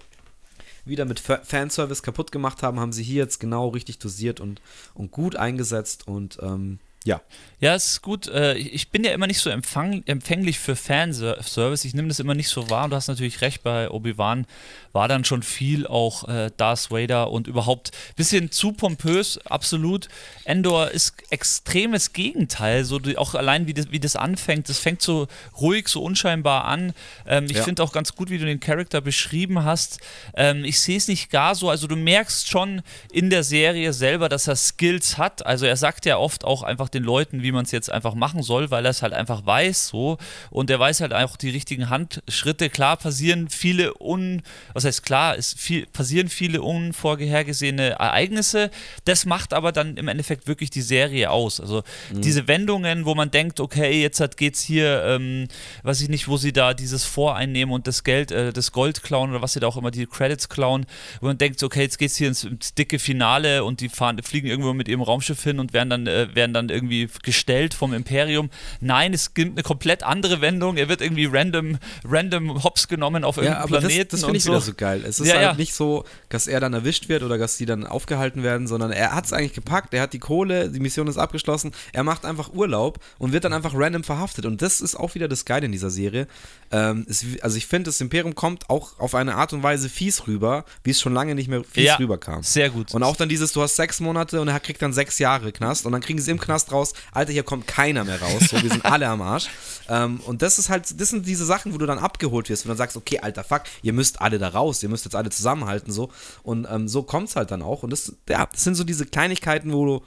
wieder 0.84 1.04
mit 1.04 1.20
Fanservice 1.20 2.02
kaputt 2.02 2.32
gemacht 2.32 2.62
haben, 2.62 2.80
haben 2.80 2.92
sie 2.92 3.02
hier 3.02 3.22
jetzt 3.22 3.38
genau 3.38 3.68
richtig 3.68 3.98
dosiert 3.98 4.40
und, 4.40 4.60
und 4.94 5.10
gut 5.10 5.36
eingesetzt 5.36 6.06
und 6.08 6.38
ähm, 6.42 6.78
ja. 7.04 7.20
Ja, 7.62 7.76
es 7.76 7.92
ist 7.92 8.02
gut. 8.02 8.26
Äh, 8.26 8.54
ich 8.54 8.90
bin 8.90 9.04
ja 9.04 9.12
immer 9.12 9.28
nicht 9.28 9.38
so 9.38 9.48
empfänglich 9.48 10.58
für 10.58 10.74
Fanservice. 10.74 11.84
Ich 11.84 11.94
nehme 11.94 12.08
das 12.08 12.18
immer 12.18 12.34
nicht 12.34 12.48
so 12.48 12.70
wahr. 12.70 12.88
Du 12.88 12.96
hast 12.96 13.06
natürlich 13.06 13.40
recht, 13.40 13.62
bei 13.62 13.88
Obi-Wan 13.88 14.46
war 14.92 15.06
dann 15.06 15.24
schon 15.24 15.44
viel 15.44 15.86
auch 15.86 16.28
äh, 16.28 16.50
Darth 16.56 16.90
Vader 16.90 17.30
und 17.30 17.46
überhaupt 17.46 17.92
ein 17.92 18.14
bisschen 18.16 18.50
zu 18.50 18.72
pompös, 18.72 19.38
absolut. 19.46 20.08
Endor 20.44 20.90
ist 20.90 21.14
extremes 21.30 22.12
Gegenteil. 22.12 22.84
So 22.84 23.00
auch 23.16 23.36
allein, 23.36 23.68
wie 23.68 23.74
das, 23.74 23.92
wie 23.92 24.00
das 24.00 24.16
anfängt. 24.16 24.68
Das 24.68 24.78
fängt 24.78 25.00
so 25.00 25.28
ruhig, 25.60 25.86
so 25.86 26.02
unscheinbar 26.02 26.64
an. 26.64 26.92
Ähm, 27.28 27.44
ich 27.44 27.58
ja. 27.58 27.62
finde 27.62 27.84
auch 27.84 27.92
ganz 27.92 28.16
gut, 28.16 28.28
wie 28.30 28.38
du 28.38 28.44
den 28.44 28.58
Charakter 28.58 29.00
beschrieben 29.00 29.64
hast. 29.64 30.00
Ähm, 30.34 30.64
ich 30.64 30.80
sehe 30.80 30.96
es 30.96 31.06
nicht 31.06 31.30
gar 31.30 31.54
so. 31.54 31.70
Also, 31.70 31.86
du 31.86 31.94
merkst 31.94 32.48
schon 32.48 32.82
in 33.12 33.30
der 33.30 33.44
Serie 33.44 33.92
selber, 33.92 34.28
dass 34.28 34.48
er 34.48 34.56
Skills 34.56 35.16
hat. 35.16 35.46
Also, 35.46 35.64
er 35.64 35.76
sagt 35.76 36.06
ja 36.06 36.18
oft 36.18 36.44
auch 36.44 36.64
einfach 36.64 36.88
den 36.94 37.04
Leuten, 37.04 37.42
wie 37.42 37.52
man 37.52 37.64
es 37.64 37.70
jetzt 37.70 37.90
einfach 37.90 38.14
machen 38.14 38.42
soll, 38.42 38.70
weil 38.70 38.84
er 38.84 38.90
es 38.90 39.02
halt 39.02 39.12
einfach 39.12 39.46
weiß 39.46 39.88
so 39.88 40.18
und 40.50 40.70
er 40.70 40.78
weiß 40.78 41.00
halt 41.00 41.12
auch 41.12 41.36
die 41.36 41.50
richtigen 41.50 41.90
Handschritte. 41.90 42.70
Klar 42.70 42.96
passieren 42.96 43.48
viele 43.48 43.94
un, 44.00 44.42
was 44.74 44.84
heißt 44.84 45.04
klar, 45.04 45.36
es 45.36 45.54
viel, 45.54 45.86
passieren 45.86 46.28
viele 46.28 46.62
unvorhergesehene 46.62 47.90
Ereignisse. 47.90 48.70
Das 49.04 49.24
macht 49.24 49.52
aber 49.54 49.72
dann 49.72 49.96
im 49.96 50.08
Endeffekt 50.08 50.46
wirklich 50.46 50.70
die 50.70 50.82
Serie 50.82 51.30
aus. 51.30 51.60
Also 51.60 51.82
mhm. 52.12 52.22
diese 52.22 52.48
Wendungen, 52.48 53.04
wo 53.04 53.14
man 53.14 53.30
denkt, 53.30 53.60
okay, 53.60 54.00
jetzt 54.02 54.20
hat, 54.20 54.36
geht's 54.36 54.60
hier, 54.60 55.04
ähm, 55.04 55.48
weiß 55.82 56.00
ich 56.00 56.08
nicht, 56.08 56.28
wo 56.28 56.36
sie 56.36 56.52
da 56.52 56.74
dieses 56.74 57.04
Voreinnehmen 57.04 57.74
und 57.74 57.86
das 57.86 58.04
Geld, 58.04 58.30
äh, 58.30 58.52
das 58.52 58.72
Gold 58.72 59.02
klauen 59.02 59.30
oder 59.30 59.42
was 59.42 59.52
sie 59.52 59.60
da 59.60 59.66
auch 59.66 59.76
immer 59.76 59.90
die 59.90 60.06
Credits 60.06 60.48
klauen, 60.48 60.86
wo 61.20 61.26
man 61.26 61.38
denkt, 61.38 61.62
okay, 61.62 61.82
jetzt 61.82 61.98
geht's 61.98 62.16
hier 62.16 62.28
ins, 62.28 62.44
ins 62.44 62.74
dicke 62.74 62.98
Finale 62.98 63.64
und 63.64 63.80
die 63.80 63.88
fahren, 63.88 64.20
fliegen 64.22 64.48
irgendwo 64.48 64.72
mit 64.72 64.88
ihrem 64.88 65.02
Raumschiff 65.02 65.42
hin 65.42 65.58
und 65.58 65.72
werden 65.72 65.90
dann, 65.90 66.06
äh, 66.06 66.34
werden 66.34 66.52
dann 66.52 66.68
irgendwie 66.68 66.81
irgendwie 66.82 67.08
gestellt 67.22 67.74
vom 67.74 67.92
Imperium. 67.92 68.50
Nein, 68.80 69.14
es 69.14 69.34
gibt 69.34 69.52
eine 69.52 69.62
komplett 69.62 70.02
andere 70.02 70.40
Wendung. 70.40 70.76
Er 70.76 70.88
wird 70.88 71.00
irgendwie 71.00 71.26
random, 71.26 71.78
random 72.04 72.64
hops 72.64 72.88
genommen 72.88 73.24
auf 73.24 73.36
irgendeinem 73.36 73.62
ja, 73.62 73.78
Planeten. 73.78 74.08
Das, 74.10 74.20
das 74.20 74.24
finde 74.24 74.38
ich 74.38 74.44
so. 74.44 74.50
wieder 74.50 74.60
so 74.60 74.74
geil. 74.74 75.02
Es 75.06 75.20
ist 75.20 75.28
ja, 75.28 75.34
halt 75.34 75.42
ja. 75.42 75.54
nicht 75.54 75.74
so, 75.74 76.04
dass 76.28 76.46
er 76.46 76.60
dann 76.60 76.74
erwischt 76.74 77.08
wird 77.08 77.22
oder 77.22 77.38
dass 77.38 77.56
die 77.56 77.66
dann 77.66 77.86
aufgehalten 77.86 78.42
werden, 78.42 78.66
sondern 78.66 78.90
er 78.90 79.14
hat 79.14 79.24
es 79.26 79.32
eigentlich 79.32 79.54
gepackt, 79.54 79.94
er 79.94 80.02
hat 80.02 80.12
die 80.12 80.18
Kohle, 80.18 80.70
die 80.70 80.80
Mission 80.80 81.06
ist 81.06 81.18
abgeschlossen, 81.18 81.72
er 81.92 82.02
macht 82.02 82.24
einfach 82.24 82.52
Urlaub 82.52 82.98
und 83.18 83.32
wird 83.32 83.44
dann 83.44 83.52
einfach 83.52 83.72
random 83.74 84.04
verhaftet. 84.04 84.46
Und 84.46 84.62
das 84.62 84.80
ist 84.80 84.96
auch 84.96 85.14
wieder 85.14 85.28
das 85.28 85.44
Geile 85.44 85.66
in 85.66 85.72
dieser 85.72 85.90
Serie. 85.90 86.26
Ähm, 86.72 87.06
es, 87.08 87.24
also 87.42 87.56
ich 87.58 87.66
finde, 87.66 87.88
das 87.88 88.00
Imperium 88.00 88.34
kommt 88.34 88.70
auch 88.70 88.98
auf 88.98 89.14
eine 89.14 89.34
Art 89.34 89.52
und 89.52 89.62
Weise 89.62 89.90
fies 89.90 90.26
rüber, 90.26 90.64
wie 90.82 90.90
es 90.90 91.00
schon 91.00 91.12
lange 91.12 91.34
nicht 91.34 91.48
mehr 91.48 91.62
fies 91.62 91.84
ja, 91.84 91.96
rüberkam. 91.96 92.42
Sehr 92.42 92.70
gut. 92.70 92.94
Und 92.94 93.02
auch 93.02 93.14
dann 93.16 93.28
dieses, 93.28 93.52
du 93.52 93.60
hast 93.60 93.76
sechs 93.76 94.00
Monate 94.00 94.40
und 94.40 94.48
er 94.48 94.58
kriegt 94.58 94.80
dann 94.80 94.94
sechs 94.94 95.18
Jahre 95.18 95.52
Knast 95.52 95.84
und 95.84 95.92
dann 95.92 96.00
kriegen 96.00 96.18
sie 96.18 96.30
im 96.30 96.40
Knast 96.40 96.72
raus, 96.72 96.94
Alter, 97.12 97.32
hier 97.32 97.42
kommt 97.42 97.66
keiner 97.66 98.04
mehr 98.04 98.20
raus, 98.20 98.48
so, 98.50 98.62
wir 98.62 98.70
sind 98.70 98.84
alle 98.84 99.06
am 99.08 99.22
Arsch. 99.22 99.48
Ähm, 99.88 100.20
und 100.20 100.42
das 100.42 100.58
ist 100.58 100.70
halt, 100.70 101.00
das 101.00 101.08
sind 101.10 101.26
diese 101.26 101.44
Sachen, 101.44 101.74
wo 101.74 101.78
du 101.78 101.86
dann 101.86 101.98
abgeholt 101.98 102.48
wirst, 102.48 102.64
wo 102.64 102.68
du 102.68 102.70
dann 102.70 102.78
sagst, 102.78 102.96
okay, 102.96 103.18
alter 103.18 103.42
Fuck, 103.42 103.62
ihr 103.82 103.92
müsst 103.92 104.20
alle 104.20 104.38
da 104.38 104.48
raus, 104.48 104.82
ihr 104.82 104.88
müsst 104.88 105.04
jetzt 105.04 105.16
alle 105.16 105.28
zusammenhalten, 105.28 105.92
so. 105.92 106.10
Und 106.44 106.66
ähm, 106.70 106.88
so 106.88 107.02
kommt 107.02 107.28
es 107.28 107.36
halt 107.36 107.50
dann 107.50 107.62
auch. 107.62 107.82
Und 107.82 107.90
das, 107.90 108.14
ja, 108.28 108.46
das 108.46 108.62
sind 108.62 108.76
so 108.76 108.84
diese 108.84 109.06
Kleinigkeiten, 109.06 109.72
wo 109.72 109.84
du 109.84 110.02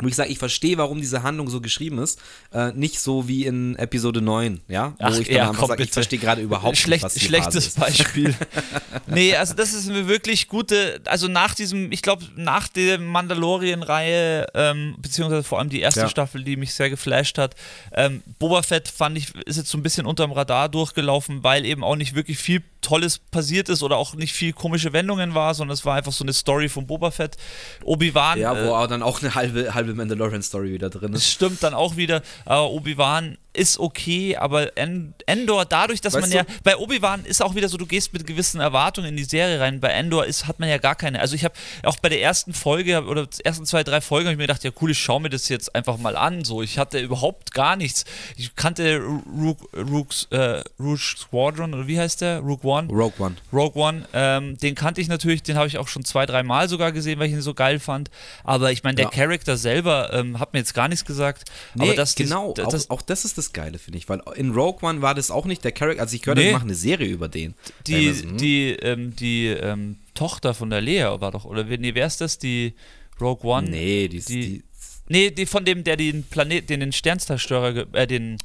wo 0.00 0.08
ich 0.08 0.16
sage, 0.16 0.30
ich 0.30 0.38
verstehe, 0.38 0.76
warum 0.78 1.00
diese 1.00 1.22
Handlung 1.22 1.48
so 1.48 1.60
geschrieben 1.60 1.98
ist. 1.98 2.20
Äh, 2.52 2.72
nicht 2.72 3.00
so 3.00 3.28
wie 3.28 3.46
in 3.46 3.76
Episode 3.76 4.20
9, 4.20 4.60
ja? 4.68 4.94
Ach, 4.98 5.14
wo 5.14 5.20
ich 5.20 5.28
dann 5.28 5.36
ja, 5.36 5.52
komm, 5.54 5.68
sage, 5.68 5.82
ich 5.84 5.90
verstehe 5.90 6.18
gerade 6.18 6.42
überhaupt 6.42 6.76
Schlecht, 6.76 7.04
nicht, 7.04 7.14
was 7.14 7.22
Schlechtes 7.22 7.70
Beispiel. 7.74 8.34
nee, 9.06 9.36
also 9.36 9.54
das 9.54 9.72
ist 9.72 9.88
eine 9.88 10.08
wirklich 10.08 10.48
gute, 10.48 11.00
also 11.06 11.28
nach 11.28 11.54
diesem, 11.54 11.92
ich 11.92 12.02
glaube, 12.02 12.24
nach 12.36 12.68
der 12.68 12.98
Mandalorian-Reihe, 12.98 14.46
ähm, 14.54 14.96
beziehungsweise 14.98 15.44
vor 15.44 15.58
allem 15.58 15.68
die 15.68 15.80
erste 15.80 16.00
ja. 16.00 16.08
Staffel, 16.08 16.42
die 16.42 16.56
mich 16.56 16.74
sehr 16.74 16.90
geflasht 16.90 17.38
hat, 17.38 17.54
ähm, 17.92 18.22
Boba 18.38 18.62
Fett 18.62 18.88
fand 18.88 19.16
ich, 19.16 19.34
ist 19.46 19.56
jetzt 19.56 19.70
so 19.70 19.78
ein 19.78 19.82
bisschen 19.82 20.06
unterm 20.06 20.32
Radar 20.32 20.68
durchgelaufen, 20.68 21.44
weil 21.44 21.64
eben 21.64 21.84
auch 21.84 21.96
nicht 21.96 22.14
wirklich 22.14 22.38
viel 22.38 22.62
Tolles 22.84 23.18
passiert 23.18 23.68
ist 23.68 23.82
oder 23.82 23.96
auch 23.96 24.14
nicht 24.14 24.32
viel 24.34 24.52
komische 24.52 24.92
Wendungen 24.92 25.34
war, 25.34 25.54
sondern 25.54 25.74
es 25.74 25.84
war 25.84 25.96
einfach 25.96 26.12
so 26.12 26.22
eine 26.24 26.32
Story 26.32 26.68
von 26.68 26.86
Boba 26.86 27.10
Fett. 27.10 27.36
Obi-Wan. 27.84 28.38
Ja, 28.38 28.54
wo 28.54 28.68
äh, 28.68 28.72
auch 28.72 28.86
dann 28.86 29.02
auch 29.02 29.20
eine 29.22 29.34
halbe, 29.34 29.74
halbe 29.74 29.94
Mandalorian-Story 29.94 30.72
wieder 30.72 30.90
drin 30.90 31.12
das 31.12 31.22
ist. 31.22 31.32
stimmt 31.32 31.62
dann 31.62 31.74
auch 31.74 31.96
wieder. 31.96 32.22
Äh, 32.46 32.54
Obi-Wan 32.54 33.38
ist 33.56 33.78
okay, 33.78 34.36
aber 34.36 34.76
En- 34.76 35.14
Endor, 35.26 35.64
dadurch, 35.64 36.00
dass 36.00 36.14
Weißt 36.14 36.22
man 36.22 36.30
du- 36.30 36.36
ja, 36.38 36.44
bei 36.64 36.76
Obi-Wan 36.76 37.24
ist 37.24 37.40
auch 37.40 37.54
wieder 37.54 37.68
so, 37.68 37.76
du 37.76 37.86
gehst 37.86 38.12
mit 38.12 38.26
gewissen 38.26 38.60
Erwartungen 38.60 39.08
in 39.10 39.16
die 39.16 39.22
Serie 39.24 39.60
rein. 39.60 39.78
Bei 39.78 39.90
Endor 39.90 40.26
ist, 40.26 40.48
hat 40.48 40.58
man 40.58 40.68
ja 40.68 40.78
gar 40.78 40.96
keine. 40.96 41.20
Also 41.20 41.36
ich 41.36 41.44
habe 41.44 41.54
auch 41.84 41.96
bei 41.98 42.08
der 42.08 42.20
ersten 42.20 42.52
Folge 42.52 43.04
oder 43.04 43.28
ersten 43.44 43.64
zwei, 43.64 43.84
drei 43.84 44.00
Folgen 44.00 44.26
habe 44.26 44.32
ich 44.32 44.38
mir 44.38 44.44
gedacht, 44.48 44.64
ja 44.64 44.72
cool, 44.80 44.90
ich 44.90 44.98
schaue 44.98 45.20
mir 45.20 45.30
das 45.30 45.48
jetzt 45.48 45.72
einfach 45.76 45.98
mal 45.98 46.16
an. 46.16 46.44
So, 46.44 46.62
ich 46.62 46.78
hatte 46.78 46.98
überhaupt 46.98 47.52
gar 47.54 47.76
nichts. 47.76 48.04
Ich 48.36 48.56
kannte 48.56 49.00
Rogue, 49.00 49.68
Rogue, 49.76 50.08
äh, 50.30 50.62
Rouge 50.80 51.14
Squadron 51.16 51.74
oder 51.74 51.86
wie 51.86 51.98
heißt 52.00 52.22
der? 52.22 52.40
Rogue 52.40 52.64
One? 52.68 52.73
Rogue 52.82 53.12
One. 53.18 53.34
Rogue 53.52 53.80
One, 53.82 54.06
ähm, 54.12 54.56
den 54.58 54.74
kannte 54.74 55.00
ich 55.00 55.08
natürlich, 55.08 55.42
den 55.42 55.56
habe 55.56 55.66
ich 55.66 55.78
auch 55.78 55.88
schon 55.88 56.04
zwei, 56.04 56.26
drei 56.26 56.42
Mal 56.42 56.68
sogar 56.68 56.92
gesehen, 56.92 57.18
weil 57.18 57.28
ich 57.28 57.32
ihn 57.32 57.40
so 57.42 57.54
geil 57.54 57.78
fand. 57.80 58.10
Aber 58.44 58.70
ich 58.72 58.82
meine, 58.82 58.96
der 58.96 59.06
Ja. 59.06 59.10
Charakter 59.10 59.56
selber 59.56 60.12
ähm, 60.12 60.38
hat 60.40 60.52
mir 60.52 60.58
jetzt 60.60 60.74
gar 60.74 60.88
nichts 60.88 61.04
gesagt. 61.04 61.44
Nee, 61.74 61.84
aber 61.84 61.94
das, 61.94 62.14
genau, 62.14 62.52
das, 62.54 62.66
auch, 62.66 62.70
das, 62.72 62.90
auch 62.90 63.02
das 63.02 63.24
ist 63.24 63.38
das 63.38 63.52
Geile, 63.52 63.78
finde 63.78 63.98
ich, 63.98 64.08
weil 64.08 64.20
in 64.36 64.50
Rogue 64.52 64.88
One 64.88 65.02
war 65.02 65.14
das 65.14 65.30
auch 65.30 65.46
nicht 65.46 65.64
der 65.64 65.72
Charakter, 65.72 66.02
also 66.02 66.14
ich 66.16 66.22
gehört, 66.22 66.38
Nee. 66.38 66.46
die 66.48 66.52
machen 66.52 66.64
eine 66.68 66.74
Serie 66.74 67.08
über 67.08 67.28
den. 67.28 67.54
Die, 67.86 68.12
so, 68.12 68.24
hm. 68.24 68.36
die, 68.38 68.70
ähm, 68.70 69.16
die 69.16 69.46
ähm, 69.48 69.96
Tochter 70.14 70.54
von 70.54 70.70
der 70.70 70.80
Lea 70.80 71.04
war 71.20 71.30
doch, 71.30 71.44
oder 71.44 71.64
nee, 71.64 71.94
wer 71.94 72.06
ist 72.06 72.20
das? 72.20 72.38
Die 72.38 72.74
Rogue 73.20 73.48
One? 73.50 73.68
Nee, 73.70 74.08
die, 74.08 74.20
die- 74.20 74.40
die, 74.40 74.64
Nee, 75.06 75.30
die 75.30 75.44
von 75.44 75.66
dem, 75.66 75.84
der 75.84 75.98
den 75.98 76.22
Planet, 76.24 76.70
den, 76.70 76.80
den 76.80 76.90
Sternzerstörer, 76.92 77.84
äh, 77.92 78.06
den, 78.06 78.38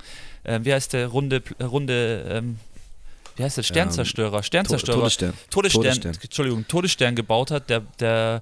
äh, 0.44 0.60
wie 0.64 0.74
heißt 0.74 0.92
der, 0.92 1.08
runde, 1.08 1.42
runde, 1.62 2.26
ähm, 2.30 2.58
wie 3.40 3.44
heißt 3.44 3.58
der, 3.58 3.64
Sternzerstörer, 3.64 4.44
Sternzerstörer, 4.44 4.98
Todesstern. 5.00 5.34
Todesstern, 5.50 5.82
Todesstern. 5.84 6.14
Entschuldigung, 6.22 6.68
Todesstern 6.68 7.16
gebaut 7.16 7.52
hat, 7.52 7.70
der, 7.70 7.80
der, 8.00 8.42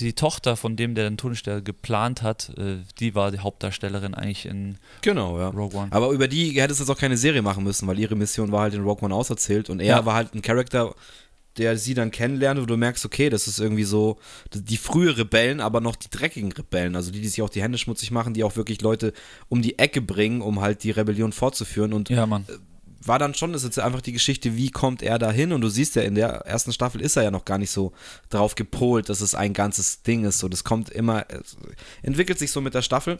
die 0.00 0.14
Tochter 0.14 0.56
von 0.56 0.76
dem, 0.76 0.94
der 0.94 1.08
den 1.08 1.18
Todesstern 1.18 1.62
geplant 1.62 2.22
hat, 2.22 2.50
äh, 2.56 2.78
die 2.98 3.14
war 3.14 3.30
die 3.30 3.38
Hauptdarstellerin 3.40 4.14
eigentlich 4.14 4.46
in 4.46 4.78
Genau, 5.02 5.38
ja. 5.38 5.48
Rogue 5.48 5.78
One. 5.78 5.92
Aber 5.92 6.10
über 6.10 6.26
die 6.26 6.58
hätte 6.60 6.72
es 6.72 6.78
jetzt 6.78 6.88
auch 6.90 6.98
keine 6.98 7.18
Serie 7.18 7.42
machen 7.42 7.62
müssen, 7.64 7.86
weil 7.86 7.98
ihre 7.98 8.16
Mission 8.16 8.50
war 8.50 8.62
halt 8.62 8.74
in 8.74 8.82
Rogue 8.82 9.04
One 9.04 9.14
auserzählt 9.14 9.68
und 9.68 9.78
er 9.80 9.86
Ja. 9.98 10.06
war 10.06 10.14
halt 10.14 10.34
ein 10.34 10.40
Charakter, 10.40 10.94
der 11.58 11.76
sie 11.76 11.92
dann 11.94 12.10
kennenlernt, 12.12 12.60
wo 12.62 12.64
du 12.64 12.76
merkst, 12.78 13.04
okay, 13.04 13.28
das 13.28 13.46
ist 13.48 13.58
irgendwie 13.58 13.84
so 13.84 14.18
die 14.54 14.76
frühe 14.78 15.18
Rebellen, 15.18 15.60
aber 15.60 15.80
noch 15.82 15.96
die 15.96 16.08
dreckigen 16.08 16.52
Rebellen, 16.52 16.96
also 16.96 17.10
die, 17.10 17.20
die 17.20 17.28
sich 17.28 17.42
auch 17.42 17.50
die 17.50 17.60
Hände 17.60 17.76
schmutzig 17.76 18.10
machen, 18.12 18.32
die 18.32 18.44
auch 18.44 18.56
wirklich 18.56 18.80
Leute 18.80 19.12
um 19.48 19.60
die 19.60 19.78
Ecke 19.78 20.00
bringen, 20.00 20.40
um 20.40 20.60
halt 20.60 20.82
die 20.84 20.92
Rebellion 20.92 21.32
fortzuführen 21.32 21.92
und 21.92 22.08
Ja, 22.08 22.24
Mann. 22.24 22.46
War 23.02 23.18
dann 23.18 23.34
schon, 23.34 23.52
das 23.52 23.62
ist 23.62 23.76
jetzt 23.76 23.84
einfach 23.84 24.02
die 24.02 24.12
Geschichte, 24.12 24.56
wie 24.56 24.70
kommt 24.70 25.02
er 25.02 25.18
da 25.18 25.30
hin? 25.30 25.52
Und 25.52 25.62
du 25.62 25.68
siehst 25.68 25.96
ja, 25.96 26.02
in 26.02 26.14
der 26.14 26.28
ersten 26.46 26.72
Staffel 26.72 27.00
ist 27.00 27.16
er 27.16 27.22
ja 27.22 27.30
noch 27.30 27.44
gar 27.44 27.58
nicht 27.58 27.70
so 27.70 27.92
drauf 28.28 28.54
gepolt, 28.54 29.08
dass 29.08 29.20
es 29.20 29.34
ein 29.34 29.54
ganzes 29.54 30.02
Ding 30.02 30.24
ist. 30.24 30.38
So, 30.38 30.48
das 30.48 30.64
kommt 30.64 30.90
immer, 30.90 31.24
entwickelt 32.02 32.38
sich 32.38 32.52
so 32.52 32.60
mit 32.60 32.74
der 32.74 32.82
Staffel. 32.82 33.18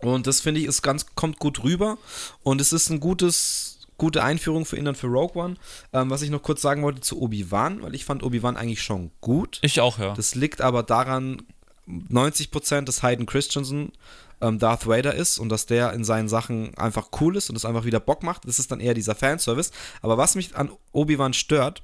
Und 0.00 0.26
das 0.26 0.40
finde 0.40 0.60
ich, 0.60 0.66
ist 0.66 0.82
ganz, 0.82 1.06
kommt 1.14 1.38
gut 1.38 1.62
rüber. 1.62 1.98
Und 2.42 2.60
es 2.60 2.72
ist 2.72 2.90
ein 2.90 3.00
gutes, 3.00 3.78
gute 3.96 4.24
Einführung 4.24 4.66
für 4.66 4.76
ihn 4.76 4.84
dann 4.84 4.96
für 4.96 5.06
Rogue 5.06 5.40
One. 5.40 5.56
Ähm, 5.92 6.10
was 6.10 6.22
ich 6.22 6.30
noch 6.30 6.42
kurz 6.42 6.60
sagen 6.60 6.82
wollte 6.82 7.00
zu 7.00 7.20
Obi-Wan, 7.20 7.82
weil 7.82 7.94
ich 7.94 8.04
fand 8.04 8.22
Obi-Wan 8.22 8.56
eigentlich 8.56 8.82
schon 8.82 9.12
gut. 9.20 9.60
Ich 9.62 9.80
auch, 9.80 9.98
ja. 9.98 10.14
Das 10.14 10.34
liegt 10.34 10.60
aber 10.60 10.82
daran, 10.82 11.42
90% 11.88 12.82
des 12.82 13.02
Hayden 13.02 13.26
Christensen 13.26 13.92
ähm, 14.40 14.58
Darth 14.58 14.86
Vader 14.86 15.14
ist 15.14 15.38
und 15.38 15.48
dass 15.48 15.66
der 15.66 15.92
in 15.92 16.04
seinen 16.04 16.28
Sachen 16.28 16.76
einfach 16.76 17.08
cool 17.20 17.36
ist 17.36 17.50
und 17.50 17.56
es 17.56 17.64
einfach 17.64 17.84
wieder 17.84 18.00
Bock 18.00 18.22
macht. 18.22 18.46
Das 18.48 18.58
ist 18.58 18.70
dann 18.70 18.80
eher 18.80 18.94
dieser 18.94 19.14
Fanservice. 19.14 19.70
Aber 20.02 20.18
was 20.18 20.34
mich 20.34 20.56
an 20.56 20.70
Obi-Wan 20.92 21.34
stört, 21.34 21.82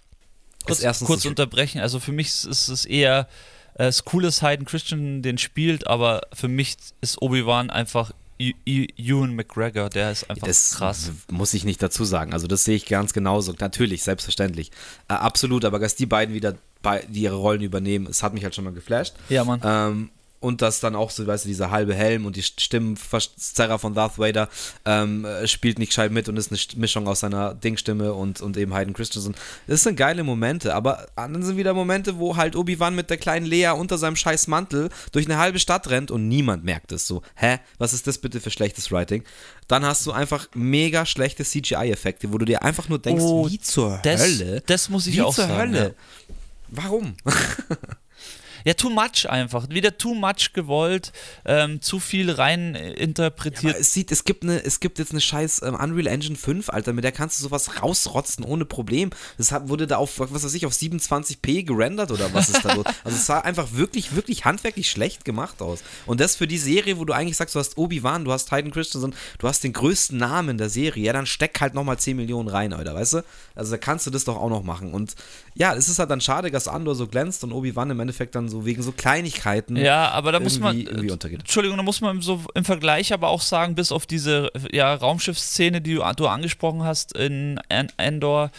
kurz, 0.64 0.78
ist 0.78 0.84
erstens 0.84 1.07
kurz 1.07 1.24
unterbrechen. 1.24 1.80
Also 1.80 2.01
für 2.01 2.12
mich 2.12 2.28
ist 2.28 2.68
es 2.68 2.84
eher 2.86 3.28
äh, 3.74 3.84
es 3.86 4.05
cool, 4.12 4.22
dass 4.22 4.42
Hayden 4.42 4.64
Christian 4.66 5.22
den 5.22 5.38
spielt, 5.38 5.86
aber 5.86 6.22
für 6.32 6.48
mich 6.48 6.76
ist 7.01 7.20
Obi-Wan 7.22 7.70
einfach 7.70 8.12
E- 8.38 8.55
E- 8.64 8.88
Ewan 8.96 9.34
McGregor, 9.36 9.90
der 9.90 10.11
ist 10.12 10.30
einfach 10.30 10.46
das 10.46 10.72
krass. 10.76 11.12
muss 11.30 11.53
ich 11.53 11.64
nicht 11.64 11.82
dazu 11.82 12.05
sagen. 12.07 12.32
Also 12.32 12.46
das 12.46 12.64
sehe 12.64 12.74
ich 12.74 12.86
ganz 12.86 13.12
genauso. 13.12 13.53
Natürlich, 13.59 14.03
selbstverständlich. 14.03 14.70
Äh, 15.09 15.12
absolut, 15.14 15.66
aber 15.66 15.78
dass 15.78 15.94
die 15.94 16.07
beiden 16.07 16.34
wieder 16.34 16.57
bei, 16.83 17.05
die 17.09 17.20
ihre 17.22 17.37
Rollen 17.37 17.62
übernehmen, 17.62 18.07
es 18.07 18.22
hat 18.22 18.35
mich 18.35 18.45
halt 18.45 18.55
schon 18.55 18.64
mal 18.64 18.72
geflasht. 18.72 19.14
Ja, 19.28 19.45
Mann. 19.45 19.61
Ähm, 19.64 20.11
und 20.41 20.62
dass 20.62 20.81
dann 20.81 20.97
auch 20.97 21.11
so, 21.11 21.26
weißt 21.26 21.45
du, 21.45 21.49
dieser 21.49 21.70
halbe 21.70 21.95
Helm 21.95 22.24
und 22.24 22.35
die 22.35 22.43
Stimmenverzerrer 22.43 23.78
von 23.78 23.93
Darth 23.95 24.18
Vader 24.18 24.49
ähm, 24.87 25.26
äh, 25.26 25.47
spielt 25.47 25.78
nicht 25.78 25.91
gescheit 25.91 26.12
mit 26.12 26.28
und 26.31 26.37
ist 26.39 26.51
eine 26.51 26.81
Mischung 26.81 27.07
aus 27.09 27.20
seiner 27.20 27.55
Dingstimme 27.55 28.14
und, 28.14 28.41
und 28.41 28.57
eben 28.57 28.74
Hayden 28.74 28.95
Christensen. 28.95 29.35
Das 29.66 29.83
sind 29.83 29.97
geile 29.97 30.24
Momente, 30.24 30.74
aber 30.74 31.07
dann 31.14 31.43
sind 31.43 31.59
wieder 31.59 31.74
Momente, 31.74 32.18
wo 32.18 32.37
halt 32.37 32.57
Obi-Wan 32.57 32.95
mit 32.95 33.11
der 33.11 33.18
kleinen 33.18 33.45
Lea 33.45 33.68
unter 33.76 33.99
seinem 33.99 34.16
scheiß 34.16 34.47
Mantel 34.47 34.89
durch 35.12 35.26
eine 35.26 35.37
halbe 35.37 35.59
Stadt 35.59 35.91
rennt 35.91 36.11
und 36.11 36.26
niemand 36.28 36.64
merkt 36.64 36.93
es 36.93 37.07
so. 37.07 37.20
Hä? 37.35 37.59
Was 37.76 37.93
ist 37.93 38.07
das 38.07 38.16
bitte 38.16 38.41
für 38.41 38.51
schlechtes 38.51 38.91
Writing? 38.91 39.24
Dann 39.68 39.85
hast 39.85 40.05
du 40.07 40.12
einfach 40.12 40.49
mega 40.55 41.05
schlechte 41.07 41.45
CGI-Effekte, 41.45 42.33
wo 42.33 42.39
du 42.39 42.45
dir 42.47 42.62
einfach 42.62 42.89
nur 42.89 42.99
denkst, 42.99 43.22
Oh, 43.22 43.49
wie 43.49 43.61
zur 43.61 44.01
das, 44.03 44.22
Hölle? 44.22 44.62
das 44.66 44.89
muss 44.89 45.07
ich 45.07 45.16
wie 45.16 45.22
auch 45.22 45.35
zur 45.35 45.47
sagen. 45.47 45.59
Hölle? 45.74 45.95
Warum? 46.70 47.16
Ja. 48.64 48.70
ja, 48.70 48.74
too 48.74 48.90
much 48.90 49.28
einfach. 49.28 49.68
Wieder 49.68 49.96
too 49.96 50.14
much 50.14 50.52
gewollt, 50.52 51.12
ähm, 51.44 51.80
zu 51.80 52.00
viel 52.00 52.30
rein 52.30 52.74
äh, 52.74 52.92
interpretiert. 52.92 53.74
Aber 53.74 53.80
es 53.80 53.92
sieht, 53.92 54.12
es 54.12 54.24
gibt 54.24 54.42
eine, 54.42 54.62
es 54.64 54.80
gibt 54.80 54.98
jetzt 54.98 55.12
eine 55.12 55.20
scheiß 55.20 55.62
ähm, 55.62 55.74
Unreal 55.74 56.06
Engine 56.06 56.36
5, 56.36 56.70
Alter, 56.70 56.92
mit 56.92 57.04
der 57.04 57.12
kannst 57.12 57.38
du 57.38 57.44
sowas 57.44 57.82
rausrotzen 57.82 58.44
ohne 58.44 58.64
Problem. 58.64 59.11
Das 59.38 59.52
wurde 59.68 59.86
da 59.86 59.96
auf, 59.96 60.18
was 60.18 60.44
weiß 60.44 60.54
ich, 60.54 60.66
auf 60.66 60.72
27p 60.72 61.64
gerendert 61.64 62.11
oder 62.11 62.32
was 62.32 62.48
ist 62.48 62.64
da 62.64 62.74
los? 62.74 62.84
Also 63.04 63.16
es 63.16 63.26
sah 63.26 63.40
einfach 63.40 63.72
wirklich, 63.72 64.14
wirklich 64.14 64.44
handwerklich 64.44 64.90
schlecht 64.90 65.24
gemacht 65.24 65.62
aus. 65.62 65.82
Und 66.06 66.20
das 66.20 66.36
für 66.36 66.46
die 66.46 66.58
Serie, 66.58 66.98
wo 66.98 67.04
du 67.04 67.12
eigentlich 67.12 67.36
sagst, 67.36 67.54
du 67.54 67.58
hast 67.58 67.78
Obi-Wan, 67.78 68.24
du 68.24 68.32
hast 68.32 68.50
Hayden 68.52 68.70
Christensen, 68.70 69.14
du 69.38 69.48
hast 69.48 69.64
den 69.64 69.72
größten 69.72 70.18
Namen 70.18 70.58
der 70.58 70.68
Serie, 70.68 71.04
ja, 71.04 71.12
dann 71.12 71.26
steck 71.26 71.61
halt 71.61 71.74
nochmal 71.74 71.98
10 71.98 72.16
Millionen 72.16 72.48
rein, 72.48 72.72
Alter, 72.72 72.94
weißt 72.94 73.14
du? 73.14 73.24
Also 73.54 73.72
da 73.72 73.78
kannst 73.78 74.06
du 74.06 74.11
das 74.11 74.24
doch 74.24 74.36
auch 74.36 74.50
noch 74.50 74.62
machen. 74.62 74.92
Und 74.92 75.14
ja, 75.54 75.74
es 75.74 75.88
ist 75.88 75.98
halt 75.98 76.11
dann 76.11 76.20
schade, 76.20 76.50
dass 76.50 76.68
Andor 76.68 76.94
so 76.94 77.06
glänzt 77.06 77.44
und 77.44 77.52
Obi-Wan 77.52 77.90
im 77.90 78.00
Endeffekt 78.00 78.34
dann 78.34 78.48
so 78.51 78.66
wegen 78.66 78.82
so 78.82 78.92
Kleinigkeiten 78.92 79.76
Ja, 79.76 80.11
aber 80.11 80.32
da 80.32 80.40
muss 80.40 80.59
man. 80.59 80.78
irgendwie, 80.78 81.11
untergeht. 81.11 81.40
Entschuldigung, 81.40 81.78
da 81.78 81.82
muss 81.82 82.01
man 82.01 82.20
so 82.20 82.42
im 82.55 82.64
Vergleich 82.64 83.12
aber 83.12 83.28
auch 83.28 83.40
sagen, 83.40 83.74
bis 83.74 83.92
auf 83.92 84.07
diese 84.07 84.51
ja, 84.72 84.92
Raumschiffsszene, 84.92 85.80
die 85.80 85.94
du, 85.94 86.05
du 86.16 86.26
angesprochen 86.26 86.82
hast 86.82 87.16
in 87.16 87.59
Endor, 87.96 88.51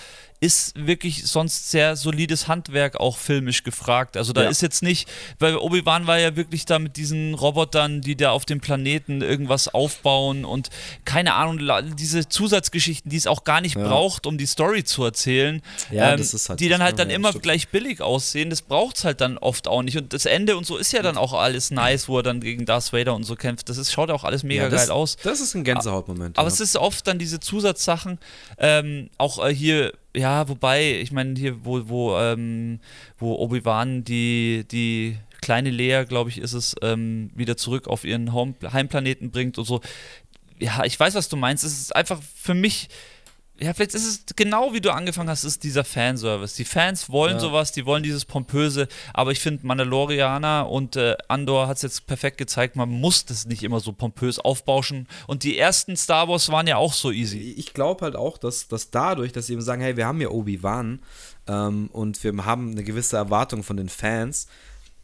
ist 0.43 0.73
wirklich 0.75 1.27
sonst 1.27 1.69
sehr 1.69 1.95
solides 1.95 2.47
Handwerk 2.47 2.99
auch 2.99 3.17
filmisch 3.17 3.61
gefragt. 3.63 4.17
Also 4.17 4.33
da 4.33 4.41
Ja. 4.43 4.49
ist 4.49 4.61
jetzt 4.63 4.81
nicht, 4.81 5.07
weil 5.37 5.55
Obi-Wan 5.55 6.07
war 6.07 6.17
ja 6.17 6.35
wirklich 6.35 6.65
da 6.65 6.79
mit 6.79 6.97
diesen 6.97 7.35
Robotern, 7.35 8.01
die 8.01 8.15
da 8.17 8.31
auf 8.31 8.45
dem 8.45 8.59
Planeten 8.59 9.21
irgendwas 9.21 9.67
aufbauen 9.67 10.43
und 10.43 10.69
keine 11.05 11.35
Ahnung, 11.35 11.59
diese 11.95 12.27
Zusatzgeschichten, 12.27 13.11
die 13.11 13.17
es 13.17 13.27
auch 13.27 13.43
gar 13.43 13.61
nicht 13.61 13.75
Ja. 13.75 13.87
braucht, 13.87 14.25
um 14.25 14.39
die 14.39 14.47
Story 14.47 14.83
zu 14.83 15.03
erzählen, 15.03 15.61
Ja, 15.91 16.11
ähm, 16.13 16.17
das 16.17 16.33
ist 16.33 16.49
halt 16.49 16.59
die 16.59 16.69
dann 16.69 16.81
halt 16.81 16.97
dann 16.97 17.11
immer 17.11 17.29
stimmt. 17.29 17.43
gleich 17.43 17.67
billig 17.69 18.01
aussehen, 18.01 18.49
das 18.49 18.63
braucht 18.63 18.97
es 18.97 19.03
halt 19.03 19.21
dann 19.21 19.37
oft 19.37 19.67
auch 19.67 19.83
nicht. 19.83 19.97
Und 19.97 20.11
das 20.11 20.25
Ende 20.25 20.57
und 20.57 20.65
so 20.65 20.75
ist 20.77 20.91
ja 20.91 21.03
dann 21.03 21.17
auch 21.17 21.33
alles 21.33 21.69
nice, 21.69 22.07
wo 22.09 22.17
er 22.17 22.23
dann 22.23 22.41
gegen 22.41 22.65
Darth 22.65 22.91
Vader 22.93 23.13
und 23.13 23.25
so 23.25 23.35
kämpft. 23.35 23.69
Das 23.69 23.77
ist, 23.77 23.91
schaut 23.91 24.09
auch 24.09 24.23
alles 24.23 24.41
mega 24.41 24.69
das, 24.69 24.87
geil 24.87 24.91
aus. 24.91 25.17
Das 25.21 25.39
ist 25.39 25.53
ein 25.53 25.63
Gänsehautmoment. 25.63 26.39
Aber 26.39 26.47
es 26.47 26.59
ist 26.59 26.75
oft 26.77 27.05
dann 27.05 27.19
diese 27.19 27.39
Zusatzsachen, 27.39 28.17
ähm, 28.57 29.11
auch 29.19 29.45
äh, 29.45 29.53
hier, 29.53 29.93
ja, 30.15 30.47
wobei, 30.49 30.99
ich 30.99 31.11
meine, 31.11 31.39
hier, 31.39 31.63
wo, 31.65 31.87
wo, 31.87 32.17
ähm, 32.17 32.79
wo 33.17 33.35
Obi-Wan 33.35 34.03
die, 34.03 34.65
die 34.69 35.17
kleine 35.41 35.69
Lea, 35.69 36.03
glaube 36.07 36.29
ich, 36.29 36.37
ist 36.37 36.53
es, 36.53 36.75
ähm, 36.81 37.31
wieder 37.35 37.57
zurück 37.57 37.87
auf 37.87 38.03
ihren 38.03 38.33
Home 38.33 38.53
Heimplaneten 38.71 39.31
bringt 39.31 39.57
und 39.57 39.65
so. 39.65 39.81
Ja, 40.59 40.83
ich 40.83 40.99
weiß, 40.99 41.15
was 41.15 41.29
du 41.29 41.37
meinst. 41.37 41.63
Es 41.63 41.79
ist 41.79 41.95
einfach 41.95 42.21
für 42.35 42.53
mich. 42.53 42.89
Ja, 43.61 43.73
vielleicht 43.75 43.93
ist 43.93 44.07
es 44.07 44.35
genau 44.35 44.73
wie 44.73 44.81
du 44.81 44.91
angefangen 44.91 45.29
hast, 45.29 45.43
ist 45.43 45.63
dieser 45.63 45.83
Fanservice. 45.83 46.55
Die 46.55 46.65
Fans 46.65 47.09
wollen 47.11 47.35
Ja. 47.35 47.39
sowas, 47.39 47.71
die 47.71 47.85
wollen 47.85 48.01
dieses 48.01 48.25
Pompöse, 48.25 48.87
aber 49.13 49.31
ich 49.31 49.39
finde, 49.39 49.67
Mandalorianer 49.67 50.67
und 50.67 50.95
äh, 50.95 51.15
Andor 51.27 51.67
hat 51.67 51.77
es 51.77 51.83
jetzt 51.83 52.07
perfekt 52.07 52.39
gezeigt, 52.39 52.75
man 52.75 52.89
muss 52.89 53.25
das 53.25 53.45
nicht 53.45 53.61
immer 53.61 53.79
so 53.79 53.93
pompös 53.93 54.39
aufbauschen. 54.39 55.07
Und 55.27 55.43
die 55.43 55.57
ersten 55.59 55.95
Star 55.95 56.27
Wars 56.27 56.49
waren 56.49 56.65
ja 56.65 56.77
auch 56.77 56.93
so 56.93 57.11
easy. 57.11 57.51
ich 57.57 57.73
glaube 57.73 58.03
halt 58.05 58.15
auch, 58.15 58.39
dass, 58.39 58.67
dass 58.67 58.89
dadurch, 58.89 59.31
dass 59.31 59.45
sie 59.47 59.53
eben 59.53 59.61
sagen, 59.61 59.81
hey, 59.81 59.95
wir 59.95 60.07
haben 60.07 60.21
ja 60.21 60.29
Obi-Wan 60.29 60.99
ähm, 61.47 61.89
und 61.93 62.23
wir 62.23 62.33
haben 62.45 62.71
eine 62.71 62.83
gewisse 62.83 63.17
Erwartung 63.17 63.63
von 63.63 63.77
den 63.77 63.89
Fans, 63.89 64.47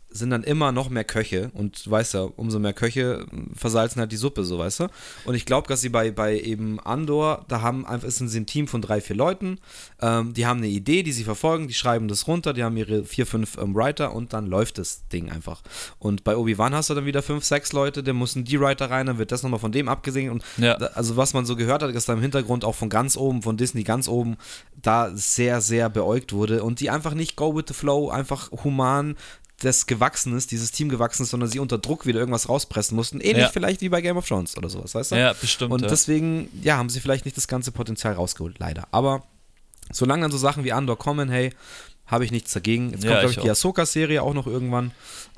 sind 0.10 0.30
dann 0.30 0.44
immer 0.44 0.72
noch 0.72 0.90
mehr 0.90 1.04
Köche 1.04 1.52
und 1.54 1.86
du 1.86 1.92
weißt 1.92 2.14
ja, 2.14 2.22
umso 2.22 2.60
mehr 2.60 2.74
Köche 2.74 3.26
versalzen 3.54 4.00
halt 4.00 4.12
die 4.12 4.18
Suppe, 4.18 4.44
so 4.44 4.58
weißt 4.58 4.80
du. 4.82 4.88
Und 5.26 5.36
ich 5.36 5.46
glaube, 5.46 5.68
dass 5.68 5.82
sie 5.82 5.90
bei, 5.90 6.12
bei 6.12 6.40
eben 6.40 6.80
Andor, 6.80 7.46
da 7.48 7.62
haben 7.62 7.86
einfach, 7.86 8.10
sind 8.10 8.30
sie 8.30 8.40
ein 8.40 8.46
Team 8.46 8.68
von 8.68 8.82
drei, 8.82 9.02
vier 9.02 9.16
Leuten, 9.16 9.60
ähm, 10.02 10.34
die 10.34 10.46
haben 10.46 10.58
eine 10.58 10.68
Idee, 10.68 11.04
die 11.04 11.12
sie 11.12 11.24
verfolgen, 11.24 11.68
die 11.68 11.74
schreiben 11.74 12.08
das 12.08 12.28
runter, 12.28 12.54
die 12.54 12.64
haben 12.64 12.78
ihre 12.78 13.04
vier, 13.04 13.26
fünf 13.26 13.58
ähm, 13.58 13.76
Writer 13.76 14.14
und 14.16 14.34
dann 14.34 14.48
läuft 14.48 14.78
das 14.78 15.08
Ding 15.10 15.30
einfach. 15.30 15.62
Und 16.00 16.24
bei 16.24 16.36
Obi-Wan 16.38 16.74
hast 16.74 16.90
du 16.90 16.94
dann 16.96 17.06
wieder 17.06 17.22
fünf, 17.22 17.44
sechs 17.44 17.74
Leute, 17.74 18.02
da 18.02 18.14
müssen 18.14 18.44
die 18.46 18.60
Writer 18.60 18.90
rein, 18.90 19.06
dann 19.08 19.18
wird 19.18 19.32
das 19.32 19.44
nochmal 19.44 19.60
von 19.60 19.72
dem 19.72 19.90
abgesehen 19.90 20.32
und 20.32 20.44
Ja. 20.58 20.78
da, 20.78 20.88
also 20.88 21.18
was 21.18 21.34
man 21.34 21.46
so 21.46 21.56
gehört 21.56 21.84
hat, 21.84 21.94
dass 21.94 22.06
da 22.06 22.14
im 22.14 22.22
Hintergrund 22.22 22.64
auch 22.66 22.76
von 22.76 22.90
ganz 22.90 23.18
oben, 23.18 23.42
von 23.42 23.58
Disney 23.58 23.84
ganz 23.84 24.08
oben, 24.08 24.38
da 24.82 25.12
sehr, 25.14 25.62
sehr 25.62 25.90
beäugt 25.90 26.34
wurde 26.34 26.64
und 26.64 26.80
die 26.80 26.90
einfach 26.90 27.14
nicht 27.14 27.36
go 27.36 27.56
with 27.56 27.66
the 27.68 27.74
flow, 27.74 28.10
einfach 28.10 28.52
human 28.64 29.16
das 29.62 29.88
gewachsen 29.88 30.36
ist, 30.38 30.52
dieses 30.52 30.72
Team 30.72 30.88
gewachsen 30.90 31.24
ist, 31.24 31.32
sondern 31.32 31.50
sie 31.50 31.60
unter 31.60 31.78
Druck 31.80 32.06
wieder 32.06 32.20
irgendwas 32.20 32.48
rauspressen 32.48 32.96
mussten. 32.96 33.20
Ähnlich 33.22 33.46
Ja. 33.46 33.50
vielleicht 33.50 33.82
wie 33.82 33.90
bei 33.90 34.02
Game 34.02 34.18
of 34.18 34.28
Thrones 34.28 34.56
oder 34.58 34.70
sowas, 34.70 34.94
weißt 34.94 35.12
du? 35.14 35.16
Ja, 35.16 35.34
bestimmt. 35.34 35.72
Und 35.74 35.82
ja. 35.82 35.88
deswegen, 35.88 36.48
ja, 36.62 36.78
haben 36.78 36.90
sie 36.90 37.00
vielleicht 37.00 37.26
nicht 37.26 37.38
das 37.38 37.48
ganze 37.48 37.72
Potenzial 37.72 38.14
rausgeholt, 38.14 38.60
leider. 38.60 38.88
Aber 38.92 39.24
solange 39.92 40.22
dann 40.24 40.32
so 40.32 40.38
Sachen 40.38 40.64
wie 40.64 40.74
Andor 40.74 40.98
kommen, 41.00 41.30
hey, 41.30 41.54
habe 42.06 42.24
ich 42.24 42.32
nichts 42.32 42.54
dagegen. 42.54 42.92
Jetzt 42.92 43.04
Ja, 43.04 43.10
kommt, 43.10 43.20
glaube 43.22 43.34
ich 43.34 43.40
die. 43.40 43.50
Ahsoka-Serie 43.50 44.22
auch 44.24 44.34
noch 44.34 44.48
irgendwann. 44.48 44.92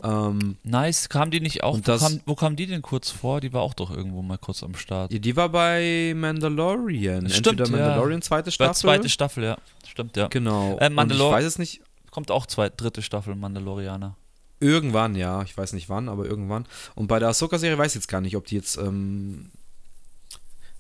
Ähm, 0.04 0.58
nice, 0.64 1.10
kam 1.10 1.32
die 1.32 1.40
nicht 1.40 1.64
auch? 1.64 1.78
Wo 1.78 1.82
das- 1.82 2.02
kam, 2.02 2.20
wo 2.28 2.36
kam 2.36 2.56
die 2.56 2.68
denn 2.68 2.82
kurz 2.84 3.10
vor? 3.10 3.42
Die 3.42 3.54
war 3.54 3.62
auch 3.62 3.74
doch 3.74 3.90
irgendwo 3.90 4.22
mal 4.22 4.38
kurz 4.38 4.62
am 4.64 4.76
Start. 4.76 5.12
die, 5.12 5.20
die 5.20 5.36
war 5.36 5.50
bei 5.50 6.14
Mandalorian. 6.16 7.28
Stimmt, 7.30 7.60
Entweder 7.62 7.66
ja. 7.66 7.86
Mandalorian, 7.86 8.22
zweite 8.22 8.48
War 8.48 8.52
Staffel. 8.52 8.76
zweite 8.82 9.10
Staffel, 9.10 9.44
ja. 9.46 9.58
Stimmt, 9.88 10.16
ja. 10.16 10.28
Genau. 10.28 10.78
Äh, 10.78 10.90
ich 10.92 11.20
weiß 11.20 11.46
es 11.46 11.58
nicht. 11.58 11.82
Kommt 12.20 12.32
auch 12.32 12.48
zweite, 12.48 12.76
dritte 12.76 13.02
Staffel 13.02 13.34
Mandalorianer. 13.34 14.18
Irgendwann, 14.60 15.16
ja. 15.16 15.42
Ich 15.44 15.58
weiß 15.58 15.72
nicht 15.72 15.88
wann, 15.88 16.10
aber 16.10 16.26
irgendwann. 16.26 16.66
Und 16.94 17.08
bei 17.08 17.18
der 17.18 17.30
Ahsoka-Serie 17.30 17.78
weiß 17.78 17.94
ich 17.94 17.96
jetzt 17.96 18.10
gar 18.10 18.20
nicht, 18.20 18.36
ob 18.36 18.46
die 18.46 18.56
jetzt. 18.56 18.76
Ähm, 18.76 19.52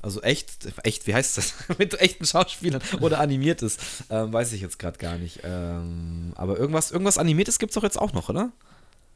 also 0.01 0.21
echt, 0.21 0.51
echt, 0.83 1.07
wie 1.07 1.13
heißt 1.13 1.37
das? 1.37 1.53
Mit 1.77 1.97
echten 2.01 2.25
Schauspielern 2.25 2.81
oder 2.99 3.21
animiert 3.21 3.61
ist, 3.61 3.79
ähm, 4.09 4.33
weiß 4.33 4.51
ich 4.51 4.59
jetzt 4.59 4.79
gerade 4.79 4.97
gar 4.97 5.17
nicht. 5.17 5.39
Ähm, 5.45 6.33
aber 6.35 6.57
irgendwas, 6.57 6.91
irgendwas 6.91 7.17
Animiertes 7.17 7.57
gibt 7.57 7.69
es 7.69 7.75
doch 7.75 7.83
jetzt 7.83 7.97
auch 7.97 8.11
noch, 8.11 8.27
oder? 8.27 8.51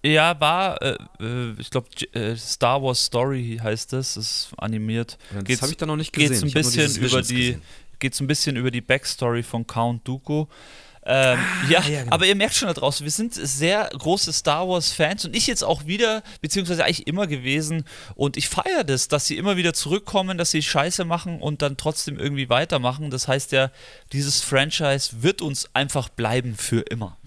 Ja, 0.05 0.39
war, 0.39 0.81
äh, 0.81 0.97
äh, 1.19 1.55
ich 1.59 1.71
glaube, 1.71 1.89
äh, 2.13 2.37
Star 2.37 2.81
Wars 2.81 3.03
Story 3.03 3.59
heißt 3.61 3.91
es, 3.91 4.15
ist 4.15 4.53
animiert. 4.55 5.17
Das 5.45 5.61
habe 5.61 5.73
ich 5.73 5.77
da 5.77 5.85
noch 5.85 5.97
nicht 5.97 6.13
gesehen. 6.13 6.29
Geht's 6.29 6.41
ein 6.41 6.87
bisschen 6.87 7.03
über 7.03 7.21
die, 7.21 7.35
gesehen. 7.35 7.61
geht's 7.99 8.21
ein 8.21 8.27
bisschen 8.27 8.55
über 8.55 8.71
die 8.71 8.79
Backstory 8.79 9.43
von 9.43 9.67
Count 9.67 10.07
Dooku. 10.07 10.45
Ähm, 11.05 11.37
ja, 11.69 11.79
Ah, 11.81 11.89
ja, 11.89 12.03
genau. 12.03 12.13
aber 12.15 12.25
ihr 12.25 12.35
merkt 12.35 12.55
schon 12.55 12.67
da 12.69 12.73
draußen, 12.73 13.03
wir 13.03 13.11
sind 13.11 13.33
sehr 13.33 13.89
große 13.97 14.31
Star 14.31 14.67
Wars-Fans 14.69 15.25
und 15.25 15.35
ich 15.35 15.47
jetzt 15.47 15.63
auch 15.63 15.85
wieder, 15.85 16.23
beziehungsweise 16.41 16.85
eigentlich 16.85 17.07
immer 17.07 17.27
gewesen. 17.27 17.83
Und 18.15 18.37
ich 18.37 18.47
feiere 18.47 18.83
das, 18.85 19.09
dass 19.09 19.25
sie 19.25 19.35
immer 19.37 19.57
wieder 19.57 19.73
zurückkommen, 19.73 20.37
dass 20.37 20.51
sie 20.51 20.61
Scheiße 20.61 21.03
machen 21.03 21.41
und 21.41 21.61
dann 21.61 21.75
trotzdem 21.75 22.17
irgendwie 22.19 22.47
weitermachen. 22.49 23.09
Das 23.09 23.27
heißt 23.27 23.51
ja, 23.51 23.69
dieses 24.13 24.41
Franchise 24.41 25.21
wird 25.23 25.41
uns 25.41 25.69
einfach 25.73 26.07
bleiben 26.09 26.55
für 26.55 26.81
immer. 26.81 27.17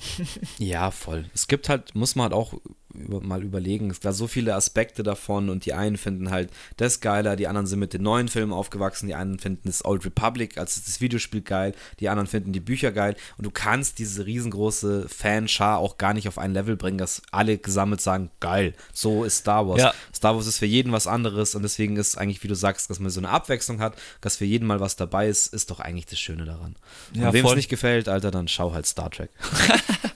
Ja, 0.59 0.91
voll. 0.91 1.27
Es 1.35 1.47
gibt 1.47 1.69
halt, 1.69 1.95
muss 1.95 2.15
man 2.17 2.25
halt 2.25 2.33
auch 2.33 2.55
über, 2.99 3.21
mal 3.21 3.43
überlegen, 3.43 3.91
es 3.91 4.01
da 4.01 4.13
so 4.13 4.27
viele 4.27 4.55
Aspekte 4.55 5.03
davon 5.03 5.49
und 5.49 5.65
die 5.65 5.75
einen 5.75 5.97
finden 5.97 6.31
halt 6.31 6.51
das 6.77 7.01
geiler, 7.01 7.37
die 7.37 7.49
anderen 7.49 7.67
sind 7.67 7.79
mit 7.79 7.93
den 7.93 8.03
neuen 8.03 8.29
Filmen 8.29 8.53
aufgewachsen, 8.53 9.07
die 9.07 9.15
einen 9.15 9.39
finden 9.39 9.63
das 9.65 9.85
Old 9.85 10.05
Republic, 10.05 10.59
also 10.59 10.81
das 10.85 11.01
Videospiel 11.01 11.43
geil, 11.43 11.75
die 12.01 12.09
anderen 12.09 12.27
finden 12.27 12.53
die 12.53 12.61
Bücher 12.61 12.93
geil 12.93 13.17
und 13.39 13.47
du 13.47 13.51
kannst 13.51 13.99
diese 13.99 14.27
riesengroße 14.27 15.09
Fanschar 15.09 15.79
auch 15.79 15.99
gar 15.99 16.15
nicht 16.15 16.29
auf 16.29 16.39
ein 16.39 16.53
Level 16.53 16.77
bringen, 16.77 16.99
dass 16.99 17.23
alle 17.31 17.59
gesammelt 17.59 18.01
sagen, 18.01 18.31
geil, 18.41 18.75
so 18.93 19.25
ist 19.25 19.39
Star 19.39 19.69
Wars. 19.69 19.81
Ja. 19.81 19.95
Star 20.15 20.35
Wars 20.35 20.47
ist 20.47 20.59
für 20.59 20.67
jeden 20.67 20.93
was 20.93 21.07
anderes 21.07 21.55
und 21.55 21.63
deswegen 21.63 21.97
ist 21.97 22.19
eigentlich, 22.19 22.43
wie 22.43 22.49
du 22.49 22.55
sagst, 22.55 22.91
dass 22.91 23.01
man 23.01 23.11
so 23.11 23.21
eine 23.21 23.31
Abwechslung 23.31 23.81
hat, 23.81 23.97
dass 24.21 24.37
für 24.37 24.45
jeden 24.45 24.67
mal 24.67 24.81
was 24.81 24.97
dabei 24.97 25.29
ist, 25.29 25.53
ist 25.53 25.71
doch 25.71 25.81
eigentlich 25.81 26.07
das 26.07 26.19
Schöne 26.19 26.45
daran. 26.45 26.77
Ja, 27.13 27.33
wem 27.33 27.47
es 27.47 27.55
nicht 27.55 27.69
gefällt, 27.69 28.09
Alter, 28.09 28.31
dann 28.31 28.49
schau 28.49 28.73
halt 28.73 28.87
Star 28.87 29.11
Trek. 29.11 29.31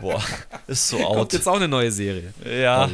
Boah, 0.00 0.22
ist 0.66 0.88
so 0.88 0.96
Kommt 0.98 1.16
out. 1.18 1.32
jetzt 1.32 1.48
auch 1.48 1.56
eine 1.56 1.68
neue 1.68 1.90
Serie. 1.92 2.32
Ja. 2.44 2.90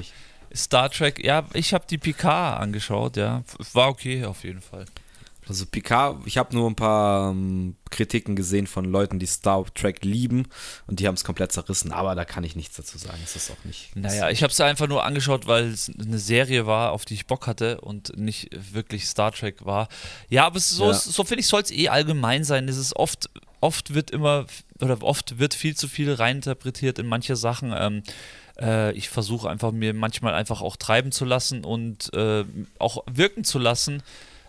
Star 0.55 0.91
Trek, 0.91 1.25
ja, 1.25 1.45
ich 1.55 1.73
habe 1.73 1.85
die 1.89 1.99
PK 1.99 2.57
angeschaut, 2.57 3.17
ja. 3.17 3.43
War 3.73 3.89
okay 3.89 4.25
auf 4.25 4.45
jeden 4.45 4.61
Fall. 4.61 4.85
Also 5.49 5.67
Picard, 5.67 6.19
ich 6.25 6.39
habe 6.39 6.55
nur 6.55 6.71
ein 6.71 6.77
paar 6.77 7.33
ähm, 7.33 7.75
Kritiken 7.91 8.37
gesehen 8.37 8.69
von 8.69 8.85
Leuten, 8.85 9.19
die 9.19 9.27
Star 9.27 9.65
Trek 9.75 10.05
lieben 10.05 10.47
und 10.87 11.01
die 11.01 11.09
haben 11.09 11.17
es 11.17 11.25
komplett 11.25 11.51
zerrissen, 11.51 11.91
aber 11.91 12.15
da 12.15 12.25
kann 12.25 12.45
ich 12.45 12.55
nichts 12.55 12.77
dazu 12.77 12.97
sagen. 12.97 13.19
Es 13.25 13.35
ist 13.35 13.51
auch 13.51 13.65
nicht. 13.65 13.95
Naja, 13.97 14.31
ich 14.31 14.45
habe 14.45 14.53
es 14.53 14.61
einfach 14.61 14.87
nur 14.87 15.05
angeschaut, 15.05 15.49
weil 15.49 15.67
es 15.67 15.91
eine 16.01 16.21
Serie 16.21 16.67
war, 16.67 16.93
auf 16.93 17.05
die 17.05 17.15
ich 17.15 17.27
Bock 17.27 17.49
hatte 17.49 17.81
und 17.81 18.17
nicht 18.17 18.51
wirklich 18.73 19.09
Star 19.09 19.33
Trek 19.33 19.65
war. 19.67 19.89
Ja, 20.29 20.47
aber 20.47 20.57
es 20.59 20.71
ist 20.71 20.77
so, 20.77 20.87
Ja. 20.87 20.95
so 20.95 21.25
finde 21.25 21.41
ich, 21.41 21.49
soll 21.49 21.63
es 21.63 21.73
eh 21.73 21.89
allgemein 21.89 22.45
sein. 22.45 22.69
Es 22.69 22.77
ist 22.77 22.95
oft, 22.95 23.29
oft 23.61 23.95
wird 23.95 24.13
immer, 24.13 24.47
oder 24.83 25.03
oft 25.03 25.39
wird 25.39 25.55
viel 25.55 25.77
zu 25.77 25.89
viel 25.89 26.13
reininterpretiert 26.13 26.99
in 26.99 27.07
manche 27.07 27.37
Sachen. 27.37 27.73
Ähm, 27.77 28.03
äh, 28.61 28.93
ich 28.93 29.09
versuche 29.09 29.49
einfach 29.49 29.73
mir 29.73 29.95
manchmal 29.95 30.35
einfach 30.35 30.61
auch 30.61 30.77
treiben 30.77 31.13
zu 31.13 31.25
lassen 31.25 31.65
und 31.65 32.13
äh, 32.15 32.45
auch 32.79 33.05
wirken 33.11 33.45
zu 33.45 33.59
lassen. 33.59 34.03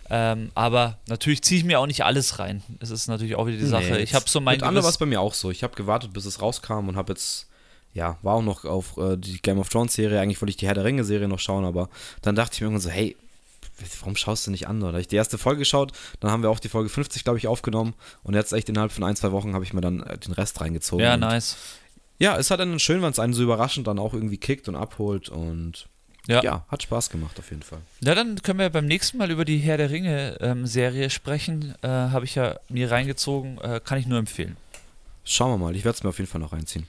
Ähm, 0.10 0.52
aber 0.54 0.98
natürlich 1.08 1.42
ziehe 1.44 1.60
ich 1.60 1.66
mir 1.66 1.80
auch 1.80 1.88
nicht 1.88 2.04
alles 2.04 2.40
rein. 2.40 2.62
Es 2.80 2.90
ist 2.90 3.08
natürlich 3.08 3.36
auch 3.36 3.48
wieder 3.48 3.58
die 3.58 3.66
Sache. 3.66 4.00
ich 4.00 4.14
habe 4.14 4.26
so 4.28 4.42
mein 4.42 4.58
Mit 4.58 4.64
andere 4.64 4.84
war 4.84 4.90
es 4.90 4.98
bei 4.98 5.06
mir 5.06 5.22
auch 5.22 5.34
so. 5.34 5.50
Ich 5.50 5.64
habe 5.64 5.76
gewartet, 5.76 6.14
bis 6.14 6.26
es 6.26 6.42
rauskam 6.42 6.90
und 6.90 6.98
habe 6.98 7.14
jetzt, 7.14 7.48
ja, 7.94 8.18
war 8.22 8.36
auch 8.36 8.42
noch 8.42 8.66
auf 8.66 8.98
äh, 8.98 9.18
die 9.18 9.42
Game 9.42 9.60
of 9.60 9.70
Thrones 9.70 9.94
Serie. 9.94 10.20
Eigentlich 10.20 10.42
wollte 10.42 10.52
ich 10.52 10.58
die 10.58 10.68
Herr 10.68 10.74
der 10.74 10.84
Ringe 10.84 11.04
Serie 11.04 11.28
noch 11.28 11.40
schauen, 11.40 11.64
aber 11.64 11.90
dann 12.22 12.36
dachte 12.36 12.56
ich 12.56 12.62
mir 12.62 12.68
irgendwann 12.68 12.82
so, 12.82 12.90
hey, 12.90 13.16
warum 14.00 14.16
schaust 14.16 14.48
du 14.48 14.52
nicht 14.52 14.68
an? 14.68 14.80
Da 14.80 14.88
habe 14.88 15.02
ich 15.02 15.08
die 15.08 15.16
erste 15.16 15.38
Folge 15.38 15.60
geschaut, 15.60 15.92
dann 16.20 16.32
haben 16.32 16.44
wir 16.44 16.50
auch 16.50 16.60
die 16.60 16.70
Folge 16.70 16.90
50, 16.90 17.24
glaube 17.24 17.38
ich, 17.40 17.48
aufgenommen 17.48 17.94
und 18.24 18.34
jetzt 18.34 18.54
echt 18.54 18.70
innerhalb 18.70 18.92
von 18.92 19.04
ein, 19.04 19.16
zwei 19.16 19.32
Wochen 19.32 19.54
habe 19.54 19.64
ich 19.64 19.74
mir 19.74 19.82
dann 19.82 20.02
äh, 20.02 20.18
den 20.18 20.34
Rest 20.34 20.60
reingezogen. 20.62 21.04
Ja, 21.04 21.18
nice. 21.18 21.58
Ja, 22.20 22.36
ist 22.36 22.52
halt 22.52 22.60
dann 22.60 22.80
schön, 22.80 23.02
wenn 23.02 23.12
es 23.12 23.20
einen 23.20 23.34
so 23.34 23.44
überraschend 23.44 23.88
dann 23.88 24.00
auch 24.00 24.14
irgendwie 24.14 24.38
kickt 24.38 24.68
und 24.70 24.76
abholt 24.76 25.30
und 25.30 25.88
Ja. 26.28 26.42
ja, 26.44 26.66
hat 26.70 26.84
Spaß 26.84 27.10
gemacht 27.10 27.38
auf 27.40 27.50
jeden 27.50 27.64
Fall. 27.64 27.80
Ja, 28.02 28.16
dann 28.16 28.42
können 28.42 28.60
wir 28.60 28.70
beim 28.70 28.86
nächsten 28.86 29.18
Mal 29.18 29.30
über 29.32 29.44
die 29.46 29.58
Herr 29.58 29.78
der 29.78 29.90
Ringe-Serie 29.90 31.10
sprechen. 31.10 31.76
Äh, 31.82 31.88
Habe 31.88 32.24
ich 32.26 32.36
ja 32.36 32.56
mir 32.70 32.92
reingezogen, 32.92 33.58
äh, 33.60 33.82
kann 33.84 33.98
ich 33.98 34.06
nur 34.08 34.20
empfehlen. 34.20 34.56
Schauen 35.26 35.52
wir 35.52 35.58
mal, 35.58 35.76
ich 35.76 35.84
werde 35.86 35.98
es 35.98 36.04
mir 36.04 36.10
auf 36.10 36.18
jeden 36.20 36.30
Fall 36.30 36.40
noch 36.42 36.54
reinziehen. 36.54 36.88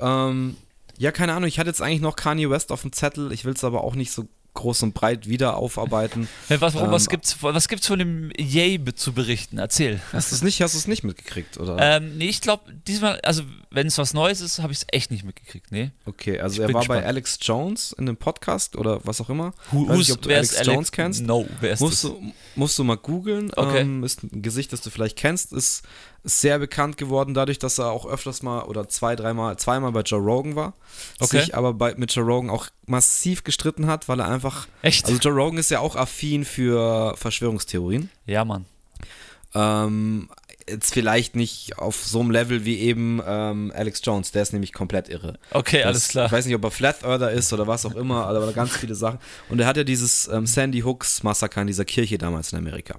Ähm, 0.00 0.56
ja, 0.98 1.12
keine 1.12 1.34
Ahnung, 1.34 1.48
ich 1.48 1.58
hatte 1.58 1.70
jetzt 1.70 1.82
eigentlich 1.82 2.00
noch 2.00 2.16
Kanye 2.16 2.50
West 2.50 2.72
auf 2.72 2.82
dem 2.82 2.92
Zettel, 2.92 3.32
ich 3.32 3.44
will 3.44 3.52
es 3.52 3.64
aber 3.64 3.84
auch 3.84 3.94
nicht 3.94 4.12
so 4.12 4.26
groß 4.54 4.84
und 4.84 4.94
breit 4.94 5.28
wieder 5.28 5.56
aufarbeiten. 5.56 6.28
Was, 6.48 6.74
Ähm, 6.74 6.90
was, 6.90 7.08
gibt's, 7.08 7.36
was 7.40 7.68
gibt's 7.68 7.86
von 7.86 7.98
dem 7.98 8.30
Yay 8.38 8.80
zu 8.94 9.12
berichten? 9.12 9.58
Erzähl. 9.58 10.00
Hast 10.12 10.30
du 10.30 10.36
es 10.36 10.42
nicht, 10.42 10.60
hast 10.62 10.74
du 10.74 10.78
es 10.78 10.86
nicht 10.86 11.02
mitgekriegt, 11.04 11.58
oder? 11.58 11.76
Ähm, 11.78 12.16
nee, 12.18 12.28
ich 12.28 12.40
glaube, 12.40 12.72
diesmal, 12.86 13.20
also 13.22 13.42
wenn 13.70 13.88
es 13.88 13.98
was 13.98 14.14
Neues 14.14 14.40
ist, 14.40 14.60
habe 14.60 14.72
ich 14.72 14.78
es 14.80 14.86
echt 14.92 15.10
nicht 15.10 15.24
mitgekriegt. 15.24 15.72
Nee. 15.72 15.90
okay, 16.06 16.38
also 16.38 16.54
ich 16.54 16.60
er 16.60 16.68
war 16.68 16.74
bei 16.74 16.78
gespannt. 16.80 17.06
Alex 17.06 17.38
Jones 17.42 17.92
in 17.98 18.06
dem 18.06 18.16
Podcast 18.16 18.76
oder 18.76 19.00
was 19.04 19.20
auch 19.20 19.28
immer. 19.30 19.52
Who, 19.72 19.88
Weiß 19.88 19.98
nicht, 19.98 20.12
ob 20.12 20.22
du 20.22 20.30
Alex 20.34 20.64
Jones 20.64 20.92
kennst. 20.92 21.22
No, 21.22 21.46
wer 21.60 21.72
ist 21.72 21.80
Musst 21.80 22.04
das? 22.04 22.10
du, 22.12 22.32
musst 22.54 22.78
du 22.78 22.84
mal 22.84 22.96
googeln. 22.96 23.50
Okay. 23.54 23.80
Ähm, 23.80 24.04
ist 24.04 24.22
ein 24.22 24.42
Gesicht, 24.42 24.72
das 24.72 24.80
du 24.82 24.90
vielleicht 24.90 25.16
kennst. 25.16 25.52
Ist 25.52 25.82
sehr 26.24 26.58
bekannt 26.58 26.96
geworden 26.96 27.34
dadurch, 27.34 27.58
dass 27.58 27.78
er 27.78 27.90
auch 27.90 28.06
öfters 28.06 28.42
mal 28.42 28.62
oder 28.62 28.88
zwei, 28.88 29.14
dreimal, 29.14 29.56
zweimal 29.58 29.92
bei 29.92 30.00
Joe 30.00 30.20
Rogan 30.20 30.56
war. 30.56 30.72
Okay. 31.20 31.40
Sich 31.40 31.54
aber 31.54 31.74
bei, 31.74 31.94
mit 31.96 32.14
Joe 32.14 32.24
Rogan 32.24 32.48
auch 32.50 32.68
massiv 32.86 33.44
gestritten 33.44 33.86
hat, 33.86 34.08
weil 34.08 34.20
er 34.20 34.28
einfach. 34.28 34.66
Echt? 34.82 35.04
Also 35.06 35.18
Joe 35.18 35.34
Rogan 35.34 35.58
ist 35.58 35.70
ja 35.70 35.80
auch 35.80 35.96
affin 35.96 36.44
für 36.44 37.14
Verschwörungstheorien. 37.16 38.08
ja, 38.26 38.44
Mann. 38.44 38.64
Ähm, 39.54 40.28
jetzt 40.68 40.92
vielleicht 40.94 41.36
nicht 41.36 41.78
auf 41.78 42.02
so 42.04 42.20
einem 42.20 42.30
Level 42.30 42.64
wie 42.64 42.78
eben 42.78 43.20
ähm, 43.26 43.72
Alex 43.74 44.00
Jones, 44.02 44.32
der 44.32 44.42
ist 44.42 44.52
nämlich 44.52 44.72
komplett 44.72 45.08
irre. 45.08 45.38
Okay, 45.50 45.78
Das- 45.78 45.86
alles 45.86 46.08
klar. 46.08 46.26
Ich 46.26 46.32
weiß 46.32 46.46
nicht, 46.46 46.54
ob 46.54 46.64
er 46.64 46.70
Flat 46.70 47.04
Earther 47.04 47.30
ist 47.30 47.52
oder 47.52 47.66
was 47.66 47.84
auch 47.86 47.94
immer, 47.94 48.26
aber 48.26 48.52
ganz 48.52 48.74
viele 48.76 48.94
Sachen. 48.94 49.18
Und 49.48 49.60
er 49.60 49.66
hat 49.66 49.76
ja 49.76 49.84
dieses 49.84 50.26
ähm, 50.28 50.46
Sandy 50.46 50.80
Hooks 50.80 51.22
Massaker 51.22 51.60
in 51.60 51.66
dieser 51.66 51.84
Kirche 51.84 52.18
damals 52.18 52.52
in 52.52 52.58
Amerika. 52.58 52.98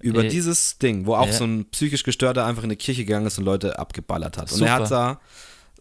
Über 0.00 0.24
Äh, 0.24 0.28
dieses 0.28 0.78
Ding, 0.78 1.06
wo 1.06 1.14
auch 1.14 1.26
ja. 1.26 1.32
so 1.32 1.44
ein 1.44 1.66
psychisch 1.70 2.04
Gestörter 2.04 2.46
einfach 2.46 2.62
in 2.62 2.68
eine 2.68 2.76
Kirche 2.76 3.04
gegangen 3.04 3.26
ist 3.26 3.38
und 3.38 3.44
Leute 3.44 3.78
abgeballert 3.78 4.38
hat. 4.38 4.52
Und 4.52 4.58
Super. 4.58 4.70
er 4.70 4.74
hat 4.74 4.90
da 4.90 5.20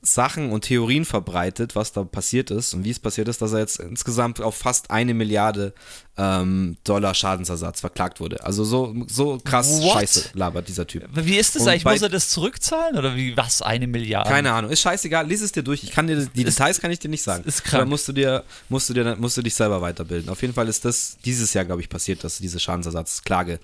Sachen 0.02 0.52
und 0.52 0.62
Theorien 0.62 1.06
verbreitet, 1.06 1.76
was 1.76 1.92
da 1.92 2.04
passiert 2.04 2.52
ist 2.52 2.74
und 2.74 2.84
wie 2.84 2.92
es 2.92 3.00
passiert 3.00 3.28
ist, 3.28 3.42
dass 3.42 3.54
er 3.54 3.60
jetzt 3.60 3.80
insgesamt 3.80 4.42
auf 4.42 4.56
fast 4.56 4.92
eine 4.92 5.14
Milliarde 5.14 5.74
ähm, 6.18 6.78
Dollar 6.84 7.14
Schadensersatz 7.14 7.80
verklagt 7.82 8.20
wurde. 8.20 8.44
Also 8.44 8.64
so, 8.64 8.96
so 9.08 9.38
krass 9.44 9.82
What? 9.82 9.94
Scheiße 9.94 10.30
labert 10.34 10.68
dieser 10.68 10.88
Typ. 10.88 11.04
Wie 11.14 11.38
ist 11.38 11.56
das 11.56 11.64
Und 11.64 11.70
eigentlich? 11.70 11.86
Muss 11.86 12.02
er 12.02 12.10
das 12.10 12.30
zurückzahlen 12.30 12.98
oder 12.98 13.16
wie? 13.16 13.36
Was? 13.38 13.62
Eine 13.62 13.88
Milliarde? 13.88 14.30
Keine 14.30 14.52
Ahnung, 14.52 14.72
ist 14.72 14.82
scheißegal, 14.82 15.28
lies 15.28 15.42
es 15.42 15.52
dir 15.52 15.64
durch. 15.64 15.84
Ich 15.84 15.92
kann 15.92 16.08
dir 16.08 16.26
die 16.26 16.44
Details 16.44 16.80
kann 16.80 16.92
ich 16.92 17.00
dir 17.00 17.10
nicht 17.10 17.24
sagen. 17.24 17.44
ist 17.46 17.64
krank. 17.64 17.84
Da 17.84 17.86
musst 17.86 18.08
du 18.08 18.14
dir 18.14 18.44
musst 18.70 18.90
du 18.90 18.94
dir 18.94 19.16
musst 19.20 19.38
du 19.38 19.42
dich 19.42 19.54
selber 19.56 19.82
weiterbilden. 19.82 20.30
Auf 20.30 20.42
jeden 20.42 20.54
Fall 20.54 20.68
ist 20.68 20.86
das 20.86 21.18
dieses 21.24 21.54
Jahr 21.54 21.66
glaube 21.66 21.82
ich 21.82 21.90
passiert, 21.90 22.24
dass 22.24 22.38
diese 22.40 22.60
Schadensersatzklage 22.60 23.60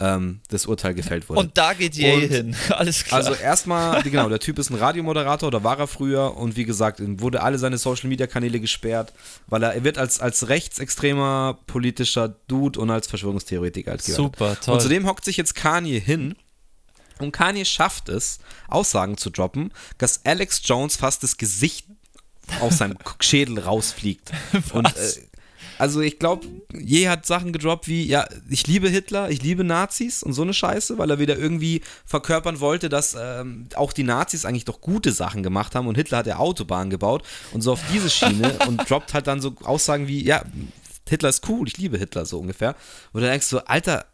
ähm, 0.00 0.40
das 0.48 0.66
Urteil 0.66 0.94
gefällt 0.94 1.28
wurde. 1.28 1.40
Und 1.40 1.58
da 1.58 1.74
geht 1.74 1.94
Yay 1.96 2.24
Und- 2.24 2.32
hin. 2.32 2.56
Alles 2.70 3.04
klar. 3.04 3.18
Also 3.20 3.34
erstmal, 3.34 4.02
genau, 4.02 4.28
der 4.28 4.38
Typ 4.38 4.58
ist 4.58 4.70
ein 4.70 4.76
Radiomoderator 4.76 5.48
oder 5.48 5.62
war 5.64 5.78
er 5.78 5.86
früher 5.86 6.36
und 6.36 6.56
wie 6.56 6.64
gesagt, 6.64 7.00
ihm 7.00 7.20
wurde 7.20 7.42
alle 7.42 7.58
seine 7.58 7.76
Social 7.78 8.08
Media 8.08 8.26
Kanäle 8.26 8.60
gesperrt, 8.60 9.12
weil 9.46 9.62
er, 9.62 9.74
er 9.74 9.84
wird 9.84 9.98
als, 9.98 10.20
als 10.20 10.48
rechtsextremer 10.48 11.58
politischer 11.98 12.28
Dude 12.46 12.78
und 12.78 12.90
als 12.90 13.06
Verschwörungstheoretiker 13.06 13.92
als. 13.92 14.06
Super, 14.06 14.58
toll. 14.60 14.74
Und 14.74 14.80
zudem 14.80 15.06
hockt 15.06 15.24
sich 15.24 15.36
jetzt 15.36 15.54
Kanye 15.54 15.98
hin 15.98 16.36
und 17.18 17.32
Kanye 17.32 17.64
schafft 17.64 18.08
es, 18.08 18.38
Aussagen 18.68 19.16
zu 19.16 19.30
droppen, 19.30 19.72
dass 19.98 20.24
Alex 20.24 20.62
Jones 20.64 20.96
fast 20.96 21.22
das 21.22 21.36
Gesicht 21.36 21.86
aus 22.60 22.78
seinem 22.78 22.98
Schädel 23.20 23.58
rausfliegt. 23.58 24.30
Und 24.72 24.86
äh, 24.86 25.12
also 25.78 26.00
ich 26.00 26.18
glaube, 26.18 26.46
je 26.76 27.08
hat 27.08 27.24
Sachen 27.24 27.52
gedroppt 27.52 27.86
wie, 27.86 28.04
ja, 28.04 28.26
ich 28.48 28.66
liebe 28.66 28.88
Hitler, 28.88 29.30
ich 29.30 29.42
liebe 29.42 29.62
Nazis 29.62 30.24
und 30.24 30.32
so 30.32 30.42
eine 30.42 30.52
Scheiße, 30.52 30.98
weil 30.98 31.10
er 31.10 31.18
wieder 31.20 31.38
irgendwie 31.38 31.82
verkörpern 32.04 32.58
wollte, 32.58 32.88
dass 32.88 33.16
ähm, 33.18 33.68
auch 33.76 33.92
die 33.92 34.02
Nazis 34.02 34.44
eigentlich 34.44 34.64
doch 34.64 34.80
gute 34.80 35.12
Sachen 35.12 35.42
gemacht 35.44 35.76
haben 35.76 35.86
und 35.86 35.96
Hitler 35.96 36.18
hat 36.18 36.26
ja 36.26 36.38
Autobahnen 36.38 36.90
gebaut 36.90 37.22
und 37.52 37.62
so 37.62 37.72
auf 37.72 37.80
diese 37.92 38.10
Schiene 38.10 38.58
und 38.66 38.90
droppt 38.90 39.14
halt 39.14 39.28
dann 39.28 39.40
so 39.40 39.54
Aussagen 39.62 40.08
wie, 40.08 40.24
ja, 40.24 40.42
Hitler 41.08 41.28
ist 41.28 41.48
cool, 41.48 41.66
ich 41.68 41.78
liebe 41.78 41.98
Hitler, 41.98 42.26
so 42.26 42.38
ungefähr. 42.38 42.74
Und 43.12 43.22
dann 43.22 43.30
denkst 43.30 43.48
du, 43.50 43.58
Alter, 43.66 44.06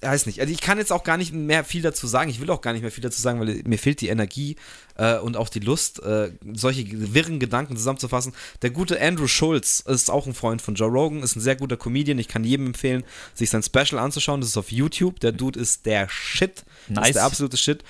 ich 0.00 0.08
weiß 0.08 0.26
nicht. 0.26 0.40
Also 0.40 0.52
ich 0.52 0.60
kann 0.60 0.76
jetzt 0.78 0.92
auch 0.92 1.04
gar 1.04 1.16
nicht 1.16 1.32
mehr 1.32 1.64
viel 1.64 1.80
dazu 1.80 2.06
sagen. 2.06 2.28
Ich 2.28 2.40
will 2.40 2.50
auch 2.50 2.60
gar 2.60 2.74
nicht 2.74 2.82
mehr 2.82 2.90
viel 2.90 3.02
dazu 3.02 3.20
sagen, 3.20 3.40
weil 3.40 3.62
mir 3.64 3.78
fehlt 3.78 4.02
die 4.02 4.08
Energie 4.08 4.56
äh, 4.96 5.16
und 5.16 5.36
auch 5.38 5.48
die 5.48 5.60
Lust, 5.60 6.02
äh, 6.02 6.32
solche 6.52 6.84
wirren 7.14 7.40
Gedanken 7.40 7.76
zusammenzufassen. 7.76 8.34
Der 8.60 8.70
gute 8.70 9.00
Andrew 9.00 9.26
Schulz 9.26 9.80
ist 9.80 10.10
auch 10.10 10.26
ein 10.26 10.34
Freund 10.34 10.60
von 10.60 10.74
Joe 10.74 10.90
Rogan, 10.90 11.22
ist 11.22 11.36
ein 11.36 11.40
sehr 11.40 11.56
guter 11.56 11.78
Comedian. 11.78 12.18
Ich 12.18 12.28
kann 12.28 12.44
jedem 12.44 12.66
empfehlen, 12.66 13.04
sich 13.32 13.48
sein 13.48 13.62
Special 13.62 13.98
anzuschauen. 13.98 14.40
Das 14.40 14.50
ist 14.50 14.58
auf 14.58 14.70
YouTube. 14.70 15.18
Der 15.20 15.32
Dude 15.32 15.58
ist 15.58 15.86
der 15.86 16.08
Shit. 16.10 16.64
Das 16.88 16.96
Nice. 16.96 17.08
ist 17.08 17.14
der 17.14 17.24
absolute 17.24 17.56
Shit. 17.56 17.82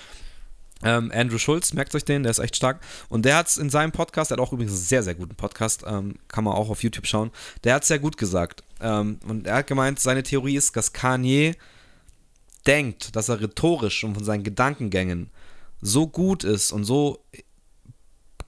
Ähm, 0.83 1.11
Andrew 1.15 1.39
Schulz, 1.39 1.73
merkt 1.73 1.95
euch 1.95 2.05
den, 2.05 2.23
der 2.23 2.31
ist 2.31 2.39
echt 2.39 2.57
stark. 2.57 2.81
Und 3.09 3.25
der 3.25 3.37
hat 3.37 3.49
es 3.49 3.57
in 3.57 3.71
seinem 3.71 3.93
Podcast, 3.93 4.31
der 4.31 4.37
hat 4.37 4.43
auch 4.43 4.53
übrigens 4.53 4.73
einen 4.73 4.83
sehr, 4.83 5.03
sehr 5.03 5.15
guten 5.15 5.35
Podcast, 5.35 5.85
ähm, 5.87 6.17
kann 6.29 6.45
man 6.45 6.55
auch 6.55 6.69
auf 6.69 6.83
YouTube 6.83 7.07
schauen. 7.07 7.31
Der 7.65 7.75
hat 7.75 7.83
es 7.83 7.89
sehr 7.89 7.99
gut 7.99 8.17
gesagt. 8.17 8.63
Ähm, 8.81 9.19
und 9.27 9.47
er 9.47 9.57
hat 9.57 9.67
gemeint, 9.67 10.01
seine 10.01 10.23
Theorie 10.23 10.57
ist, 10.57 10.77
dass 10.77 10.93
Kanye 10.93 11.55
denkt, 12.67 13.17
dass 13.17 13.29
er 13.29 13.41
rhetorisch 13.41 14.05
und 14.05 14.15
von 14.15 14.25
seinen 14.25 14.45
Gedankengängen 14.45 15.31
so 15.81 16.07
gut 16.07 16.45
ist 16.45 16.73
und 16.73 16.85
so 16.85 17.25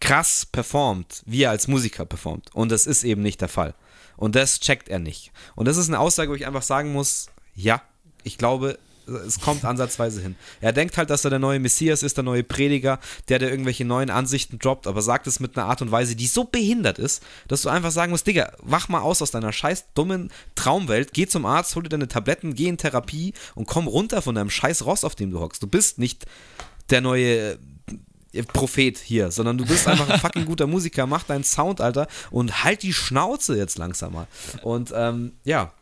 krass 0.01 0.47
performt, 0.47 1.23
wie 1.27 1.43
er 1.43 1.51
als 1.51 1.69
Musiker 1.69 2.05
performt. 2.05 2.55
Und 2.55 2.71
das 2.71 2.87
ist 2.87 3.05
eben 3.05 3.23
nicht 3.23 3.41
der 3.41 3.49
Fall. 3.49 3.75
Und 4.17 4.35
das 4.35 4.61
checkt 4.61 4.89
er 4.89 4.99
nicht. 4.99 5.33
Und 5.55 5.67
das 5.67 5.77
ist 5.77 5.89
eine 5.89 6.01
Aussage, 6.01 6.31
wo 6.31 6.35
ich 6.35 6.47
einfach 6.47 6.63
sagen 6.63 6.93
muss, 6.93 7.29
ja, 7.55 7.83
ich 8.23 8.39
glaube, 8.39 8.79
es 9.27 9.41
kommt 9.41 9.65
ansatzweise 9.65 10.21
hin. 10.21 10.37
Er 10.61 10.73
denkt 10.73 10.97
halt, 10.97 11.11
dass 11.11 11.25
er 11.25 11.31
der 11.31 11.39
neue 11.39 11.59
Messias 11.59 12.03
ist, 12.03 12.17
der 12.17 12.25
neue 12.25 12.45
Prediger, 12.45 12.99
der, 13.29 13.39
der 13.39 13.51
irgendwelche 13.51 13.85
neuen 13.85 14.11
Ansichten 14.11 14.59
droppt, 14.59 14.87
aber 14.87 15.03
sagt 15.03 15.27
es 15.27 15.41
mit 15.41 15.57
einer 15.57 15.67
Art 15.67 15.83
und 15.83 15.91
Weise, 15.91 16.17
die 16.17 16.27
so 16.27 16.45
behindert 16.45 16.99
ist, 16.99 17.23
dass 17.49 17.63
du 17.63 17.69
einfach 17.69 17.91
sagen 17.91 18.13
musst, 18.13 18.27
Digga, 18.27 18.53
wach 18.63 18.89
mal 18.89 19.01
aus 19.01 19.23
aus 19.23 19.31
deiner 19.31 19.53
scheiß 19.53 19.87
dummen 19.95 20.31
Traumwelt, 20.55 21.13
geh 21.13 21.27
zum 21.27 21.47
Arzt, 21.47 21.75
hol 21.75 21.83
dir 21.83 21.89
deine 21.89 22.09
Tabletten, 22.09 22.55
geh 22.55 22.69
in 22.69 22.79
Therapie 22.79 23.35
und 23.55 23.67
komm 23.67 23.87
runter 23.87 24.23
von 24.23 24.35
deinem 24.35 24.51
scheiß 24.51 24.85
Ross, 24.85 25.05
auf 25.05 25.15
dem 25.15 25.31
du 25.31 25.41
hockst. 25.41 25.63
Du 25.63 25.67
bist 25.67 25.99
nicht 25.99 26.27
der 26.91 27.01
neue 27.01 27.59
äh, 28.33 28.43
Prophet 28.43 28.99
hier, 28.99 29.31
sondern 29.31 29.59
du 29.59 29.65
bist 29.65 29.87
einfach 29.87 30.09
ein 30.09 30.21
fucking 30.21 30.45
guter 30.45 30.67
Musiker, 30.67 31.07
mach 31.07 31.25
deinen 31.25 31.45
Sound, 31.45 31.81
Alter, 31.81 32.07
und 32.31 32.65
halt 32.65 32.83
die 32.83 32.93
Schnauze 32.93 33.57
jetzt 33.57 33.79
langsam 33.79 34.13
mal. 34.13 34.27
Und 34.63 34.93
ähm, 34.95 35.33
ja, 35.45 35.73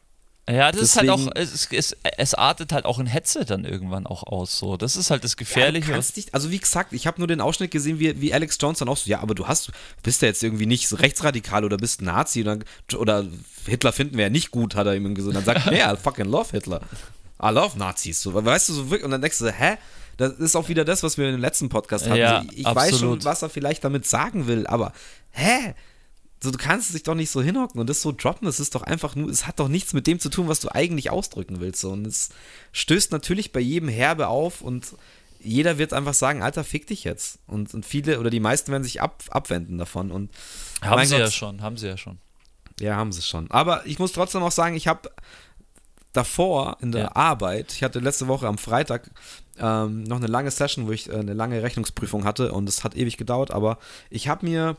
Ja, 0.49 0.71
das 0.71 0.81
ist 0.83 0.97
halt 0.97 1.09
Deswegen- 1.09 1.29
auch, 1.29 1.33
es, 1.35 1.69
es, 1.73 1.97
es 2.19 2.35
artet 2.35 2.73
halt 2.73 2.85
auch 2.85 3.01
in 3.01 3.07
Hetze 3.07 3.45
dann 3.45 3.65
irgendwann 3.65 4.07
auch 4.07 4.23
aus. 4.23 4.59
So, 4.59 4.77
das 4.77 4.95
ist 4.95 5.11
halt 5.11 5.25
das 5.25 5.33
Ja, 5.33 5.39
Gefährliche. 5.39 5.91
kannst 5.91 6.17
nicht, 6.17 6.35
also 6.35 6.53
wie 6.53 6.59
gesagt, 6.61 6.93
ich 6.93 7.09
habe 7.09 7.19
nur 7.19 7.27
den 7.27 7.41
Ausschnitt 7.41 7.73
gesehen, 7.73 7.99
wie, 7.99 8.21
wie 8.21 8.33
Alex 8.33 8.57
Jones 8.61 8.79
dann 8.79 8.89
auch 8.89 8.97
so, 8.97 9.11
ja, 9.11 9.21
aber 9.21 9.35
du 9.35 9.49
hast, 9.49 9.73
bist 10.05 10.23
ja 10.23 10.29
jetzt 10.29 10.45
irgendwie 10.45 10.67
nicht 10.67 10.93
rechtsradikal 11.01 11.65
oder 11.65 11.77
bist 11.79 12.01
Nazi 12.01 12.43
oder, 12.43 12.59
oder 12.97 13.27
Hitler 13.67 13.93
finden 13.93 14.17
wir 14.17 14.25
ja 14.25 14.31
nicht 14.31 14.53
gut, 14.53 14.77
hat 14.77 14.87
er 14.87 14.95
ihm 14.95 15.15
gesagt. 15.17 15.35
Dann 15.35 15.45
sagt 15.45 15.67
er, 15.67 15.73
yeah, 15.73 15.93
I 15.93 15.97
fucking 15.97 16.27
love 16.27 16.51
Hitler. 16.53 16.81
I 17.43 17.49
love 17.49 17.77
Nazis. 17.77 18.23
So, 18.23 18.33
weißt 18.33 18.69
du, 18.69 18.73
so 18.75 18.85
wirklich, 18.91 19.05
und 19.05 19.11
dann 19.11 19.21
denkst 19.23 19.39
du, 19.41 19.51
hä? 19.51 19.79
Das 20.17 20.33
ist 20.35 20.55
auch 20.57 20.69
wieder 20.69 20.85
das, 20.85 21.03
was 21.03 21.19
wir 21.19 21.27
in 21.27 21.33
dem 21.33 21.41
letzten 21.43 21.69
Podcast 21.69 22.07
hatten. 22.07 22.17
Ja, 22.17 22.43
ich 22.55 22.65
weiß 22.65 22.91
schon, 22.91 22.95
absolut. 22.95 23.25
was 23.25 23.43
er 23.43 23.51
vielleicht 23.51 23.85
damit 23.85 24.07
sagen 24.07 24.47
will, 24.47 24.67
aber 24.67 24.93
hä? 25.33 25.75
So, 26.47 26.53
du 26.53 26.59
kannst 26.59 26.95
dich 26.95 27.03
doch 27.03 27.17
nicht 27.17 27.31
so 27.31 27.43
hinhocken 27.43 27.81
und 27.81 27.91
das 27.91 28.03
so 28.03 28.13
droppen, 28.13 28.47
das 28.47 28.61
ist 28.61 28.77
doch 28.77 28.83
einfach 28.83 29.17
nur, 29.17 29.29
es 29.29 29.49
hat 29.49 29.59
doch 29.59 29.67
nichts 29.67 29.93
mit 29.95 30.07
dem 30.07 30.21
zu 30.21 30.29
tun, 30.29 30.47
was 30.47 30.61
du 30.61 30.73
eigentlich 30.73 31.11
ausdrücken 31.11 31.59
willst. 31.59 31.81
So. 31.81 31.91
Und 31.91 32.07
es 32.07 32.29
stößt 32.71 33.11
natürlich 33.11 33.51
bei 33.51 33.59
jedem 33.59 33.89
Herbe 33.89 34.29
auf 34.29 34.61
und 34.61 34.95
jeder 35.41 35.77
wird 35.79 35.93
einfach 35.93 36.15
sagen, 36.15 36.45
Alter, 36.45 36.63
fick 36.63 36.87
dich 36.87 37.03
jetzt. 37.03 37.41
Und, 37.49 37.75
und 37.75 37.85
viele 37.85 38.21
oder 38.21 38.31
die 38.31 38.39
meisten 38.39 38.71
werden 38.71 38.85
sich 38.85 39.03
ab, 39.03 39.25
abwenden 39.31 39.77
davon. 39.77 40.13
Und 40.13 40.31
haben 40.83 41.05
sie 41.05 41.17
ja 41.17 41.25
Gott. 41.25 41.33
schon, 41.33 41.63
haben 41.63 41.77
sie 41.77 41.89
ja 41.89 41.97
schon. 41.97 42.19
ja, 42.79 42.95
haben 42.95 43.11
sie 43.11 43.23
schon. 43.23 43.51
Aber 43.51 43.85
ich 43.85 43.99
muss 43.99 44.13
trotzdem 44.13 44.45
auch 44.45 44.53
sagen, 44.53 44.77
ich 44.77 44.87
habe 44.87 45.11
davor 46.13 46.77
in 46.81 46.93
der 46.93 47.03
Ja. 47.03 47.17
Arbeit, 47.17 47.73
ich 47.73 47.83
hatte 47.83 47.99
letzte 47.99 48.29
Woche 48.29 48.47
am 48.47 48.57
Freitag 48.57 49.11
ähm, 49.59 50.05
noch 50.05 50.19
eine 50.19 50.29
lange 50.29 50.51
Session, 50.53 50.87
wo 50.87 50.93
ich 50.93 51.11
äh, 51.11 51.15
eine 51.17 51.35
lange 51.35 51.61
Rechnungsprüfung 51.63 52.25
hatte 52.25 52.53
und 52.53 52.69
es 52.69 52.85
hat 52.85 52.95
ewig 52.97 53.17
gedauert, 53.17 53.51
aber 53.51 53.79
ich 54.11 54.29
habe 54.29 54.47
mir, 54.47 54.77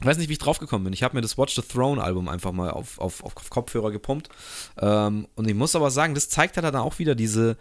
ich 0.00 0.06
weiß 0.06 0.18
nicht, 0.18 0.28
wie 0.28 0.34
ich 0.34 0.38
drauf 0.38 0.58
gekommen 0.58 0.84
bin, 0.84 0.92
ich 0.92 1.02
habe 1.02 1.16
mir 1.16 1.22
das 1.22 1.36
Watch 1.38 1.54
the 1.54 1.62
Throne 1.62 2.02
Album 2.02 2.28
einfach 2.28 2.52
mal 2.52 2.70
auf, 2.70 2.98
auf, 2.98 3.24
auf 3.24 3.50
Kopfhörer 3.50 3.90
gepumpt. 3.90 4.28
Ähm, 4.78 5.26
und 5.34 5.48
ich 5.48 5.54
muss 5.54 5.74
aber 5.74 5.90
sagen, 5.90 6.14
das 6.14 6.28
zeigt 6.28 6.56
halt 6.56 6.64
dann 6.64 6.76
auch 6.76 6.98
wieder 6.98 7.14
diese, 7.14 7.56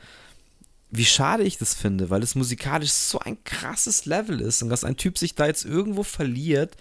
wie 0.92 1.06
schade 1.06 1.44
ich 1.44 1.58
das 1.58 1.74
finde, 1.74 2.10
weil 2.10 2.22
es 2.22 2.36
musikalisch 2.36 2.92
so 2.92 3.20
ein 3.20 3.44
krasses 3.44 4.06
Level 4.06 4.40
ist 4.40 4.62
und 4.62 4.70
dass 4.70 4.84
ein 4.84 4.98
Typ 4.98 5.18
sich 5.18 5.36
da 5.36 5.48
jetzt 5.48 5.66
irgendwo 5.66 6.04
verliert 6.04 6.76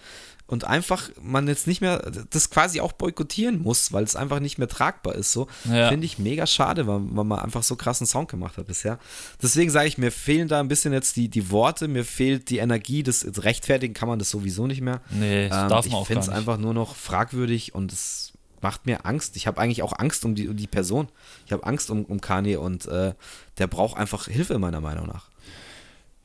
und 0.47 0.63
einfach 0.65 1.09
man 1.21 1.47
jetzt 1.47 1.67
nicht 1.67 1.81
mehr 1.81 1.99
das 2.29 2.49
quasi 2.49 2.79
auch 2.81 2.93
boykottieren 2.93 3.61
muss, 3.61 3.91
weil 3.91 4.03
es 4.05 4.15
einfach 4.15 4.39
nicht 4.39 4.57
mehr 4.57 4.67
tragbar 4.67 5.15
ist. 5.15 5.31
So 5.31 5.47
Ja. 5.65 5.89
finde 5.89 6.05
ich 6.05 6.17
mega 6.19 6.47
schade, 6.47 6.87
weil, 6.87 6.99
weil 7.11 7.25
man 7.25 7.39
einfach 7.39 7.63
so 7.63 7.75
krassen 7.75 8.07
Sound 8.07 8.29
gemacht 8.29 8.57
hat 8.57 8.67
bisher. 8.67 8.97
Deswegen 9.41 9.69
sage 9.69 9.87
ich, 9.87 9.97
mir 9.97 10.11
fehlen 10.11 10.47
da 10.47 10.59
ein 10.59 10.67
bisschen 10.69 10.93
jetzt 10.93 11.15
die, 11.17 11.27
die 11.29 11.51
Worte, 11.51 11.87
mir 11.87 12.05
fehlt 12.05 12.49
die 12.49 12.57
Energie, 12.59 13.03
das 13.03 13.25
rechtfertigen 13.43 13.93
kann 13.93 14.07
man 14.07 14.19
das 14.19 14.29
sowieso 14.29 14.67
nicht 14.67 14.81
mehr. 14.81 15.01
Nee, 15.09 15.49
das 15.49 15.63
Ähm, 15.63 15.69
darf 15.69 15.85
ich 15.85 15.91
man 15.91 16.01
auch 16.01 16.07
finde 16.07 16.25
gar 16.25 16.31
es 16.33 16.37
einfach 16.37 16.57
nur 16.57 16.73
noch 16.73 16.95
fragwürdig 16.95 17.75
und 17.75 17.91
es 17.91 18.31
macht 18.61 18.85
mir 18.87 19.05
Angst. 19.05 19.35
Ich 19.35 19.45
habe 19.47 19.59
eigentlich 19.61 19.83
auch 19.83 19.93
Angst 19.99 20.25
um 20.25 20.33
die, 20.33 20.47
um 20.47 20.55
die 20.57 20.65
Person. 20.67 21.09
Ich 21.45 21.51
habe 21.51 21.63
Angst 21.65 21.91
um, 21.91 22.05
um 22.05 22.21
Kanye 22.21 22.55
und 22.57 22.87
äh, 22.87 23.13
der 23.59 23.67
braucht 23.67 23.97
einfach 23.97 24.25
Hilfe, 24.27 24.57
meiner 24.57 24.81
Meinung 24.81 25.07
nach. 25.07 25.26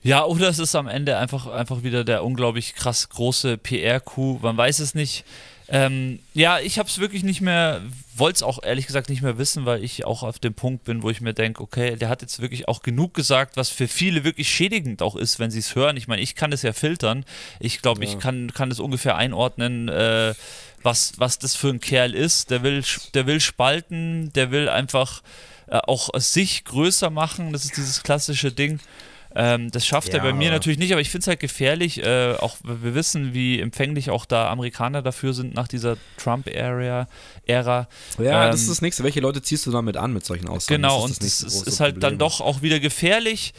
Ja, 0.03 0.25
oder 0.25 0.49
es 0.49 0.59
ist 0.59 0.75
am 0.75 0.89
Ende 0.89 1.17
einfach, 1.17 1.47
einfach 1.47 1.85
wieder 1.85 2.05
der 2.05 2.25
unglaublich 2.25 2.75
krass 2.75 3.09
große 3.09 3.57
PR-Coup. 3.57 4.43
Man 4.43 4.57
weiß 4.57 4.81
es 4.81 4.95
nicht. 4.95 5.25
Ähm, 5.69 6.19
ja, 6.35 6.59
ich 6.59 6.79
habe 6.79 6.89
es 6.89 6.99
wirklich 6.99 7.23
nicht 7.23 7.41
mehr, 7.41 7.81
wollte 8.17 8.37
es 8.37 8.43
auch 8.43 8.63
ehrlich 8.63 8.87
gesagt 8.87 9.09
nicht 9.09 9.23
mehr 9.23 9.39
wissen, 9.39 9.65
weil 9.65 9.83
ich 9.83 10.05
auch 10.05 10.23
auf 10.23 10.39
dem 10.39 10.55
Punkt 10.55 10.85
bin, 10.85 11.03
wo 11.03 11.09
ich 11.09 11.21
mir 11.21 11.35
denke, 11.35 11.63
okay, 11.63 11.97
der 11.97 12.09
hat 12.09 12.21
jetzt 12.21 12.43
wirklich 12.43 12.69
auch 12.69 12.83
genug 12.83 13.15
gesagt, 13.15 13.57
was 13.57 13.71
für 13.71 13.87
viele 13.87 14.25
wirklich 14.25 14.51
schädigend 14.51 15.03
auch 15.03 15.15
ist, 15.15 15.39
wenn 15.39 15.51
sie 15.51 15.61
es 15.61 15.75
hören. 15.77 15.97
Ich 15.97 16.09
meine, 16.09 16.21
ich 16.21 16.35
kann 16.35 16.51
das 16.51 16.63
ja 16.63 16.73
filtern. 16.73 17.25
Ich 17.61 17.81
glaube, 17.81 18.05
ich 18.05 18.19
kann, 18.19 18.53
kann 18.53 18.71
das 18.71 18.81
ungefähr 18.81 19.17
einordnen, 19.17 19.89
äh, 19.89 20.35
was, 20.83 21.15
was 21.19 21.39
das 21.39 21.55
für 21.55 21.69
ein 21.69 21.81
Kerl 21.81 22.13
ist. 22.15 22.51
Der 22.51 22.65
will, 22.65 22.83
der 23.15 23.27
will 23.27 23.41
spalten, 23.41 24.33
der 24.35 24.51
will 24.51 24.69
einfach 24.69 25.23
äh, 25.69 25.79
auch 25.79 26.11
sich 26.17 26.65
größer 26.65 27.09
machen. 27.09 27.53
Das 27.53 27.65
ist 27.65 27.77
dieses 27.77 28.03
klassische 28.03 28.51
Ding. 28.51 28.81
Ähm, 29.35 29.71
das 29.71 29.87
schafft 29.87 30.11
er 30.11 30.19
Ja, 30.19 30.23
bei 30.25 30.33
mir 30.33 30.51
natürlich 30.51 30.79
nicht, 30.79 30.93
aber 30.93 31.01
ich 31.01 31.11
finde 31.11 31.23
es 31.23 31.27
halt 31.29 31.41
gefährlich. 31.41 32.03
Äh, 32.05 32.35
auch 32.35 32.57
wir 32.63 32.95
wissen, 32.95 33.33
wie 33.35 33.61
empfänglich 33.61 34.11
auch 34.11 34.27
da 34.27 34.51
Amerikaner 34.51 35.03
dafür 35.03 35.33
sind 35.33 35.55
nach 35.55 35.69
dieser 35.69 35.97
Trump-Ära. 36.19 37.07
Ära. 37.47 37.89
Ja, 38.19 38.47
das 38.49 38.57
Ähm, 38.61 38.63
ist 38.63 38.71
das 38.71 38.83
nächste. 38.83 39.05
Welche 39.05 39.21
Leute 39.21 39.43
ziehst 39.43 39.67
du 39.67 39.71
damit 39.71 39.97
an 39.97 40.13
mit 40.13 40.25
solchen 40.27 40.49
Aussagen? 40.49 40.83
Genau, 40.83 41.03
das 41.03 41.11
und 41.11 41.21
das 41.23 41.27
es 41.27 41.43
ist, 41.43 41.67
ist 41.67 41.81
halt 41.81 41.97
dann 41.97 42.13
Problem. 42.13 42.19
doch 42.19 42.41
auch 42.41 42.63
wieder 42.63 42.81
gefährlich. 42.81 43.53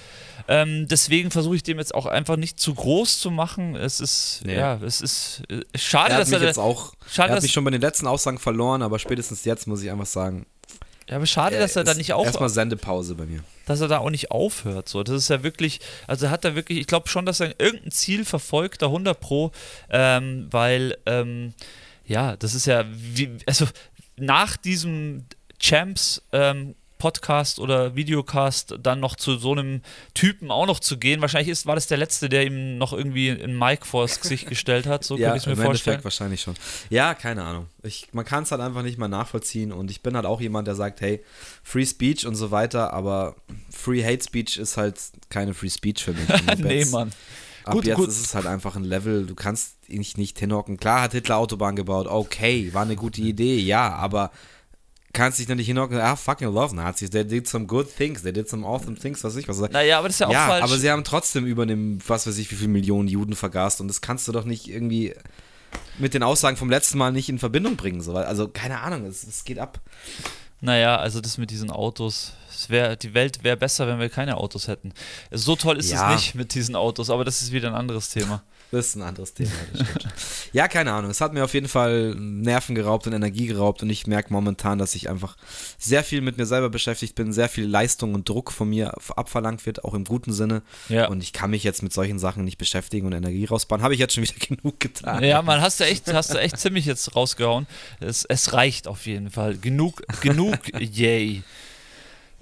Ähm, 0.48 0.88
deswegen 0.90 1.32
versuche 1.32 1.56
ich 1.56 1.64
dem 1.64 1.78
jetzt 1.80 1.96
auch 1.96 2.06
einfach 2.06 2.36
nicht 2.36 2.60
zu 2.60 2.74
groß 2.74 3.20
zu 3.20 3.32
machen. 3.32 3.76
Es 3.76 4.00
ist, 4.02 4.42
Nee. 4.46 4.56
ja, 4.58 4.76
es 4.84 5.00
ist 5.02 5.42
äh, 5.50 5.62
schade, 5.78 6.12
Er 6.14 6.20
dass 6.20 6.30
mich 6.30 6.40
er, 6.42 6.46
jetzt 6.48 6.60
auch, 6.60 6.94
schade, 7.10 7.30
er 7.30 7.32
hat 7.32 7.38
dass, 7.38 7.44
mich 7.44 7.54
schon 7.54 7.64
bei 7.64 7.72
den 7.72 7.82
letzten 7.82 8.08
Aussagen 8.08 8.40
verloren, 8.40 8.82
aber 8.82 9.00
spätestens 9.00 9.46
jetzt 9.46 9.68
muss 9.68 9.82
ich 9.82 9.90
einfach 9.90 10.06
sagen, 10.06 10.46
ja, 11.10 11.18
aber 11.18 11.26
schade, 11.26 11.58
dass 11.60 11.76
er 11.76 11.84
da 11.84 11.94
nicht 11.94 12.14
auch 12.14 12.26
Erstmal 12.26 12.50
Sendepause 12.50 13.16
bei 13.16 13.26
mir. 13.26 13.44
dass 13.66 13.82
er 13.82 13.88
da 13.88 14.00
auch 14.00 14.10
nicht 14.10 14.32
aufhört. 14.32 14.90
So, 14.90 15.04
das 15.04 15.16
ist 15.16 15.30
ja 15.30 15.44
wirklich, 15.44 15.80
also 16.08 16.30
hat 16.30 16.46
er 16.46 16.56
wirklich, 16.56 16.80
ich 16.80 16.88
glaube 16.88 17.10
schon, 17.10 17.26
dass 17.26 17.40
er 17.40 17.60
irgendein 17.60 17.92
Ziel 17.92 18.26
verfolgt, 18.26 18.82
da 18.82 18.88
100 18.88 19.20
Pro, 19.20 19.52
ähm, 19.90 20.48
weil, 20.52 20.98
ähm, 21.06 21.54
ja, 22.06 22.36
das 22.38 22.56
ist 22.56 22.66
ja, 22.66 22.86
wie, 22.90 23.38
also 23.46 23.68
nach 24.18 24.58
diesem 24.58 25.26
Champs 25.60 26.22
ähm, 26.32 26.76
Podcast 27.04 27.60
oder 27.60 27.98
Videocast 27.98 28.76
dann 28.82 29.02
noch 29.02 29.18
zu 29.18 29.36
so 29.36 29.52
einem 29.52 29.82
Typen 30.14 30.52
auch 30.52 30.66
noch 30.66 30.80
zu 30.80 30.98
gehen. 30.98 31.20
Wahrscheinlich 31.20 31.50
ist, 31.50 31.66
war 31.66 31.76
das 31.76 31.88
der 31.88 31.98
Letzte, 31.98 32.30
der 32.30 32.46
ihm 32.46 32.78
noch 32.78 32.94
irgendwie 32.94 33.30
ein 33.30 33.60
Mic 33.60 33.86
vors 33.86 34.22
Gesicht 34.22 34.48
gestellt 34.48 34.86
hat. 34.86 35.04
So 35.04 35.18
ja, 35.18 35.32
könnte 35.32 35.40
ich 35.40 35.46
mir 35.48 35.52
im 35.52 35.58
vorstellen. 35.58 35.96
Endeffekt 35.96 36.06
wahrscheinlich 36.06 36.40
schon. 36.40 36.54
Ja, 36.90 37.14
keine 37.14 37.44
Ahnung. 37.44 37.68
Ich, 37.82 38.08
man 38.14 38.24
kann 38.24 38.44
es 38.44 38.52
halt 38.52 38.62
einfach 38.62 38.84
nicht 38.84 38.98
mal 38.98 39.10
nachvollziehen 39.10 39.74
und 39.74 39.92
ich 39.92 40.02
bin 40.02 40.16
halt 40.16 40.26
auch 40.26 40.40
jemand, 40.40 40.66
der 40.66 40.76
sagt, 40.76 41.02
hey, 41.02 41.22
Free 41.62 41.86
Speech 41.86 42.26
und 42.26 42.36
so 42.36 42.52
weiter, 42.52 42.94
aber 42.94 43.36
Free 43.70 44.02
Hate 44.02 44.24
Speech 44.24 44.56
ist 44.58 44.78
halt 44.78 44.98
keine 45.28 45.54
Free 45.54 45.70
Speech 45.70 46.06
für 46.06 46.14
mich. 46.14 46.30
Nee, 46.64 46.86
Mann. 46.86 47.12
Ab 47.66 47.74
Gut, 47.74 47.86
jetzt 47.86 47.98
gut. 47.98 48.08
ist 48.08 48.22
es 48.22 48.34
halt 48.34 48.46
einfach 48.46 48.78
ein 48.78 48.86
Level, 48.86 49.26
du 49.26 49.36
kannst 49.36 49.90
dich 49.90 50.16
nicht 50.16 50.40
hinhocken. 50.40 50.78
Klar 50.78 51.02
hat 51.02 51.12
Hitler 51.12 51.36
Autobahn 51.36 51.76
gebaut, 51.76 52.08
okay, 52.08 52.74
war 52.74 52.84
eine 52.84 52.96
gute 52.96 53.20
Idee, 53.22 53.58
ja, 53.58 53.94
aber 53.94 54.32
kannst 55.14 55.40
dich 55.40 55.46
dann 55.48 55.58
nicht 55.58 55.68
hinhocken, 55.68 56.00
ah, 56.00 56.16
fucking 56.16 56.52
love 56.52 56.76
Nazis, 56.76 57.10
they 57.12 57.24
did 57.26 57.48
some 57.48 57.66
good 57.66 57.88
things, 57.96 58.24
they 58.24 58.34
did 58.34 58.50
some 58.50 58.66
awesome 58.66 58.96
things, 58.98 59.24
was 59.24 59.34
weiß 59.36 59.42
ich 59.42 59.48
was. 59.48 59.60
Naja, 59.72 60.00
aber 60.00 60.08
das 60.08 60.16
ist 60.16 60.20
ja 60.20 60.28
auch 60.28 60.32
ja, 60.34 60.48
falsch. 60.48 60.64
aber 60.64 60.78
sie 60.78 60.90
haben 60.92 61.04
trotzdem 61.04 61.46
über 61.46 61.66
dem, 61.66 62.00
was 62.08 62.26
weiß 62.28 62.38
ich, 62.38 62.52
wie 62.52 62.56
viele 62.56 62.70
Millionen 62.70 63.08
Juden 63.08 63.36
vergast 63.36 63.80
und 63.80 63.88
das 63.88 64.02
kannst 64.02 64.28
du 64.28 64.32
doch 64.32 64.46
nicht 64.46 64.68
irgendwie 64.68 65.14
mit 65.98 66.14
den 66.14 66.24
Aussagen 66.24 66.58
vom 66.58 66.70
letzten 66.70 66.98
Mal 66.98 67.12
nicht 67.12 67.30
in 67.30 67.40
Verbindung 67.40 67.76
bringen. 67.76 68.02
So. 68.02 68.16
Also, 68.16 68.48
keine 68.48 68.82
Ahnung, 68.82 69.06
es, 69.06 69.24
es 69.24 69.44
geht 69.44 69.58
ab. 69.60 69.80
Naja, 70.62 70.98
also 70.98 71.20
das 71.20 71.38
mit 71.38 71.50
diesen 71.52 71.70
Autos. 71.72 72.34
Wär, 72.68 72.96
die 72.96 73.14
Welt 73.14 73.44
wäre 73.44 73.58
besser, 73.58 73.88
wenn 73.88 74.00
wir 74.00 74.10
keine 74.10 74.38
Autos 74.38 74.68
hätten. 74.68 74.94
So 75.32 75.56
toll 75.56 75.78
ist 75.80 75.92
Ja. 75.92 76.14
es 76.14 76.22
nicht 76.22 76.36
mit 76.36 76.54
diesen 76.54 76.76
Autos, 76.76 77.10
aber 77.10 77.26
das 77.26 77.42
ist 77.42 77.52
wieder 77.52 77.68
ein 77.70 77.76
anderes 77.76 78.10
Thema. 78.10 78.44
Das 78.74 78.88
ist 78.88 78.96
ein 78.96 79.04
anderes 79.04 79.36
Thema, 79.36 79.52
ja, 80.52 80.68
keine 80.68 80.94
Ahnung. 80.94 81.12
Es 81.12 81.22
hat 81.22 81.32
mir 81.32 81.44
auf 81.44 81.54
jeden 81.54 81.68
Fall 81.68 82.16
Nerven 82.16 82.74
geraubt 82.74 83.06
und 83.06 83.14
Energie 83.14 83.46
geraubt 83.46 83.84
und 83.84 83.90
ich 83.92 84.08
merke 84.08 84.34
momentan, 84.34 84.80
dass 84.80 84.96
ich 84.96 85.12
einfach 85.12 85.38
sehr 85.78 86.04
viel 86.04 86.22
mit 86.22 86.40
mir 86.40 86.48
selber 86.48 86.72
beschäftigt 86.72 87.14
bin, 87.14 87.32
sehr 87.34 87.50
viel 87.50 87.68
Leistung 87.68 88.16
und 88.16 88.28
Druck 88.28 88.52
von 88.52 88.68
mir 88.68 88.96
abverlangt 89.16 89.68
wird, 89.68 89.84
auch 89.84 89.94
im 89.94 90.06
guten 90.06 90.34
Sinne. 90.34 90.64
Ja. 90.90 91.08
Und 91.08 91.22
ich 91.22 91.34
kann 91.34 91.52
mich 91.52 91.64
jetzt 91.64 91.84
mit 91.84 91.94
solchen 91.94 92.18
Sachen 92.18 92.46
nicht 92.46 92.58
beschäftigen 92.58 93.06
und 93.06 93.14
Energie 93.14 93.46
rausbauen. 93.46 93.84
Habe 93.84 93.94
ich 93.94 94.00
jetzt 94.00 94.16
schon 94.16 94.24
wieder 94.24 94.34
genug 94.40 94.80
getan. 94.80 95.24
Ja, 95.24 95.44
man, 95.44 95.62
hast 95.62 95.80
du 95.80 95.84
echt, 95.84 96.12
hast 96.12 96.34
du 96.34 96.40
echt 96.40 96.58
ziemlich 96.58 96.86
jetzt 96.86 97.16
rausgehauen. 97.16 97.68
Es, 98.00 98.26
es 98.26 98.54
reicht 98.54 98.88
auf 98.88 99.06
jeden 99.06 99.30
Fall. 99.30 99.56
Genug, 99.56 100.02
genug, 100.22 100.58
yay. 100.80 101.44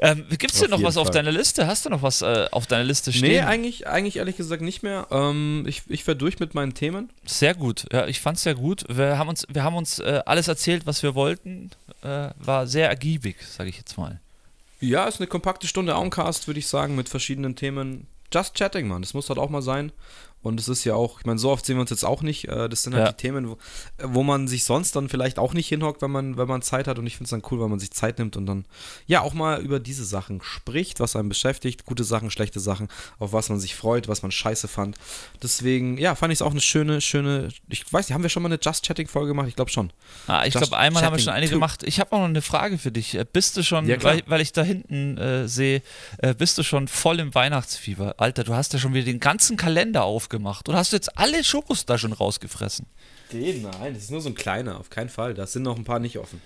Ähm, 0.04 0.26
Gibt 0.30 0.52
es 0.52 0.56
Auf 0.56 0.62
denn 0.62 0.72
noch 0.72 0.82
was 0.82 0.98
auf 0.98 1.08
Fall. 1.08 1.14
deiner 1.14 1.32
Liste? 1.32 1.68
Hast 1.68 1.86
du 1.86 1.90
noch 1.92 2.02
was 2.02 2.24
äh, 2.24 2.48
auf 2.52 2.66
deiner 2.66 2.84
Liste 2.84 3.14
stehen? 3.14 3.30
Nee, 3.30 3.42
eigentlich, 3.42 3.88
eigentlich 3.88 4.18
ehrlich 4.18 4.36
gesagt 4.36 4.64
nicht 4.64 4.82
mehr. 4.82 5.06
Ähm, 5.12 5.64
ich 5.68 5.84
ich 5.88 6.08
werde 6.08 6.18
durch 6.18 6.40
mit 6.40 6.56
meinen 6.56 6.74
Themen. 6.74 7.12
Sehr 7.24 7.54
gut. 7.54 7.86
Ja, 7.94 8.08
ich 8.08 8.20
fand's 8.20 8.42
sehr 8.42 8.56
gut. 8.56 8.84
Wir 8.90 9.20
haben 9.20 9.30
uns, 9.30 9.46
wir 9.48 9.64
haben 9.64 9.76
uns 9.76 10.00
äh, 10.00 10.22
alles 10.26 10.48
erzählt, 10.48 10.88
was 10.88 11.04
wir 11.04 11.14
wollten. 11.14 11.70
Äh, 12.02 12.30
war 12.40 12.66
sehr 12.66 12.90
ergiebig, 12.90 13.36
sage 13.48 13.70
ich 13.70 13.78
jetzt 13.78 13.96
mal. 14.00 14.20
Ja, 14.80 15.06
ist 15.06 15.20
eine 15.20 15.28
kompakte 15.28 15.68
Stunde 15.68 15.96
Auncast, 15.96 16.48
würde 16.48 16.60
ich 16.60 16.68
sagen, 16.68 16.96
mit 16.96 17.08
verschiedenen 17.08 17.56
Themen. 17.56 18.08
Just 18.34 18.56
chatting, 18.56 18.88
Mann. 18.88 19.04
Das 19.04 19.14
muss 19.14 19.30
halt 19.30 19.38
auch 19.38 19.52
mal 19.52 19.62
sein. 19.62 19.92
Und 20.44 20.60
es 20.60 20.68
ist 20.68 20.84
ja 20.86 20.96
auch, 20.96 21.20
ich 21.20 21.26
meine, 21.26 21.38
so 21.40 21.50
oft 21.52 21.66
sehen 21.66 21.76
wir 21.78 21.82
uns 21.82 21.90
jetzt 21.92 22.04
auch 22.06 22.22
nicht. 22.22 22.48
Äh, 22.48 22.68
Das 22.70 22.84
sind 22.84 22.94
halt 22.96 23.06
Ja. 23.06 23.12
die 23.12 23.18
Themen, 23.18 23.50
wo, 23.50 23.58
wo 24.04 24.24
man 24.24 24.48
sich 24.48 24.64
sonst 24.64 24.96
dann 24.96 25.08
vielleicht 25.10 25.38
auch 25.40 25.54
nicht 25.54 25.68
hinhockt, 25.68 26.02
wenn 26.02 26.12
man, 26.12 26.38
wenn 26.38 26.48
man 26.48 26.62
Zeit 26.62 26.88
hat. 26.88 26.98
Und 27.00 27.06
ich 27.08 27.14
finde 27.18 27.26
es 27.26 27.30
dann 27.32 27.44
cool, 27.52 27.62
wenn 27.62 27.70
man 27.70 27.80
sich 27.80 27.92
Zeit 27.92 28.18
nimmt 28.20 28.36
und 28.38 28.46
dann 28.46 28.66
ja 29.06 29.22
auch 29.22 29.34
mal 29.34 29.62
über 29.62 29.80
diese 29.80 30.04
Sachen 30.06 30.42
spricht, 30.42 31.00
was 31.00 31.16
einen 31.16 31.30
beschäftigt. 31.30 31.86
Gute 31.86 32.04
Sachen, 32.04 32.32
schlechte 32.32 32.60
Sachen, 32.60 32.88
auf 33.20 33.34
was 33.34 33.50
man 33.50 33.60
sich 33.60 33.76
freut, 33.76 34.08
was 34.08 34.22
man 34.24 34.32
scheiße 34.32 34.68
fand. 34.68 34.98
Deswegen, 35.44 35.98
ja, 35.98 36.16
fand 36.16 36.32
ich 36.34 36.38
es 36.38 36.42
auch 36.42 36.52
eine 36.52 36.62
schöne, 36.62 37.02
schöne. 37.02 37.50
Ich 37.70 37.92
weiß 37.92 38.08
nicht, 38.10 38.14
haben 38.14 38.24
wir 38.24 38.30
schon 38.30 38.44
mal 38.44 38.50
eine 38.50 38.60
Just 38.62 38.86
Chatting-Folge 38.86 39.30
gemacht? 39.30 39.48
Ich 39.48 39.56
glaube 39.56 39.72
schon. 39.72 39.92
Ah, 40.28 40.46
ich 40.46 40.54
glaube, 40.54 40.78
einmal 40.78 41.04
haben 41.04 41.12
wir 41.14 41.18
chatting 41.18 41.26
schon 41.26 41.34
eine 41.34 41.46
too. 41.48 41.54
gemacht. 41.54 41.84
Ich 41.84 42.00
habe 42.00 42.12
auch 42.14 42.20
noch 42.20 42.26
eine 42.26 42.42
Frage 42.42 42.78
für 42.78 42.92
dich. 42.92 43.16
Äh, 43.16 43.26
Bist 43.32 43.58
du 43.58 43.64
schon, 43.64 43.88
Ja, 43.88 44.02
weil, 44.04 44.24
weil 44.28 44.42
ich 44.42 44.54
da 44.54 44.64
hinten 44.64 45.18
äh, 45.18 45.48
sehe, 45.48 45.82
äh, 46.20 46.34
bist 46.34 46.58
du 46.58 46.64
schon 46.64 46.88
voll 46.88 47.20
im 47.20 47.34
Weihnachtsfieber? 47.36 48.16
Alter, 48.18 48.44
du 48.44 48.54
hast 48.56 48.74
ja 48.74 48.80
schon 48.80 48.94
wieder 48.94 49.06
den 49.06 49.20
ganzen 49.20 49.58
Kalender 49.58 50.04
aufgemacht. 50.32 50.70
Oder 50.70 50.78
hast 50.78 50.92
du 50.92 50.96
jetzt 50.98 51.18
alle 51.18 51.44
Schokos 51.44 51.86
da 51.86 51.98
schon 51.98 52.14
rausgefressen? 52.14 52.86
Nein, 53.32 53.94
das 53.94 54.04
ist 54.04 54.12
nur 54.12 54.22
so 54.22 54.30
ein 54.30 54.36
kleiner, 54.36 54.80
auf 54.80 54.90
keinen 54.90 55.10
Fall. 55.10 55.34
Da 55.34 55.46
sind 55.48 55.64
noch 55.64 55.78
ein 55.78 55.84
paar 55.84 56.00
nicht 56.00 56.18
offen. 56.18 56.42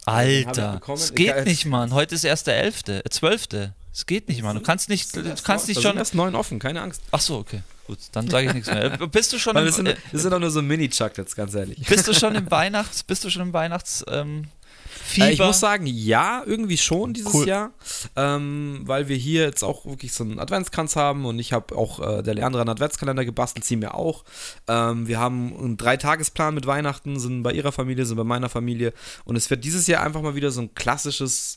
ich 0.00 0.06
Alter, 0.06 0.80
es 0.92 1.14
geht 1.14 1.28
Egal. 1.28 1.44
nicht, 1.44 1.64
Mann. 1.66 1.92
Heute 1.92 2.14
ist 2.14 2.24
erst 2.24 2.46
der 2.46 2.62
11., 2.62 2.88
äh, 2.88 3.02
12. 3.08 3.72
Es 3.92 4.06
geht 4.06 4.28
nicht, 4.28 4.42
Mann. 4.42 4.56
Du 4.56 4.62
kannst 4.62 4.88
nicht, 4.88 5.14
du 5.14 5.22
kannst 5.44 5.68
nicht 5.68 5.78
da 5.78 5.82
schon. 5.82 5.92
sind 5.92 5.98
erst 5.98 6.14
neun 6.14 6.34
offen, 6.34 6.58
keine 6.58 6.82
Angst. 6.82 7.02
Ach 7.10 7.20
so, 7.20 7.38
okay. 7.38 7.62
Gut, 7.86 7.98
dann 8.12 8.28
sage 8.28 8.46
ich 8.48 8.54
nichts 8.54 8.70
mehr. 8.70 9.00
Äh, 9.00 9.06
Bist 9.12 9.32
du 9.32 9.38
schon 9.38 9.56
im, 9.56 9.64
wir 9.64 9.72
sind, 9.72 9.86
äh, 9.86 9.96
wir 10.10 10.20
sind 10.20 10.30
doch 10.30 10.38
nur 10.38 10.50
so 10.50 10.62
Mini-Chuck 10.62 11.18
jetzt, 11.18 11.36
ganz 11.36 11.54
ehrlich. 11.54 11.78
bist 11.86 12.08
du 12.08 12.14
schon 12.14 12.34
im 12.34 12.50
Weihnachts, 12.50 13.02
bist 13.02 13.24
du 13.24 13.30
schon 13.30 13.42
im 13.42 13.52
Weihnachts 13.52 14.02
ähm, 14.08 14.46
Fieber? 15.14 15.28
Äh, 15.28 15.32
ich 15.32 15.38
muss 15.38 15.60
sagen, 15.60 15.86
ja, 15.86 16.42
irgendwie 16.44 16.76
schon 16.76 17.14
dieses 17.14 17.32
Cool. 17.32 17.48
Jahr, 17.48 17.72
ähm, 18.16 18.82
weil 18.84 19.08
wir 19.08 19.16
hier 19.16 19.42
jetzt 19.42 19.62
auch 19.62 19.86
wirklich 19.86 20.12
so 20.12 20.24
einen 20.24 20.38
Adventskranz 20.38 20.96
haben 20.96 21.24
und 21.24 21.38
ich 21.38 21.52
habe 21.52 21.76
auch 21.76 22.00
äh, 22.00 22.22
der 22.22 22.34
Leandra 22.34 22.60
einen 22.60 22.70
Adventskalender 22.70 23.24
gebastelt, 23.24 23.64
sie 23.64 23.76
mir 23.76 23.94
auch. 23.94 24.24
Ähm, 24.68 25.06
wir 25.06 25.18
haben 25.18 25.56
einen 25.56 25.76
Dreitagesplan 25.76 26.54
mit 26.54 26.66
Weihnachten, 26.66 27.18
sind 27.18 27.42
bei 27.42 27.52
ihrer 27.52 27.72
Familie, 27.72 28.06
sind 28.06 28.16
bei 28.16 28.24
meiner 28.24 28.48
Familie 28.48 28.92
und 29.24 29.36
es 29.36 29.50
wird 29.50 29.64
dieses 29.64 29.86
Jahr 29.86 30.02
einfach 30.02 30.22
mal 30.22 30.34
wieder 30.34 30.50
so 30.50 30.60
ein 30.60 30.74
klassisches 30.74 31.56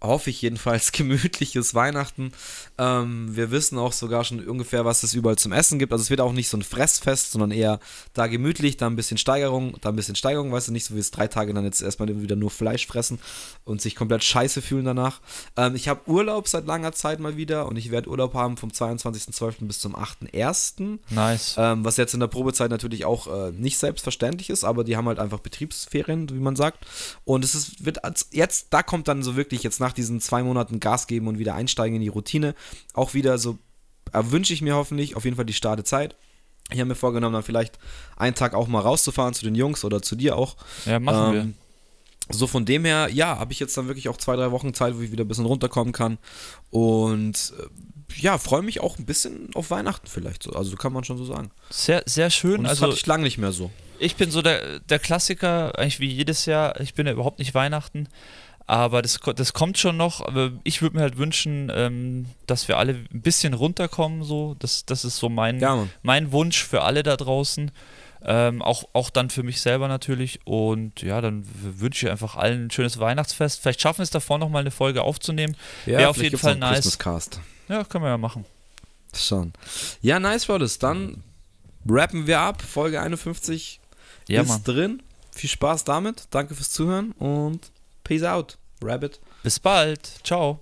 hoffe 0.00 0.30
ich 0.30 0.42
jedenfalls, 0.42 0.92
gemütliches 0.92 1.74
Weihnachten. 1.74 2.32
Ähm, 2.78 3.34
wir 3.34 3.50
wissen 3.50 3.78
auch 3.78 3.92
sogar 3.92 4.24
schon 4.24 4.46
ungefähr, 4.46 4.84
was 4.84 5.02
es 5.02 5.14
überall 5.14 5.36
zum 5.36 5.52
Essen 5.52 5.78
gibt. 5.78 5.92
Also 5.92 6.02
es 6.02 6.10
wird 6.10 6.20
auch 6.20 6.32
nicht 6.32 6.48
so 6.48 6.56
ein 6.56 6.62
Fressfest, 6.62 7.32
sondern 7.32 7.50
eher 7.50 7.80
da 8.14 8.26
gemütlich, 8.26 8.76
da 8.76 8.86
ein 8.86 8.96
bisschen 8.96 9.18
Steigerung, 9.18 9.76
da 9.80 9.88
ein 9.88 9.96
bisschen 9.96 10.16
Steigerung, 10.16 10.52
weißt 10.52 10.68
du, 10.68 10.72
nicht 10.72 10.84
so 10.84 10.94
wie 10.94 11.00
es 11.00 11.10
drei 11.10 11.26
Tage 11.26 11.54
dann 11.54 11.64
jetzt 11.64 11.82
erstmal 11.82 12.08
wieder 12.22 12.36
nur 12.36 12.50
Fleisch 12.50 12.86
fressen 12.86 13.18
und 13.64 13.80
sich 13.80 13.94
komplett 13.96 14.24
scheiße 14.24 14.62
fühlen 14.62 14.84
danach. 14.84 15.20
Ähm, 15.56 15.74
ich 15.74 15.88
habe 15.88 16.08
Urlaub 16.08 16.48
seit 16.48 16.66
langer 16.66 16.92
Zeit 16.92 17.20
mal 17.20 17.36
wieder 17.36 17.66
und 17.66 17.76
ich 17.76 17.90
werde 17.90 18.08
Urlaub 18.08 18.34
haben 18.34 18.56
vom 18.56 18.70
22.12. 18.70 19.66
bis 19.66 19.80
zum 19.80 19.94
8.1. 19.94 20.98
Nice. 21.10 21.56
Ähm, 21.58 21.84
was 21.84 21.96
jetzt 21.96 22.14
in 22.14 22.20
der 22.20 22.26
Probezeit 22.28 22.70
natürlich 22.70 23.04
auch 23.04 23.26
äh, 23.26 23.52
nicht 23.52 23.78
selbstverständlich 23.78 24.50
ist, 24.50 24.64
aber 24.64 24.84
die 24.84 24.96
haben 24.96 25.08
halt 25.08 25.18
einfach 25.18 25.40
Betriebsferien, 25.40 26.28
wie 26.30 26.40
man 26.40 26.56
sagt. 26.56 26.86
Und 27.24 27.44
es 27.44 27.54
ist, 27.54 27.84
wird 27.84 28.04
als 28.04 28.28
jetzt, 28.32 28.68
da 28.70 28.82
kommt 28.82 29.08
dann 29.08 29.22
so 29.22 29.36
wirklich 29.36 29.62
jetzt 29.62 29.80
nach 29.80 29.87
diesen 29.92 30.20
zwei 30.20 30.42
Monaten 30.42 30.80
Gas 30.80 31.06
geben 31.06 31.28
und 31.28 31.38
wieder 31.38 31.54
einsteigen 31.54 31.96
in 31.96 32.02
die 32.02 32.08
Routine, 32.08 32.54
auch 32.94 33.14
wieder 33.14 33.38
so, 33.38 33.58
erwünsche 34.12 34.52
ich 34.54 34.62
mir 34.62 34.74
hoffentlich, 34.74 35.16
auf 35.16 35.24
jeden 35.24 35.36
Fall 35.36 35.46
die 35.46 35.52
Startezeit. 35.52 36.16
Ich 36.70 36.78
habe 36.78 36.88
mir 36.88 36.94
vorgenommen, 36.94 37.32
dann 37.32 37.42
vielleicht 37.42 37.78
einen 38.16 38.34
Tag 38.34 38.54
auch 38.54 38.68
mal 38.68 38.80
rauszufahren 38.80 39.32
zu 39.32 39.44
den 39.44 39.54
Jungs 39.54 39.84
oder 39.84 40.02
zu 40.02 40.16
dir 40.16 40.36
auch. 40.36 40.56
Ja, 40.84 41.00
machen 41.00 41.32
wir. 41.32 41.40
Ähm, 41.40 41.54
So 42.30 42.46
von 42.46 42.66
dem 42.66 42.84
her, 42.84 43.08
ja, 43.10 43.38
habe 43.38 43.52
ich 43.52 43.58
jetzt 43.60 43.74
dann 43.78 43.86
wirklich 43.86 44.10
auch 44.10 44.18
zwei, 44.18 44.36
drei 44.36 44.50
Wochen 44.50 44.74
Zeit, 44.74 44.94
wo 44.94 45.00
ich 45.00 45.10
wieder 45.10 45.24
ein 45.24 45.28
bisschen 45.28 45.46
runterkommen 45.46 45.94
kann. 45.94 46.18
Und 46.68 47.54
äh, 47.58 48.20
ja, 48.20 48.36
freue 48.36 48.60
mich 48.60 48.80
auch 48.80 48.98
ein 48.98 49.06
bisschen 49.06 49.48
auf 49.54 49.70
Weihnachten 49.70 50.06
vielleicht 50.06 50.42
so. 50.42 50.52
Also 50.52 50.76
kann 50.76 50.92
man 50.92 51.04
schon 51.04 51.16
so 51.16 51.24
sagen. 51.24 51.50
Sehr, 51.70 52.02
sehr 52.04 52.28
schön. 52.28 52.58
Und 52.58 52.64
das 52.64 52.72
also 52.72 52.88
hatte 52.88 52.96
ich 52.96 53.06
lange 53.06 53.22
nicht 53.22 53.38
mehr 53.38 53.52
so. 53.52 53.70
ich 53.98 54.16
bin 54.16 54.30
so 54.30 54.42
der, 54.42 54.80
der 54.80 54.98
Klassiker, 54.98 55.78
eigentlich 55.78 56.00
wie 56.00 56.12
jedes 56.12 56.44
Jahr. 56.44 56.78
Ich 56.80 56.92
bin 56.92 57.06
ja 57.06 57.14
überhaupt 57.14 57.38
nicht 57.38 57.54
Weihnachten. 57.54 58.08
Aber 58.68 59.00
das, 59.00 59.18
das 59.34 59.54
kommt 59.54 59.78
schon 59.78 59.96
noch. 59.96 60.20
Aber 60.20 60.52
ich 60.62 60.82
würde 60.82 60.96
mir 60.96 61.02
halt 61.02 61.16
wünschen, 61.16 61.72
ähm, 61.74 62.26
dass 62.46 62.68
wir 62.68 62.76
alle 62.76 62.92
ein 63.12 63.22
bisschen 63.22 63.54
runterkommen. 63.54 64.22
So. 64.22 64.56
Das, 64.58 64.84
das 64.84 65.06
ist 65.06 65.16
so 65.16 65.30
mein, 65.30 65.58
Ja, 65.58 65.86
mein 66.02 66.32
Wunsch 66.32 66.62
für 66.62 66.82
alle 66.82 67.02
da 67.02 67.16
draußen. 67.16 67.70
Ähm, 68.20 68.60
auch, 68.60 68.84
auch 68.92 69.08
dann 69.08 69.30
für 69.30 69.42
mich 69.42 69.62
selber 69.62 69.88
natürlich. 69.88 70.40
Und 70.44 71.00
ja, 71.00 71.22
dann 71.22 71.46
wünsche 71.80 72.04
ich 72.06 72.12
einfach 72.12 72.36
allen 72.36 72.66
ein 72.66 72.70
schönes 72.70 72.98
Weihnachtsfest. 73.00 73.60
Vielleicht 73.62 73.80
schaffen 73.80 74.00
wir 74.00 74.02
es 74.04 74.10
davor 74.10 74.36
nochmal 74.36 74.60
eine 74.60 74.70
Folge 74.70 75.02
aufzunehmen. 75.02 75.56
Ja, 75.86 75.98
Wäre 76.00 76.08
auf 76.10 76.22
jeden 76.22 76.36
Fall 76.36 76.56
nice. 76.56 76.74
Christmas-Cast. 76.82 77.40
Ja, 77.70 77.84
können 77.84 78.04
wir 78.04 78.10
ja 78.10 78.18
machen. 78.18 78.44
Schon. 79.14 79.54
Ja, 80.02 80.20
nice, 80.20 80.46
Roddes. 80.46 80.78
Dann 80.78 81.22
rappen 81.88 82.26
wir 82.26 82.40
ab. 82.40 82.60
Folge 82.60 83.00
51 83.00 83.80
Ja, 84.28 84.42
ist 84.42 84.48
Mann. 84.48 84.64
drin. 84.64 85.02
Viel 85.32 85.48
Spaß 85.48 85.84
damit. 85.84 86.24
Danke 86.30 86.54
fürs 86.54 86.70
Zuhören 86.70 87.12
und 87.12 87.70
peace 88.08 88.22
out. 88.24 88.56
Rabbit. 88.80 89.18
Bis 89.42 89.58
bald. 89.58 90.00
Ciao. 90.24 90.60